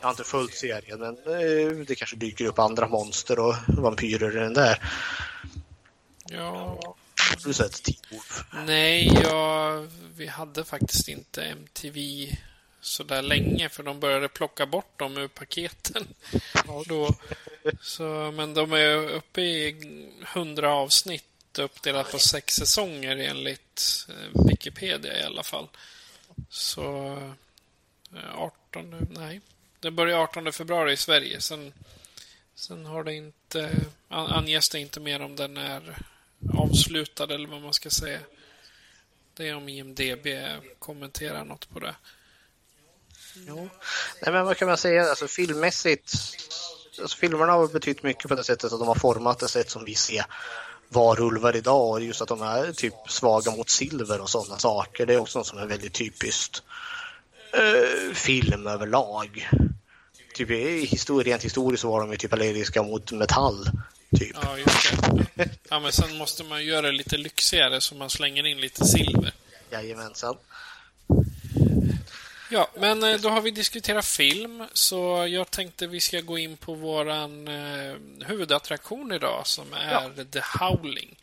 Jag 0.00 0.06
har 0.06 0.10
inte 0.10 0.24
följt 0.24 0.54
serien, 0.54 1.00
men 1.00 1.16
eh, 1.16 1.86
det 1.86 1.94
kanske 1.94 2.16
dyker 2.16 2.44
upp 2.44 2.58
andra 2.58 2.88
monster 2.88 3.38
och 3.38 3.54
vampyrer 3.68 4.36
i 4.36 4.40
den 4.40 4.54
där. 4.54 4.82
Ja. 6.24 6.96
Har 7.32 7.48
du 7.48 7.54
sett 7.54 7.82
Teen 7.82 7.96
Wolf? 8.10 8.44
Nej, 8.66 9.12
jag, 9.22 9.88
vi 10.16 10.26
hade 10.26 10.64
faktiskt 10.64 11.08
inte 11.08 11.44
MTV 11.44 12.28
så 12.80 13.02
där 13.02 13.22
länge 13.22 13.68
för 13.68 13.82
de 13.82 14.00
började 14.00 14.28
plocka 14.28 14.66
bort 14.66 14.98
dem 14.98 15.16
ur 15.16 15.28
paketen. 15.28 16.06
Då, 16.86 17.14
så, 17.80 18.32
men 18.36 18.54
de 18.54 18.72
är 18.72 18.96
uppe 18.96 19.40
i 19.40 19.76
100 20.34 20.74
avsnitt 20.74 21.24
uppdelat 21.58 22.10
på 22.12 22.18
sex 22.18 22.54
säsonger 22.54 23.16
enligt 23.16 24.06
Wikipedia 24.48 25.20
i 25.20 25.22
alla 25.22 25.42
fall. 25.42 25.68
Så 26.48 27.18
18, 28.34 29.06
nej. 29.10 29.40
Det 29.80 29.90
börjar 29.90 30.18
18 30.18 30.52
februari 30.52 30.92
i 30.92 30.96
Sverige. 30.96 31.40
Sen, 31.40 31.72
sen 32.54 32.86
har 32.86 33.04
det 33.04 33.14
inte, 33.14 33.70
anges 34.08 34.68
det 34.68 34.78
inte 34.78 35.00
mer 35.00 35.22
om 35.22 35.36
den 35.36 35.56
är 35.56 35.98
avslutad 36.54 37.34
eller 37.34 37.48
vad 37.48 37.62
man 37.62 37.72
ska 37.72 37.90
säga. 37.90 38.20
Det 39.34 39.48
är 39.48 39.56
om 39.56 39.68
IMDB 39.68 40.26
kommenterar 40.78 41.44
något 41.44 41.70
på 41.70 41.78
det. 41.78 41.94
Jo. 43.46 43.68
Nej, 44.22 44.32
men 44.32 44.44
vad 44.44 44.56
kan 44.56 44.68
man 44.68 44.76
säga? 44.76 45.04
Alltså 45.04 45.28
filmmässigt. 45.28 46.14
Alltså, 47.00 47.16
filmerna 47.16 47.52
har 47.52 47.68
betytt 47.68 48.02
mycket 48.02 48.28
på 48.28 48.34
det 48.34 48.44
sättet 48.44 48.72
att 48.72 48.78
de 48.78 48.88
har 48.88 48.94
format 48.94 49.38
det 49.38 49.48
sätt 49.48 49.70
som 49.70 49.84
vi 49.84 49.94
ser 49.94 50.24
varulvar 50.88 51.56
idag 51.56 51.90
och 51.90 52.02
just 52.02 52.22
att 52.22 52.28
de 52.28 52.42
är 52.42 52.72
typ 52.72 52.94
svaga 53.08 53.50
mot 53.50 53.70
silver 53.70 54.20
och 54.20 54.30
sådana 54.30 54.58
saker. 54.58 55.06
Det 55.06 55.14
är 55.14 55.18
också 55.18 55.38
något 55.38 55.46
som 55.46 55.58
är 55.58 55.66
väldigt 55.66 55.92
typiskt 55.92 56.62
eh, 57.52 58.14
film 58.14 58.66
överlag. 58.66 59.48
Typ 60.34 60.50
historien, 60.90 61.32
rent 61.32 61.44
historiskt 61.44 61.80
så 61.80 61.90
var 61.90 62.00
de 62.00 62.10
ju 62.10 62.16
typ 62.16 62.32
allergiska 62.32 62.82
mot 62.82 63.12
metall. 63.12 63.70
Typ. 64.18 64.36
Ja, 64.42 64.58
just 64.58 64.92
det. 65.34 65.48
Ja, 65.70 65.80
men 65.80 65.92
sen 65.92 66.18
måste 66.18 66.44
man 66.44 66.64
göra 66.64 66.86
det 66.86 66.92
lite 66.92 67.16
lyxigare 67.16 67.80
så 67.80 67.94
man 67.94 68.10
slänger 68.10 68.46
in 68.46 68.60
lite 68.60 68.84
silver. 68.84 69.32
Jajamensan. 69.70 70.36
Ja, 72.50 72.68
men 72.76 73.02
eh, 73.02 73.20
då 73.20 73.28
har 73.28 73.40
vi 73.40 73.50
diskuterat 73.50 74.04
film, 74.04 74.64
så 74.72 75.26
jag 75.30 75.50
tänkte 75.50 75.86
vi 75.86 76.00
ska 76.00 76.20
gå 76.20 76.38
in 76.38 76.56
på 76.56 76.74
våran 76.74 77.48
eh, 77.48 77.94
huvudattraktion 78.26 79.12
idag 79.12 79.46
som 79.46 79.72
är 79.72 80.24
The 80.24 80.40
Howling. 80.58 81.18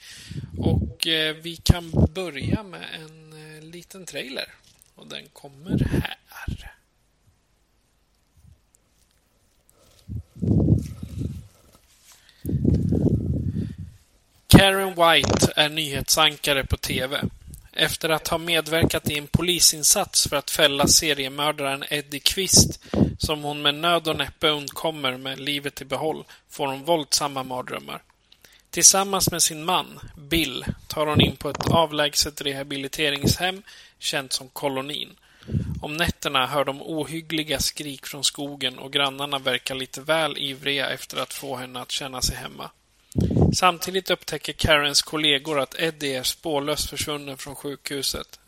Och 0.57 1.07
eh, 1.07 1.35
vi 1.35 1.55
kan 1.55 1.91
börja 2.13 2.63
med 2.63 2.85
en 2.93 3.33
eh, 3.33 3.63
liten 3.63 4.05
trailer. 4.05 4.53
Och 4.95 5.07
den 5.07 5.27
kommer 5.33 5.85
här. 5.85 6.17
Karen 14.51 14.89
White 14.89 15.53
är 15.55 15.69
nyhetsankare 15.69 16.65
på 16.65 16.77
TV. 16.77 17.21
Efter 17.73 18.09
att 18.09 18.27
ha 18.27 18.37
medverkat 18.37 19.09
i 19.09 19.17
en 19.17 19.27
polisinsats 19.27 20.27
för 20.27 20.35
att 20.35 20.51
fälla 20.51 20.87
seriemördaren 20.87 21.83
Eddie 21.89 22.19
Quist, 22.19 22.79
som 23.17 23.43
hon 23.43 23.61
med 23.61 23.75
nöd 23.75 24.07
och 24.07 24.17
näppe 24.17 24.47
undkommer 24.47 25.17
med 25.17 25.39
livet 25.39 25.81
i 25.81 25.85
behåll, 25.85 26.23
får 26.49 26.67
hon 26.67 26.83
våldsamma 26.83 27.43
mardrömmar. 27.43 28.01
Tillsammans 28.69 29.31
med 29.31 29.43
sin 29.43 29.65
man, 29.65 29.99
Bill, 30.17 30.65
tar 30.87 31.07
hon 31.07 31.21
in 31.21 31.35
på 31.35 31.49
ett 31.49 31.67
avlägset 31.67 32.41
rehabiliteringshem 32.41 33.63
känt 33.99 34.33
som 34.33 34.49
Kolonin. 34.49 35.09
Om 35.81 35.97
nätterna 35.97 36.47
hör 36.47 36.65
de 36.65 36.81
ohyggliga 36.81 37.59
skrik 37.59 38.05
från 38.05 38.23
skogen 38.23 38.79
och 38.79 38.93
grannarna 38.93 39.39
verkar 39.39 39.75
lite 39.75 40.01
väl 40.01 40.37
ivriga 40.37 40.89
efter 40.89 41.21
att 41.21 41.33
få 41.33 41.55
henne 41.55 41.81
att 41.81 41.91
känna 41.91 42.21
sig 42.21 42.35
hemma. 42.35 42.71
Samtidigt 43.53 44.09
upptäcker 44.09 44.53
Karens 44.53 45.01
kollegor 45.01 45.59
att 45.59 45.75
Eddie 45.79 46.15
är 46.15 46.23
spårlöst 46.23 46.89
försvunnen 46.89 47.37
från 47.37 47.55
sjukhuset. 47.55 48.39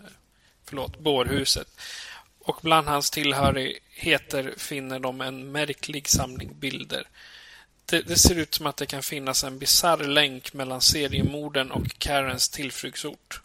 Förlåt, 0.65 0.99
bårhuset. 0.99 1.67
Och 2.39 2.59
bland 2.61 2.87
hans 2.87 3.11
tillhörigheter 3.11 4.53
finner 4.57 4.99
de 4.99 5.21
en 5.21 5.51
märklig 5.51 6.07
samling 6.07 6.49
bilder. 6.59 7.07
Det, 7.85 8.01
det 8.01 8.15
ser 8.15 8.35
ut 8.35 8.53
som 8.53 8.65
att 8.65 8.77
det 8.77 8.85
kan 8.85 9.03
finnas 9.03 9.43
en 9.43 9.59
bizarr 9.59 9.97
länk 9.97 10.53
mellan 10.53 10.81
seriemorden 10.81 11.71
och 11.71 11.99
Karens 11.99 12.49
tillflyktsort. 12.49 13.41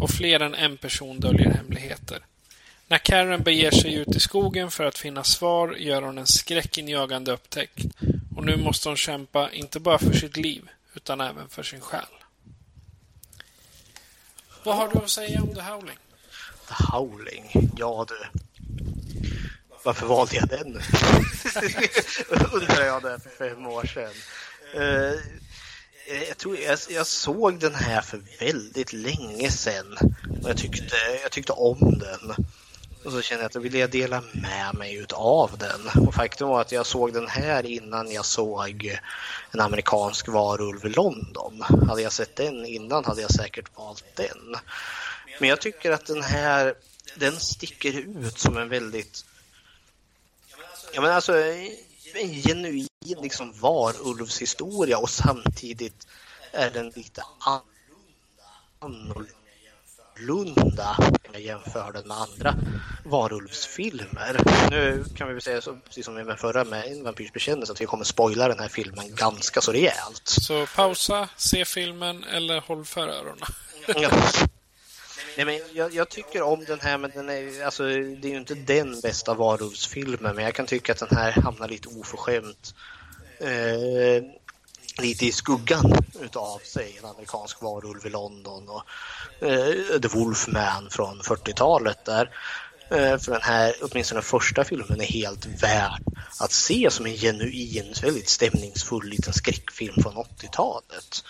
Och 0.00 0.10
fler 0.10 0.40
än 0.40 0.54
en 0.54 0.76
person 0.76 1.20
döljer 1.20 1.50
hemligheter. 1.50 2.22
När 2.88 2.98
Karen 2.98 3.42
beger 3.42 3.70
sig 3.70 3.94
ut 3.94 4.16
i 4.16 4.20
skogen 4.20 4.70
för 4.70 4.84
att 4.84 4.98
finna 4.98 5.24
svar 5.24 5.74
gör 5.78 6.02
hon 6.02 6.18
en 6.18 6.26
skräckinjagande 6.26 7.32
upptäckt. 7.32 7.84
Och 8.42 8.46
nu 8.46 8.56
måste 8.56 8.88
hon 8.88 8.96
kämpa 8.96 9.50
inte 9.52 9.80
bara 9.80 9.98
för 9.98 10.12
sitt 10.12 10.36
liv, 10.36 10.68
utan 10.94 11.20
även 11.20 11.48
för 11.48 11.62
sin 11.62 11.80
själ. 11.80 12.06
Vad 14.64 14.76
har 14.76 14.88
du 14.88 14.98
att 14.98 15.10
säga 15.10 15.42
om 15.42 15.54
The 15.54 15.60
Howling? 15.60 15.98
The 16.68 16.84
Howling? 16.92 17.70
Ja 17.76 18.06
du. 18.08 18.40
Varför 19.84 20.06
valde 20.06 20.36
jag 20.36 20.48
den? 20.48 20.66
Undrar 22.52 22.84
jag 22.84 23.02
där 23.02 23.18
för 23.18 23.30
fem 23.30 23.66
år 23.66 23.84
sedan. 23.84 24.12
Uh, 24.76 25.20
jag 26.28 26.38
tror 26.38 26.58
jag, 26.58 26.78
jag, 26.90 27.06
såg 27.06 27.60
den 27.60 27.74
här 27.74 28.00
för 28.00 28.20
väldigt 28.40 28.92
länge 28.92 29.50
sedan 29.50 29.96
och 30.42 30.50
jag 30.50 30.56
tyckte, 30.56 30.96
jag 31.22 31.32
tyckte 31.32 31.52
om 31.52 31.98
den. 31.98 32.46
Och 33.04 33.12
så 33.12 33.22
kände 33.22 33.42
jag 33.42 33.46
att 33.46 33.52
då 33.52 33.60
ville 33.60 33.78
jag 33.78 33.90
dela 33.90 34.22
med 34.32 34.74
mig 34.74 34.94
utav 34.94 35.58
den. 35.58 36.06
Och 36.06 36.14
faktum 36.14 36.48
var 36.48 36.60
att 36.60 36.72
jag 36.72 36.86
såg 36.86 37.12
den 37.12 37.28
här 37.28 37.66
innan 37.66 38.12
jag 38.12 38.24
såg 38.24 38.98
en 39.50 39.60
amerikansk 39.60 40.28
varulv 40.28 40.86
i 40.86 40.88
London. 40.88 41.62
Hade 41.88 42.02
jag 42.02 42.12
sett 42.12 42.36
den 42.36 42.66
innan 42.66 43.04
hade 43.04 43.22
jag 43.22 43.30
säkert 43.30 43.76
valt 43.76 44.04
den. 44.14 44.56
Men 45.40 45.48
jag 45.48 45.60
tycker 45.60 45.90
att 45.90 46.06
den 46.06 46.22
här, 46.22 46.74
den 47.16 47.40
sticker 47.40 47.92
ut 48.26 48.38
som 48.38 48.56
en 48.56 48.68
väldigt, 48.68 49.24
ja 50.92 51.00
men 51.00 51.10
alltså 51.10 51.36
en 52.14 52.42
genuin 52.42 52.88
liksom 53.22 53.52
varulvshistoria 53.52 54.98
och 54.98 55.10
samtidigt 55.10 56.06
är 56.52 56.70
den 56.70 56.90
lite 56.90 57.22
annorlunda 58.80 59.41
annorlunda 60.18 60.96
om 60.98 61.32
jag 61.32 61.42
jämför 61.42 61.92
den 61.92 62.08
med 62.08 62.16
andra 62.16 62.54
varulvsfilmer. 63.04 64.40
Nu 64.70 65.04
kan 65.16 65.28
vi 65.28 65.32
väl 65.34 65.42
säga 65.42 65.60
så, 65.60 65.76
precis 65.86 66.04
som 66.04 66.14
med 66.14 66.38
förra 66.38 66.64
med 66.64 67.02
vampyrs 67.02 67.32
bekännelse, 67.32 67.72
att 67.72 67.80
vi 67.80 67.86
kommer 67.86 68.04
spoila 68.04 68.48
den 68.48 68.58
här 68.58 68.68
filmen 68.68 69.14
ganska 69.14 69.60
så 69.60 69.72
rejält. 69.72 70.22
Så 70.24 70.66
pausa, 70.76 71.28
se 71.36 71.64
filmen 71.64 72.24
eller 72.24 72.60
håll 72.60 72.84
för 72.84 73.08
öronen. 73.08 73.46
ja. 73.86 74.10
Nej, 75.36 75.46
men 75.46 75.60
jag, 75.72 75.94
jag, 75.94 76.08
tycker 76.08 76.42
om 76.42 76.64
den 76.64 76.80
här, 76.80 76.98
men 76.98 77.10
den 77.10 77.28
är, 77.28 77.64
alltså, 77.64 77.82
det 77.84 78.24
är 78.24 78.30
ju 78.30 78.36
inte 78.36 78.54
den 78.54 79.00
bästa 79.00 79.34
varulvsfilmen, 79.34 80.34
men 80.36 80.44
jag 80.44 80.54
kan 80.54 80.66
tycka 80.66 80.92
att 80.92 80.98
den 80.98 81.18
här 81.18 81.32
hamnar 81.32 81.68
lite 81.68 81.88
oförskämt 81.88 82.74
eh, 83.38 84.24
lite 84.98 85.26
i 85.26 85.32
skuggan 85.32 85.92
utav 86.20 86.58
sig, 86.58 86.98
en 86.98 87.10
amerikansk 87.10 87.62
varulv 87.62 88.06
i 88.06 88.10
London 88.10 88.68
och 88.68 88.82
eh, 89.46 90.00
The 90.00 90.08
Wolfman 90.08 90.90
från 90.90 91.20
40-talet 91.20 92.04
där. 92.04 92.30
Eh, 92.90 93.18
för 93.18 93.32
den 93.32 93.42
här, 93.42 93.74
åtminstone 93.82 94.16
den 94.16 94.22
första 94.22 94.64
filmen, 94.64 95.00
är 95.00 95.04
helt 95.04 95.46
värd 95.46 96.02
att 96.40 96.52
se 96.52 96.90
som 96.90 97.06
en 97.06 97.16
genuin, 97.16 97.94
väldigt 98.02 98.28
stämningsfull 98.28 99.08
liten 99.08 99.32
skräckfilm 99.32 100.02
från 100.02 100.14
80-talet. 100.14 101.24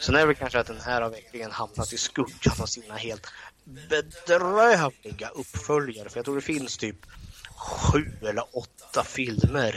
Sen 0.00 0.14
är 0.14 0.18
det 0.18 0.26
väl 0.26 0.36
kanske 0.36 0.60
att 0.60 0.66
den 0.66 0.80
här 0.80 1.02
har 1.02 1.10
verkligen 1.10 1.50
hamnat 1.50 1.92
i 1.92 1.98
skuggan 1.98 2.60
av 2.60 2.66
sina 2.66 2.94
helt 2.94 3.26
bedrövliga 3.64 5.28
uppföljare. 5.28 6.08
För 6.08 6.18
jag 6.18 6.24
tror 6.24 6.34
det 6.34 6.40
finns 6.40 6.76
typ 6.76 6.96
sju 7.56 8.12
eller 8.22 8.44
åtta 8.56 9.04
filmer 9.04 9.76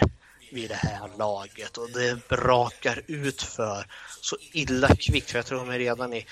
vid 0.54 0.70
det 0.70 0.76
här 0.76 1.10
laget 1.18 1.78
och 1.78 1.90
det 1.90 2.28
brakar 2.28 3.02
ut 3.08 3.42
för 3.42 3.88
så 4.22 4.38
illa 4.52 4.96
kvickt. 4.96 5.32
För 5.32 5.38
jag 5.38 5.46
tror 5.46 5.60
de 5.60 5.70
är 5.70 5.80
redan 5.80 6.14
i 6.14 6.26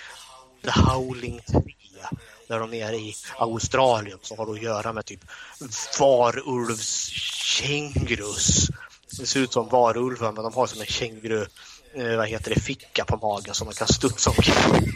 The 0.64 0.72
Howling 0.72 1.42
3 1.42 1.62
där 2.48 2.60
de 2.60 2.74
är 2.74 2.94
i 2.94 3.16
Australien 3.38 4.20
som 4.22 4.38
har 4.38 4.54
att 4.54 4.62
göra 4.62 4.94
med 4.94 5.06
typ 5.06 5.20
varulvskängurus. 6.00 8.68
Det 9.20 9.26
ser 9.26 9.40
ut 9.40 9.54
som 9.54 9.70
varulvar 9.70 10.32
men 10.32 10.44
de 10.44 10.54
har 10.54 10.68
som 10.68 10.82
en 10.82 10.88
känguru 10.88 11.46
eh, 11.94 12.18
vad 12.18 12.28
heter 12.28 12.56
det, 12.56 12.62
ficka 12.62 13.06
på 13.06 13.18
magen 13.18 13.54
som 13.54 13.66
man 13.66 13.74
kan 13.74 13.88
studsa 13.88 14.30
omkring 14.30 14.94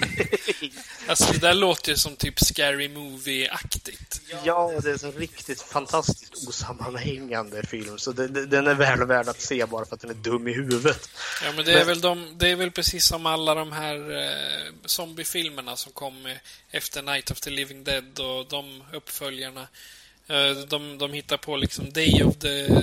alltså 1.07 1.33
det 1.33 1.39
där 1.39 1.53
låter 1.53 1.91
ju 1.91 1.97
som 1.97 2.15
typ 2.15 2.39
Scary 2.39 2.87
Movie-aktigt. 2.87 4.21
Ja, 4.43 4.71
det 4.83 4.89
är 4.89 5.05
en 5.05 5.11
riktigt 5.11 5.61
fantastiskt 5.61 6.47
osammanhängande 6.47 7.65
film. 7.65 7.97
Så 7.97 8.11
det, 8.11 8.27
det, 8.27 8.45
den 8.45 8.67
är 8.67 8.73
väl 8.73 9.05
värd 9.05 9.29
att 9.29 9.41
se 9.41 9.65
bara 9.65 9.85
för 9.85 9.95
att 9.95 10.01
den 10.01 10.09
är 10.09 10.13
dum 10.13 10.47
i 10.47 10.53
huvudet. 10.53 11.09
Ja, 11.43 11.51
men 11.55 11.65
det 11.65 11.71
är, 11.71 11.77
men... 11.77 11.87
Väl, 11.87 12.01
de, 12.01 12.37
det 12.37 12.49
är 12.49 12.55
väl 12.55 12.71
precis 12.71 13.05
som 13.05 13.25
alla 13.25 13.55
de 13.55 13.71
här 13.71 14.11
eh, 14.11 14.73
zombiefilmerna 14.85 15.75
som 15.75 15.91
kom 15.91 16.35
efter 16.71 17.01
Night 17.01 17.31
of 17.31 17.41
the 17.41 17.49
Living 17.49 17.83
Dead 17.83 18.19
och 18.19 18.45
de 18.49 18.83
uppföljarna. 18.93 19.67
Eh, 20.27 20.51
de, 20.67 20.97
de 20.97 21.13
hittar 21.13 21.37
på 21.37 21.57
liksom 21.57 21.93
Day 21.93 22.23
of 22.23 22.35
the 22.37 22.81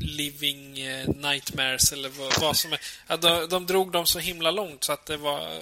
Living 0.00 0.80
eh, 0.80 1.08
Nightmares 1.08 1.92
eller 1.92 2.08
vad, 2.08 2.40
vad 2.40 2.56
som 2.56 2.72
är. 2.72 2.80
Ja, 3.06 3.16
de, 3.16 3.48
de 3.48 3.66
drog 3.66 3.92
dem 3.92 4.06
så 4.06 4.18
himla 4.18 4.50
långt 4.50 4.84
så 4.84 4.92
att 4.92 5.06
det 5.06 5.16
var... 5.16 5.60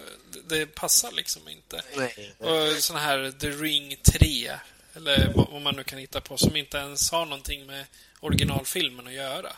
Det 0.48 0.66
passar 0.66 1.12
liksom 1.12 1.48
inte. 1.48 1.82
Nej. 1.96 2.34
Och 2.38 2.82
såna 2.82 2.98
här 2.98 3.32
The 3.40 3.50
Ring 3.50 3.96
3 4.02 4.50
eller 4.96 5.32
vad 5.34 5.62
man 5.62 5.76
nu 5.76 5.84
kan 5.84 5.98
hitta 5.98 6.20
på, 6.20 6.36
som 6.36 6.56
inte 6.56 6.78
ens 6.78 7.10
har 7.10 7.26
någonting 7.26 7.66
med 7.66 7.84
originalfilmen 8.20 9.06
att 9.06 9.12
göra. 9.12 9.52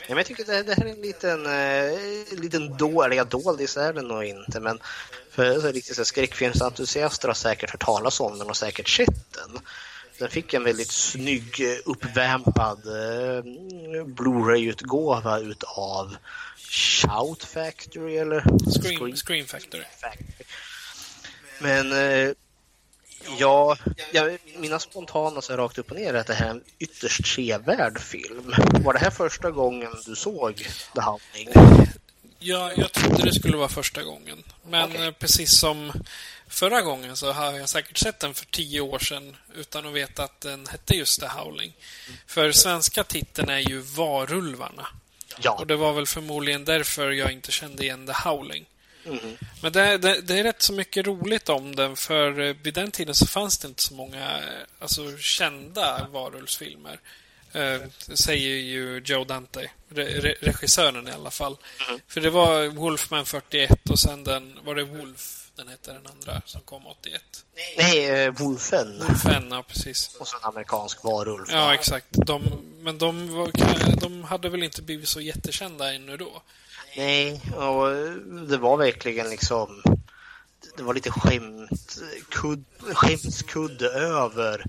Ja, 0.00 0.08
men 0.08 0.16
jag 0.16 0.26
tycker 0.26 0.44
det, 0.44 0.62
det 0.62 0.74
här 0.74 0.84
är 0.84 0.90
en 0.90 1.00
liten, 1.00 1.46
eh, 1.46 2.40
liten 2.40 2.76
dålig, 2.76 3.26
doldis 3.26 3.76
är 3.76 3.92
det 3.92 4.02
nog 4.02 4.24
inte, 4.24 4.60
men 4.60 4.78
för 5.30 5.60
så 5.60 5.72
riktigt 5.72 5.96
så 5.96 6.04
skräckfilmsentusiaster 6.04 7.28
har 7.28 7.34
säkert 7.34 7.70
hört 7.70 7.84
talas 7.84 8.20
om 8.20 8.38
den 8.38 8.50
och 8.50 8.56
säkert 8.56 8.88
sett 8.88 9.32
den. 9.32 9.60
Den 10.18 10.28
fick 10.28 10.54
en 10.54 10.64
väldigt 10.64 10.90
snygg 10.90 11.60
eh, 11.60 11.76
uppvämpad 11.84 12.86
eh, 12.86 13.42
Blu-ray-utgåva 14.04 15.38
utav 15.38 16.16
Shout 16.70 17.44
Factory 17.44 18.16
eller? 18.16 18.40
Scream, 18.40 18.96
Scream, 18.96 19.16
Scream 19.16 19.46
Factory. 19.46 19.84
Factory. 20.00 20.44
Men 21.60 21.92
eh, 21.92 22.32
Ja, 23.38 23.76
ja, 24.12 24.30
mina 24.56 24.78
spontana 24.78 25.42
så 25.42 25.56
rakt 25.56 25.78
upp 25.78 25.90
och 25.90 25.96
ner 25.96 26.14
är 26.14 26.18
att 26.18 26.26
det 26.26 26.34
här 26.34 26.46
är 26.46 26.50
en 26.50 26.62
ytterst 26.78 27.26
sevärd 27.26 28.00
film. 28.00 28.54
Var 28.72 28.92
det 28.92 28.98
här 28.98 29.10
första 29.10 29.50
gången 29.50 29.90
du 30.06 30.16
såg 30.16 30.56
The 30.94 31.00
Howling? 31.00 31.48
Ja, 32.38 32.72
jag 32.76 32.92
trodde 32.92 33.24
det 33.24 33.34
skulle 33.34 33.56
vara 33.56 33.68
första 33.68 34.02
gången. 34.02 34.42
Men 34.66 34.90
okay. 34.90 35.12
precis 35.12 35.58
som 35.58 35.92
förra 36.48 36.82
gången 36.82 37.16
så 37.16 37.32
har 37.32 37.52
jag 37.52 37.68
säkert 37.68 37.98
sett 37.98 38.20
den 38.20 38.34
för 38.34 38.46
tio 38.46 38.80
år 38.80 38.98
sedan 38.98 39.36
utan 39.54 39.86
att 39.86 39.92
veta 39.92 40.24
att 40.24 40.40
den 40.40 40.66
hette 40.66 40.94
just 40.94 41.20
The 41.20 41.26
Howling. 41.26 41.72
För 42.26 42.52
svenska 42.52 43.04
titeln 43.04 43.48
är 43.48 43.58
ju 43.58 43.78
Varulvarna. 43.78 44.86
Ja. 45.42 45.52
Och 45.52 45.66
det 45.66 45.76
var 45.76 45.92
väl 45.92 46.06
förmodligen 46.06 46.64
därför 46.64 47.10
jag 47.10 47.32
inte 47.32 47.52
kände 47.52 47.84
igen 47.84 48.06
The 48.06 48.28
Howling. 48.28 48.66
Men 49.62 49.72
det, 49.72 49.98
det, 49.98 50.20
det 50.20 50.38
är 50.38 50.42
rätt 50.42 50.62
så 50.62 50.72
mycket 50.72 51.06
roligt 51.06 51.48
om 51.48 51.76
den, 51.76 51.96
för 51.96 52.40
eh, 52.40 52.56
vid 52.62 52.74
den 52.74 52.90
tiden 52.90 53.14
så 53.14 53.26
fanns 53.26 53.58
det 53.58 53.68
inte 53.68 53.82
så 53.82 53.94
många 53.94 54.38
eh, 54.38 54.64
alltså, 54.78 55.16
kända 55.18 56.06
varulvsfilmer. 56.12 57.00
Eh, 57.52 57.80
säger 58.14 58.56
ju 58.56 59.02
Joe 59.04 59.24
Dante, 59.24 59.70
re, 59.88 60.04
re, 60.04 60.34
regissören 60.40 61.08
i 61.08 61.10
alla 61.10 61.30
fall. 61.30 61.56
För 62.08 62.20
det 62.20 62.30
var 62.30 62.66
Wolfman 62.66 63.26
41 63.26 63.90
och 63.90 63.98
sen 63.98 64.24
den, 64.24 64.58
var 64.64 64.74
det 64.74 64.84
Wolf, 64.84 65.47
den 65.58 65.68
hette 65.68 65.92
den 65.92 66.06
andra, 66.06 66.42
som 66.44 66.60
kom 66.60 66.86
81. 66.86 67.22
Nej, 67.78 68.10
eh, 68.10 68.32
Wolfen. 68.32 68.98
Wolfen, 68.98 69.48
ja 69.50 69.62
precis. 69.62 70.16
Och 70.20 70.28
så 70.28 70.36
en 70.36 70.44
amerikansk 70.44 71.04
varulv. 71.04 71.46
Ja, 71.50 71.74
exakt. 71.74 72.06
De, 72.10 72.42
men 72.80 72.98
de, 72.98 73.32
var, 73.34 73.50
de 74.00 74.24
hade 74.24 74.48
väl 74.48 74.62
inte 74.62 74.82
blivit 74.82 75.08
så 75.08 75.20
jättekända 75.20 75.94
ännu 75.94 76.16
då? 76.16 76.42
Nej, 76.96 77.40
och 77.54 77.88
det 78.48 78.56
var 78.56 78.76
verkligen 78.76 79.30
liksom... 79.30 79.82
Det 80.76 80.82
var 80.82 80.94
lite 80.94 81.10
skämt, 81.10 81.98
kudd, 82.28 82.64
skämskudde 82.92 83.88
över 83.88 84.64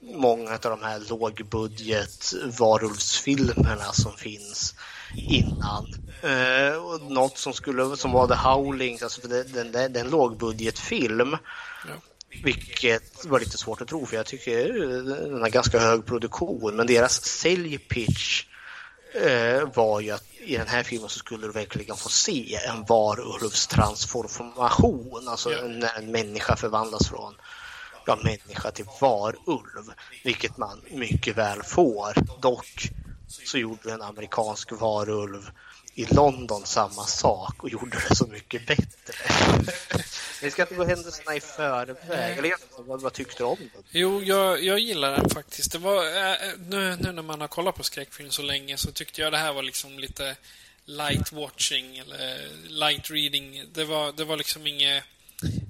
många 0.00 0.50
av 0.50 0.58
de 0.60 0.82
här 0.82 1.00
lågbudget 1.08 2.32
varulvsfilmerna 2.58 3.92
som 3.92 4.16
finns 4.16 4.74
innan. 5.14 5.94
Eh, 6.22 6.76
och 6.76 7.02
något 7.02 7.38
som 7.38 7.52
skulle 7.52 7.96
som 7.96 8.12
var 8.12 8.28
The 8.28 8.34
Howling, 8.34 8.98
alltså 9.02 9.20
för 9.20 9.28
den, 9.28 9.72
den, 9.72 9.92
den 9.92 10.10
lågbudgetfilm. 10.10 11.36
Ja. 11.88 11.94
Vilket 12.42 13.24
var 13.24 13.40
lite 13.40 13.58
svårt 13.58 13.80
att 13.80 13.88
tro 13.88 14.06
för 14.06 14.16
jag 14.16 14.26
tycker 14.26 14.72
den 15.28 15.40
har 15.40 15.48
ganska 15.48 15.78
hög 15.78 16.06
produktion 16.06 16.76
men 16.76 16.86
deras 16.86 17.24
säljpitch 17.24 18.44
eh, 19.14 19.68
var 19.74 20.00
ju 20.00 20.10
att 20.10 20.24
i 20.38 20.56
den 20.56 20.68
här 20.68 20.82
filmen 20.82 21.08
så 21.08 21.18
skulle 21.18 21.46
du 21.46 21.52
verkligen 21.52 21.96
få 21.96 22.08
se 22.08 22.54
en 22.54 22.84
varulvstransformation, 22.84 25.28
alltså 25.28 25.50
när 25.50 25.98
en 25.98 26.10
människa 26.10 26.56
förvandlas 26.56 27.08
från 27.08 27.34
ja, 28.06 28.18
människa 28.24 28.70
till 28.70 28.86
varulv, 29.00 29.92
vilket 30.24 30.56
man 30.56 30.80
mycket 30.90 31.36
väl 31.36 31.62
får. 31.62 32.14
Dock 32.40 32.90
så 33.28 33.58
gjorde 33.58 33.92
en 33.92 34.02
amerikansk 34.02 34.72
varulv 34.72 35.50
i 35.98 36.06
London 36.14 36.66
samma 36.66 37.06
sak 37.06 37.62
och 37.62 37.70
gjorde 37.70 37.98
det 38.08 38.16
så 38.16 38.26
mycket 38.26 38.66
bättre. 38.66 39.14
Vi 40.42 40.50
ska 40.50 40.62
inte 40.62 40.74
gå 40.74 40.84
händelserna 40.84 41.36
i 41.36 41.40
förväg. 41.40 42.38
Eller 42.38 42.54
vad, 42.82 43.00
vad 43.00 43.12
tyckte 43.12 43.42
du 43.42 43.44
om 43.44 43.58
den? 43.58 43.82
Jo, 43.90 44.22
jag, 44.22 44.64
jag 44.64 44.78
gillar 44.78 45.12
den 45.12 45.30
faktiskt. 45.30 45.72
Det 45.72 45.78
var, 45.78 46.06
äh, 46.06 46.36
nu, 46.68 46.96
nu 47.00 47.12
när 47.12 47.22
man 47.22 47.40
har 47.40 47.48
kollat 47.48 47.74
på 47.74 47.82
skräckfilm 47.82 48.30
så 48.30 48.42
länge 48.42 48.76
så 48.76 48.92
tyckte 48.92 49.20
jag 49.20 49.32
det 49.32 49.38
här 49.38 49.52
var 49.52 49.62
liksom 49.62 49.98
lite 49.98 50.36
light 50.84 51.32
watching 51.32 51.98
eller 51.98 52.48
light 52.68 53.10
reading. 53.10 53.64
Det 53.72 53.84
var, 53.84 54.12
det 54.12 54.24
var 54.24 54.36
liksom 54.36 54.66
inget, 54.66 55.04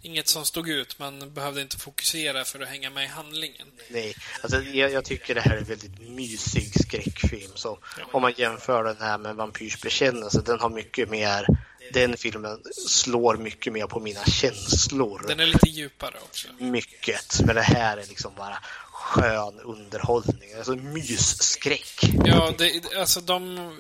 inget 0.03 0.28
som 0.28 0.45
stod 0.45 0.69
ut. 0.69 0.99
Man 0.99 1.35
behövde 1.35 1.61
inte 1.62 1.78
fokusera 1.78 2.45
för 2.45 2.61
att 2.61 2.69
hänga 2.69 2.90
med 2.90 3.05
i 3.05 3.07
handlingen. 3.07 3.69
Nej, 3.89 4.15
alltså 4.43 4.62
jag, 4.62 4.93
jag 4.93 5.05
tycker 5.05 5.35
det 5.35 5.40
här 5.40 5.55
är 5.55 5.59
en 5.59 5.65
väldigt 5.65 6.01
mysig 6.01 6.81
skräckfilm. 6.81 7.51
Så 7.55 7.78
om 8.12 8.23
man 8.23 8.32
jämför 8.36 8.85
den 8.85 8.97
här 9.01 9.19
med 9.19 9.36
Vampyrs 9.36 9.81
bekännelse, 9.81 10.43
den 10.47 10.61
har 10.61 10.70
mycket 10.70 11.11
mer 11.11 11.47
den 11.93 12.16
filmen 12.16 12.62
slår 12.89 13.36
mycket 13.36 13.73
mer 13.73 13.86
på 13.86 14.01
mina 14.01 14.24
känslor. 14.24 15.24
Den 15.28 15.40
är 15.40 15.47
lite 15.47 15.69
djupare 15.69 16.15
också. 16.23 16.49
Mycket. 16.59 17.40
Men 17.45 17.55
det 17.55 17.62
här 17.62 17.97
är 17.97 18.07
liksom 18.07 18.32
bara 18.36 18.59
skön 18.93 19.61
underhållning. 19.61 20.55
Alltså 20.57 20.77
mysskräck. 20.77 22.11
Ja, 22.24 22.55
det, 22.59 22.95
alltså 22.97 23.20
de... 23.20 23.77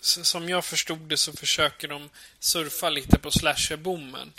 Som 0.00 0.48
jag 0.48 0.64
förstod 0.64 0.98
det 0.98 1.16
så 1.16 1.32
försöker 1.32 1.88
de 1.88 2.10
surfa 2.40 2.90
lite 2.90 3.18
på 3.18 3.30
slasherboomen 3.30 4.32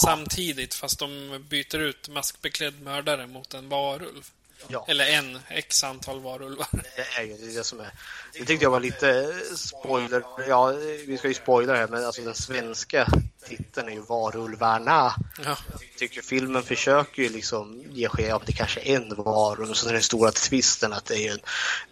samtidigt 0.00 0.74
fast 0.74 0.98
de 0.98 1.44
byter 1.48 1.78
ut 1.78 2.08
maskbeklädd 2.08 2.82
mördare 2.82 3.26
mot 3.26 3.54
en 3.54 3.68
varulv. 3.68 4.30
Ja. 4.68 4.84
Eller 4.88 5.06
en 5.06 5.38
x 5.48 5.84
antal 5.84 6.20
varulvar. 6.20 6.68
Det 6.96 7.20
är 7.20 7.22
ju 7.22 7.56
det 7.56 7.64
som 7.64 7.80
är. 7.80 7.90
Det 8.32 8.44
tyckte 8.44 8.64
jag 8.64 8.70
var 8.70 8.80
lite 8.80 9.34
spoiler. 9.56 10.22
Ja, 10.48 10.66
vi 11.06 11.18
ska 11.18 11.28
ju 11.28 11.34
spoila 11.34 11.74
här, 11.74 11.88
men 11.88 12.04
alltså 12.04 12.22
den 12.22 12.34
svenska 12.34 13.08
titeln 13.48 13.88
är 13.88 13.92
ju 13.92 14.00
Varulvarna. 14.00 15.14
Ja. 15.44 15.56
Jag 15.70 15.80
tycker 15.98 16.22
filmen 16.22 16.62
försöker 16.62 17.22
ju 17.22 17.28
liksom 17.28 17.84
ge 17.90 18.08
sken 18.08 18.32
av 18.32 18.40
att 18.40 18.46
det 18.46 18.52
kanske 18.52 18.80
är 18.80 18.96
en 18.96 19.14
varulv. 19.14 19.70
Och 19.70 19.76
så 19.76 19.88
är 19.88 19.92
den 19.92 20.02
stora 20.02 20.30
twisten 20.30 20.92
att 20.92 21.04
det 21.04 21.28
är 21.28 21.32
en, 21.32 21.40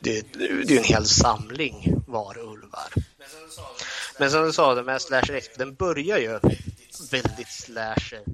det, 0.01 0.33
det 0.33 0.74
är 0.74 0.79
en 0.79 0.85
hel 0.85 1.07
samling 1.07 2.03
varulvar. 2.07 2.93
Men 4.19 4.31
som 4.31 4.45
du 4.45 4.53
sa, 4.53 4.74
den 4.74 4.85
med 4.85 5.03
slasher 5.03 5.43
den 5.59 5.74
börjar 5.74 6.19
ju 6.19 6.41
väldigt 7.11 7.53
slasher 7.53 8.24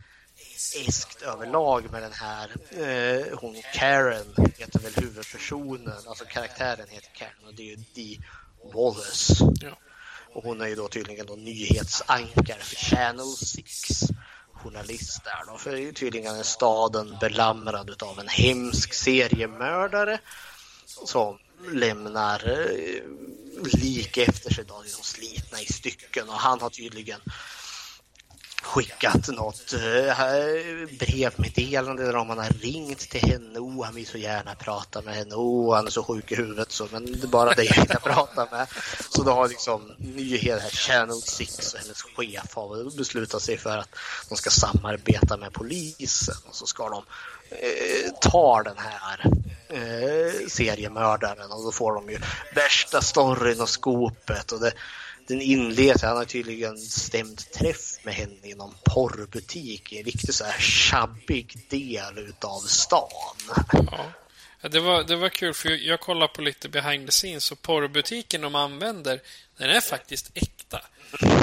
eskt 0.86 1.22
överlag 1.22 1.90
med 1.92 2.02
den 2.02 2.12
här. 2.12 2.50
Eh, 2.70 3.38
hon 3.38 3.62
Karen 3.74 4.34
heter 4.58 4.78
väl 4.78 4.92
huvudpersonen, 4.94 6.02
alltså 6.06 6.24
karaktären 6.24 6.86
heter 6.88 7.10
Karen 7.14 7.46
och 7.46 7.54
det 7.54 7.62
är 7.62 7.66
ju 7.66 7.76
Dee 7.94 8.20
Wallace. 8.74 9.34
Ja. 9.60 9.78
Och 10.32 10.44
hon 10.44 10.60
är 10.60 10.66
ju 10.66 10.74
då 10.74 10.88
tydligen 10.88 11.26
då 11.26 11.34
nyhetsankare 11.34 12.60
för 12.60 12.76
Channel 12.76 13.26
6 13.26 14.02
journalist 14.52 15.24
där 15.24 15.52
då. 15.52 15.58
För 15.58 15.92
tydligen 15.92 16.36
är 16.36 16.42
staden 16.42 17.16
belamrad 17.20 18.02
av 18.02 18.18
en 18.18 18.28
hemsk 18.28 18.94
seriemördare 18.94 20.18
som 20.86 21.38
lämnar 21.72 22.48
eh, 22.48 23.02
lik 23.62 24.16
efter 24.16 24.54
sig 24.54 24.64
då, 24.64 24.82
liksom 24.82 25.04
slitna 25.04 25.60
i 25.60 25.66
stycken 25.66 26.28
och 26.28 26.34
han 26.34 26.60
har 26.60 26.70
tydligen 26.70 27.20
skickat 28.62 29.28
något 29.28 29.72
eh, 29.72 30.18
brevmeddelande 30.98 32.04
där 32.04 32.16
om 32.16 32.28
han 32.28 32.38
har 32.38 32.48
ringt 32.48 32.98
till 32.98 33.20
henne. 33.20 33.58
Oh, 33.58 33.84
han 33.84 33.94
vill 33.94 34.06
så 34.06 34.18
gärna 34.18 34.54
prata 34.54 35.02
med 35.02 35.14
henne. 35.14 35.34
Oh, 35.34 35.74
han 35.74 35.86
är 35.86 35.90
så 35.90 36.02
sjuk 36.02 36.32
i 36.32 36.34
huvudet 36.34 36.72
så, 36.72 36.88
men 36.92 37.06
det 37.06 37.22
är 37.22 37.28
bara 37.28 37.54
det 37.54 37.64
jag 37.64 37.88
kan 37.88 38.00
prata 38.14 38.48
med. 38.50 38.66
Så 39.10 39.22
då 39.22 39.30
har 39.30 39.48
liksom 39.48 39.92
nyheter 39.98 40.60
här, 40.60 40.70
Channel 40.70 41.22
6 41.22 41.74
och 41.74 41.80
hennes 41.80 42.02
chef 42.02 42.54
har 42.54 42.96
beslutat 42.96 43.42
sig 43.42 43.58
för 43.58 43.78
att 43.78 43.94
de 44.28 44.36
ska 44.36 44.50
samarbeta 44.50 45.36
med 45.36 45.52
polisen 45.52 46.36
och 46.48 46.54
så 46.54 46.66
ska 46.66 46.88
de 46.88 47.04
eh, 47.50 48.12
ta 48.20 48.62
den 48.62 48.76
här 48.78 49.24
eh, 49.68 50.48
seriemördaren 50.48 51.52
och 51.52 51.64
då 51.64 51.72
får 51.72 51.94
de 51.94 52.10
ju 52.10 52.18
värsta 52.54 53.00
storyn 53.00 53.60
och 53.60 53.68
skopet 53.68 54.52
och 54.52 54.60
det 54.60 54.72
den 55.28 55.40
inleds, 55.40 56.02
han 56.02 56.16
har 56.16 56.24
tydligen 56.24 56.78
stämt 56.78 57.52
träff 57.52 58.04
med 58.04 58.14
henne 58.14 58.48
i 58.48 58.54
någon 58.54 58.74
porrbutik 58.84 59.92
i 59.92 59.98
en 59.98 60.04
riktigt 60.04 60.34
så 60.34 60.44
här 60.44 60.60
tjabbig 60.60 61.56
del 61.68 62.18
utav 62.18 62.60
stan. 62.60 63.10
Ja, 64.60 64.68
det 64.68 64.80
var, 64.80 65.04
det 65.04 65.16
var 65.16 65.28
kul 65.28 65.54
för 65.54 65.68
jag 65.68 66.00
kollade 66.00 66.32
på 66.32 66.42
lite 66.42 66.68
behind 66.68 67.06
the 67.06 67.12
scenes 67.12 67.52
och 67.52 67.62
porrbutiken 67.62 68.40
de 68.40 68.54
använder, 68.54 69.20
den 69.56 69.70
är 69.70 69.80
faktiskt 69.80 70.30
äkta. 70.34 70.80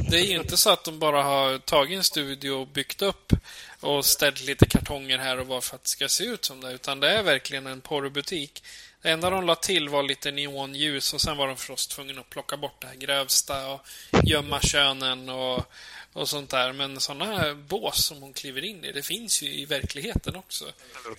Det 0.10 0.18
är 0.20 0.26
ju 0.26 0.36
inte 0.36 0.58
så 0.58 0.70
att 0.70 0.84
de 0.84 1.00
bara 1.00 1.24
har 1.24 1.58
tagit 1.58 1.98
en 1.98 2.04
studio 2.04 2.52
och 2.52 2.68
byggt 2.68 3.02
upp 3.02 3.34
och 3.80 4.06
ställt 4.06 4.44
lite 4.44 4.66
kartonger 4.66 5.18
här 5.18 5.40
och 5.40 5.48
var 5.48 5.62
för 5.62 5.76
att 5.76 5.84
det 5.84 5.90
ska 5.90 6.08
se 6.08 6.24
ut 6.24 6.46
som 6.46 6.62
det, 6.62 6.72
utan 6.72 7.00
det 7.00 7.10
är 7.10 7.24
verkligen 7.24 7.68
en 7.68 7.82
porrbutik. 7.82 8.64
Det 9.06 9.12
enda 9.12 9.30
de 9.30 9.46
la 9.46 9.56
till 9.56 9.90
var 9.90 10.04
lite 10.04 10.32
neonljus 10.32 11.14
och 11.14 11.22
sen 11.22 11.38
var 11.38 11.48
de 11.48 11.58
förstås 11.58 11.88
tvungna 11.88 12.22
att 12.22 12.30
plocka 12.30 12.58
bort 12.58 12.82
det 12.82 12.88
här 12.88 12.96
grövsta 12.96 13.68
och 13.74 13.82
gömma 14.24 14.60
könen 14.60 15.30
och, 15.30 15.72
och 16.16 16.30
sånt 16.30 16.50
där. 16.50 16.74
Men 16.74 17.00
sådana 17.00 17.26
här 17.26 17.54
bås 17.54 18.06
som 18.06 18.22
hon 18.22 18.34
kliver 18.34 18.64
in 18.66 18.86
i, 18.86 18.92
det 18.92 19.02
finns 19.02 19.42
ju 19.42 19.48
i 19.48 19.66
verkligheten 19.66 20.36
också. 20.36 20.66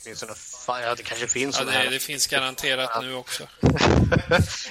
Åtminstone, 0.03 0.35
fan, 0.35 0.83
ja, 0.83 0.95
det 0.95 1.03
kanske 1.03 1.27
finns 1.27 1.59
Ja, 1.59 1.65
det, 1.65 1.73
här. 1.73 1.91
det 1.91 1.99
finns 1.99 2.27
garanterat 2.27 3.03
nu 3.03 3.15
också. 3.15 3.43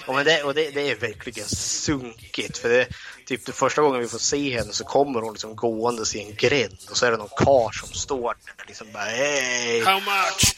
ja, 0.07 0.14
men 0.14 0.26
det, 0.26 0.43
och 0.43 0.53
det, 0.53 0.69
det 0.69 0.91
är 0.91 0.95
verkligen 0.95 1.47
sunkigt. 1.49 2.57
För 2.57 2.69
det, 2.69 2.88
typ 3.26 3.45
det 3.45 3.52
första 3.52 3.81
gången 3.81 4.02
vi 4.02 4.07
får 4.07 4.18
se 4.19 4.57
henne 4.57 4.73
så 4.73 4.84
kommer 4.84 5.22
hon 5.22 5.34
liksom 5.34 5.56
gåendes 5.56 6.15
i 6.15 6.19
en 6.22 6.35
gränd 6.35 6.77
och 6.89 6.97
så 6.97 7.06
är 7.06 7.11
det 7.11 7.18
någon 7.18 7.45
kar 7.45 7.72
som 7.72 7.93
står 7.93 8.35
där 8.57 8.65
liksom 8.68 8.91
bara 8.91 9.03
hej. 9.03 9.84
How 9.85 9.99
much? 9.99 10.56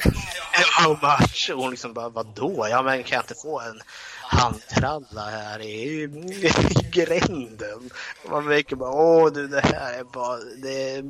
How 0.51 0.89
much? 1.01 1.49
Och 1.53 1.61
hon 1.61 1.71
liksom 1.71 1.93
bara 1.93 2.09
vadå? 2.09 2.67
Ja 2.69 2.81
men 2.81 3.03
kan 3.03 3.15
jag 3.15 3.23
inte 3.23 3.35
få 3.41 3.59
en 3.59 3.81
handtralla 4.27 5.21
här 5.21 5.61
i, 5.61 6.03
i 6.03 6.51
gränden? 6.91 7.89
Man 8.29 8.45
märker 8.45 8.75
bara 8.75 8.91
åh 8.91 9.33
du 9.33 9.47
det 9.47 9.61
här 9.61 9.99
är 9.99 10.03
bara 10.03 10.37
det 10.37 10.91
är, 10.91 11.03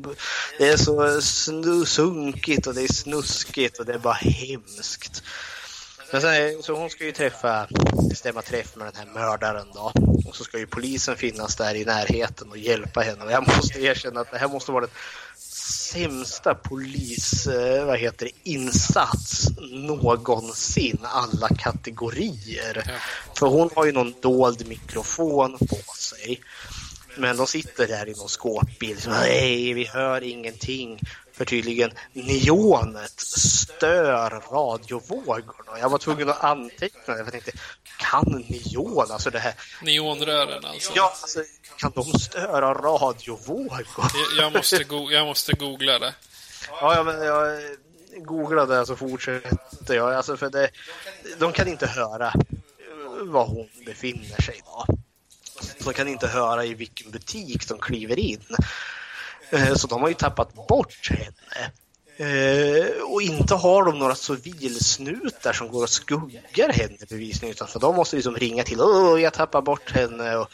det 0.57 0.69
är 0.69 0.77
så 0.77 1.21
snu, 1.21 1.85
sunkigt 1.85 2.67
och 2.67 2.73
det 2.73 2.81
är 2.81 2.93
snuskigt 2.93 3.79
och 3.79 3.85
det 3.85 3.93
är 3.93 3.99
bara 3.99 4.13
hemskt. 4.13 5.23
Men 6.11 6.21
sen, 6.21 6.63
så 6.63 6.75
hon 6.75 6.89
ska 6.89 7.05
ju 7.05 7.11
träffa, 7.11 7.67
stämma 8.15 8.41
träff 8.41 8.75
med 8.75 8.87
den 8.87 8.95
här 8.95 9.13
mördaren 9.13 9.67
då. 9.73 9.91
Och 10.27 10.35
så 10.35 10.43
ska 10.43 10.57
ju 10.57 10.67
polisen 10.67 11.15
finnas 11.15 11.55
där 11.55 11.75
i 11.75 11.85
närheten 11.85 12.49
och 12.49 12.57
hjälpa 12.57 13.01
henne. 13.01 13.25
Och 13.25 13.31
jag 13.31 13.47
måste 13.47 13.79
erkänna 13.79 14.19
att 14.19 14.31
det 14.31 14.37
här 14.37 14.47
måste 14.47 14.71
vara 14.71 14.81
den 14.81 14.95
sämsta 15.91 16.55
polis, 16.55 17.47
eh, 17.47 17.85
vad 17.85 17.99
heter 17.99 18.25
det, 18.25 18.49
insats 18.51 19.47
någonsin 19.71 20.97
alla 21.01 21.47
kategorier. 21.47 23.01
För 23.39 23.47
hon 23.47 23.69
har 23.75 23.85
ju 23.85 23.91
någon 23.91 24.13
dold 24.21 24.67
mikrofon 24.67 25.57
på 25.57 25.93
sig. 25.97 26.41
Men 27.17 27.37
de 27.37 27.47
sitter 27.47 27.87
där 27.87 28.09
i 28.09 28.13
någon 28.13 28.29
skåpbil. 28.29 29.01
Så, 29.01 29.09
Nej, 29.09 29.73
vi 29.73 29.85
hör 29.85 30.23
ingenting. 30.23 30.99
För 31.37 31.45
tydligen 31.45 31.91
neonet 32.13 33.19
stör 33.19 34.29
radiovågorna. 34.51 35.79
Jag 35.79 35.89
var 35.89 35.97
tvungen 35.97 36.29
att 36.29 36.43
anteckna 36.43 37.13
det. 37.13 37.17
För 37.17 37.23
jag 37.23 37.31
tänkte, 37.31 37.51
kan 37.99 38.45
neon, 38.49 39.11
alltså 39.11 39.29
det 39.29 39.39
här... 39.39 39.53
Neonrören 39.81 40.65
alltså. 40.65 40.91
Ja, 40.95 41.03
alltså, 41.21 41.39
kan 41.77 41.91
de 41.95 42.03
störa 42.19 42.73
radiovågor? 42.73 43.87
Jag- 44.37 44.53
måste, 44.53 44.83
go 44.83 45.11
jag 45.11 45.25
måste 45.25 45.53
googla 45.53 45.99
det. 45.99 46.13
Ja, 46.69 46.95
ja, 46.95 47.03
men 47.03 47.21
jag 47.21 47.61
googlade 48.25 48.85
så 48.85 48.95
fortsätter 48.95 49.93
jag. 49.95 50.13
Alltså 50.13 50.37
för 50.37 50.49
det, 50.49 50.69
de 51.39 51.51
kan 51.53 51.67
inte 51.67 51.87
höra 51.87 52.33
var 53.21 53.45
hon 53.45 53.69
befinner 53.85 54.41
sig 54.41 54.61
då. 54.65 54.85
De 55.83 55.93
kan 55.93 56.07
inte 56.07 56.27
höra 56.27 56.65
i 56.65 56.73
vilken 56.73 57.11
butik 57.11 57.67
de 57.67 57.79
kliver 57.79 58.19
in. 58.19 58.43
Eh, 59.51 59.73
så 59.75 59.87
de 59.87 60.01
har 60.01 60.07
ju 60.09 60.13
tappat 60.15 60.53
bort 60.67 61.09
henne. 61.09 61.71
Eh, 62.19 63.01
Och 63.01 63.21
inte 63.21 63.55
har 63.55 63.85
de 63.85 63.99
några 63.99 64.15
civilsnutar 64.15 65.53
som 65.53 65.67
går 65.67 65.83
och 65.83 65.89
skuggar 65.89 66.69
henne 66.73 66.97
bevisligen 67.09 67.51
utan 67.51 67.67
för 67.67 67.79
de 67.79 67.95
måste 67.95 68.15
liksom 68.15 68.35
ringa 68.35 68.63
till 68.63 68.81
Åh, 68.81 69.21
jag 69.21 69.33
tappar 69.33 69.61
bort 69.61 69.91
henne 69.91 70.35
och 70.35 70.49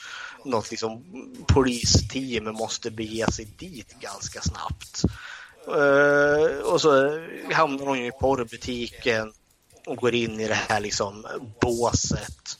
något 0.45 0.72
liksom 0.72 1.03
polisteam 1.48 2.44
måste 2.44 2.91
bege 2.91 3.32
sig 3.32 3.45
dit 3.45 3.95
ganska 3.99 4.41
snabbt. 4.41 5.03
Eh, 5.68 6.57
och 6.57 6.82
så 6.82 7.20
hamnar 7.52 7.86
hon 7.86 7.99
ju 7.99 8.07
i 8.07 8.11
porrbutiken 8.11 9.34
och 9.86 9.98
går 9.98 10.14
in 10.14 10.40
i 10.40 10.48
det 10.48 10.60
här 10.70 10.80
liksom 10.80 11.28
båset 11.61 12.57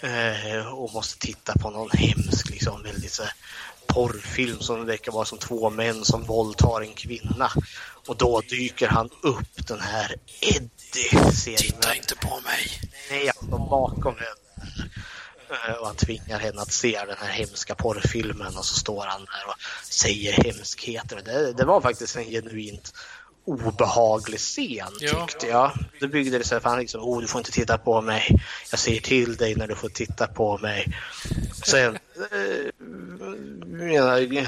eh, 0.00 0.72
och 0.74 0.92
måste 0.92 1.18
titta 1.18 1.52
på 1.58 1.70
någon 1.70 1.90
hemsk 1.90 2.50
liksom 2.50 2.82
väldigt 2.82 3.12
så 3.12 3.22
porrfilm 3.88 4.60
som 4.60 4.86
verkar 4.86 5.12
vara 5.12 5.24
som 5.24 5.38
två 5.38 5.70
män 5.70 6.04
som 6.04 6.24
våldtar 6.24 6.80
en 6.80 6.94
kvinna. 6.94 7.50
Och 8.06 8.16
då 8.16 8.40
dyker 8.40 8.88
han 8.88 9.10
upp 9.22 9.66
den 9.66 9.80
här 9.80 10.14
Eddie. 10.40 11.56
Titta 11.56 11.94
inte 11.94 12.14
på 12.16 12.40
mig. 12.40 12.80
Nej, 13.10 13.30
han 13.36 13.48
står 13.48 13.58
bakom 13.70 14.14
henne. 14.14 14.90
Eh, 15.68 15.74
Och 15.74 15.86
han 15.86 15.96
tvingar 15.96 16.38
henne 16.38 16.62
att 16.62 16.72
se 16.72 17.04
den 17.06 17.16
här 17.18 17.28
hemska 17.32 17.74
porrfilmen 17.74 18.56
och 18.56 18.64
så 18.64 18.74
står 18.74 19.04
han 19.06 19.20
där 19.20 19.46
och 19.48 19.54
säger 19.84 20.32
hemskheter. 20.32 21.22
Det, 21.24 21.52
det 21.52 21.64
var 21.64 21.80
faktiskt 21.80 22.16
en 22.16 22.24
genuint 22.30 22.92
obehaglig 23.48 24.40
scen 24.40 24.92
Ja. 25.00 25.26
tyckte 25.26 25.46
jag. 25.46 25.72
Då 26.00 26.08
byggde 26.08 26.38
det 26.38 26.44
sig 26.44 26.60
för 26.60 26.68
han 26.70 26.78
liksom, 26.78 27.00
oh 27.00 27.20
du 27.20 27.26
får 27.26 27.38
inte 27.38 27.50
titta 27.52 27.78
på 27.78 28.00
mig. 28.00 28.40
Jag 28.70 28.80
säger 28.80 29.00
till 29.00 29.36
dig 29.36 29.54
när 29.54 29.66
du 29.66 29.74
får 29.74 29.88
titta 29.88 30.26
på 30.26 30.58
mig. 30.58 30.96
Sen 31.64 31.98
eh, 32.16 32.72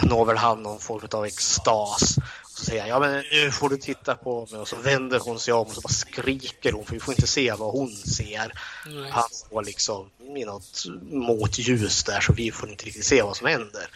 når 0.09 0.25
väl 0.25 0.37
han 0.37 0.63
någon 0.63 0.79
form 0.81 1.09
av 1.13 1.25
extas. 1.25 2.17
Och 2.43 2.51
så 2.51 2.65
säger 2.65 2.81
han, 2.81 2.91
ja 2.91 3.01
men 3.01 3.25
nu 3.33 3.51
får 3.51 3.69
du 3.69 3.77
titta 3.77 4.15
på 4.15 4.49
mig. 4.51 4.61
Och 4.61 4.69
så 4.69 4.77
vänder 4.77 5.19
hon 5.19 5.39
sig 5.41 5.55
om 5.55 5.67
och 5.67 5.73
så 5.73 5.81
bara 5.81 5.89
skriker 5.89 6.73
hon 6.73 6.85
för 6.85 6.93
vi 6.95 7.01
får 7.01 7.15
inte 7.15 7.27
se 7.27 7.53
vad 7.53 7.73
hon 7.73 7.97
ser. 7.97 8.53
Nej. 8.87 9.11
Han 9.11 9.29
står 9.31 9.65
liksom 9.65 10.11
i 10.37 10.45
något 10.45 10.85
motljus 11.11 12.05
där 12.05 12.21
så 12.21 12.33
vi 12.33 12.53
får 12.53 12.71
inte 12.71 12.85
riktigt 12.85 13.05
se 13.05 13.23
vad 13.23 13.37
som 13.37 13.47
händer. 13.47 13.89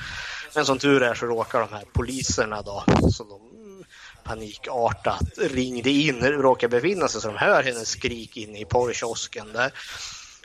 Men 0.55 0.65
som 0.65 0.79
tur 0.79 1.03
är 1.03 1.15
så 1.15 1.27
råkar 1.27 1.61
de 1.61 1.73
här 1.73 1.85
poliserna 1.93 2.63
då, 2.63 2.85
som 3.11 3.29
de 3.29 3.54
panikartat 4.25 5.39
ringde 5.39 5.91
in, 5.91 6.21
råkar 6.21 6.69
befinna 6.69 7.09
sig 7.09 7.21
så 7.21 7.29
de 7.29 7.37
hör 7.37 7.63
hennes 7.63 7.89
skrik 7.89 8.37
inne 8.37 8.61
i 8.61 8.65
porrkiosken 8.65 9.53
där. 9.53 9.73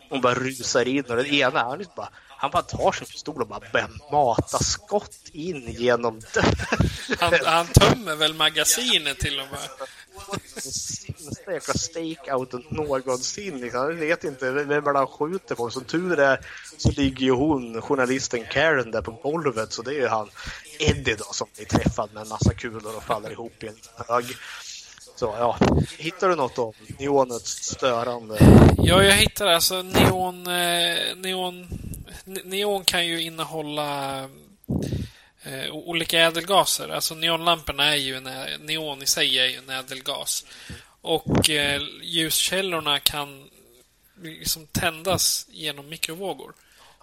Hon 0.09 0.21
bara 0.21 0.33
rusar 0.33 0.87
in 0.87 1.05
och 1.05 1.15
den 1.15 1.25
ena 1.25 1.59
han, 1.59 1.77
liksom 1.77 1.93
bara, 1.95 2.09
han 2.27 2.51
bara 2.51 2.63
tar 2.63 2.91
sin 2.91 3.07
pistol 3.07 3.41
och 3.41 3.47
bara 3.47 3.61
börjar 3.71 3.89
mata 4.11 4.59
skott 4.59 5.29
in 5.33 5.67
genom 5.67 6.21
dörren. 6.33 6.89
Han, 7.19 7.33
han 7.45 7.67
tömmer 7.67 8.15
väl 8.15 8.33
magasinet 8.33 9.19
till 9.19 9.39
och 9.39 9.47
med. 9.51 9.87
sämsta 10.63 11.53
jäkla 11.53 11.73
stakeouten 11.73 12.63
någonsin. 12.69 13.61
Liksom. 13.61 13.81
Jag 13.81 13.93
vet 13.93 14.23
inte 14.23 14.51
vem 14.51 14.85
han 14.85 15.07
skjuter 15.07 15.55
på. 15.55 15.69
Som 15.69 15.83
tur 15.83 16.19
är 16.19 16.39
så 16.77 16.91
ligger 16.91 17.25
ju 17.25 17.31
hon, 17.31 17.81
journalisten 17.81 18.45
Karen, 18.51 18.91
där 18.91 19.01
på 19.01 19.11
golvet. 19.11 19.73
Så 19.73 19.81
det 19.81 19.91
är 19.91 19.99
ju 19.99 20.07
han 20.07 20.29
Eddie 20.79 21.15
då 21.15 21.23
som 21.33 21.47
blir 21.55 21.65
träffad 21.65 22.13
med 22.13 22.21
en 22.23 22.29
massa 22.29 22.53
kulor 22.53 22.95
och 22.97 23.03
faller 23.03 23.31
ihop 23.31 23.63
i 23.63 23.67
en 23.67 23.77
hög. 24.07 24.25
Så 25.15 25.25
ja, 25.39 25.57
hittar 25.97 26.29
du 26.29 26.35
något 26.35 26.57
om 26.59 26.73
neonets 26.99 27.51
störande? 27.63 28.37
Ja, 28.77 29.03
jag 29.03 29.13
hittar 29.15 29.47
alltså 29.47 29.81
neon... 29.81 30.47
eh, 30.47 31.15
Neon, 31.15 31.67
ne- 32.25 32.45
neon 32.45 32.83
kan 32.85 33.07
ju 33.07 33.21
innehålla 33.21 34.19
eh, 35.43 35.71
olika 35.71 36.19
ädelgaser. 36.19 36.89
Alltså 36.89 37.15
neonlamporna 37.15 37.85
är 37.85 37.95
ju 37.95 38.15
en, 38.15 38.29
neon 38.65 39.01
i 39.03 39.05
sig 39.05 39.39
är 39.39 39.45
ju 39.45 39.55
en 39.55 39.69
ädelgas. 39.69 40.45
Och 41.01 41.49
eh, 41.49 41.81
ljuskällorna 42.01 42.99
kan 42.99 43.49
liksom 44.21 44.67
tändas 44.67 45.45
genom 45.49 45.89
mikrovågor. 45.89 46.53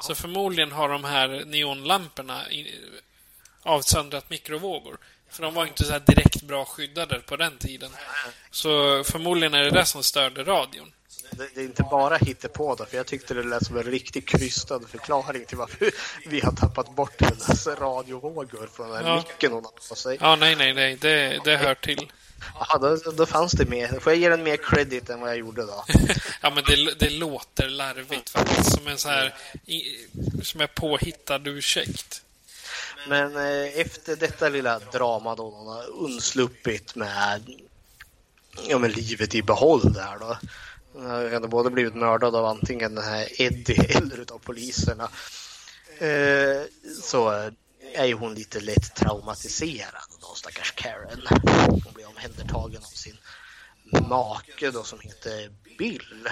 Så 0.00 0.14
förmodligen 0.14 0.72
har 0.72 0.88
de 0.88 1.04
här 1.04 1.42
neonlamporna 1.46 2.42
avsöndrat 3.66 4.30
mikrovågor. 4.30 4.96
För 5.30 5.42
de 5.42 5.54
var 5.54 5.66
inte 5.66 5.84
så 5.84 5.92
här 5.92 6.02
direkt 6.06 6.42
bra 6.42 6.64
skyddade 6.64 7.20
på 7.20 7.36
den 7.36 7.56
tiden. 7.58 7.90
Så 8.50 9.04
förmodligen 9.04 9.54
är 9.54 9.64
det 9.64 9.70
det 9.70 9.84
som 9.84 10.02
störde 10.02 10.44
radion. 10.44 10.92
Det, 11.30 11.48
det 11.54 11.60
är 11.60 11.64
inte 11.64 11.82
bara 11.82 12.16
hittepå 12.16 12.74
då, 12.74 12.84
för 12.86 12.96
jag 12.96 13.06
tyckte 13.06 13.34
det 13.34 13.42
lät 13.42 13.66
som 13.66 13.76
en 13.76 13.82
riktigt 13.82 14.28
krystad 14.28 14.80
förklaring 14.88 15.44
till 15.44 15.56
varför 15.56 15.90
vi 16.28 16.40
har 16.40 16.52
tappat 16.52 16.94
bort 16.96 17.20
hennes 17.22 17.66
radiovågor 17.66 18.68
från 18.72 18.88
den 18.90 18.96
här 19.04 19.10
Ja. 19.10 19.16
micken 19.28 19.52
hon 19.52 19.64
har 19.64 19.88
på 19.88 19.94
sig. 19.94 20.18
Ja, 20.20 20.36
nej, 20.36 20.56
nej, 20.56 20.74
nej. 20.74 20.96
Det, 20.96 21.40
det 21.44 21.56
hör 21.56 21.74
till. 21.74 22.12
Ja, 22.58 22.78
då, 22.78 23.10
då 23.12 23.26
fanns 23.26 23.52
det 23.52 23.64
mer. 23.68 24.00
Får 24.00 24.12
jag 24.12 24.20
ge 24.20 24.28
den 24.28 24.42
mer 24.42 24.56
credit 24.56 25.10
än 25.10 25.20
vad 25.20 25.30
jag 25.30 25.38
gjorde 25.38 25.62
då? 25.66 25.84
Ja, 26.42 26.50
men 26.50 26.64
det, 26.64 26.94
det 26.98 27.10
låter 27.10 27.68
larvigt 27.68 28.30
faktiskt. 28.30 28.72
Som 28.74 28.86
en 28.86 28.98
så 28.98 29.08
här... 29.08 29.34
Som 30.42 30.60
en 30.60 30.68
påhittad 30.74 31.40
ursäkt. 31.44 32.22
Men 33.08 33.36
eh, 33.36 33.80
efter 33.80 34.16
detta 34.16 34.48
lilla 34.48 34.78
drama 34.78 35.34
då 35.34 35.50
hon 35.50 35.66
har 35.66 35.90
undsluppit 35.90 36.94
med 36.94 37.42
ja, 38.68 38.78
men 38.78 38.90
livet 38.90 39.34
i 39.34 39.42
behåll 39.42 39.92
där 39.92 40.18
då. 40.20 40.38
Hon 40.92 41.06
har 41.06 41.22
ju 41.22 41.40
både 41.40 41.70
blivit 41.70 41.94
mördad 41.94 42.34
av 42.34 42.44
antingen 42.44 42.94
den 42.94 43.04
här 43.04 43.42
Eddie 43.42 43.86
eller 43.96 44.20
utav 44.20 44.38
poliserna. 44.38 45.10
Eh, 45.98 46.62
så 47.02 47.50
är 47.94 48.04
ju 48.04 48.14
hon 48.14 48.34
lite 48.34 48.60
lätt 48.60 48.94
traumatiserad 48.94 50.10
då, 50.20 50.34
stackars 50.34 50.72
Karen. 50.72 51.20
Hon 51.84 51.92
blir 51.94 52.08
omhändertagen 52.08 52.82
av 52.82 52.94
sin 52.94 53.16
make 54.08 54.70
då 54.70 54.82
som 54.82 55.00
heter 55.00 55.50
Bill. 55.78 56.28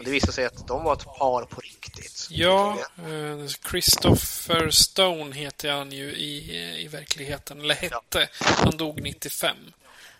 Och 0.00 0.06
det 0.06 0.10
visar 0.10 0.32
sig 0.32 0.44
att 0.44 0.66
de 0.68 0.84
var 0.84 0.92
ett 0.92 1.04
par 1.04 1.44
på 1.44 1.60
riktigt. 1.60 2.26
Ja, 2.30 2.78
eh, 2.98 3.46
Christopher 3.70 4.70
Stone 4.70 5.36
heter 5.36 5.72
han 5.72 5.92
ju 5.92 6.12
i, 6.12 6.56
i 6.84 6.88
verkligheten. 6.88 7.60
Eller 7.60 7.74
hette. 7.74 8.28
Han 8.40 8.76
dog 8.76 9.02
95. 9.02 9.56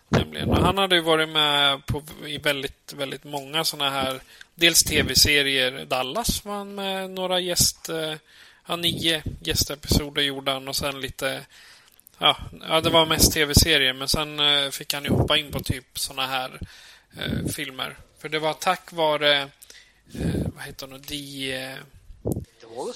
Nämligen. 0.08 0.50
Han 0.50 0.78
hade 0.78 0.94
ju 0.96 1.02
varit 1.02 1.28
med 1.28 1.86
på, 1.86 2.02
i 2.26 2.38
väldigt, 2.38 2.92
väldigt 2.92 3.24
många 3.24 3.64
såna 3.64 3.90
här... 3.90 4.20
Dels 4.54 4.84
tv-serier. 4.84 5.84
Dallas 5.84 6.44
var 6.44 6.54
han 6.54 6.74
med 6.74 7.10
några 7.10 7.40
gäst... 7.40 7.88
eh, 7.88 8.14
Ja, 8.66 8.76
nio 8.76 9.22
gästepisoder 9.40 10.22
gjorde 10.22 10.52
han 10.52 10.68
och 10.68 10.76
sen 10.76 11.00
lite... 11.00 11.40
Ja, 12.18 12.36
ja 12.68 12.80
det 12.80 12.90
var 12.90 13.06
mest 13.06 13.32
tv-serier 13.32 13.92
men 13.92 14.08
sen 14.08 14.40
eh, 14.40 14.70
fick 14.70 14.94
han 14.94 15.04
ju 15.04 15.10
hoppa 15.10 15.36
in 15.36 15.52
på 15.52 15.60
typ 15.60 15.98
såna 15.98 16.26
här 16.26 16.60
eh, 17.16 17.52
filmer. 17.52 17.96
För 18.18 18.28
det 18.28 18.38
var 18.38 18.52
tack 18.54 18.92
vare... 18.92 19.48
Eh, 20.14 20.46
vad 20.54 20.64
heter 20.64 20.86
hon? 20.86 21.00
Di... 21.00 21.52
Eh. 21.52 21.76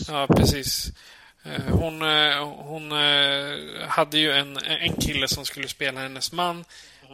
Ja, 0.08 0.26
precis. 0.26 0.92
Eh, 1.44 1.62
Hon, 1.62 2.02
eh, 2.02 2.48
hon 2.48 2.92
hade 3.88 4.18
ju 4.18 4.32
en, 4.32 4.56
en 4.56 4.96
kille 4.96 5.28
som 5.28 5.44
skulle 5.44 5.68
spela 5.68 6.00
hennes 6.00 6.32
man. 6.32 6.64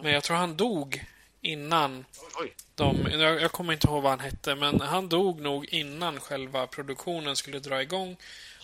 Men 0.03 0.13
jag 0.13 0.25
tror 0.25 0.37
han 0.37 0.57
dog 0.57 1.05
innan 1.41 2.05
Oj. 2.41 2.55
de... 2.75 3.07
Jag, 3.11 3.41
jag 3.41 3.53
kommer 3.53 3.73
inte 3.73 3.87
ihåg 3.87 4.03
vad 4.03 4.11
han 4.13 4.21
hette, 4.21 4.55
men 4.55 4.81
han 4.81 5.09
dog 5.09 5.41
nog 5.41 5.65
innan 5.65 6.21
själva 6.21 6.67
produktionen 6.67 7.37
skulle 7.37 7.59
dra 7.59 7.83
igång. 7.83 8.17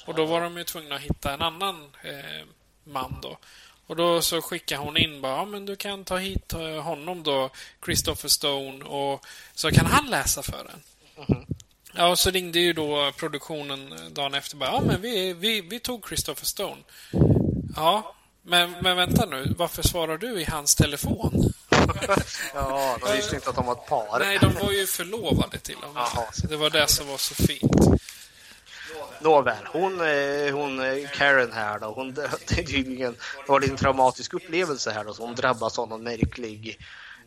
Och 0.07 0.15
då 0.15 0.25
var 0.25 0.41
de 0.41 0.57
ju 0.57 0.65
tvungna 0.65 0.95
att 0.95 1.01
hitta 1.01 1.35
en 1.35 1.43
annan 1.43 1.91
eh, 2.03 2.47
man 2.85 3.19
då. 3.23 3.39
Och 3.87 3.97
då 3.97 4.23
så 4.23 4.43
skickade 4.43 4.81
hon 4.83 4.97
in 4.97 5.21
bara, 5.21 5.37
ja 5.37 5.45
men 5.45 5.67
du 5.67 5.77
kan 5.77 6.05
ta 6.05 6.17
hit 6.17 6.53
honom 6.83 7.23
då, 7.23 7.51
Christopher 7.85 8.29
Stone, 8.29 8.85
och 8.85 9.27
så 9.55 9.71
kan 9.71 9.87
han 9.87 10.11
läsa 10.11 10.43
för 10.43 10.59
en. 10.59 10.83
Ja, 11.95 12.09
och 12.09 12.19
så 12.19 12.31
ringde 12.31 12.59
ju 12.61 12.73
då 12.73 13.13
produktionen 13.17 13.95
dagen 14.11 14.35
efter 14.35 14.57
bara, 14.57 14.71
ja 14.71 14.81
men 14.81 15.01
vi, 15.01 15.33
vi, 15.33 15.61
vi 15.61 15.81
tog 15.81 16.07
Christopher 16.07 16.47
Stone. 16.47 16.83
Ja, 17.77 18.15
men, 18.43 18.75
men 18.83 18.97
vänta 18.97 19.27
nu, 19.27 19.55
varför 19.59 19.83
svarar 19.83 20.19
du 20.19 20.41
i 20.41 20.45
hans 20.45 20.75
telefon? 20.75 21.53
Ja, 22.55 22.99
de 23.01 23.17
visste 23.17 23.35
inte 23.35 23.51
att 23.51 23.57
de 23.57 23.67
var 23.67 23.73
ett 23.73 23.87
par. 23.87 24.19
Nej, 24.19 24.39
de 24.41 24.55
var 24.55 24.73
ju 24.73 24.87
förlovade 24.87 25.59
till 25.59 25.77
och 25.89 25.95
med. 25.95 26.05
Det 26.49 26.57
var 26.57 26.71
det 26.71 26.87
som 26.87 27.09
var 27.09 27.17
så 27.17 27.35
fint. 27.35 28.01
Nåväl, 29.21 29.67
hon, 29.73 30.01
eh, 30.01 30.55
hon 30.55 30.81
eh, 30.81 31.09
Karen 31.15 31.53
här 31.53 31.79
då, 31.79 31.87
hon 31.87 32.15
det 32.15 32.29
tydligen 32.47 33.17
var 33.49 33.61
det 33.61 33.67
en 33.67 33.77
traumatisk 33.77 34.35
upplevelse 34.35 34.91
här 34.91 35.05
då, 35.05 35.15
så 35.15 35.23
hon 35.23 35.35
drabbas 35.35 35.79
av 35.79 35.89
någon 35.89 36.03
märklig 36.03 36.79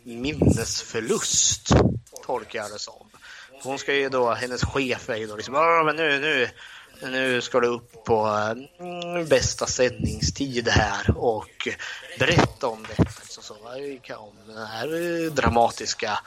minnesförlust, 0.03 1.69
tolkar 2.25 2.59
jag 2.59 2.71
det 2.71 2.79
som. 2.79 3.09
Hon 3.63 3.79
ska 3.79 3.93
ju 3.93 4.09
då, 4.09 4.33
hennes 4.33 4.63
chef 4.63 5.09
är 5.09 5.15
ju 5.15 5.27
då 5.27 5.35
liksom, 5.35 5.53
men 5.85 5.95
nu, 5.95 6.19
nu, 6.19 6.49
nu 7.09 7.41
ska 7.41 7.59
du 7.59 7.67
upp 7.67 8.03
på 8.03 8.25
mm, 8.79 9.27
bästa 9.27 9.65
sändningstid 9.65 10.67
här 10.67 11.17
och 11.17 11.67
berätta 12.19 12.67
om 12.67 12.83
detta. 12.83 13.11
Liksom, 13.21 13.43
så, 13.43 13.53
om 14.17 14.35
den 14.47 14.67
här 14.67 14.85
eh, 14.85 15.31
dramatiska 15.31 16.19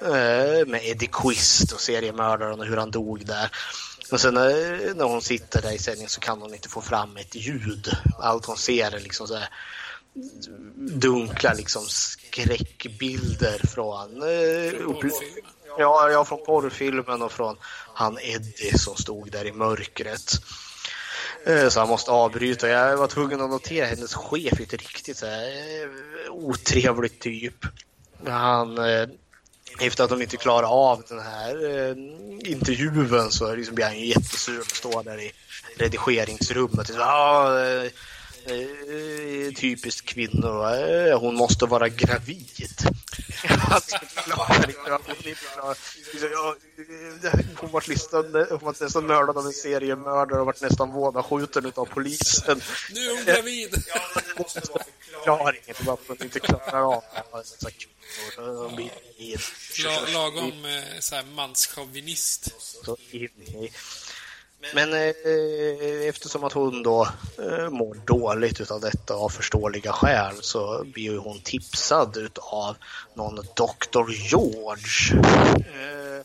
eh, 0.00 0.66
med 0.66 0.80
Eddie 0.82 1.08
Quist 1.12 1.72
och 1.72 1.80
seriemördaren 1.80 2.60
och 2.60 2.66
hur 2.66 2.76
han 2.76 2.90
dog 2.90 3.26
där. 3.26 3.50
Men 4.10 4.18
sen 4.18 4.36
eh, 4.36 4.94
när 4.94 5.04
hon 5.04 5.22
sitter 5.22 5.62
där 5.62 5.72
i 5.72 5.78
sändningen 5.78 6.08
så 6.08 6.20
kan 6.20 6.42
hon 6.42 6.54
inte 6.54 6.68
få 6.68 6.80
fram 6.80 7.16
ett 7.16 7.34
ljud. 7.34 7.92
Allt 8.18 8.46
hon 8.46 8.56
ser 8.56 8.94
är 8.94 9.00
liksom 9.00 9.26
så 9.26 9.34
här 9.34 9.48
dunkla 10.76 11.52
liksom 11.52 11.82
skräckbilder 11.88 13.66
från 13.68 14.20
Porrfilmen 14.94 15.44
ja, 15.78 16.10
ja, 16.10 16.24
från 16.24 16.44
porrfilmen 16.44 17.22
och 17.22 17.32
från 17.32 17.56
han 17.94 18.18
Eddie 18.22 18.78
som 18.78 18.96
stod 18.96 19.30
där 19.30 19.46
i 19.46 19.52
mörkret. 19.52 20.32
Eh, 21.46 21.68
så 21.68 21.80
han 21.80 21.88
måste 21.88 22.10
avbryta. 22.10 22.68
Jag 22.68 22.96
var 22.96 23.06
tvungen 23.06 23.40
att 23.40 23.50
notera 23.50 23.86
hennes 23.86 24.14
chef 24.14 24.60
inte 24.60 24.76
ett 24.76 24.82
riktigt 24.82 25.16
så 25.16 25.26
här, 25.26 25.42
eh, 25.44 26.30
otrevlig 26.30 27.20
typ. 27.20 27.64
Han 28.26 28.78
eh, 28.78 29.08
efter 29.80 30.04
att 30.04 30.10
de 30.10 30.22
inte 30.22 30.36
klarar 30.36 30.68
av 30.68 31.02
den 31.08 31.20
här 31.20 31.56
intervjun 32.48 33.30
så 33.30 33.54
liksom 33.54 33.74
blir 33.74 33.84
han 33.84 33.98
ju 33.98 34.06
jättesur 34.06 34.60
och 34.60 34.66
står 34.66 35.02
där 35.02 35.20
i 35.20 35.32
redigeringsrummet. 35.76 36.86
Så, 36.86 37.00
ah, 37.00 37.50
eh, 38.50 38.56
eh, 38.56 39.52
typiskt 39.54 40.06
kvinnor, 40.06 40.74
eh, 40.74 41.20
hon 41.20 41.34
måste 41.34 41.66
vara 41.66 41.88
gravid. 41.88 42.50
hon 47.56 47.70
var 47.70 47.88
listande, 47.88 48.46
hon 48.50 48.58
var 48.58 48.82
nästan 48.82 49.06
mördad 49.06 49.38
av 49.38 49.46
en 49.46 49.52
seriemördare 49.52 50.40
och 50.40 50.46
var 50.46 50.56
nästan 50.60 50.92
vådaskjuten 50.92 51.72
av 51.74 51.84
polisen. 51.84 52.60
Nu 52.94 53.00
är 53.00 53.16
hon 53.16 53.24
gravid! 53.24 53.84
Förklaringen 54.36 55.74
till 55.74 55.86
varför 55.86 56.08
hon 56.08 56.22
inte 56.22 56.40
klarar 56.40 56.94
av 56.94 57.02
det. 57.16 57.22
La, 59.84 60.00
lagom 60.12 60.64
eh, 60.64 61.00
så 61.00 61.16
manschauvinist. 61.34 62.50
Men 64.74 64.92
eh, 64.92 65.00
eh, 65.00 66.08
eftersom 66.08 66.44
att 66.44 66.52
hon 66.52 66.82
då 66.82 67.08
eh, 67.38 67.70
mår 67.70 67.94
dåligt 67.94 68.60
utav 68.60 68.80
detta 68.80 69.14
av 69.14 69.28
förståeliga 69.28 69.92
skäl 69.92 70.34
så 70.40 70.84
blir 70.84 71.18
hon 71.18 71.40
tipsad 71.40 72.16
utav 72.16 72.76
någon 73.14 73.36
Dr. 73.36 74.10
George 74.10 75.22
eh, 75.56 76.24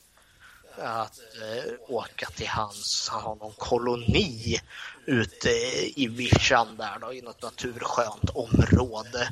att 0.77 1.19
eh, 1.19 1.73
åka 1.87 2.25
till 2.25 2.47
hans, 2.47 3.09
han 3.11 3.21
har 3.21 3.35
någon 3.35 3.53
koloni 3.57 4.59
ute 5.05 5.49
i 5.95 6.07
vischan 6.07 6.77
där 6.77 6.97
då, 7.01 7.13
i 7.13 7.21
något 7.21 7.41
naturskönt 7.41 8.29
område 8.29 9.29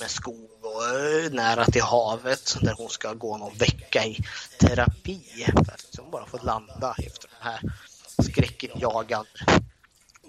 med 0.00 0.10
skog 0.10 0.50
och 0.62 0.84
eh, 0.84 1.30
nära 1.30 1.64
till 1.64 1.82
havet 1.82 2.56
där 2.60 2.74
hon 2.78 2.88
ska 2.88 3.12
gå 3.12 3.36
någon 3.36 3.54
vecka 3.54 4.04
i 4.04 4.18
terapi 4.60 5.20
för 5.52 5.72
att 5.72 5.82
liksom 5.84 6.10
bara 6.10 6.26
få 6.26 6.38
landa 6.42 6.94
efter 6.98 7.28
den 7.28 7.52
här 7.52 7.60
skräckinjagande 8.22 9.28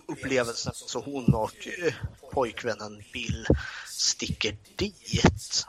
upplevelsen. 0.08 0.74
Så 0.76 1.00
hon 1.00 1.34
och 1.34 1.68
eh, 1.68 1.94
pojkvännen 2.32 3.04
Bill 3.14 3.48
sticker 3.88 4.58
dit. 4.76 5.66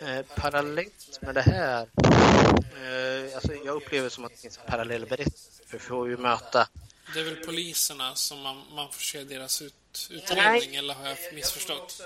Eh, 0.00 0.22
parallellt 0.36 1.18
med 1.22 1.34
det 1.34 1.42
här, 1.42 1.80
eh, 1.82 3.34
alltså 3.34 3.54
jag 3.54 3.76
upplever 3.76 4.08
som 4.08 4.24
att 4.24 4.32
det 4.32 4.38
finns 4.38 4.58
en 4.58 4.70
parallell 4.70 5.06
berättelse. 5.06 5.62
För 5.66 5.78
vi 5.78 5.84
får 5.84 6.08
ju 6.08 6.16
möta 6.16 6.68
Det 7.14 7.20
är 7.20 7.24
väl 7.24 7.36
poliserna 7.36 8.14
som 8.14 8.40
man, 8.40 8.62
man 8.74 8.92
får 8.92 9.00
se 9.00 9.24
deras 9.24 9.62
ut, 9.62 10.08
utredning, 10.10 10.74
eller 10.74 10.94
har 10.94 11.08
jag 11.08 11.16
missförstått? 11.34 12.02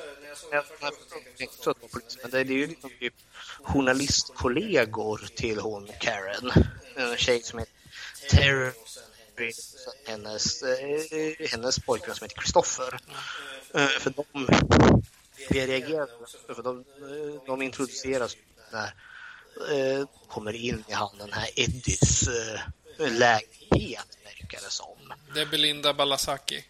Jag 0.50 0.64
har 0.80 0.92
inte 1.38 1.56
trött 1.56 1.80
på 1.80 1.88
polisen, 1.88 2.18
men 2.22 2.30
det 2.30 2.38
är 2.38 2.44
ju 2.44 2.66
liksom 2.66 2.90
typ 3.00 3.14
journalistkollegor 3.62 5.28
till 5.36 5.58
hon 5.60 5.88
Karen. 6.00 6.52
En 6.96 7.16
tjej 7.16 7.42
som 7.42 7.58
heter 7.58 7.81
Terry 8.30 8.72
hennes, 10.06 10.62
eh, 10.62 11.48
hennes 11.50 11.78
pojkvän 11.78 12.14
som 12.14 12.24
heter 12.24 12.40
Christopher. 12.42 13.00
Eh, 13.74 13.86
för 13.86 14.10
de 14.10 14.48
vi 15.48 15.66
reagerar 15.66 16.08
för 16.54 16.62
de, 16.62 16.78
eh, 16.78 17.46
de 17.46 17.62
introduceras 17.62 18.36
när 18.72 18.92
kommer 20.28 20.52
in 20.52 20.84
i 20.88 20.92
han 20.92 21.18
den 21.18 21.32
här 21.32 21.50
Eddies 21.56 22.28
eh, 22.28 22.60
lägenhet 22.98 24.18
verkar 24.24 24.60
det 24.60 24.70
som. 24.70 25.12
Det 25.34 25.40
är 25.40 25.46
Belinda 25.46 25.94
Balasaki. 25.94 26.64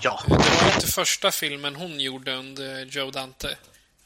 Ja. 0.00 0.22
Det 0.28 0.64
var 0.64 0.74
inte 0.74 0.86
första 0.86 1.30
filmen 1.30 1.76
hon 1.76 2.00
gjorde 2.00 2.34
under 2.34 2.84
Joe 2.84 3.10
Dante. 3.10 3.56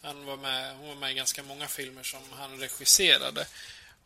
Han 0.02 0.26
var 0.26 0.36
med, 0.36 0.76
hon 0.76 0.88
var 0.88 0.94
med 0.94 1.10
i 1.10 1.14
ganska 1.14 1.42
många 1.42 1.66
filmer 1.66 2.02
som 2.02 2.20
han 2.32 2.58
regisserade. 2.58 3.46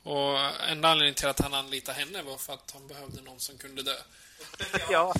Och 0.02 0.38
en 0.68 0.84
anledning 0.84 1.14
till 1.14 1.28
att 1.28 1.40
han 1.40 1.54
anlitade 1.54 1.98
henne 1.98 2.22
var 2.22 2.36
för 2.36 2.52
att 2.52 2.70
han 2.74 2.86
behövde 2.86 3.22
någon 3.22 3.40
som 3.40 3.58
kunde 3.58 3.82
dö. 3.82 3.96
ja, 4.90 5.14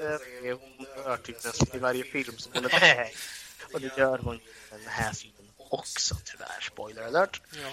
eh, 0.00 0.58
hon 0.58 0.84
dör 0.84 1.16
typ 1.16 1.44
nästan 1.44 1.68
i 1.76 1.78
varje 1.78 2.04
film 2.04 2.38
som 2.38 2.52
hon 2.54 2.64
är. 2.64 3.10
Och 3.72 3.80
det 3.80 3.98
gör 3.98 4.18
hon 4.18 4.36
i 4.36 4.40
den 4.70 4.86
här 4.86 5.12
filmen 5.12 5.50
också 5.58 6.16
tyvärr, 6.24 6.60
spoiler 6.60 7.02
alert. 7.02 7.40
Ja. 7.50 7.68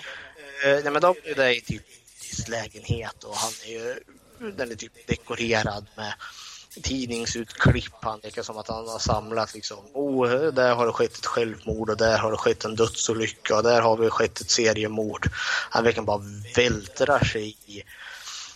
Eh, 0.69 0.83
nej 0.83 0.91
men 0.91 1.01
de 1.01 1.15
är 1.23 1.35
där 1.35 1.49
i 1.49 1.61
typ 1.61 1.83
lägenhet 2.47 3.23
och 3.23 3.35
han 3.35 3.51
är 3.65 3.69
ju, 3.69 3.99
den 4.51 4.71
är 4.71 4.75
typ 4.75 5.07
dekorerad 5.07 5.87
med 5.95 6.13
tidningsutklipp. 6.81 7.93
Han 8.01 8.19
verkar 8.19 8.43
som 8.43 8.57
att 8.57 8.67
han 8.67 8.87
har 8.87 8.99
samlat 8.99 9.53
liksom, 9.53 9.77
oh, 9.93 10.29
där 10.29 10.75
har 10.75 10.85
det 10.85 10.91
skett 10.91 11.17
ett 11.17 11.25
självmord 11.25 11.89
och 11.89 11.97
där 11.97 12.17
har 12.17 12.31
det 12.31 12.37
skett 12.37 12.65
en 12.65 12.75
dödsolycka 12.75 13.55
och 13.55 13.63
där 13.63 13.81
har 13.81 13.97
det 13.97 14.09
skett 14.09 14.41
ett 14.41 14.49
seriemord. 14.49 15.29
Han 15.69 15.83
verkar 15.83 16.01
bara 16.01 16.21
vältrar 16.55 17.23
sig 17.23 17.57
i 17.65 17.83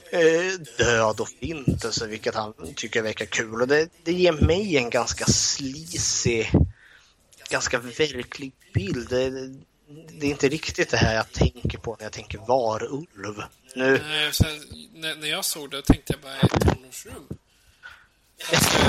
eh, 0.10 0.60
död 0.78 1.20
och 1.20 1.30
förintelse, 1.30 2.08
vilket 2.08 2.36
han 2.36 2.54
tycker 2.76 3.02
verkar 3.02 3.26
kul. 3.26 3.62
Och 3.62 3.68
det, 3.68 3.90
det 4.04 4.12
ger 4.12 4.32
mig 4.32 4.78
en 4.78 4.90
ganska 4.90 5.26
sleazy, 5.26 6.46
ganska 7.50 7.80
verklig 7.80 8.52
bild. 8.74 9.10
Det, 9.10 9.30
det 10.20 10.26
är 10.26 10.32
inte 10.32 10.50
riktigt 10.50 10.90
det 10.90 10.98
här 10.98 11.16
jag 11.16 11.32
tänker 11.32 11.78
på 11.78 11.96
när 12.00 12.06
jag 12.06 12.14
tänker 12.14 12.38
varulv. 12.38 13.44
Nu, 13.76 14.02
Nej, 14.08 14.34
sen, 14.34 14.48
när, 14.94 15.16
när 15.16 15.28
jag 15.28 15.46
såg 15.46 15.72
det 15.72 15.82
tänkte 15.82 16.14
jag 16.14 16.22
bara 16.22 16.36
ett 16.36 16.62
tonårsrum. 16.62 17.28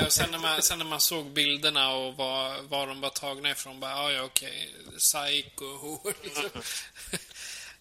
Sen, 0.08 0.30
när 0.30 0.38
man, 0.38 0.62
sen 0.62 0.78
när 0.78 0.84
man 0.84 1.00
såg 1.00 1.26
bilderna 1.26 1.94
och 1.94 2.16
var, 2.16 2.68
var 2.68 2.86
de 2.86 3.00
var 3.00 3.10
tagna 3.10 3.50
ifrån, 3.50 3.80
bara, 3.80 3.96
ah, 3.96 4.12
ja 4.12 4.22
okej, 4.22 4.74
psycho, 4.98 5.98
liksom. 6.22 6.62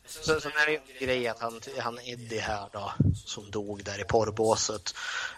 Så, 0.07 0.41
så 0.41 0.47
är 0.47 0.65
det 0.65 0.75
en 0.75 1.07
grej 1.07 1.27
att 1.27 1.39
han, 1.39 1.61
han 1.79 1.99
Eddie 1.99 2.39
här 2.39 2.69
då, 2.73 2.93
som 3.25 3.51
dog 3.51 3.83
där 3.83 4.01
i 4.01 4.03
porrbåset. 4.03 4.95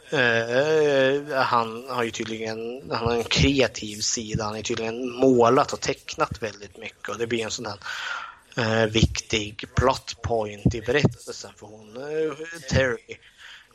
Eh, 0.09 1.41
han 1.41 1.89
har 1.89 2.03
ju 2.03 2.11
tydligen 2.11 2.91
han 2.91 3.07
har 3.07 3.15
en 3.15 3.23
kreativ 3.23 4.01
sida. 4.01 4.43
Han 4.43 4.55
har 4.55 4.61
tydligen 4.61 5.09
målat 5.11 5.73
och 5.73 5.81
tecknat 5.81 6.41
väldigt 6.43 6.77
mycket 6.77 7.09
och 7.09 7.17
det 7.17 7.27
blir 7.27 7.43
en 7.43 7.51
sån 7.51 7.65
här 7.65 7.79
eh, 8.57 8.85
viktig 8.85 9.65
plot 9.75 10.21
point 10.21 10.75
i 10.75 10.81
berättelsen 10.81 11.51
för 11.57 11.67
hon, 11.67 11.97
eh, 11.97 12.33
Terry, 12.69 13.17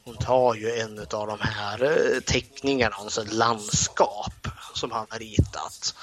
hon 0.04 0.16
tar 0.16 0.54
ju 0.54 0.70
en 0.70 0.98
av 0.98 1.26
de 1.26 1.38
här 1.40 1.82
eh, 1.84 2.20
teckningarna, 2.20 2.94
alltså 2.94 3.22
ett 3.22 3.32
landskap 3.32 4.48
som 4.74 4.90
han 4.90 5.06
har 5.10 5.18
ritat. 5.18 5.94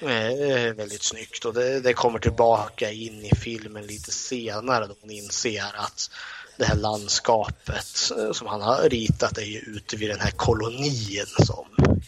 Eh, 0.00 0.26
eh, 0.26 0.74
väldigt 0.74 1.02
snyggt 1.02 1.44
och 1.44 1.54
det, 1.54 1.80
det, 1.80 1.92
kommer 1.92 2.18
tillbaka 2.18 2.90
in 2.90 3.24
i 3.24 3.34
filmen 3.36 3.86
lite 3.86 4.12
senare 4.12 4.86
då 4.86 4.96
hon 5.00 5.10
inser 5.10 5.76
att 5.76 6.10
det 6.56 6.64
här 6.64 6.76
landskapet 6.76 8.10
eh, 8.18 8.32
som 8.32 8.46
han 8.46 8.62
har 8.62 8.88
ritat 8.88 9.38
är 9.38 9.42
ju 9.42 9.58
ute 9.58 9.96
vid 9.96 10.10
den 10.10 10.20
här 10.20 10.30
kolonin 10.30 11.26
som 11.46 11.66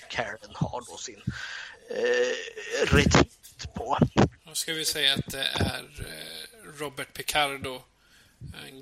Karen 0.08 0.50
har 0.52 0.82
då 0.90 0.96
sin 0.96 1.22
eh, 1.90 2.94
retreat 2.94 3.74
på. 3.74 3.98
Då 4.44 4.54
ska 4.54 4.72
vi 4.72 4.84
säga 4.84 5.14
att 5.14 5.30
det 5.30 5.44
är 5.54 5.84
Robert 6.78 7.12
Picardo, 7.14 7.82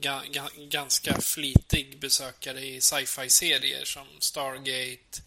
ga, 0.00 0.22
ga, 0.30 0.48
ganska 0.56 1.20
flitig 1.20 1.98
besökare 1.98 2.60
i 2.60 2.80
sci-fi-serier 2.80 3.84
som 3.84 4.06
Stargate, 4.18 5.22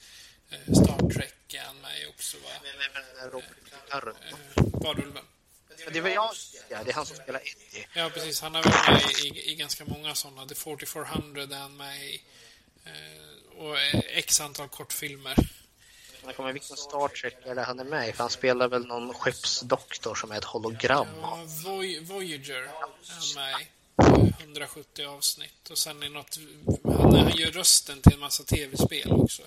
eh, 0.50 0.74
Star 0.74 1.10
Trek 1.10 1.54
är 1.54 1.60
han 1.60 1.82
med 1.82 2.08
också 2.10 2.38
va? 2.38 2.50
Robert 3.32 3.58
Picardo. 3.66 4.14
Varulven. 4.56 5.24
Det 5.92 5.98
är 5.98 6.02
väl 6.02 6.14
jag, 6.14 6.30
ja, 6.70 6.84
det 6.84 6.92
är 6.92 6.96
han 6.96 7.06
som 7.06 7.16
spelar 7.16 7.40
Eddie. 7.40 7.88
Ja, 7.94 8.10
precis. 8.14 8.42
Han 8.42 8.56
är 8.56 8.64
väl 8.64 8.94
med 8.94 9.36
i, 9.36 9.52
i, 9.52 9.56
ganska 9.56 9.86
många 9.86 10.16
sådana. 10.16 10.48
The 10.48 10.56
4400 10.56 11.44
är 11.44 11.56
han 11.56 11.78
med 11.78 12.04
i. 12.04 12.22
Eh, 12.86 13.58
och 13.58 13.80
eh, 13.80 14.02
x 14.08 14.42
antal 14.42 14.68
kortfilmer. 14.68 15.36
Jag 16.26 16.36
kommer 16.36 16.54
vilken 16.54 16.78
Star 16.78 17.08
Trek 17.08 17.36
det 17.46 17.62
han 17.62 17.80
är 17.80 17.84
med 17.84 18.10
i? 18.10 18.12
För 18.12 18.24
han 18.24 18.30
spelar 18.30 18.68
väl 18.68 18.86
någon 18.86 19.14
skeppsdoktor 19.14 20.16
som 20.16 20.32
är 20.32 20.38
ett 20.38 20.44
hologram. 20.44 21.08
Ja, 21.22 21.44
Voy 21.64 22.00
Voyager 22.00 22.62
är 22.62 22.68
han 22.68 22.90
med 23.36 23.62
i. 23.62 23.68
Eh, 24.02 24.44
170 24.44 25.06
avsnitt. 25.06 25.70
Och 25.70 25.78
sen 25.78 26.04
är 26.04 26.10
något... 26.10 26.40
Han, 26.84 27.16
han 27.16 27.32
gör 27.32 27.52
rösten 27.52 28.02
till 28.02 28.14
en 28.14 28.20
massa 28.20 28.44
tv-spel 28.44 29.12
också. 29.12 29.42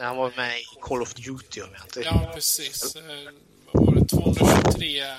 Han 0.00 0.16
var 0.16 0.32
med 0.36 0.60
i 0.60 0.64
Call 0.80 1.02
of 1.02 1.14
Duty 1.14 1.62
om 1.62 1.68
jag 1.72 1.82
inte... 1.84 2.00
Ja, 2.00 2.30
precis. 2.34 2.96
Eh, 2.96 3.32
vad 3.72 3.86
var 3.86 3.94
det 3.94 4.08
223... 4.08 5.16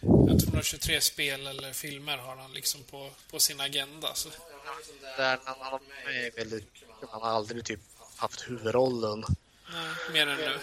Ja, 0.00 0.38
223 0.50 1.00
spel 1.00 1.46
eller 1.46 1.72
filmer 1.72 2.16
har 2.16 2.36
han 2.36 2.52
liksom 2.52 2.82
på, 2.82 3.10
på 3.30 3.40
sin 3.40 3.60
agenda. 3.60 4.14
Så. 4.14 4.28
Där 5.16 5.38
han, 5.44 5.56
han, 5.60 5.80
är 6.06 6.36
väldigt, 6.36 6.68
han 7.10 7.22
har 7.22 7.28
aldrig 7.28 7.64
typ 7.64 7.80
haft 8.16 8.50
huvudrollen. 8.50 9.24
Nej, 9.72 10.12
mer 10.12 10.26
än 10.26 10.38
nu. 10.38 10.58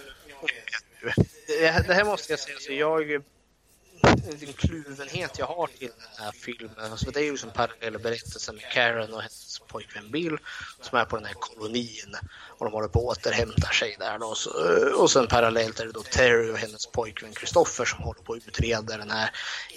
Det, 1.47 1.93
här 1.93 2.05
måste 2.05 2.33
jag 2.33 2.39
säga, 2.39 2.59
så 2.59 2.73
jag 2.73 3.23
kluvenhet 4.57 5.39
jag 5.39 5.45
har 5.45 5.67
till 5.67 5.87
den 5.87 6.25
här 6.25 6.31
filmen. 6.31 6.91
Alltså 6.91 7.11
det 7.11 7.19
är 7.19 7.23
ju 7.23 7.37
som 7.37 7.49
parallella 7.49 7.99
berättelser 7.99 8.53
med 8.53 8.61
Karen 8.61 9.13
och 9.13 9.21
hennes 9.21 9.44
pojkvän 9.67 10.11
Bill 10.11 10.37
som 10.81 10.97
är 10.97 11.05
på 11.05 11.15
den 11.15 11.25
här 11.25 11.33
kolonin 11.33 12.15
och 12.57 12.65
de 12.65 12.73
håller 12.73 12.87
på 12.87 13.11
att 13.11 13.17
återhämta 13.17 13.69
sig 13.69 13.95
där 13.99 14.19
då. 14.19 14.35
Och 15.01 15.11
sen 15.11 15.27
parallellt 15.27 15.79
är 15.79 15.85
det 15.85 15.91
då 15.91 16.03
Terry 16.03 16.51
och 16.51 16.57
hennes 16.57 16.85
pojkvän 16.85 17.33
Christopher 17.33 17.85
som 17.85 18.03
håller 18.03 18.21
på 18.21 18.33
att 18.33 18.47
utreda 18.47 18.97
den 18.97 19.11
här 19.11 19.29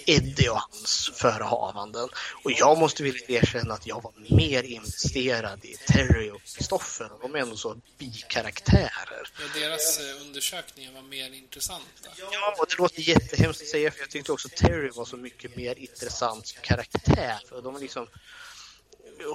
Eddie 0.05 0.49
och 0.49 0.59
hans 0.69 1.11
förehavanden. 1.15 2.09
Och 2.43 2.51
jag 2.51 2.77
måste 2.77 3.03
vilja 3.03 3.21
erkänna 3.27 3.73
att 3.73 3.87
jag 3.87 4.03
var 4.03 4.13
mer 4.35 4.63
investerad 4.63 5.65
i 5.65 5.75
Terry 5.87 6.29
och 6.29 6.41
Christopher. 6.45 7.11
De 7.21 7.35
är 7.35 7.39
ändå 7.39 7.55
så 7.55 7.77
bikaraktärer. 7.97 9.29
Ja, 9.39 9.59
deras 9.59 9.99
eh, 9.99 10.21
undersökningar 10.21 10.91
var 10.91 11.01
mer 11.01 11.33
intressanta. 11.33 12.09
Ja, 12.17 12.55
och 12.59 12.65
det 12.69 12.77
låter 12.77 13.01
jättehemskt 13.01 13.61
att 13.61 13.67
säga 13.67 13.91
för 13.91 13.99
jag 13.99 14.09
tyckte 14.09 14.31
också 14.31 14.49
Terry 14.49 14.89
var 14.89 15.05
så 15.05 15.17
mycket 15.17 15.55
mer 15.55 15.79
intressant 15.79 16.55
karaktär. 16.61 17.39
För 17.49 17.61
de 17.61 17.75
är 17.75 17.79
liksom 17.79 18.07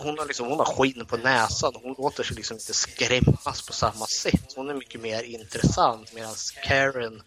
hon 0.00 0.18
har, 0.18 0.26
liksom, 0.26 0.46
hon 0.48 0.58
har 0.58 0.64
skinn 0.64 1.06
på 1.06 1.16
näsan. 1.16 1.72
Hon 1.82 1.94
låter 1.98 2.22
sig 2.22 2.36
liksom 2.36 2.54
inte 2.54 2.74
skrämmas 2.74 3.66
på 3.66 3.72
samma 3.72 4.06
sätt. 4.06 4.52
Hon 4.56 4.70
är 4.70 4.74
mycket 4.74 5.00
mer 5.00 5.22
intressant 5.22 6.12
medan 6.12 6.34
Karen 6.64 7.22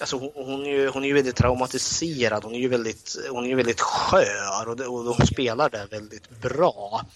Alltså 0.00 0.16
hon, 0.16 0.30
hon, 0.34 0.66
är 0.66 0.70
ju, 0.70 0.88
hon 0.88 1.04
är 1.04 1.08
ju 1.08 1.14
väldigt 1.14 1.36
traumatiserad, 1.36 2.44
hon 2.44 2.54
är 2.54 2.58
ju 2.58 2.68
väldigt, 2.68 3.16
hon 3.30 3.44
är 3.44 3.48
ju 3.48 3.54
väldigt 3.54 3.80
skör 3.80 4.68
och, 4.68 4.76
det, 4.76 4.86
och 4.86 5.04
hon 5.04 5.26
spelar 5.26 5.70
det 5.70 5.86
väldigt 5.90 6.30
bra. 6.40 7.06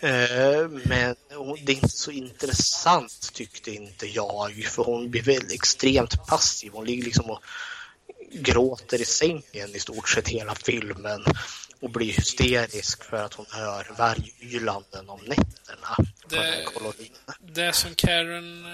Eh, 0.00 0.68
men 0.68 1.16
det 1.64 1.72
är 1.72 1.76
inte 1.76 1.88
så 1.88 2.10
intressant 2.10 3.30
tyckte 3.32 3.70
inte 3.70 4.06
jag, 4.06 4.68
för 4.70 4.84
hon 4.84 5.10
blir 5.10 5.22
väldigt 5.22 5.52
extremt 5.52 6.26
passiv. 6.26 6.72
Hon 6.74 6.86
ligger 6.86 7.04
liksom 7.04 7.30
och 7.30 7.42
gråter 8.32 9.00
i 9.00 9.04
sängen 9.04 9.74
i 9.74 9.78
stort 9.78 10.08
sett 10.08 10.28
hela 10.28 10.54
filmen 10.54 11.24
och 11.80 11.90
blir 11.90 12.12
hysterisk 12.12 13.04
för 13.04 13.16
att 13.16 13.34
hon 13.34 13.46
hör 13.50 13.86
vargylanden 13.98 15.08
om 15.08 15.20
nätterna 15.20 15.96
på 15.96 16.28
den 16.28 16.44
här 16.44 16.64
kolonin. 16.64 17.12
Det 17.40 17.72
som 17.72 17.94
Karen, 17.94 18.66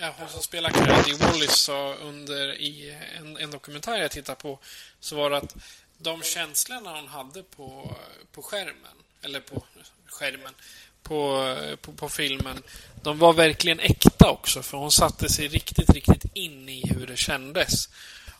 ja, 0.00 0.14
hon 0.18 0.28
som 0.28 0.42
spelar 0.42 0.70
Karen 0.70 1.10
i 1.10 1.12
Wallis 1.12 1.56
sa 1.56 1.94
under 1.94 2.52
i 2.54 2.96
en, 3.18 3.36
en 3.36 3.50
dokumentär 3.50 3.96
jag 3.96 4.10
tittade 4.10 4.36
på, 4.36 4.58
så 5.00 5.16
var 5.16 5.30
det 5.30 5.36
att 5.36 5.56
de 5.98 6.22
känslorna 6.22 6.96
hon 6.96 7.08
hade 7.08 7.42
på, 7.42 7.96
på 8.32 8.42
skärmen, 8.42 8.96
eller 9.22 9.40
på 9.40 9.64
skärmen, 10.06 10.54
på, 11.02 11.56
på, 11.80 11.92
på, 11.92 12.08
filmen, 12.08 12.62
de 13.02 13.18
var 13.18 13.32
verkligen 13.32 13.80
äkta 13.80 14.30
också, 14.30 14.62
för 14.62 14.78
hon 14.78 14.92
satte 14.92 15.28
sig 15.28 15.48
riktigt, 15.48 15.90
riktigt 15.90 16.24
in 16.34 16.68
i 16.68 16.88
hur 16.88 17.06
det 17.06 17.16
kändes. 17.16 17.88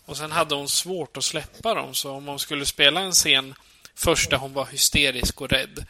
Och 0.08 0.16
sen 0.16 0.32
hade 0.32 0.54
hon 0.54 0.68
svårt 0.68 1.16
att 1.16 1.24
släppa 1.24 1.74
dem, 1.74 1.94
så 1.94 2.10
om 2.10 2.26
hon 2.26 2.38
skulle 2.38 2.66
spela 2.66 3.00
en 3.00 3.12
scen 3.12 3.54
först 3.94 4.30
där 4.30 4.36
hon 4.36 4.52
var 4.52 4.66
hysterisk 4.66 5.40
och 5.40 5.48
rädd 5.48 5.86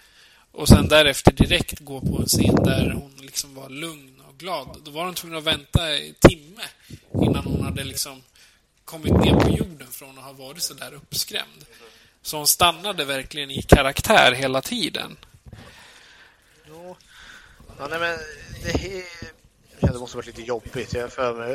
och 0.53 0.69
sen 0.69 0.89
därefter 0.89 1.33
direkt 1.33 1.79
gå 1.81 2.01
på 2.01 2.19
en 2.23 2.27
scen 2.27 2.55
där 2.55 2.91
hon 2.91 3.13
liksom 3.19 3.55
var 3.55 3.69
lugn 3.69 4.21
och 4.29 4.39
glad, 4.39 4.81
då 4.85 4.91
var 4.91 5.05
hon 5.05 5.15
tvungen 5.15 5.39
att 5.39 5.45
vänta 5.45 5.97
en 5.97 6.15
timme 6.15 6.63
innan 7.23 7.45
hon 7.45 7.65
hade 7.65 7.85
liksom 7.85 8.23
kommit 8.85 9.13
ner 9.13 9.35
på 9.35 9.51
jorden 9.51 9.89
från 9.91 10.19
att 10.19 10.25
ha 10.25 10.33
varit 10.33 10.63
så 10.63 10.75
där 10.75 10.95
uppskrämd. 10.95 11.65
Så 12.23 12.37
hon 12.37 12.47
stannade 12.47 13.05
verkligen 13.05 13.51
i 13.51 13.63
karaktär 13.63 14.33
hela 14.33 14.63
tiden. 14.63 15.17
Ja, 16.69 16.97
ja 17.79 17.87
nej 17.91 17.99
men 17.99 18.19
det, 18.63 19.05
Ja, 19.81 19.93
det 19.93 19.99
måste 19.99 20.17
varit 20.17 20.27
lite 20.27 20.43
jobbigt. 20.43 20.95
Jag 20.95 21.13
för 21.13 21.35
mig 21.35 21.53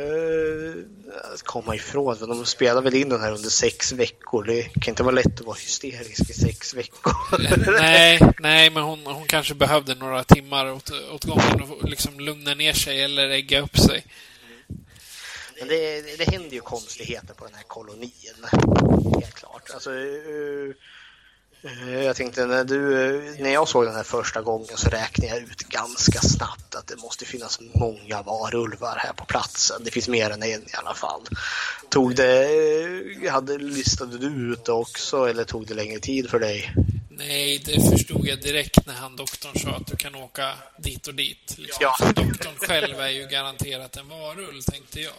att 1.08 1.40
eh, 1.40 1.44
komma 1.44 1.74
ifrån. 1.74 2.16
För 2.16 2.26
de 2.26 2.46
spelar 2.46 2.82
väl 2.82 2.94
in 2.94 3.08
den 3.08 3.20
här 3.20 3.32
under 3.32 3.48
sex 3.48 3.92
veckor. 3.92 4.44
Det 4.44 4.62
kan 4.62 4.92
inte 4.92 5.02
vara 5.02 5.14
lätt 5.14 5.40
att 5.40 5.46
vara 5.46 5.56
hysterisk 5.56 6.30
i 6.30 6.32
sex 6.32 6.74
veckor. 6.74 7.12
nej, 7.80 8.20
nej, 8.38 8.70
men 8.70 8.82
hon, 8.82 9.06
hon 9.06 9.26
kanske 9.26 9.54
behövde 9.54 9.94
några 9.94 10.24
timmar 10.24 10.72
åt, 10.72 10.90
åt 11.12 11.24
gången 11.24 11.62
och 11.62 11.88
liksom 11.88 12.20
lugna 12.20 12.54
ner 12.54 12.72
sig 12.72 13.02
eller 13.02 13.28
ägga 13.28 13.60
upp 13.60 13.78
sig. 13.78 14.06
Men 15.58 15.68
det, 15.68 16.16
det 16.18 16.30
händer 16.30 16.50
ju 16.50 16.60
konstigheter 16.60 17.34
på 17.34 17.44
den 17.44 17.54
här 17.54 17.62
kolonin. 17.62 18.10
Helt 19.20 19.34
klart. 19.34 19.70
Alltså, 19.74 19.90
Eh, 19.90 20.74
jag 22.04 22.16
tänkte 22.16 22.46
när, 22.46 22.64
du, 22.64 22.76
när 23.38 23.50
jag 23.50 23.68
såg 23.68 23.84
den 23.84 23.94
här 23.94 24.02
första 24.02 24.42
gången 24.42 24.76
så 24.76 24.88
räknade 24.88 25.34
jag 25.34 25.42
ut 25.42 25.62
ganska 25.62 26.20
snabbt 26.20 26.74
att 26.74 26.86
det 26.86 26.96
måste 26.96 27.24
finnas 27.24 27.60
många 27.74 28.22
varulvar 28.22 28.96
här 28.96 29.12
på 29.12 29.24
platsen. 29.24 29.84
Det 29.84 29.90
finns 29.90 30.08
mer 30.08 30.30
än 30.30 30.42
en 30.42 30.62
i 30.62 30.74
alla 30.74 30.94
fall. 30.94 31.20
Tog 31.88 32.16
det, 32.16 32.48
hade, 33.30 33.58
listade 33.58 34.18
du 34.18 34.52
ut 34.52 34.64
det 34.64 34.72
också 34.72 35.28
eller 35.28 35.44
tog 35.44 35.66
det 35.66 35.74
längre 35.74 36.00
tid 36.00 36.30
för 36.30 36.38
dig? 36.38 36.74
Nej, 37.10 37.62
det 37.64 37.90
förstod 37.90 38.26
jag 38.26 38.40
direkt 38.40 38.86
när 38.86 38.94
han 38.94 39.16
doktorn 39.16 39.58
sa 39.60 39.70
att 39.70 39.86
du 39.86 39.96
kan 39.96 40.14
åka 40.14 40.52
dit 40.78 41.06
och 41.06 41.14
dit. 41.14 41.54
Liksom. 41.58 41.78
Ja. 41.80 41.96
Doktorn 42.12 42.56
själv 42.56 43.00
är 43.00 43.08
ju 43.08 43.26
garanterat 43.26 43.96
en 43.96 44.08
varulv, 44.08 44.62
tänkte 44.62 45.00
jag. 45.00 45.12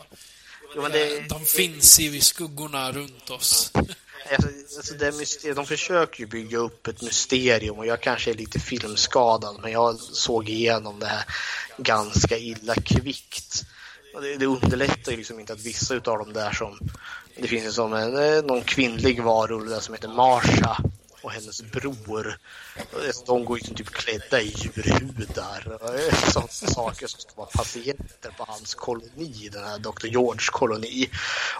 Jo, 0.75 0.87
det... 0.91 1.29
De 1.29 1.45
finns 1.45 1.99
i 1.99 2.21
skuggorna 2.21 2.91
runt 2.91 3.29
oss. 3.29 3.71
Alltså, 3.73 3.93
Alltså, 4.31 4.49
alltså 4.77 4.93
det 4.93 5.53
de 5.53 5.65
försöker 5.65 6.19
ju 6.19 6.25
bygga 6.25 6.57
upp 6.57 6.87
ett 6.87 7.01
mysterium 7.01 7.77
och 7.77 7.85
jag 7.85 8.01
kanske 8.01 8.31
är 8.31 8.35
lite 8.35 8.59
filmskadad 8.59 9.59
men 9.61 9.71
jag 9.71 9.99
såg 9.99 10.49
igenom 10.49 10.99
det 10.99 11.05
här 11.05 11.23
ganska 11.77 12.37
illa 12.37 12.75
kvickt. 12.75 13.65
Det, 14.21 14.37
det 14.37 14.45
underlättar 14.45 15.11
ju 15.11 15.17
liksom 15.17 15.39
inte 15.39 15.53
att 15.53 15.65
vissa 15.65 15.93
utav 15.93 16.17
dem 16.17 16.33
där 16.33 16.51
som... 16.51 16.79
Det 17.37 17.47
finns 17.47 17.65
ju 17.65 17.71
som 17.71 17.93
en, 17.93 18.17
eh, 18.17 18.43
någon 18.43 18.61
kvinnlig 18.61 19.23
varulv 19.23 19.69
där 19.69 19.79
som 19.79 19.93
heter 19.93 20.07
Marsha 20.07 20.77
och 21.21 21.31
hennes 21.31 21.61
bror. 21.61 22.37
De 23.25 23.45
går 23.45 23.57
ju 23.57 23.73
typ 23.73 23.89
klädda 23.89 24.41
i 24.41 24.53
djurhudar 24.57 25.77
och 25.81 25.95
eh, 25.95 26.13
sådana 26.31 26.47
saker 26.47 27.07
som 27.07 27.19
ska 27.19 27.31
vara 27.35 27.47
patienter 27.47 28.31
på 28.37 28.45
hans 28.47 28.75
koloni, 28.75 29.49
den 29.51 29.63
här 29.63 29.79
Dr. 29.79 30.07
George 30.07 30.47
koloni. 30.51 31.09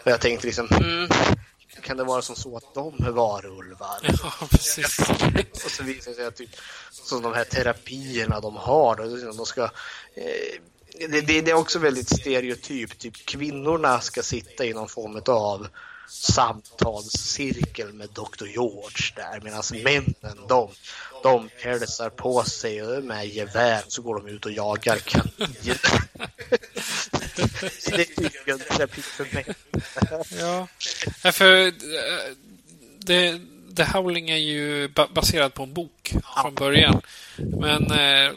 Och 0.03 0.11
jag 0.11 0.21
tänkte 0.21 0.47
liksom, 0.47 0.67
mm, 0.71 1.09
kan 1.81 1.97
det 1.97 2.03
vara 2.03 2.21
som 2.21 2.35
så 2.35 2.57
att 2.57 2.73
de 2.73 3.05
är 3.05 3.11
varulvar? 3.11 3.99
Ja, 4.23 4.47
precis. 4.49 4.99
och 5.65 5.71
så 5.71 5.83
visar 5.83 6.11
det 6.11 6.17
sig 6.17 6.25
att 6.25 6.35
typ, 6.35 6.55
som 6.91 7.21
de 7.21 7.33
här 7.33 7.43
terapierna 7.43 8.39
de 8.39 8.55
har, 8.55 8.95
de 9.37 9.45
ska 9.45 9.63
eh, 9.63 10.59
det, 10.99 11.21
det, 11.21 11.41
det, 11.41 11.51
är 11.51 11.55
också 11.55 11.79
väldigt 11.79 12.09
stereotypt. 12.09 12.99
Typ 12.99 13.25
kvinnorna 13.25 14.01
ska 14.01 14.23
sitta 14.23 14.65
i 14.65 14.73
någon 14.73 14.89
form 14.89 15.21
av 15.27 15.67
samtalscirkel 16.07 17.93
med 17.93 18.09
Dr. 18.09 18.45
George 18.45 19.13
där 19.15 19.41
medan 19.43 19.63
männen 19.83 20.47
de, 20.47 20.69
de 21.23 21.49
hälsar 21.57 22.09
på 22.09 22.43
sig 22.43 23.01
med 23.01 23.27
gevär 23.27 23.83
så 23.87 24.01
går 24.01 24.15
de 24.15 24.27
ut 24.27 24.45
och 24.45 24.51
jagar 24.51 24.97
kaniner. 24.97 25.79
ja, 30.39 30.67
för 31.31 31.67
eh, 31.67 31.73
det, 32.99 33.39
The 33.75 33.83
Howling 33.83 34.29
är 34.29 34.37
ju 34.37 34.87
baserad 35.13 35.53
på 35.53 35.63
en 35.63 35.73
bok 35.73 36.13
från 36.41 36.55
början. 36.55 37.01
Men 37.37 37.91
eh, 37.91 38.31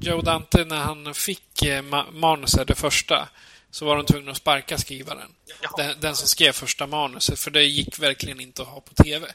Joe 0.00 0.22
Dante, 0.22 0.64
när 0.64 0.76
han 0.76 1.14
fick 1.14 1.62
eh, 1.62 1.82
manuset, 2.12 2.68
det 2.68 2.74
första, 2.74 3.28
så 3.70 3.84
var 3.84 3.96
de 3.96 4.06
tvungna 4.06 4.30
att 4.30 4.36
sparka 4.36 4.78
skrivaren. 4.78 5.28
Den, 5.76 6.00
den, 6.00 6.16
som 6.16 6.28
skrev 6.28 6.52
första 6.52 6.86
manuset, 6.86 7.38
för 7.38 7.50
det 7.50 7.64
gick 7.64 7.98
verkligen 7.98 8.40
inte 8.40 8.62
att 8.62 8.68
ha 8.68 8.80
på 8.80 8.94
TV. 8.94 9.26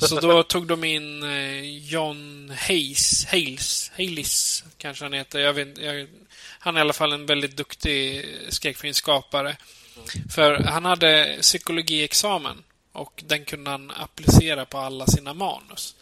Så 0.00 0.20
då 0.20 0.42
tog 0.42 0.66
de 0.66 0.84
in 0.84 1.24
John 1.82 2.52
Hayes, 2.58 3.26
Hales, 3.26 3.90
Hales 3.96 4.64
kanske 4.78 5.04
han 5.04 5.12
heter. 5.12 5.38
Jag 5.38 5.52
vet, 5.52 5.78
jag, 5.78 6.06
han 6.58 6.76
är 6.76 6.80
i 6.80 6.82
alla 6.82 6.92
fall 6.92 7.12
en 7.12 7.26
väldigt 7.26 7.56
duktig 7.56 8.26
skräckfilmsskapare. 8.48 9.56
För 10.30 10.54
han 10.54 10.84
hade 10.84 11.38
psykologiexamen 11.40 12.64
och 12.92 13.22
den 13.26 13.44
kunde 13.44 13.70
han 13.70 13.90
applicera 13.90 14.64
på 14.64 14.78
alla 14.78 15.06
sina 15.06 15.34
manus. 15.34 15.96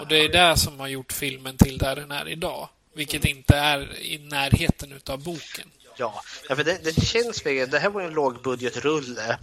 Och 0.00 0.06
det 0.08 0.16
är 0.16 0.28
det 0.28 0.56
som 0.56 0.80
har 0.80 0.88
gjort 0.88 1.12
filmen 1.12 1.56
till 1.56 1.78
där 1.78 1.96
den 1.96 2.10
är 2.10 2.28
idag. 2.28 2.68
Vilket 2.94 3.24
inte 3.24 3.56
är 3.56 3.98
i 3.98 4.18
närheten 4.18 4.92
utav 4.92 5.22
boken. 5.22 5.68
Ja, 5.96 6.22
ja 6.48 6.56
för 6.56 6.64
det, 6.64 6.78
det 6.84 7.06
känns 7.06 7.42
det 7.42 7.78
här 7.78 7.90
var 7.90 8.02
en 8.02 8.14
lågbudgetrulle. 8.14 9.38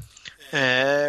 Eh, 0.52 0.62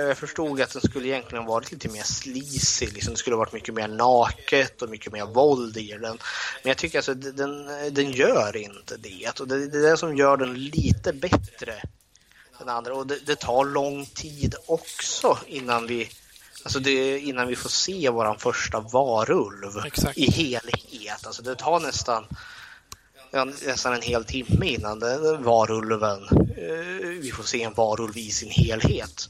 jag 0.09 0.19
förstod 0.19 0.61
att 0.61 0.73
den 0.73 0.83
skulle 0.83 1.09
egentligen 1.09 1.45
varit 1.45 1.73
lite 1.73 1.89
mer 1.89 2.03
sleazy, 2.03 2.87
liksom 2.87 3.13
det 3.13 3.19
skulle 3.19 3.37
varit 3.37 3.53
mycket 3.53 3.75
mer 3.75 3.89
naket 3.89 4.83
och 4.83 4.89
mycket 4.89 5.13
mer 5.13 5.27
våld 5.27 5.77
i 5.77 5.91
den. 5.91 6.19
Men 6.63 6.69
jag 6.71 6.77
tycker 6.77 6.99
alltså 6.99 7.15
den, 7.15 7.67
den 7.95 8.11
gör 8.11 8.57
inte 8.57 8.97
det 8.97 9.41
och 9.41 9.49
det, 9.49 9.67
det 9.67 9.79
är 9.79 9.91
det 9.91 9.97
som 9.97 10.17
gör 10.17 10.37
den 10.37 10.55
lite 10.55 11.13
bättre 11.13 11.83
än 12.61 12.69
andra 12.69 12.95
och 12.95 13.07
det, 13.07 13.19
det 13.27 13.37
tar 13.37 13.65
lång 13.65 14.07
tid 14.07 14.55
också 14.67 15.39
innan 15.47 15.87
vi 15.87 16.11
Alltså 16.65 16.81
innan 16.89 17.49
vi 17.49 17.57
får 17.57 17.69
se 17.69 18.11
våran 18.11 18.39
första 18.39 18.81
varulv 18.81 19.87
Exakt. 19.87 20.19
i 20.19 20.31
helhet. 20.31 21.27
Alltså 21.27 21.43
det 21.43 21.55
tar 21.55 21.81
nästan, 21.81 22.27
nästan 23.67 23.95
en 23.95 24.03
hel 24.03 24.25
timme 24.25 24.67
innan 24.67 24.99
den 24.99 25.43
varulven, 25.43 26.23
eh, 26.57 27.09
vi 27.21 27.33
får 27.37 27.45
se 27.45 27.63
en 27.63 27.75
varulv 27.75 28.17
i 28.17 28.31
sin 28.31 28.51
helhet. 28.51 29.29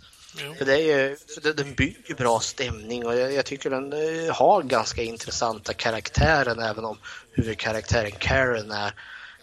För 0.58 0.64
det 0.64 0.92
är 0.92 1.16
den 1.54 1.74
bygger 1.74 2.14
bra 2.14 2.40
stämning 2.40 3.06
och 3.06 3.16
jag, 3.16 3.32
jag 3.32 3.44
tycker 3.46 3.70
den 3.70 3.92
eh, 3.92 4.34
har 4.34 4.62
ganska 4.62 5.02
intressanta 5.02 5.74
karaktärer 5.74 6.70
även 6.70 6.84
om 6.84 6.98
huvudkaraktären 7.32 8.12
Karen 8.12 8.70
är 8.70 8.94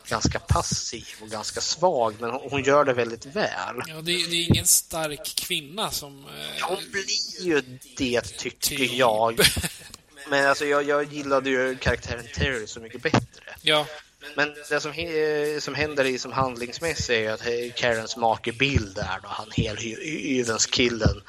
ganska 0.09 0.39
passiv 0.39 1.07
och 1.21 1.29
ganska 1.29 1.61
svag 1.61 2.15
men 2.19 2.29
hon, 2.29 2.63
gör 2.63 2.85
det 2.85 2.93
väldigt 2.93 3.25
väl. 3.25 3.81
Ja, 3.87 3.95
det, 3.95 4.01
det 4.01 4.35
är 4.35 4.49
ingen 4.49 4.67
stark 4.67 5.35
kvinna 5.35 5.91
som... 5.91 6.25
Eh, 6.25 6.67
Hon 6.67 6.77
blir 6.91 7.45
ju 7.47 7.61
det 7.97 8.21
tycker 8.21 8.77
Typ. 8.77 8.93
jag. 8.93 9.39
Men 10.29 10.47
alltså 10.47 10.65
jag, 10.65 10.83
jag 10.83 11.13
gillade 11.13 11.49
ju 11.49 11.75
karaktären 11.77 12.25
Terry 12.35 12.67
så 12.67 12.79
mycket 12.79 13.01
bättre. 13.01 13.55
ja, 13.61 13.85
Men 14.35 14.53
det 14.69 14.79
som, 14.79 14.93
som 15.61 15.75
händer 15.75 16.05
i 16.05 16.19
som 16.19 16.31
handlingsmässigt 16.31 17.09
är 17.09 17.19
ju 17.19 17.27
att 17.27 17.47
eh, 17.47 17.73
Karens 17.75 18.17
make 18.17 18.51
Bill 18.51 18.93
där 18.93 19.19
då, 19.23 19.27
han 19.27 19.51
helhyvenskillen, 19.51 21.21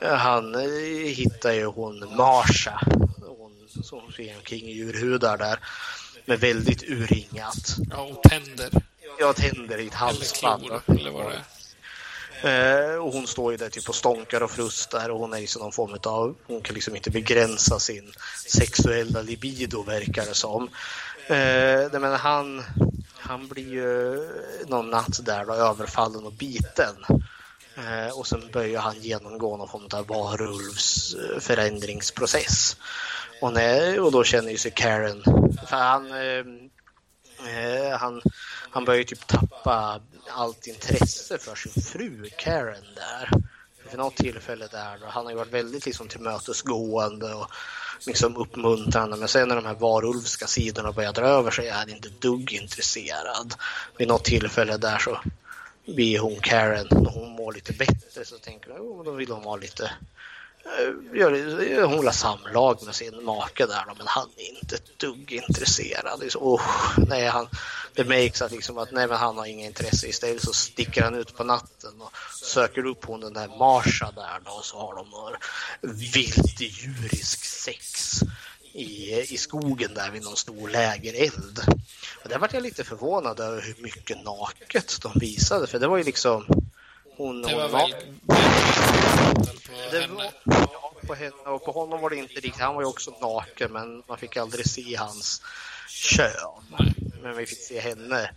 han 0.00 0.54
eh, 0.54 0.60
hittar 1.06 1.52
ju 1.52 1.64
hon 1.64 2.16
Marsha, 2.16 2.80
hon 3.20 3.68
som 3.82 4.12
springer 4.12 4.36
omkring 4.36 4.68
i 4.68 4.72
djurhudar 4.72 5.38
där, 5.38 5.58
med 6.24 6.40
väldigt 6.40 6.82
urringat. 6.82 7.76
ja, 7.90 8.02
och 8.02 8.22
tänder. 8.22 8.70
Jag 9.18 9.36
tänder 9.36 9.78
i 9.78 9.86
ett 9.86 9.92
Eller 9.92 9.96
halsband. 9.96 10.62
klor, 10.62 10.82
eller 10.98 11.10
vad 11.10 11.32
det 11.32 11.36
är. 11.36 11.42
Eh, 12.44 12.96
och 12.96 13.12
hon 13.12 13.26
står 13.26 13.52
ju 13.52 13.58
där 13.58 13.68
typ 13.70 13.88
och 13.88 13.94
stånkar 13.94 14.42
och 14.42 14.50
frustar 14.50 15.08
och 15.08 15.18
hon 15.18 15.32
är 15.32 15.40
liksom 15.40 15.62
någon 15.62 15.72
form 15.72 15.98
av, 16.04 16.36
hon 16.46 16.60
kan 16.60 16.74
liksom 16.74 16.96
inte 16.96 17.10
begränsa 17.10 17.78
sin 17.78 18.12
sexuella 18.46 19.22
libido 19.22 19.82
verkar 19.82 20.26
det 20.26 20.34
som. 20.34 20.70
Eh, 21.26 21.90
nej, 21.92 22.00
men 22.00 22.12
han, 22.12 22.62
han 23.18 23.48
blir 23.48 23.68
ju 23.68 24.28
någon 24.66 24.90
natt 24.90 25.24
där 25.24 25.44
då 25.44 25.54
överfallen 25.54 26.26
och 26.26 26.32
biten. 26.32 26.96
Eh, 27.76 28.18
och 28.18 28.26
sen 28.26 28.50
börjar 28.52 28.80
han 28.80 29.00
genomgå 29.00 29.56
någon 29.56 29.68
form 29.68 29.88
av 29.92 30.06
varulvs 30.06 31.16
förändringsprocess. 31.40 32.76
Och, 33.40 33.52
när, 33.52 34.00
och 34.00 34.12
då 34.12 34.24
känner 34.24 34.50
ju 34.50 34.58
sig 34.58 34.70
Karen, 34.70 35.22
för 35.68 35.76
han, 35.76 36.06
eh, 36.06 36.44
Eh, 37.46 37.98
han, 37.98 38.22
han 38.70 38.84
börjar 38.84 38.98
ju 38.98 39.04
typ 39.04 39.26
tappa 39.26 40.00
allt 40.30 40.66
intresse 40.66 41.38
för 41.38 41.54
sin 41.54 41.82
fru 41.82 42.30
Karen 42.38 42.84
där. 42.94 43.30
Vid 43.90 43.98
något 43.98 44.16
tillfälle 44.16 44.66
där 44.66 44.98
då, 44.98 45.06
han 45.06 45.24
har 45.24 45.32
ju 45.32 45.38
varit 45.38 45.52
väldigt 45.52 45.86
liksom 45.86 46.08
tillmötesgående 46.08 47.34
och 47.34 47.50
liksom 48.06 48.36
uppmuntrande 48.36 49.16
men 49.16 49.28
sen 49.28 49.48
när 49.48 49.56
de 49.56 49.66
här 49.66 49.74
varulvska 49.74 50.46
sidorna 50.46 50.92
börjar 50.92 51.12
dra 51.12 51.26
över 51.26 51.50
sig 51.50 51.68
är 51.68 51.72
han 51.72 51.90
inte 51.90 52.08
ett 52.08 52.20
dugg 52.20 52.52
intresserad. 52.52 53.54
Vid 53.98 54.08
något 54.08 54.24
tillfälle 54.24 54.76
där 54.76 54.98
så 54.98 55.20
blir 55.86 56.18
hon 56.18 56.36
Karen, 56.40 56.86
när 56.90 57.10
hon 57.10 57.30
mår 57.30 57.52
lite 57.52 57.72
bättre 57.72 58.24
så 58.24 58.38
tänker 58.38 58.70
hon, 58.70 58.80
oh, 58.80 59.04
då 59.04 59.10
vill 59.10 59.30
hon 59.30 59.42
vara 59.42 59.56
lite 59.56 59.90
Eh, 60.64 61.18
gör- 61.18 61.84
hon 61.84 61.96
vill 61.98 62.06
ha 62.06 62.12
samlag 62.12 62.82
med 62.82 62.94
sin 62.94 63.24
make 63.24 63.66
där 63.66 63.84
då, 63.88 63.94
men 63.98 64.06
han 64.06 64.28
är 64.36 64.58
inte 64.58 64.74
ett 64.76 64.98
dugg 64.98 65.32
intresserad. 65.32 66.20
Det, 66.20 66.26
är 66.26 66.30
så, 66.30 66.38
oh, 66.38 66.62
nej, 67.08 67.26
han, 67.26 67.48
det 67.94 68.04
märks 68.04 68.42
att, 68.42 68.52
liksom 68.52 68.78
att 68.78 68.92
nej, 68.92 69.06
men 69.08 69.16
han 69.16 69.38
har 69.38 69.46
inga 69.46 69.66
intresse. 69.66 70.06
Istället 70.06 70.42
så 70.42 70.52
sticker 70.52 71.02
han 71.02 71.14
ut 71.14 71.36
på 71.36 71.44
natten 71.44 72.00
och 72.00 72.12
söker 72.42 72.86
upp 72.86 73.04
hon 73.04 73.20
den 73.20 73.32
där 73.32 73.48
Marsha 73.58 74.12
där 74.12 74.40
då, 74.44 74.50
och 74.50 74.64
så 74.64 74.78
har 74.78 74.94
de 74.94 75.06
vilt 76.14 76.60
djurisk 76.60 77.44
sex 77.44 78.20
i, 78.72 79.20
i 79.34 79.36
skogen 79.36 79.94
där 79.94 80.10
vid 80.10 80.22
någon 80.22 80.36
stor 80.36 80.68
lägereld. 80.68 81.60
Och 82.22 82.28
där 82.28 82.38
vart 82.38 82.54
jag 82.54 82.62
lite 82.62 82.84
förvånad 82.84 83.40
över 83.40 83.62
hur 83.62 83.76
mycket 83.82 84.24
naket 84.24 84.98
de 85.02 85.12
visade 85.14 85.66
för 85.66 85.78
det 85.78 85.88
var 85.88 85.96
ju 85.96 86.04
liksom 86.04 86.46
hon, 87.26 87.42
Det 87.42 87.54
var 87.54 87.62
hon 87.62 87.72
väl 87.72 87.92
väldigt 87.92 89.66
på 89.66 89.72
det 89.90 90.00
henne. 90.00 90.14
var, 90.14 90.32
ja, 90.72 90.92
på 91.06 91.14
henne 91.14 91.32
och 91.44 91.64
på 91.64 91.72
honom 91.72 92.00
var 92.00 92.10
det 92.10 92.16
inte 92.16 92.34
riktigt. 92.34 92.60
Han 92.60 92.74
var 92.74 92.82
ju 92.82 92.88
också 92.88 93.10
naken 93.20 93.72
men 93.72 94.02
man 94.08 94.18
fick 94.18 94.36
aldrig 94.36 94.66
se 94.70 94.96
hans 94.96 95.42
kön. 95.88 96.64
Men 97.22 97.36
vi 97.36 97.46
fick 97.46 97.58
se 97.58 97.80
henne. 97.80 98.30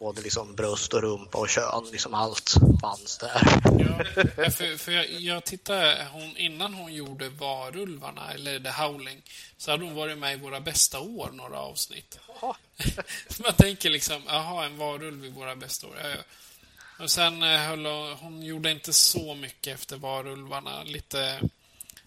Både 0.00 0.22
liksom 0.22 0.54
bröst 0.54 0.94
och 0.94 1.02
rumpa 1.02 1.38
och 1.38 1.48
kön. 1.48 1.88
Liksom 1.92 2.14
allt 2.14 2.54
fanns 2.80 3.18
där. 3.18 3.42
Ja, 3.64 4.04
för, 4.50 4.76
för 4.78 4.92
jag, 4.92 5.10
jag 5.10 5.44
tittade, 5.44 6.06
hon, 6.12 6.36
innan 6.36 6.74
hon 6.74 6.94
gjorde 6.94 7.28
Varulvarna, 7.28 8.32
eller 8.34 8.60
The 8.60 8.70
Howling, 8.70 9.22
så 9.56 9.70
hade 9.70 9.84
hon 9.84 9.94
varit 9.94 10.18
med 10.18 10.34
i 10.34 10.40
Våra 10.40 10.60
bästa 10.60 11.00
år, 11.00 11.30
några 11.32 11.58
avsnitt. 11.58 12.18
Man 13.44 13.52
tänker 13.56 13.90
liksom, 13.90 14.22
jaha, 14.26 14.64
en 14.64 14.78
varulv 14.78 15.24
i 15.24 15.30
Våra 15.30 15.56
bästa 15.56 15.86
år. 15.86 15.94
Ja, 16.02 16.08
ja. 16.08 16.16
Och 16.98 17.10
sen 17.10 17.42
eh, 17.42 17.60
höll 17.60 17.86
hon, 17.86 18.12
hon 18.12 18.42
gjorde 18.42 18.70
inte 18.70 18.92
så 18.92 19.34
mycket 19.34 19.74
efter 19.74 19.96
Varulvarna. 19.96 20.82
Lite 20.82 21.40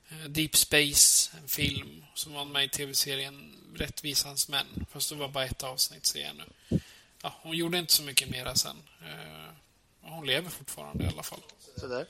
eh, 0.09 0.29
Deep 0.29 0.55
Space, 0.55 1.31
en 1.41 1.47
film 1.47 2.05
som 2.13 2.33
var 2.33 2.45
med 2.45 2.65
i 2.65 2.69
tv-serien 2.69 3.53
Rättvisans 3.75 4.49
män. 4.49 4.85
Fast 4.91 5.09
det 5.09 5.15
var 5.15 5.27
bara 5.27 5.45
ett 5.45 5.63
avsnitt, 5.63 6.05
ser 6.05 6.21
jag 6.21 6.35
nu. 6.35 6.79
Ja, 7.21 7.35
hon 7.41 7.57
gjorde 7.57 7.77
inte 7.77 7.93
så 7.93 8.03
mycket 8.03 8.29
mera 8.29 8.55
sen. 8.55 8.77
Eh, 9.01 9.53
hon 10.01 10.27
lever 10.27 10.49
fortfarande 10.49 11.03
i 11.03 11.07
alla 11.07 11.23
fall. 11.23 11.41
Så 11.77 11.87
där. 11.87 12.05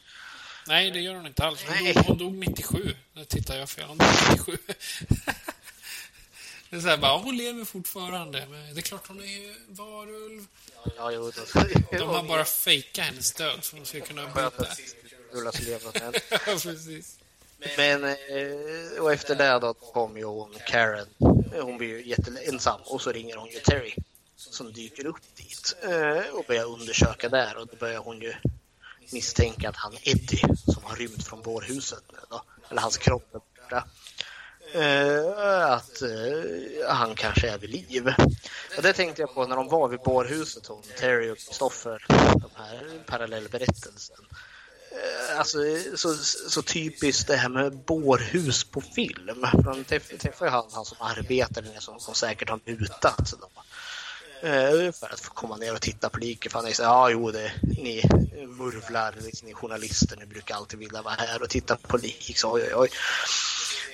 Nej, 0.68 0.92
det 0.92 1.00
gör 1.00 1.16
hon 1.16 1.28
inte 1.28 1.46
alls. 1.46 1.64
Hon, 1.68 1.94
dog, 1.94 2.06
hon 2.06 2.18
dog 2.18 2.34
97. 2.34 2.96
Nu 3.14 3.26
tittar 3.26 3.56
jag 3.56 3.70
fel. 3.70 3.86
Hon 3.88 3.98
dog 3.98 4.08
97. 4.32 4.58
det 6.70 6.76
är 6.76 6.80
så 6.80 6.88
här, 6.88 6.98
bara, 6.98 7.18
hon 7.18 7.38
lever 7.38 7.66
fortfarande. 7.66 8.48
Men 8.50 8.74
det 8.74 8.80
är 8.80 8.82
klart 8.82 9.08
hon 9.08 9.22
är 9.22 9.56
varulv. 9.68 10.48
Ja, 10.98 11.12
jo, 11.12 11.32
De 11.92 12.10
har 12.10 12.24
bara 12.24 12.46
fejkat 12.46 13.06
hennes 13.06 13.34
död 13.34 13.64
för 13.64 13.78
att 13.78 13.84
de 13.84 13.86
ska 13.86 14.02
kunna 14.02 14.52
Ulla 15.32 15.52
så 15.52 15.64
levnad 15.64 15.94
med. 16.02 16.22
Ja, 16.32 16.38
precis. 16.46 17.20
Men, 17.78 18.04
eh, 18.04 19.00
och 19.02 19.14
efter 19.14 19.36
det 19.36 19.60
då 19.60 19.74
kom 19.74 20.18
ju 20.18 20.24
hon 20.24 20.56
Karen. 20.68 21.08
Hon 21.62 21.78
blir 21.78 21.88
ju 21.88 22.08
jätteensam 22.08 22.82
och 22.84 23.02
så 23.02 23.12
ringer 23.12 23.36
hon 23.36 23.50
ju 23.50 23.60
Terry 23.60 23.96
som 24.36 24.74
dyker 24.74 25.06
upp 25.06 25.36
dit 25.36 25.76
eh, 25.84 26.36
och 26.36 26.46
börjar 26.48 26.66
undersöka 26.66 27.30
där 27.30 27.58
och 27.58 27.68
då 27.68 27.76
börjar 27.76 28.00
hon 28.00 28.22
ju 28.22 28.34
misstänka 29.12 29.70
att 29.70 29.76
han 29.76 29.94
Eddie 30.02 30.42
som 30.66 30.84
har 30.84 30.96
rymt 30.96 31.28
från 31.28 31.42
bårhuset 31.42 32.04
nu 32.12 32.20
då, 32.30 32.44
eller 32.70 32.82
hans 32.82 32.98
kropp 32.98 33.36
är 33.36 33.40
borta. 33.40 33.88
Eh, 34.74 35.72
att 35.72 36.02
eh, 36.02 36.90
han 36.90 37.16
kanske 37.16 37.50
är 37.50 37.58
vid 37.58 37.70
liv. 37.70 38.14
Och 38.78 38.84
det 38.84 38.94
tänkte 38.94 39.22
jag 39.22 39.34
på 39.34 39.46
när 39.48 39.56
de 39.56 39.68
var 39.70 39.88
vid 39.88 40.00
bårhuset, 40.00 40.68
hon, 40.68 40.82
Terry 41.00 41.30
och 41.32 41.38
Christopher, 41.38 42.06
de 42.08 42.50
här 42.56 43.04
parallellberättelsen. 43.06 44.18
Eh, 44.92 45.40
Alltså, 45.40 45.58
så, 45.96 46.16
så 46.50 46.62
typiskt 46.62 47.28
det 47.28 47.36
här 47.36 47.50
med 47.50 47.78
bårhus 47.78 48.64
på 48.64 48.82
film. 48.82 49.46
För 49.52 49.74
De 49.74 49.84
träffar 50.18 50.46
ju 50.46 50.52
han, 50.52 50.66
han 50.72 50.86
som 50.86 50.98
arbetar 51.00 51.62
där 51.62 51.80
som, 51.80 52.00
som 52.00 52.16
säkert 52.16 52.50
har 52.50 52.60
mutat. 52.66 53.34
Då. 53.42 53.50
Eh, 54.48 54.92
För 54.92 55.14
att 55.14 55.20
få 55.20 55.34
komma 55.34 55.56
ner 55.58 55.74
och 55.74 55.82
titta 55.82 56.10
på 56.10 56.20
liket. 56.20 56.52
För 56.52 56.60
han 56.60 56.64
säger 56.64 56.76
så 56.76 56.84
ja 56.84 57.10
jo, 57.10 57.32
det, 57.32 57.52
ni 57.62 58.04
murvlar, 58.48 59.16
liksom, 59.20 59.48
ni 59.48 59.54
journalister, 59.54 60.18
ni 60.18 60.26
brukar 60.26 60.56
alltid 60.56 60.80
vilja 60.80 61.02
vara 61.02 61.14
här 61.14 61.42
och 61.42 61.50
titta 61.50 61.76
på 61.76 61.98
lik. 61.98 62.38
Så, 62.38 62.52
oj, 62.52 62.62
oj, 62.64 62.74
oj. 62.76 62.90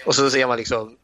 Och 0.05 0.15
så 0.15 0.29
ser 0.29 0.47
man 0.47 0.57
liksom, 0.57 0.97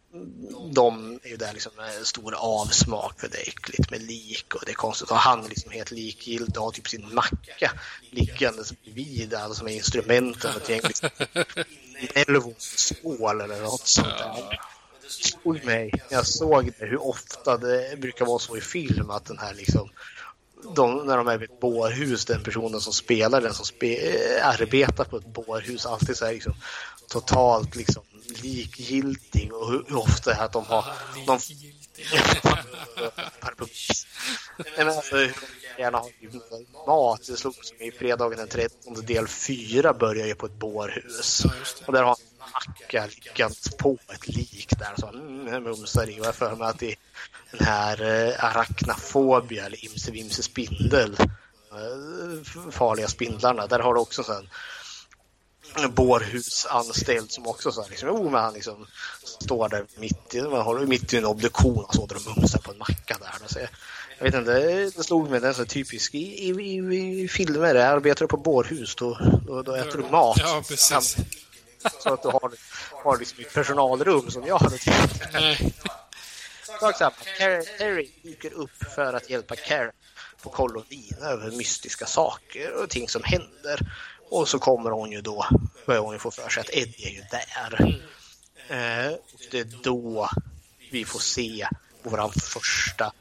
de 0.72 1.20
är 1.24 1.30
ju 1.30 1.38
där 1.38 1.54
liksom 1.54 1.72
med 1.78 2.08
stor 2.08 2.36
avsmak 2.36 3.20
för 3.20 3.28
det 3.28 3.38
är 3.38 3.48
äckligt 3.48 3.92
med 3.92 4.02
lik 4.02 4.56
och 4.56 4.62
det 4.66 4.72
är 4.72 4.76
konstigt. 4.76 5.12
Och 5.12 5.18
han 5.18 5.46
är 5.46 5.50
liksom 5.50 5.72
helt 5.72 5.92
likgiltig 5.92 6.58
och 6.58 6.64
har 6.64 6.72
typ 6.72 6.88
sin 6.88 7.14
macka 7.14 7.72
liggandes 8.10 8.74
bredvid 8.82 9.34
alla 9.34 9.54
som 9.54 9.68
är 9.68 9.72
instrumenten. 9.72 10.56
Och 10.56 10.64
tänker 10.64 10.88
liksom, 10.88 11.10
Elvons-skål 12.14 13.42
eller 13.42 13.62
något 13.62 13.88
sånt 13.88 14.18
där. 14.18 14.60
Oj 15.44 15.62
mig, 15.66 15.92
jag 16.10 16.28
såg 16.28 16.72
det, 16.80 16.86
hur 16.86 17.02
ofta 17.02 17.58
det 17.58 18.00
brukar 18.00 18.26
vara 18.26 18.40
så 18.40 18.58
i 18.58 18.62
film 18.62 19.10
att 19.10 19.26
den 19.26 19.38
här 19.38 19.54
liksom 19.54 19.90
de, 20.76 21.06
när 21.06 21.18
de 21.18 21.28
är 21.28 21.38
vid 21.38 21.50
ett 21.50 21.60
bårhus, 21.60 22.26
den 22.26 22.44
personen 22.44 22.82
som 22.82 22.94
spelar, 22.94 23.42
den 23.42 23.54
som 23.54 23.66
spe, 23.66 23.96
eh, 23.96 24.48
arbetar 24.48 25.04
på 25.04 25.18
ett 25.18 25.26
bårhus, 25.26 25.86
alltid 25.86 26.18
så 26.18 26.26
här 26.26 26.34
liksom 26.34 26.54
totalt 27.08 27.76
liksom 27.76 28.04
likgiltig 28.30 29.54
och 29.54 29.72
hur, 29.72 29.98
ofta 29.98 30.34
att 30.34 30.54
de 30.54 30.66
har 30.66 30.86
de. 31.28 31.40
Nej, 34.58 34.74
men 34.78 34.88
alltså, 34.88 35.16
gärna 35.78 35.98
ha 35.98 36.10
mat. 36.88 37.28
Det 37.28 37.38
slog 37.38 37.66
som 37.66 37.82
i 37.82 37.92
fredagen 37.92 38.38
den 38.38 38.48
13 38.48 39.06
del 39.06 39.28
4 39.28 39.94
börjar 39.94 40.28
ju 40.28 40.36
på 40.36 40.46
ett 40.46 40.60
bårhus. 40.60 41.46
Och 41.86 41.94
där 41.94 42.04
har 42.04 42.08
han 42.08 42.18
en 42.20 42.52
macka 42.52 43.06
liggandes 43.06 43.78
på 43.78 43.98
ett 44.14 44.28
lik 44.28 44.80
där. 44.80 44.94
Så 44.98 45.08
mm, 45.08 45.64
mumsar 45.64 46.10
i. 46.10 46.22
Och 46.22 46.26
jag 46.26 46.36
för 46.36 46.56
mig 46.56 46.68
att 46.68 46.84
är 46.84 46.96
den 47.52 47.68
här 47.68 48.02
eh, 48.02 48.44
arachnafobia 48.44 49.66
eller 49.66 49.86
imse 49.86 50.12
vimse 50.12 50.44
spindel. 50.44 51.16
Eh, 51.72 52.72
farliga 52.72 53.08
spindlarna. 53.08 53.68
Där 53.68 53.80
har 53.80 53.94
du 53.94 54.00
också 54.00 54.32
en 54.32 54.50
bårhusanställd 55.90 57.32
som 57.32 57.48
också 57.48 57.72
så 57.72 57.82
här, 57.82 57.90
liksom, 57.90 58.10
oh, 58.10 58.32
men 58.32 58.42
han 58.42 58.54
liksom 58.54 58.88
står 59.24 59.70
där 59.70 59.86
mitt 59.96 60.36
i, 60.36 60.42
man 60.42 60.62
håller 60.62 60.86
mitt 60.86 61.14
i 61.14 61.18
en 61.18 61.26
obduktion 61.26 61.84
och 61.84 61.96
så 61.96 62.06
där 62.06 62.16
och 62.16 62.38
mumsar 62.38 62.60
på 62.60 62.72
en 62.72 62.78
macka 62.78 63.18
där. 63.20 63.48
Så 63.48 63.60
jag, 63.60 63.70
jag 64.18 64.26
vet 64.26 64.34
inte, 64.36 64.52
det 64.98 65.04
slog 65.04 65.30
mig, 65.30 65.40
det 65.40 65.48
är 65.48 65.54
så 65.54 65.66
typisk 65.66 66.16
i, 66.16 66.18
i, 66.18 66.50
i, 66.50 67.22
i 67.22 67.28
filmer, 67.28 67.76
arbetar 67.76 68.26
du 68.26 68.28
på 68.28 68.38
bårhus 68.38 68.96
då, 68.96 69.18
då, 69.48 69.62
då 69.62 69.76
äter 69.76 69.98
du 69.98 70.10
mat. 70.10 70.38
Ja, 70.40 70.64
precis. 70.68 71.18
Så 72.00 72.14
att 72.14 72.24
du 72.24 72.28
har, 72.28 72.52
har 73.04 73.18
liksom 73.18 73.40
ett 73.40 73.54
personalrum 73.54 74.32
som 74.32 74.48
jag 74.48 74.58
hade 74.58 74.78
tänkt. 74.78 75.24
Sak 76.80 76.98
samma, 76.98 77.12
Terry 77.78 78.10
dyker 78.24 78.54
upp 78.54 78.84
för 78.96 79.14
att 79.14 79.30
hjälpa 79.30 79.56
Karen 79.56 79.92
på 80.42 80.50
kolonin 80.50 81.18
över 81.22 81.52
mystiska 81.52 82.06
saker 82.06 82.84
och 82.84 82.90
ting 82.90 83.10
som 83.10 83.24
händer. 83.24 83.92
Och 84.30 84.48
så 84.48 84.60
kommer 84.60 84.90
hon 84.90 85.12
ju 85.12 85.22
då, 85.22 85.46
börjar 85.86 86.02
hon 86.02 86.14
ju 86.14 86.20
få 86.20 86.32
för 86.32 86.50
sig 86.50 86.62
att 86.62 86.70
Eddie 86.70 87.06
är 87.06 87.10
ju 87.10 87.24
där. 87.32 88.00
Eh, 88.68 89.16
det 89.52 89.60
är 89.60 89.84
då 89.84 90.30
vi 90.92 91.06
får 91.06 91.20
se 91.20 91.68
våran 92.04 92.32
första 92.32 93.14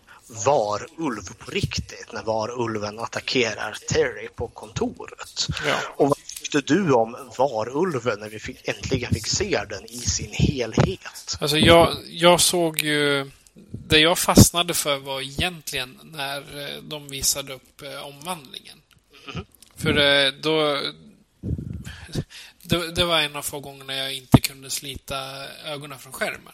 varulv 0.45 1.35
på 1.39 1.51
riktigt, 1.51 2.13
när 2.13 2.23
varulven 2.23 2.99
attackerar 2.99 3.77
Terry 3.89 4.29
på 4.29 4.49
kontoret. 4.49 5.47
Ja. 5.67 5.77
Och 5.97 6.09
vad 6.09 6.19
tyckte 6.51 6.75
du 6.75 6.93
om 6.93 7.31
varulven 7.39 8.21
när 8.21 8.29
vi 8.29 8.39
fick, 8.39 8.69
äntligen 8.69 9.15
fick 9.15 9.27
se 9.27 9.65
den 9.69 9.85
i 9.85 9.99
sin 9.99 10.33
helhet? 10.33 11.37
Alltså 11.41 11.59
jag, 11.59 11.97
jag 12.07 12.41
såg 12.41 12.83
ju... 12.83 13.31
Det 13.89 13.99
jag 13.99 14.19
fastnade 14.19 14.75
för 14.75 14.97
var 14.97 15.21
egentligen 15.21 16.01
när 16.05 16.39
eh, 16.39 16.83
de 16.83 17.09
visade 17.09 17.53
upp 17.53 17.83
eh, 17.83 18.07
omvandlingen. 18.07 18.79
För 19.79 19.99
eh, 19.99 20.33
då... 20.33 20.81
Det, 22.63 22.93
det 22.93 23.05
var 23.05 23.21
en 23.21 23.37
av 23.37 23.43
få 23.43 23.61
gångerna 23.61 23.95
jag 23.95 24.15
inte 24.15 24.41
kunde 24.41 24.71
slita 24.71 25.17
ögonen 25.65 25.99
från 25.99 26.13
skärmen. 26.13 26.53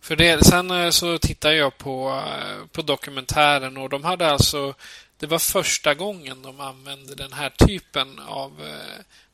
För 0.00 0.16
det, 0.16 0.44
sen 0.44 0.70
eh, 0.70 0.90
så 0.90 1.18
tittade 1.18 1.54
jag 1.54 1.78
på, 1.78 2.22
eh, 2.26 2.66
på 2.72 2.82
dokumentären 2.82 3.76
och 3.76 3.88
de 3.88 4.04
hade 4.04 4.30
alltså... 4.30 4.74
Det 5.18 5.26
var 5.26 5.38
första 5.38 5.94
gången 5.94 6.42
de 6.42 6.60
använde 6.60 7.14
den 7.14 7.32
här 7.32 7.50
typen 7.50 8.18
av 8.18 8.52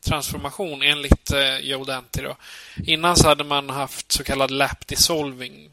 transformation 0.00 0.82
enligt 0.82 1.30
Joe 1.60 1.84
Dante. 1.84 2.22
Då. 2.22 2.36
Innan 2.86 3.16
så 3.16 3.28
hade 3.28 3.44
man 3.44 3.70
haft 3.70 4.12
så 4.12 4.24
kallad 4.24 4.50
lap 4.50 4.86
dissolving 4.86 5.70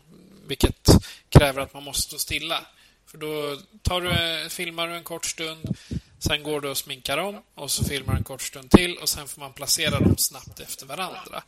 vilket 0.48 0.90
kräver 1.30 1.62
att 1.62 1.74
man 1.74 1.84
måste 1.84 2.02
stå 2.02 2.18
stilla. 2.18 2.62
För 3.06 3.18
då 3.18 3.58
tar 3.82 4.02
du, 4.02 4.50
filmar 4.50 4.88
du 4.88 4.96
en 4.96 5.04
kort 5.04 5.26
stund, 5.26 5.78
sen 6.20 6.44
går 6.44 6.62
du 6.62 6.70
och 6.70 6.78
sminkar 6.78 7.18
om 7.18 7.42
och 7.56 7.72
så 7.72 7.84
filmar 7.84 8.14
du 8.14 8.18
en 8.18 8.24
kort 8.24 8.42
stund 8.42 8.72
till 8.72 8.98
och 8.98 9.10
sen 9.10 9.28
får 9.28 9.42
man 9.42 9.54
placera 9.54 10.00
dem 10.00 10.18
snabbt 10.18 10.60
efter 10.60 10.86
varandra. 10.86 11.44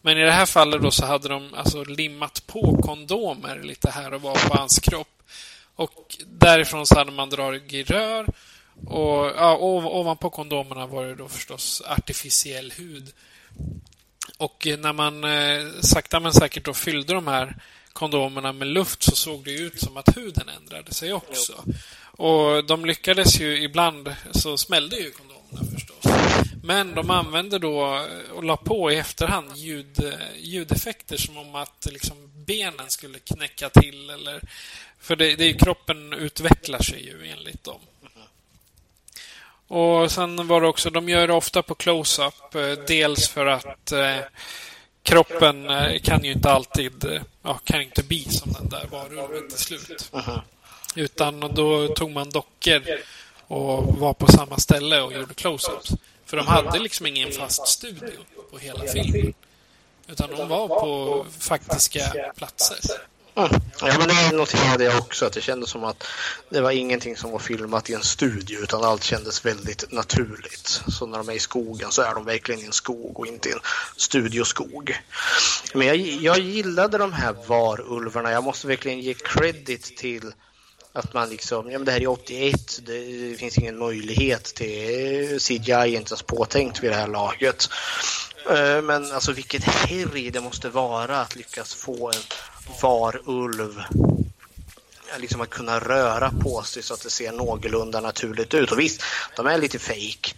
Men 0.00 0.18
i 0.18 0.22
det 0.22 0.32
här 0.32 0.46
fallet 0.46 0.82
då 0.82 0.90
så 0.90 1.06
hade 1.06 1.28
de 1.28 1.54
alltså 1.54 1.84
limmat 1.84 2.46
på 2.46 2.82
kondomer 2.82 3.62
lite 3.62 3.90
här 3.90 4.14
och 4.14 4.22
var 4.22 4.48
på 4.48 4.56
hans 4.56 4.78
kropp. 4.78 5.22
Och 5.74 6.16
därifrån 6.26 6.86
så 6.86 6.98
hade 6.98 7.12
man 7.12 7.30
dragit 7.30 7.90
rör 7.90 8.26
och 8.86 9.26
ja, 9.36 9.56
ovanpå 9.56 10.30
kondomerna 10.30 10.86
var 10.86 11.04
det 11.04 11.14
då 11.14 11.28
förstås 11.28 11.82
artificiell 11.86 12.72
hud. 12.76 13.12
Och 14.38 14.66
när 14.78 14.92
man 14.92 15.24
eh, 15.24 15.80
sakta 15.80 16.20
men 16.20 16.32
säkert 16.32 16.64
då 16.64 16.74
fyllde 16.74 17.14
de 17.14 17.26
här 17.26 17.56
kondomerna 17.92 18.52
med 18.52 18.68
luft 18.68 19.02
så 19.02 19.16
såg 19.16 19.44
det 19.44 19.52
ut 19.52 19.80
som 19.80 19.96
att 19.96 20.16
huden 20.16 20.48
ändrade 20.48 20.94
sig 20.94 21.12
också. 21.12 21.64
Och 22.18 22.64
de 22.64 22.84
lyckades 22.84 23.40
ju 23.40 23.62
ibland 23.62 24.14
så 24.30 24.58
smällde 24.58 24.96
ju 24.96 25.10
kondomerna 25.10 25.72
förstås. 25.74 26.04
Men 26.62 26.94
de 26.94 27.10
använde 27.10 27.58
då 27.58 28.04
och 28.34 28.44
la 28.44 28.56
på 28.56 28.92
i 28.92 28.96
efterhand 28.96 29.56
ljud, 29.56 30.14
ljudeffekter 30.36 31.16
som 31.16 31.36
om 31.36 31.54
att 31.54 31.88
liksom 31.90 32.16
benen 32.34 32.90
skulle 32.90 33.18
knäcka 33.18 33.68
till 33.68 34.10
eller... 34.10 34.40
För 35.00 35.16
det, 35.16 35.36
det 35.36 35.44
är 35.44 35.48
ju, 35.48 35.54
kroppen 35.54 36.12
utvecklar 36.12 36.82
sig 36.82 37.04
ju 37.04 37.30
enligt 37.30 37.64
dem. 37.64 37.80
Och 39.68 40.12
sen 40.12 40.46
var 40.46 40.60
det 40.60 40.66
också, 40.68 40.90
de 40.90 41.08
gör 41.08 41.26
det 41.26 41.32
ofta 41.32 41.62
på 41.62 41.74
close-up. 41.74 42.54
Eh, 42.54 42.84
dels 42.86 43.28
för 43.28 43.46
att 43.46 43.92
eh, 43.92 44.16
kroppen 45.02 45.70
eh, 45.70 46.00
kan 46.00 46.24
ju 46.24 46.32
inte 46.32 46.50
alltid, 46.50 47.04
eh, 47.04 47.22
ja, 47.42 47.58
kan 47.64 47.82
inte 47.82 48.02
bli 48.02 48.24
som 48.24 48.52
den 48.52 48.68
där 48.68 48.86
varulven 48.90 49.48
till 49.48 49.58
slut. 49.58 50.10
Utan 50.94 51.40
då 51.40 51.88
tog 51.88 52.10
man 52.10 52.30
dockor 52.30 52.82
och 53.46 53.98
var 53.98 54.14
på 54.14 54.32
samma 54.32 54.58
ställe 54.58 55.00
och 55.00 55.12
gjorde 55.12 55.34
close-ups. 55.34 55.96
För 56.26 56.36
de 56.36 56.46
hade 56.46 56.78
liksom 56.78 57.06
ingen 57.06 57.32
fast 57.32 57.68
studio 57.68 58.10
på 58.50 58.58
hela 58.58 58.84
filmen. 58.86 59.34
Utan 60.08 60.30
de 60.30 60.48
var 60.48 60.68
på 60.68 61.26
faktiska 61.38 62.32
platser. 62.36 62.78
Mm. 63.34 63.50
Ja, 63.80 63.98
men 63.98 64.08
det 64.08 64.36
noterade 64.36 64.84
jag 64.84 64.98
också, 64.98 65.26
att 65.26 65.32
det 65.32 65.40
kändes 65.40 65.70
som 65.70 65.84
att 65.84 66.06
det 66.50 66.60
var 66.60 66.70
ingenting 66.70 67.16
som 67.16 67.30
var 67.30 67.38
filmat 67.38 67.90
i 67.90 67.94
en 67.94 68.02
studio 68.02 68.58
utan 68.58 68.84
allt 68.84 69.04
kändes 69.04 69.44
väldigt 69.44 69.92
naturligt. 69.92 70.82
Så 70.88 71.06
när 71.06 71.18
de 71.18 71.28
är 71.28 71.32
i 71.32 71.38
skogen 71.38 71.90
så 71.90 72.02
är 72.02 72.14
de 72.14 72.24
verkligen 72.24 72.60
i 72.60 72.64
en 72.64 72.72
skog 72.72 73.20
och 73.20 73.26
inte 73.26 73.48
i 73.48 73.52
en 73.52 73.60
studioskog. 73.96 74.96
Men 75.74 75.86
jag, 75.86 75.96
jag 75.96 76.38
gillade 76.38 76.98
de 76.98 77.12
här 77.12 77.34
varulvarna. 77.46 78.32
Jag 78.32 78.44
måste 78.44 78.66
verkligen 78.66 79.00
ge 79.00 79.14
credit 79.14 79.96
till 79.96 80.32
att 80.98 81.14
man 81.14 81.30
liksom, 81.30 81.70
ja 81.70 81.78
men 81.78 81.84
det 81.84 81.92
här 81.92 82.00
är 82.00 82.08
81, 82.08 82.80
det 82.86 83.38
finns 83.38 83.58
ingen 83.58 83.78
möjlighet 83.78 84.44
till 84.44 85.38
CGI 85.40 85.72
är 85.72 85.86
inte 85.86 86.12
ens 86.12 86.22
påtänkt 86.22 86.82
vid 86.82 86.90
det 86.90 86.96
här 86.96 87.08
laget. 87.08 87.68
Eh, 88.50 88.82
men 88.82 89.12
alltså 89.12 89.32
vilket 89.32 89.64
herrig 89.64 90.32
det 90.32 90.40
måste 90.40 90.68
vara 90.68 91.20
att 91.20 91.36
lyckas 91.36 91.74
få 91.74 92.10
en 92.10 92.22
varulv 92.82 93.82
liksom 95.16 95.40
att 95.40 95.50
kunna 95.50 95.78
röra 95.78 96.30
på 96.30 96.62
sig 96.62 96.82
så 96.82 96.94
att 96.94 97.02
det 97.02 97.10
ser 97.10 97.32
någorlunda 97.32 98.00
naturligt 98.00 98.54
ut. 98.54 98.72
Och 98.72 98.78
visst, 98.78 99.02
de 99.36 99.46
är 99.46 99.58
lite 99.58 99.78
fake. 99.78 100.34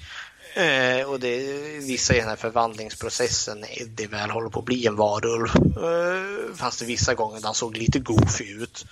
Eh, 0.54 1.08
och 1.10 1.20
det, 1.20 1.38
visar 1.78 2.14
ju 2.14 2.20
den 2.20 2.28
här 2.28 2.36
förvandlingsprocessen, 2.36 3.64
eh, 3.64 3.86
det 3.86 4.06
väl 4.06 4.30
håller 4.30 4.48
på 4.48 4.58
att 4.58 4.64
bli 4.64 4.86
en 4.86 4.96
varulv, 4.96 5.50
eh, 5.56 6.56
fanns 6.56 6.76
det 6.76 6.84
vissa 6.84 7.14
gånger 7.14 7.36
där 7.36 7.46
han 7.46 7.54
såg 7.54 7.76
lite 7.76 7.98
goofy 7.98 8.44
ut. 8.44 8.84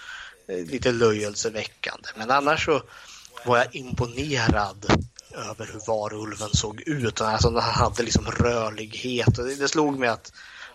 Eh, 0.48 0.66
lite 0.66 0.92
löjelseväckande. 0.92 2.08
Men 2.16 2.30
annars 2.30 2.64
så 2.64 2.82
var 3.44 3.58
jag 3.58 3.74
imponerad 3.74 4.86
över 5.34 5.66
hur 5.72 5.80
varulven 5.86 6.48
såg 6.52 6.80
ut. 6.80 7.20
Alltså, 7.20 7.50
den 7.50 7.62
hade 7.62 8.02
liksom 8.02 8.26
rörlighet. 8.26 9.34
Det 9.58 9.68
slog 9.68 9.98
mig 9.98 10.08
att 10.08 10.32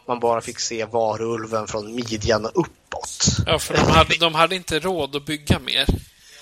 man 0.07 0.19
bara 0.19 0.41
fick 0.41 0.59
se 0.59 0.85
varulven 0.85 1.67
från 1.67 1.95
midjan 1.95 2.45
och 2.45 2.51
uppåt. 2.59 3.25
Ja, 3.45 3.59
för 3.59 3.73
de 3.73 3.91
hade, 3.91 4.17
de 4.19 4.35
hade 4.35 4.55
inte 4.55 4.79
råd 4.79 5.15
att 5.15 5.25
bygga 5.25 5.59
mer. 5.59 5.85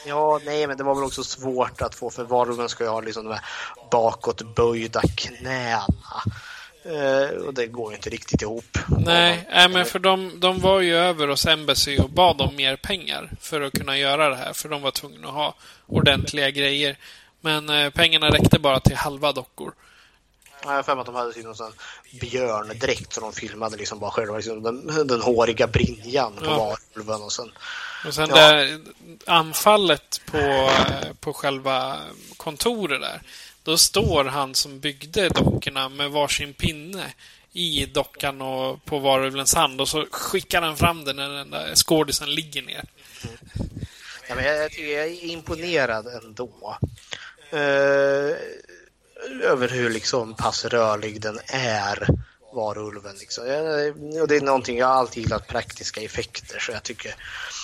Ja, 0.05 0.39
nej, 0.45 0.67
men 0.67 0.77
det 0.77 0.83
var 0.83 0.95
väl 0.95 1.03
också 1.03 1.23
svårt 1.23 1.81
att 1.81 1.95
få 1.95 2.09
för 2.09 2.23
varulven 2.23 2.69
ska 2.69 2.83
ju 2.83 2.89
ha 2.89 3.01
liksom 3.01 3.25
de 3.25 3.33
här 3.33 3.45
bakåtböjda 3.91 5.01
knäna. 5.15 5.83
Eh, 6.83 7.37
och 7.37 7.53
det 7.53 7.67
går 7.67 7.91
ju 7.91 7.95
inte 7.95 8.09
riktigt 8.09 8.41
ihop. 8.41 8.77
Nej, 9.05 9.47
nej 9.51 9.69
men 9.69 9.85
för 9.85 9.99
de, 9.99 10.39
de 10.39 10.59
var 10.59 10.79
ju 10.81 10.95
över 10.95 11.27
hos 11.27 11.45
Embassy 11.45 11.97
och 11.99 12.09
bad 12.09 12.41
om 12.41 12.55
mer 12.55 12.75
pengar 12.75 13.31
för 13.41 13.61
att 13.61 13.73
kunna 13.73 13.97
göra 13.97 14.29
det 14.29 14.35
här. 14.35 14.53
För 14.53 14.69
de 14.69 14.81
var 14.81 14.91
tvungna 14.91 15.27
att 15.27 15.33
ha 15.33 15.55
ordentliga 15.87 16.49
grejer. 16.51 16.97
Men 17.41 17.69
eh, 17.69 17.89
pengarna 17.89 18.29
räckte 18.29 18.59
bara 18.59 18.79
till 18.79 18.95
halva 18.95 19.31
dockor. 19.31 19.73
Ja, 20.63 20.69
Jag 20.69 20.75
har 20.75 20.83
för 20.83 20.95
mig 20.95 20.99
att 21.01 21.05
de 21.05 21.15
hade 21.15 21.41
någon 21.43 21.55
sån 21.55 21.73
björndräkt 22.21 23.13
som 23.13 23.23
de 23.23 23.33
filmade 23.33 23.77
liksom 23.77 23.99
bara 23.99 24.11
själva. 24.11 24.35
Liksom 24.37 24.63
den, 24.63 25.07
den 25.07 25.21
håriga 25.21 25.67
brynjan 25.67 26.33
på 26.35 26.45
Ja. 26.45 26.75
varulven 26.95 27.21
och 27.23 27.31
sen 27.31 27.51
Och 28.07 28.13
sen 28.13 28.29
Ja. 28.29 28.35
där 28.35 28.79
anfallet 29.25 30.21
på, 30.31 30.37
eh, 30.37 31.13
på 31.19 31.33
själva 31.33 31.97
kontoret 32.37 33.01
där. 33.01 33.21
Då 33.63 33.77
står 33.77 34.25
han 34.25 34.55
som 34.55 34.79
byggde 34.79 35.29
dockorna 35.29 35.89
med 35.89 36.11
varsin 36.11 36.53
pinne 36.53 37.13
i 37.51 37.85
dockan 37.85 38.41
och 38.41 38.85
på 38.85 38.99
varulvens 38.99 39.55
hand 39.55 39.81
och 39.81 39.87
så 39.87 40.05
skickar 40.11 40.61
han 40.61 40.77
fram 40.77 41.05
den 41.05 41.15
när 41.15 41.29
den 41.29 41.49
där 41.49 41.75
skådisen 41.75 42.35
ligger 42.35 42.61
ner. 42.61 42.83
Ja, 44.29 44.35
men 44.35 44.45
jag, 44.45 44.57
jag 44.57 44.71
jag 44.73 45.05
är 45.05 45.23
imponerad 45.23 46.07
ändå. 46.07 46.77
Eh, 47.49 48.35
över 49.43 49.67
hur 49.67 49.89
liksom 49.89 50.35
pass 50.35 50.65
rörlig 50.65 51.21
den 51.21 51.39
är, 51.47 52.07
varulven. 52.53 53.15
Liksom. 53.19 53.45
Eh, 53.45 54.21
och 54.21 54.27
det 54.27 54.35
är 54.35 54.41
någonting, 54.41 54.77
jag 54.77 54.89
alltid 54.89 55.23
gillat 55.23 55.47
praktiska 55.47 56.01
effekter 56.01 56.59
så 56.59 56.71
jag 56.71 56.83
tycker 56.83 57.09
Eh, 57.09 57.60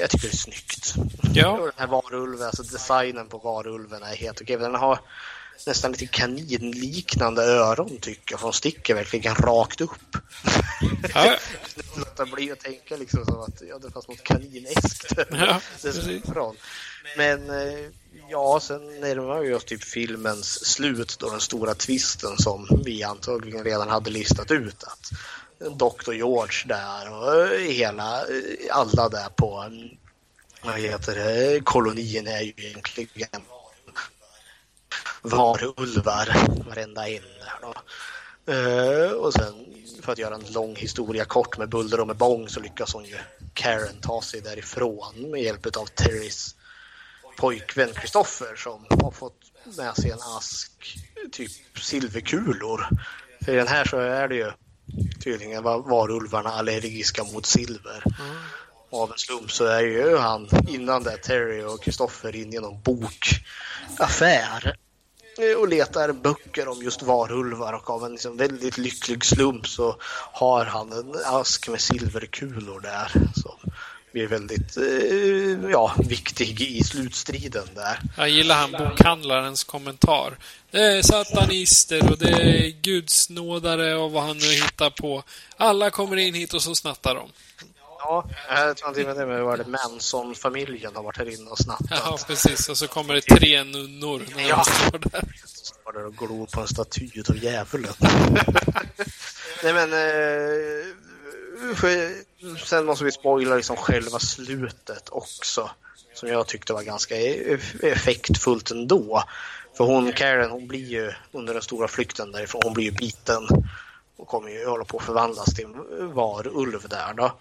jag 0.00 0.10
tycker 0.10 0.28
det 0.28 0.34
är 0.34 0.36
snyggt. 0.36 0.94
Ja. 1.34 1.48
Och 1.48 1.64
den 1.64 1.72
här 1.76 1.86
varulven, 1.86 2.46
alltså 2.46 2.62
designen 2.62 3.28
på 3.28 3.38
varulven 3.38 4.02
är 4.02 4.16
helt 4.16 4.40
okej. 4.40 4.56
Den 4.56 4.74
har 4.74 4.98
nästan 5.66 5.92
lite 5.92 6.06
kaninliknande 6.06 7.42
öron 7.42 7.98
tycker 8.00 8.32
jag, 8.32 8.40
för 8.40 8.46
de 8.46 8.52
sticker 8.52 8.94
verkligen 8.94 9.34
rakt 9.34 9.80
upp. 9.80 10.16
Ja, 11.14 11.36
Låta 11.96 12.26
bli 12.26 12.52
att 12.52 12.60
tänka 12.60 12.96
liksom 12.96 13.24
som 13.24 13.40
att 13.40 13.62
ja, 13.68 13.78
det 13.78 13.90
fanns 13.90 14.08
något 14.08 14.22
kanineskt 14.22 15.12
Ja, 15.30 15.60
från. 16.32 16.56
Men 17.16 17.50
eh, 17.50 17.90
ja, 18.28 18.60
sen 18.62 19.00
närmar 19.00 19.40
vi 19.40 19.54
oss 19.54 19.64
typ 19.64 19.84
filmens 19.84 20.66
slut 20.66 21.16
då 21.18 21.30
den 21.30 21.40
stora 21.40 21.74
twisten 21.74 22.38
som 22.38 22.82
vi 22.84 23.02
antagligen 23.02 23.64
redan 23.64 23.88
hade 23.88 24.10
listat 24.10 24.50
ut 24.50 24.84
att 24.84 25.10
Dr. 25.58 26.12
George 26.12 26.64
där 26.64 27.12
och 27.12 27.46
eh, 27.46 27.58
hela, 27.58 28.20
eh, 28.20 28.76
alla 28.76 29.08
där 29.08 29.28
på 29.28 29.58
mm, 29.58 29.88
vad 30.62 30.80
heter 30.80 31.14
det, 31.14 31.60
kolonin 31.64 32.26
är 32.26 32.40
ju 32.40 32.52
egentligen 32.56 33.42
varulvar, 35.22 36.28
varenda 36.68 37.08
en 37.08 37.22
då. 37.60 37.74
Eh, 38.52 39.10
och 39.10 39.32
sen 39.32 39.54
för 40.02 40.12
att 40.12 40.18
göra 40.18 40.34
en 40.34 40.52
lång 40.52 40.76
historia 40.76 41.24
kort 41.24 41.58
med 41.58 41.68
buller 41.68 42.00
och 42.00 42.06
med 42.06 42.16
bång 42.16 42.48
så 42.48 42.60
lyckas 42.60 42.94
hon 42.94 43.04
ju 43.04 43.16
Karen 43.54 44.00
ta 44.00 44.22
sig 44.22 44.40
därifrån 44.40 45.30
med 45.30 45.42
hjälp 45.42 45.66
av 45.76 45.86
Terrys 45.86 46.54
pojkvän 47.36 47.92
Kristoffer 47.94 48.56
som 48.56 48.86
har 49.02 49.10
fått 49.10 49.52
med 49.76 49.96
sig 49.96 50.10
en 50.10 50.18
ask 50.36 50.98
typ 51.32 51.78
silverkulor. 51.80 52.88
För 53.44 53.52
i 53.52 53.56
den 53.56 53.68
här 53.68 53.84
så 53.84 53.98
är 53.98 54.28
det 54.28 54.34
ju 54.34 54.52
tydligen 55.24 55.62
var 55.62 55.78
varulvarna 55.78 56.50
allergiska 56.50 57.24
mot 57.24 57.46
silver. 57.46 58.04
Och 58.90 59.02
Av 59.02 59.12
en 59.12 59.18
slump 59.18 59.50
så 59.50 59.64
är 59.64 59.80
ju 59.80 60.16
han 60.16 60.48
innan 60.68 61.02
det 61.02 61.16
Terry 61.16 61.62
och 61.62 61.82
Kristoffer 61.82 62.36
in 62.36 62.54
i 62.54 62.58
någon 62.60 62.82
bokaffär 62.82 64.76
eh, 65.38 65.58
och 65.58 65.68
letar 65.68 66.12
böcker 66.12 66.68
om 66.68 66.82
just 66.82 67.02
varulvar 67.02 67.72
och 67.72 67.90
av 67.90 68.04
en 68.04 68.12
liksom 68.12 68.36
väldigt 68.36 68.78
lycklig 68.78 69.24
slump 69.24 69.68
så 69.68 69.96
har 70.32 70.64
han 70.64 70.92
en 70.92 71.14
ask 71.24 71.68
med 71.68 71.80
silverkulor 71.80 72.80
där 72.80 73.12
som 73.34 73.72
blir 74.14 74.26
väldigt 74.26 74.76
eh, 74.76 75.70
ja, 75.70 75.94
viktig 76.08 76.60
i 76.60 76.84
slutstriden 76.84 77.68
där. 77.74 78.00
jag 78.16 78.28
gillar 78.28 78.54
han 78.56 78.72
bokhandlarens 78.72 79.64
kommentar. 79.64 80.38
Det 80.70 80.80
är 80.80 81.02
satanister 81.02 82.10
och 82.12 82.18
det 82.18 82.28
är 82.30 82.70
gudsnådare 82.82 83.94
och 83.96 84.12
vad 84.12 84.22
han 84.22 84.36
nu 84.38 84.46
hittar 84.46 84.90
på. 84.90 85.22
Alla 85.56 85.90
kommer 85.90 86.16
in 86.16 86.34
hit 86.34 86.54
och 86.54 86.62
så 86.62 86.74
snattar 86.74 87.14
de. 87.14 87.28
Ja, 87.98 88.28
jag 88.48 88.76
tror 88.76 88.88
inte 88.90 89.04
med 89.04 89.16
det, 89.16 89.26
men 89.26 89.44
var 89.44 89.56
det 89.56 89.66
Manson-familjen 89.66 90.96
har 90.96 91.02
varit 91.02 91.18
här 91.18 91.34
inne 91.40 91.50
och 91.50 91.58
snattat. 91.58 91.86
Ja, 92.04 92.18
precis. 92.26 92.68
Och 92.68 92.76
så 92.78 92.88
kommer 92.88 93.14
det 93.14 93.20
tre 93.20 93.64
nunnor 93.64 94.22
när 94.36 94.48
Ja. 94.48 94.64
de 94.66 94.88
står 94.88 94.98
där. 94.98 95.24
står 95.46 95.92
där 95.92 96.06
och 96.06 96.16
glor 96.16 96.46
på 96.46 96.60
en 96.60 96.68
staty 96.68 97.10
av 97.28 97.36
djävulen. 97.36 97.94
Nej 99.62 99.72
men... 99.74 99.92
Eh, 99.92 100.86
sen 102.64 102.86
måste 102.86 103.04
vi 103.04 103.12
spoila 103.12 103.56
liksom 103.56 103.76
själva 103.76 104.18
slutet 104.18 105.08
också. 105.08 105.70
Som 106.14 106.28
jag 106.28 106.46
tyckte 106.46 106.72
var 106.72 106.82
ganska 106.82 107.16
e- 107.16 107.54
e- 107.54 107.88
effektfullt 107.88 108.70
ändå. 108.70 109.22
För 109.76 109.84
hon, 109.84 110.12
Karen, 110.12 110.50
hon 110.50 110.68
blir 110.68 110.88
ju 110.88 111.12
under 111.32 111.54
den 111.54 111.62
stora 111.62 111.88
flykten 111.88 112.32
därifrån, 112.32 112.60
hon 112.64 112.74
blir 112.74 112.84
ju 112.84 112.90
biten. 112.90 113.48
Och 114.16 114.28
kommer 114.28 114.50
ju 114.50 114.66
hålla 114.66 114.84
på 114.84 114.98
att 114.98 115.04
förvandlas 115.04 115.54
till 115.54 115.64
en 115.64 116.14
varulv 116.14 116.88
där 116.88 117.14
då. 117.14 117.32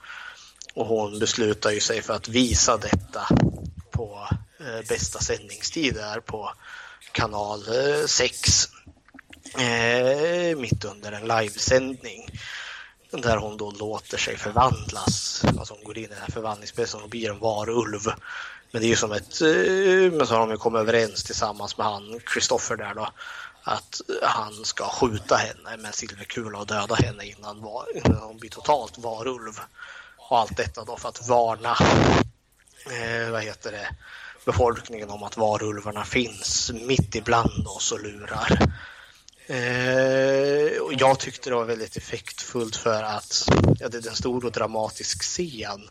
Och 0.73 0.85
hon 0.85 1.19
beslutar 1.19 1.71
ju 1.71 1.79
sig 1.79 2.01
för 2.01 2.13
att 2.13 2.27
visa 2.27 2.77
detta 2.77 3.27
på 3.91 4.27
eh, 4.59 4.87
bästa 4.89 5.19
sändningstid 5.19 5.93
där 5.93 6.19
på 6.19 6.53
kanal 7.11 7.59
eh, 7.59 8.05
6 8.05 8.69
eh, 9.57 10.57
mitt 10.57 10.85
under 10.85 11.11
en 11.11 11.27
livesändning. 11.27 12.29
Där 13.21 13.37
hon 13.37 13.57
då 13.57 13.71
låter 13.71 14.17
sig 14.17 14.37
förvandlas. 14.37 15.43
Alltså 15.59 15.73
hon 15.73 15.83
går 15.83 15.97
in 15.97 16.03
i 16.03 16.07
den 16.07 16.17
här 16.17 16.31
förvandlingsprocessen 16.31 17.01
och 17.01 17.09
blir 17.09 17.29
en 17.29 17.39
varulv. 17.39 18.01
Men 18.71 18.81
det 18.81 18.87
är 18.87 18.89
ju 18.89 18.95
som 18.95 19.11
ett... 19.11 19.41
Eh, 19.41 20.17
men 20.17 20.27
så 20.27 20.33
har 20.33 20.39
de 20.39 20.51
ju 20.51 20.57
kommit 20.57 20.79
överens 20.79 21.23
tillsammans 21.23 21.77
med 21.77 21.87
han, 21.87 22.19
Kristoffer 22.25 22.75
där 22.75 22.93
då. 22.93 23.09
Att 23.63 24.01
han 24.21 24.65
ska 24.65 24.89
skjuta 24.89 25.35
henne 25.35 25.77
med 25.77 25.85
en 25.85 25.93
silverkula 25.93 26.59
och 26.59 26.67
döda 26.67 26.95
henne 26.95 27.25
innan, 27.25 27.61
var, 27.61 27.85
innan 27.95 28.21
hon 28.21 28.37
blir 28.37 28.49
totalt 28.49 28.97
varulv. 28.97 29.59
Och 30.17 30.39
allt 30.39 30.57
detta 30.57 30.83
då 30.83 30.97
för 30.97 31.09
att 31.09 31.27
varna 31.27 31.77
eh, 32.85 33.31
vad 33.31 33.43
heter 33.43 33.71
det, 33.71 33.87
befolkningen 34.45 35.09
om 35.09 35.23
att 35.23 35.37
varulvarna 35.37 36.05
finns 36.05 36.71
mitt 36.73 37.15
ibland 37.15 37.67
oss 37.67 37.91
och 37.91 38.03
lurar. 38.03 38.73
Eh, 39.47 40.81
och 40.81 40.93
jag 40.93 41.19
tyckte 41.19 41.49
det 41.49 41.55
var 41.55 41.65
väldigt 41.65 41.97
effektfullt 41.97 42.75
för 42.75 43.03
att 43.03 43.49
ja, 43.79 43.89
det 43.89 44.05
är 44.05 44.09
en 44.09 44.15
stor 44.15 44.45
och 44.45 44.51
dramatisk 44.51 45.21
scen. 45.21 45.89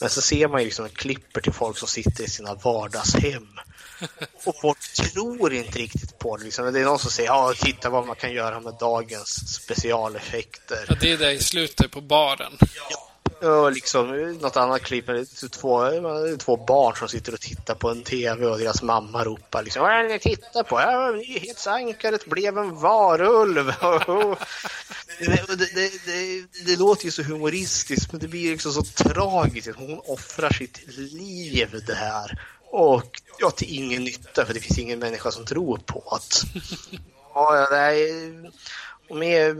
Men 0.00 0.10
så 0.10 0.22
ser 0.22 0.48
man 0.48 0.60
ju 0.60 0.64
liksom 0.64 0.88
klipper 0.88 1.40
till 1.40 1.52
folk 1.52 1.78
som 1.78 1.88
sitter 1.88 2.24
i 2.24 2.28
sina 2.28 2.54
vardagshem. 2.54 3.48
Och 4.44 4.54
folk 4.60 4.78
tror 5.12 5.52
inte 5.52 5.78
riktigt 5.78 6.18
på 6.18 6.36
det. 6.36 6.44
Liksom. 6.44 6.72
Det 6.72 6.80
är 6.80 6.84
någon 6.84 6.98
som 6.98 7.10
säger 7.10 7.28
ja, 7.28 7.54
titta 7.58 7.90
vad 7.90 8.06
man 8.06 8.16
kan 8.16 8.32
göra 8.32 8.60
med 8.60 8.74
dagens 8.80 9.54
specialeffekter. 9.54 10.84
Ja, 10.88 10.94
det 11.00 11.12
är 11.12 11.18
där 11.18 11.30
i 11.30 11.38
slutet 11.38 11.90
på 11.90 12.00
baren. 12.00 12.52
Och 13.42 13.72
liksom 13.72 14.32
något 14.32 14.56
annat 14.56 14.82
klipp 14.82 15.06
med 15.06 15.26
två, 15.50 15.90
två 16.38 16.56
barn 16.56 16.96
som 16.96 17.08
sitter 17.08 17.34
och 17.34 17.40
tittar 17.40 17.74
på 17.74 17.90
en 17.90 18.02
TV 18.02 18.46
och 18.46 18.58
deras 18.58 18.82
mamma 18.82 19.24
ropar 19.24 19.62
liksom 19.62 19.82
Vad 19.82 19.92
är 19.92 20.02
det 20.02 20.08
ni 20.08 20.18
tittar 20.18 20.62
på? 20.62 20.80
Ja, 20.80 21.10
nyhetsankaret 21.10 22.26
blev 22.26 22.58
en 22.58 22.76
varulv. 22.76 23.66
det, 25.18 25.56
det, 25.56 25.74
det, 25.74 25.90
det, 26.06 26.44
det 26.66 26.76
låter 26.78 27.04
ju 27.04 27.10
så 27.10 27.22
humoristiskt 27.22 28.12
men 28.12 28.20
det 28.20 28.28
blir 28.28 28.50
liksom 28.50 28.72
så 28.72 28.82
tragiskt. 28.82 29.76
Hon 29.76 30.00
offrar 30.04 30.50
sitt 30.50 30.80
liv 30.96 31.82
det 31.86 31.94
här. 31.94 32.40
Och 32.70 33.20
ja, 33.38 33.50
till 33.50 33.76
ingen 33.76 34.04
nytta 34.04 34.44
för 34.46 34.54
det 34.54 34.60
finns 34.60 34.78
ingen 34.78 34.98
människa 34.98 35.30
som 35.30 35.44
tror 35.44 35.78
på 35.78 36.18
det. 36.30 36.60
Ja, 37.34 37.68
det 37.70 37.76
är, 37.76 38.52
med, 39.14 39.56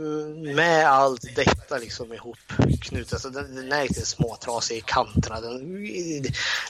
med 0.55 0.87
allt 0.87 1.35
detta 1.35 1.77
liksom 1.77 2.13
ihop 2.13 2.37
knutet, 2.81 3.13
alltså 3.13 3.29
den, 3.29 3.55
den 3.55 3.71
är 3.71 3.83
lite 3.83 4.05
småtrasig 4.05 4.77
i 4.77 4.81
kanterna. 4.81 5.41
Den, 5.41 6.23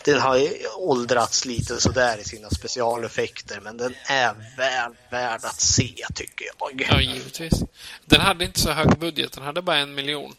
den 0.05 0.19
har 0.19 0.47
åldrats 0.77 1.45
lite 1.45 1.81
sådär 1.81 2.17
i 2.17 2.23
sina 2.23 2.49
specialeffekter 2.49 3.59
men 3.61 3.77
den 3.77 3.95
är 4.09 4.33
väl 4.57 4.91
värd 5.11 5.41
att 5.43 5.61
se 5.61 6.05
tycker 6.15 6.45
jag. 6.45 6.87
Ja, 6.89 7.01
givetvis. 7.01 7.63
Den 8.05 8.21
hade 8.21 8.45
inte 8.45 8.59
så 8.59 8.71
hög 8.71 8.99
budget. 8.99 9.33
Den 9.33 9.43
hade 9.43 9.61
bara 9.61 9.77
en 9.77 9.95
miljon. 9.95 10.35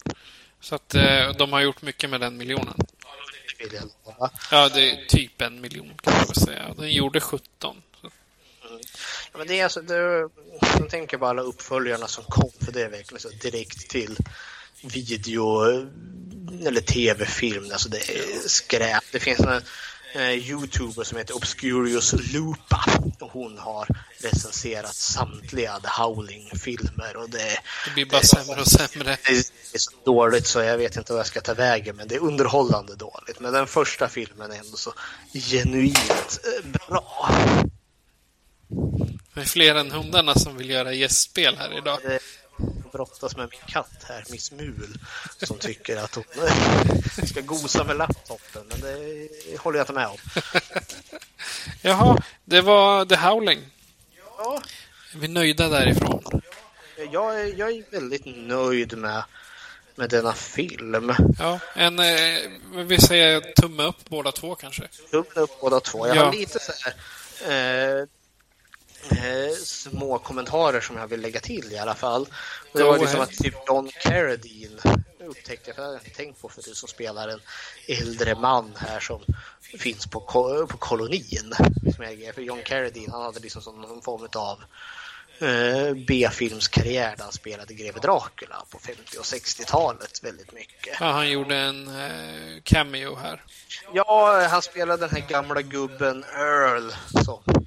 Så 0.60 0.74
att 0.74 0.94
eh, 0.94 1.30
de 1.38 1.52
har 1.52 1.60
gjort 1.60 1.82
mycket 1.82 2.10
med 2.10 2.20
den 2.20 2.36
miljonen. 2.36 2.74
Ja, 4.50 4.68
det 4.68 4.90
är 4.90 5.06
typ 5.06 5.40
en 5.42 5.60
miljon 5.60 5.92
kan 6.02 6.12
man 6.12 6.26
väl 6.26 6.34
säga. 6.34 6.74
Den 6.76 6.92
gjorde 6.92 7.20
17. 7.20 7.82
Men 9.38 9.46
det 9.46 9.60
är 9.60 9.64
alltså, 9.64 9.80
det, 9.80 10.28
jag 10.78 10.90
tänker 10.90 11.18
på 11.18 11.26
alla 11.26 11.42
uppföljarna 11.42 12.08
som 12.08 12.24
kom 12.24 12.50
för 12.60 12.72
det 12.72 12.82
är 12.82 12.88
verkligen 12.88 13.20
så 13.20 13.28
direkt 13.28 13.90
till 13.90 14.16
video 14.82 15.64
eller 16.66 16.80
tv-film. 16.80 17.68
Alltså 17.72 17.88
det 17.88 17.98
är 17.98 18.48
skräp. 18.48 19.04
Det 19.12 19.20
finns 19.20 19.40
en 19.40 19.62
eh, 20.14 20.30
youtuber 20.30 21.04
som 21.04 21.18
heter 21.18 21.36
Obscurious 21.36 22.12
Lupa 22.32 22.84
och 23.20 23.30
hon 23.32 23.58
har 23.58 23.88
recenserat 24.18 24.94
samtliga 24.94 25.80
The 25.80 25.88
Howling-filmer 26.02 27.16
och 27.16 27.30
det, 27.30 27.58
Det 27.84 27.94
blir 27.94 28.06
bara 28.06 28.22
sämre 28.22 28.60
och 28.60 28.66
sämre. 28.66 29.16
det 29.26 29.32
är 29.74 29.78
så 29.78 29.90
dåligt 30.04 30.46
så 30.46 30.60
jag 30.60 30.78
vet 30.78 30.96
inte 30.96 31.12
vad 31.12 31.20
jag 31.20 31.26
ska 31.26 31.40
ta 31.40 31.54
vägen 31.54 31.96
men 31.96 32.08
det 32.08 32.14
är 32.14 32.22
underhållande 32.22 32.94
dåligt. 32.94 33.40
Men 33.40 33.52
den 33.52 33.66
första 33.66 34.08
filmen 34.08 34.52
är 34.52 34.56
ändå 34.56 34.76
så 34.76 34.92
genuint 35.32 36.40
eh, 36.44 36.80
bra. 36.88 37.28
Det 39.34 39.40
är 39.40 39.44
fler 39.44 39.74
än 39.74 39.90
hundarna 39.90 40.34
som 40.34 40.56
vill 40.56 40.70
göra 40.70 40.92
gästspel 40.92 41.56
här 41.56 41.78
idag. 41.78 41.98
Jag 42.04 42.20
brottas 42.92 43.36
med 43.36 43.48
min 43.50 43.60
katt 43.68 44.04
här, 44.08 44.24
Miss 44.30 44.52
Mul, 44.52 44.98
som 45.42 45.58
tycker 45.58 45.96
att 45.96 46.14
hon 46.14 46.24
ska 47.26 47.40
gosa 47.40 47.84
med 47.84 47.96
laptopen, 47.96 48.62
men 48.68 48.80
det 48.80 49.28
håller 49.60 49.78
jag 49.78 49.82
inte 49.82 49.92
med 49.92 50.06
om. 50.06 50.16
Jaha, 51.82 52.22
det 52.44 52.60
var 52.60 53.04
The 53.04 53.16
Howling. 53.16 53.60
Ja, 54.38 54.62
Är 55.14 55.18
vi 55.18 55.28
nöjda 55.28 55.68
därifrån? 55.68 56.40
jag 57.12 57.40
är, 57.40 57.58
jag 57.58 57.70
är 57.70 57.90
väldigt 57.90 58.22
nöjd 58.26 58.98
med, 58.98 59.22
med 59.94 60.10
denna 60.10 60.32
film. 60.32 61.14
Ja, 61.38 61.58
en... 61.74 61.98
Eh, 61.98 62.38
vi 62.86 63.00
säger 63.00 63.40
tumme 63.40 63.82
upp 63.82 64.08
båda 64.08 64.32
två 64.32 64.54
kanske. 64.54 64.82
Tummen 65.10 65.26
upp 65.34 65.60
båda 65.60 65.80
två. 65.80 66.06
Jag 66.08 66.16
Ja. 66.16 66.24
har 66.24 66.32
lite 66.32 66.58
så 66.58 66.72
här 66.84 66.94
eh, 68.00 68.06
eh, 69.10 69.54
små 69.64 70.18
kommentarer 70.18 70.80
som 70.80 70.96
jag 70.96 71.06
vill 71.06 71.20
lägga 71.20 71.40
till 71.40 71.72
i 71.72 71.78
alla 71.78 71.94
fall. 71.94 72.22
Och 72.72 72.78
det 72.78 72.84
var 72.84 72.98
liksom 72.98 73.20
att 73.20 73.30
typ 73.30 73.54
John 73.66 73.90
Carradine 74.02 74.80
upptäckte 75.26 75.68
jag, 75.70 75.76
för 75.76 75.82
jag 75.82 75.88
hade 75.88 76.04
inte 76.04 76.16
tänkt 76.16 76.42
på 76.42 76.48
förut, 76.48 76.76
som 76.76 76.88
spelar 76.88 77.28
en 77.28 77.40
äldre 77.88 78.34
man 78.34 78.72
här 78.76 79.00
som 79.00 79.20
finns 79.78 80.06
på, 80.06 80.20
på 80.70 80.76
kolonin. 80.78 81.54
Som 81.94 82.04
jag, 82.04 82.34
för 82.34 82.42
John 82.42 82.62
Carradine, 82.64 83.12
han 83.12 83.22
hade 83.22 83.40
liksom 83.40 83.62
som 83.62 83.80
någon 83.80 84.02
form 84.02 84.28
av 84.34 84.62
eh, 85.38 85.94
B-filmskarriär 86.06 87.16
där 87.16 87.24
han 87.24 87.32
spelade 87.32 87.74
greve 87.74 88.00
Dracula 88.00 88.64
på 88.70 88.78
50 88.78 89.18
och 89.18 89.24
60-talet 89.24 90.24
väldigt 90.24 90.52
mycket. 90.52 90.96
Ja, 91.00 91.06
han 91.06 91.30
gjorde 91.30 91.56
en 91.56 91.88
eh, 91.88 92.62
cameo 92.62 93.14
här. 93.14 93.42
Ja, 93.92 94.46
han 94.50 94.62
spelade 94.62 95.06
den 95.06 95.16
här 95.16 95.28
gamla 95.28 95.62
gubben 95.62 96.24
Earl 96.34 96.92
som 97.24 97.63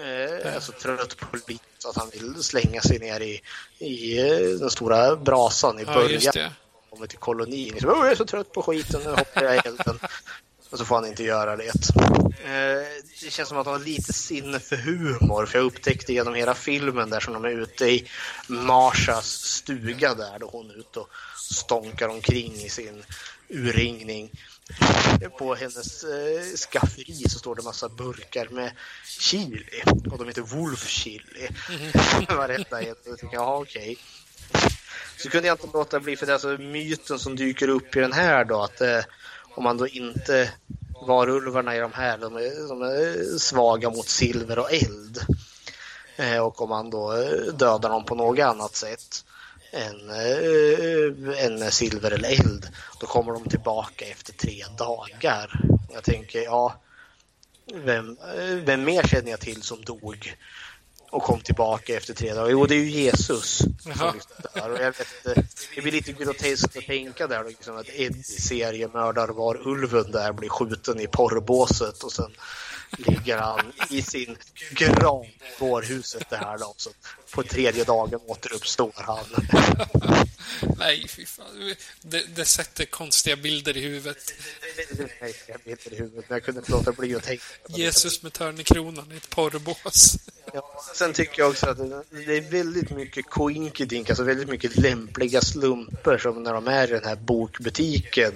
eh, 0.00 0.54
är 0.54 0.60
så 0.60 0.72
trött 0.72 1.16
på 1.16 1.26
livet 1.48 1.62
att 1.88 1.96
han 1.96 2.10
vill 2.10 2.42
slänga 2.42 2.80
sig 2.80 2.98
ner 2.98 3.20
i, 3.20 3.40
i 3.78 4.18
eh, 4.18 4.58
den 4.58 4.70
stora 4.70 5.16
brasan 5.16 5.78
i 5.78 5.82
Ja, 5.86 5.94
början. 5.94 6.32
det. 6.34 6.52
Kommer 6.90 7.06
till 7.06 7.18
kolonin. 7.18 7.74
"Åh, 7.74 7.80
jag 7.98 8.10
är 8.10 8.14
så 8.14 8.24
trött 8.24 8.52
på 8.52 8.62
skiten, 8.62 9.00
nu 9.04 9.10
hoppar 9.10 9.42
jag 9.42 9.54
i 9.56 9.58
elden. 9.64 9.98
Och 10.70 10.78
så 10.78 10.84
får 10.84 10.94
han 10.96 11.06
inte 11.06 11.22
göra 11.24 11.56
det. 11.56 11.66
Eh, 12.44 13.02
det 13.22 13.30
känns 13.30 13.48
som 13.48 13.58
att 13.58 13.66
han 13.66 13.74
har 13.78 13.84
lite 13.84 14.12
sinne 14.12 14.60
för 14.60 14.76
humor. 14.76 15.46
För 15.46 15.58
jag 15.58 15.64
upptäckte 15.64 16.12
genom 16.12 16.34
hela 16.34 16.54
filmen 16.54 17.10
där 17.10 17.20
som 17.20 17.32
de 17.34 17.44
är 17.44 17.48
ute 17.48 17.84
i 17.86 18.08
Marshas 18.46 19.26
stuga 19.26 20.14
där. 20.14 20.38
Då 20.38 20.48
hon 20.52 20.70
är 20.70 20.78
ute 20.78 20.98
och 21.00 21.08
stånkar 21.36 22.08
omkring 22.08 22.54
i 22.54 22.68
sin 22.68 23.04
urringning. 23.48 24.30
På 25.38 25.54
hennes 25.54 26.04
eh, 26.04 26.56
skafferi 26.56 27.28
så 27.28 27.38
står 27.38 27.54
det 27.54 27.62
massa 27.62 27.88
burkar 27.88 28.48
med 28.48 28.72
chili. 29.04 29.82
Och 30.10 30.18
de 30.18 30.26
heter 30.26 30.42
Wolf 30.42 30.88
chili. 30.88 31.48
Varenda 32.28 32.82
en. 32.82 32.94
Jag 33.04 33.18
tycker, 33.18 33.34
ja 33.36 33.56
okej. 33.56 33.98
Så 35.16 35.30
kunde 35.30 35.48
jag 35.48 35.54
inte 35.54 35.78
låta 35.78 36.00
bli, 36.00 36.16
för 36.16 36.26
det 36.26 36.32
är 36.32 36.34
alltså 36.34 36.62
myten 36.62 37.18
som 37.18 37.36
dyker 37.36 37.68
upp 37.68 37.96
i 37.96 38.00
den 38.00 38.12
här 38.12 38.44
då, 38.44 38.62
att 38.62 38.80
eh, 38.80 39.00
om 39.54 39.64
man 39.64 39.76
då 39.76 39.88
inte 39.88 40.52
varulvarna 41.06 41.76
i 41.76 41.78
de 41.78 41.92
här, 41.92 42.18
de 42.18 42.36
är, 42.36 42.68
de 42.68 42.82
är 42.82 43.38
svaga 43.38 43.90
mot 43.90 44.08
silver 44.08 44.58
och 44.58 44.72
eld. 44.72 45.18
Eh, 46.16 46.38
och 46.38 46.62
om 46.62 46.68
man 46.68 46.90
då 46.90 47.12
eh, 47.12 47.54
dödar 47.54 47.90
dem 47.90 48.04
på 48.04 48.14
något 48.14 48.38
annat 48.38 48.76
sätt 48.76 49.24
än, 49.72 50.10
eh, 50.10 51.50
med 51.58 51.72
silver 51.72 52.10
eller 52.10 52.28
eld, 52.28 52.68
då 53.00 53.06
kommer 53.06 53.32
de 53.32 53.48
tillbaka 53.48 54.04
efter 54.04 54.32
tre 54.32 54.64
dagar. 54.78 55.60
Jag 55.92 56.04
tänker, 56.04 56.42
ja, 56.42 56.80
vem, 57.74 58.18
eh, 58.36 58.44
vem 58.44 58.84
mer 58.84 59.02
känner 59.02 59.30
jag 59.30 59.40
till 59.40 59.62
som 59.62 59.82
dog 59.84 60.36
och 61.10 61.22
kom 61.22 61.40
tillbaka 61.40 61.96
efter 61.96 62.14
tre 62.14 62.34
dagar? 62.34 62.50
Jo, 62.50 62.66
det 62.66 62.74
är 62.74 62.78
ju 62.78 62.90
Jesus. 62.90 63.58
Som 63.58 64.20
där. 64.54 64.70
Och 64.70 64.78
jag 64.80 64.92
vet, 64.98 65.06
inte, 65.26 65.42
det 65.74 65.80
blir 65.80 65.92
lite 65.92 66.12
groteskt 66.12 66.76
att 66.76 66.86
tänka 66.86 67.26
där, 67.26 67.44
liksom 67.44 67.76
att 67.76 67.88
Eddie, 67.88 68.22
seriemördar 68.22 69.28
var 69.28 69.68
ulven 69.68 70.10
där, 70.10 70.32
blir 70.32 70.48
skjuten 70.48 71.00
i 71.00 71.06
porrbåset 71.06 72.02
och 72.02 72.12
sen 72.12 72.30
ligger 72.98 73.38
han 73.38 73.72
i 73.90 74.02
sin 74.02 74.36
grav 74.70 75.24
i 75.24 75.30
vårhuset 75.58 76.30
där 76.30 76.58
då. 76.58 76.74
Så 76.76 76.90
på 77.34 77.42
tredje 77.42 77.84
dagen 77.84 78.20
återuppstår 78.26 78.92
han. 78.94 79.24
Nej, 80.78 81.08
fy 81.08 81.26
fan. 81.26 81.74
Det, 82.02 82.36
det 82.36 82.44
sätter 82.44 82.84
konstiga 82.84 83.36
bilder 83.36 83.76
i 83.76 83.80
huvudet. 83.80 84.34
Nej, 85.20 85.34
jag 85.46 85.60
inte 85.64 85.94
i 85.94 85.98
huvudet, 85.98 86.24
men 86.28 86.36
jag 86.36 86.44
kunde 86.44 86.58
inte 86.58 86.72
låta 86.72 86.92
bli 86.92 87.14
att 87.14 87.22
tänka 87.22 87.42
på 87.62 87.72
det. 87.72 87.82
Jesus 87.82 88.22
med 88.22 88.32
törnekronan 88.32 89.12
i 89.12 89.16
ett 89.16 89.30
porrbås. 89.30 90.16
Ja, 90.54 90.82
sen 90.94 91.12
tycker 91.12 91.42
jag 91.42 91.50
också 91.50 91.66
att 91.66 91.78
det 91.78 92.02
det 92.26 92.36
är 92.36 92.50
väldigt 92.50 92.90
mycket 92.90 93.26
koinkidink, 93.26 94.10
alltså 94.10 94.24
väldigt 94.24 94.48
mycket 94.48 94.76
lämpliga 94.76 95.40
slumper 95.40 96.18
som 96.18 96.42
när 96.42 96.52
de 96.52 96.68
är 96.68 96.88
i 96.88 96.90
den 96.90 97.04
här 97.04 97.16
bokbutiken. 97.16 98.32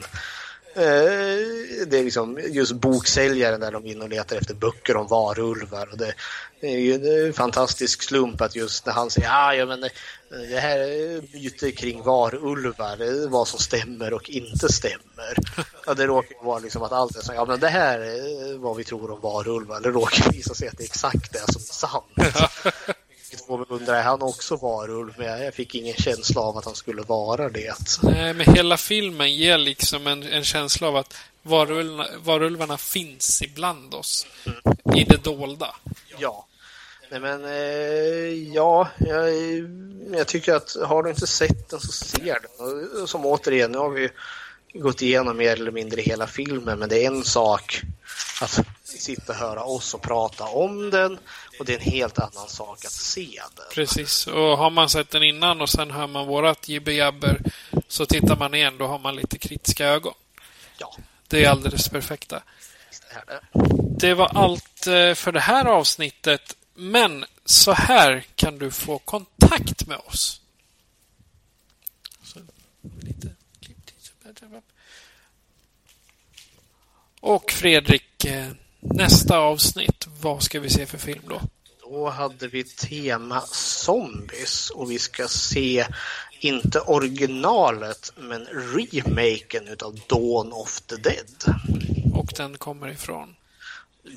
Eh, 0.76 1.86
Det 1.86 1.98
är 1.98 2.04
liksom 2.04 2.38
just 2.50 2.72
boksäljaren 2.72 3.60
där 3.60 3.72
de 3.72 3.86
är 3.86 3.90
inne 3.90 4.04
och 4.04 4.08
letar 4.10 4.36
efter 4.36 4.54
böcker 4.54 4.96
om 4.96 5.06
varulvar. 5.06 5.88
Och 5.92 5.98
det 5.98 6.14
det 6.60 6.66
är 6.74 6.78
ju 6.78 7.26
en 7.26 7.32
fantastisk 7.32 8.02
slump 8.02 8.40
att 8.40 8.56
just 8.56 8.86
när 8.86 8.92
han 8.92 9.10
säger 9.10 9.28
ah, 9.32 9.54
ja, 9.54 9.66
men 9.66 9.84
eh, 9.84 9.90
det- 10.50 10.58
här 10.60 10.78
är 10.78 11.22
myter 11.36 11.70
kring 11.70 12.02
varulvar, 12.02 13.02
eh, 13.24 13.28
vad 13.30 13.48
som 13.48 13.58
stämmer 13.58 14.12
och 14.12 14.30
inte 14.30 14.72
stämmer. 14.72 15.34
Ja, 15.86 15.94
det 15.94 16.06
råkar 16.06 16.44
vara 16.44 16.58
liksom 16.58 16.82
att 16.82 16.92
allt 16.92 17.16
är 17.16 17.20
så, 17.20 17.32
ja 17.34 17.44
men 17.44 17.60
det 17.60 17.68
här 17.68 17.98
är 17.98 18.58
vad 18.58 18.76
vi 18.76 18.84
tror 18.84 19.10
om 19.10 19.20
varulvar. 19.20 19.80
Det 19.80 19.88
råkar 19.90 20.32
visa 20.32 20.54
sig 20.54 20.68
att 20.68 20.78
det 20.78 20.82
är 20.82 20.86
exakt 20.88 21.32
det 21.32 21.52
som 21.52 21.62
är 21.62 21.74
sant. 21.74 22.04
Vilket 23.34 23.46
får 23.46 23.58
mig 23.58 23.66
undra, 23.68 23.98
är 23.98 24.02
han 24.02 24.22
också 24.22 24.56
varulv? 24.56 25.12
Men 25.16 25.42
jag 25.42 25.54
fick 25.54 25.74
ingen 25.74 25.94
känsla 25.94 26.40
av 26.40 26.58
att 26.58 26.64
han 26.64 26.74
skulle 26.74 27.02
vara 27.02 27.48
det. 27.48 27.74
Nej, 28.02 28.34
men 28.34 28.54
hela 28.54 28.76
filmen 28.76 29.34
ger 29.34 29.58
liksom 29.58 30.06
en, 30.06 30.22
en 30.22 30.44
känsla 30.44 30.88
av 30.88 30.96
att 30.96 31.14
varulvarna, 31.42 32.10
varulvarna 32.18 32.78
finns 32.78 33.42
ibland 33.42 33.94
oss. 33.94 34.26
I 34.94 35.04
det 35.04 35.24
dolda. 35.24 35.74
Ja. 36.18 36.46
Nej 37.10 37.20
men, 37.20 37.44
eh, 37.44 38.52
ja, 38.54 38.88
jag, 38.98 39.30
jag 40.12 40.26
tycker 40.26 40.54
att 40.54 40.76
har 40.84 41.02
du 41.02 41.10
inte 41.10 41.26
sett 41.26 41.70
den 41.70 41.80
så 41.80 41.92
ser 41.92 42.38
den. 42.40 43.02
Och 43.02 43.08
Som 43.08 43.26
återigen, 43.26 43.72
nu 43.72 43.78
har 43.78 43.90
vi 43.90 44.10
gått 44.74 45.02
igenom 45.02 45.36
mer 45.36 45.52
eller 45.52 45.70
mindre 45.70 46.00
hela 46.02 46.26
filmen, 46.26 46.78
men 46.78 46.88
det 46.88 47.04
är 47.04 47.06
en 47.06 47.24
sak 47.24 47.82
att 48.40 48.60
sitta 48.84 49.32
och 49.32 49.38
höra 49.38 49.64
oss 49.64 49.94
och 49.94 50.02
prata 50.02 50.44
om 50.44 50.90
den 50.90 51.18
och 51.58 51.64
det 51.64 51.72
är 51.74 51.78
en 51.78 51.92
helt 51.92 52.18
annan 52.18 52.48
sak 52.48 52.84
att 52.84 52.92
se 52.92 53.40
den. 53.56 53.64
Precis. 53.74 54.26
Och 54.26 54.58
har 54.58 54.70
man 54.70 54.88
sett 54.88 55.10
den 55.10 55.22
innan 55.22 55.60
och 55.60 55.68
sen 55.68 55.90
hör 55.90 56.06
man 56.06 56.26
vårat 56.26 56.68
jibber 56.68 57.40
så 57.88 58.06
tittar 58.06 58.36
man 58.36 58.54
igen, 58.54 58.78
då 58.78 58.86
har 58.86 58.98
man 58.98 59.16
lite 59.16 59.38
kritiska 59.38 59.86
ögon. 59.86 60.14
Ja, 60.78 60.96
Det 61.28 61.44
är 61.44 61.50
alldeles 61.50 61.88
perfekta. 61.88 62.42
det. 63.26 63.40
Det 63.98 64.14
var 64.14 64.26
allt 64.34 64.86
eh, 64.86 65.14
för 65.14 65.32
det 65.32 65.40
här 65.40 65.64
avsnittet. 65.64 66.56
Men 66.74 67.24
så 67.44 67.72
här 67.72 68.24
kan 68.34 68.58
du 68.58 68.70
få 68.70 68.98
kontakt 68.98 69.86
med 69.86 69.98
oss. 69.98 70.40
Så, 72.22 72.38
lite. 73.00 73.28
Och 77.20 77.50
Fredrik, 77.50 78.24
eh, 78.24 78.48
nästa 78.80 79.38
avsnitt, 79.38 80.06
vad 80.20 80.42
ska 80.42 80.60
vi 80.60 80.70
se 80.70 80.86
för 80.86 80.98
film 80.98 81.22
då? 81.28 81.40
Då 81.80 82.08
hade 82.08 82.48
vi 82.48 82.64
tema 82.64 83.40
zombies 83.46 84.70
och 84.70 84.90
vi 84.90 84.98
ska 84.98 85.28
se 85.28 85.86
inte 86.40 86.80
originalet 86.80 88.12
men 88.16 88.46
remaken 88.46 89.68
utav 89.68 90.00
Dawn 90.08 90.52
of 90.52 90.80
the 90.80 90.96
Dead. 90.96 91.44
Och 92.14 92.32
den 92.36 92.58
kommer 92.58 92.88
ifrån? 92.88 93.34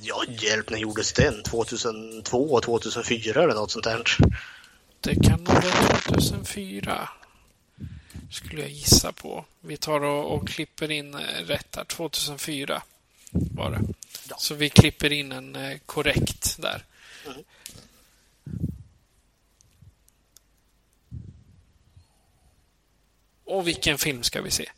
Ja, 0.02 0.24
hjälp, 0.28 0.70
när 0.70 0.78
gjordes 0.78 1.14
den? 1.14 1.44
2002, 1.44 2.62
2004 2.62 3.44
eller 3.44 3.54
något 3.54 3.72
sånt 3.72 3.86
där? 3.86 4.04
Det 5.02 5.16
kan 5.16 5.40
nog 5.40 5.54
vara 5.54 5.98
2004. 5.98 7.10
Skulle 8.32 8.62
jag 8.62 8.72
gissa 8.72 9.12
på. 9.12 9.46
Vi 9.62 9.78
tar 9.78 10.02
och, 10.04 10.36
och 10.36 10.48
klipper 10.48 10.92
in 10.92 11.14
eh, 11.14 11.20
rätt 11.46 11.76
här. 11.76 11.84
2004 11.84 12.82
var 13.32 13.72
det. 13.72 13.82
Så 14.38 14.56
vi 14.56 14.70
klipper 14.70 15.12
in 15.12 15.32
en 15.32 15.56
eh, 15.56 15.78
korrekt 15.86 16.56
där. 16.62 16.86
Och 23.46 23.68
vilken 23.68 23.98
film 23.98 24.24
ska 24.24 24.42
vi 24.42 24.52
se? 24.52 24.70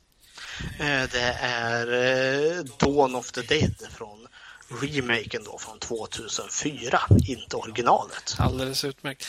Eh, 0.79 1.03
Det 1.11 1.37
är 1.41 2.63
Dawn 2.79 3.15
of 3.15 3.31
the 3.31 3.41
Dead 3.41 3.75
från 3.91 4.27
remaken 4.81 5.43
då 5.43 5.57
från 5.57 5.79
2004, 5.79 7.01
inte 7.27 7.55
originalet. 7.55 8.35
Alldeles 8.37 8.83
utmärkt. 8.83 9.25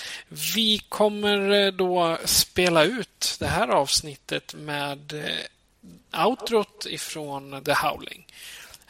Vi 0.54 0.78
kommer 0.88 1.50
eh, 1.66 1.72
då 1.72 2.18
spela 2.24 2.84
ut 2.84 3.36
det 3.38 3.46
här 3.46 3.68
avsnittet 3.68 4.54
med 4.54 5.12
eh, 5.12 6.26
outrot 6.26 6.86
ifrån 6.86 7.64
The 7.64 7.72
Howling. 7.72 8.26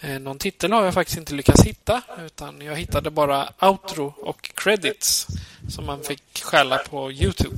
Eh, 0.01 0.19
Någon 0.21 0.39
titel 0.39 0.73
har 0.73 0.85
jag 0.85 0.95
faktiskt 0.95 1.19
inte 1.19 1.35
lyckats 1.35 1.63
hitta, 1.65 2.03
utan 2.27 2.61
jag 2.61 2.77
hittade 2.77 3.11
bara 3.11 3.53
outro 3.61 4.15
och 4.17 4.51
credits 4.55 5.27
som 5.69 5.87
man 5.87 6.03
fick 6.03 6.43
skälla 6.43 6.79
på 6.79 7.13
Youtube. 7.13 7.57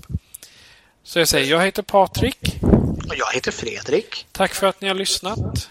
Så 1.05 1.19
jag 1.19 1.29
säger, 1.29 1.51
jag 1.51 1.65
heter 1.65 1.83
Patrik. 1.83 2.57
Och 3.09 3.17
jag 3.17 3.33
heter 3.35 3.51
Fredrik. 3.53 4.27
Tack 4.33 4.55
för 4.55 4.67
att 4.67 4.81
ni 4.81 4.89
har 4.89 4.95
lyssnat. 4.95 5.71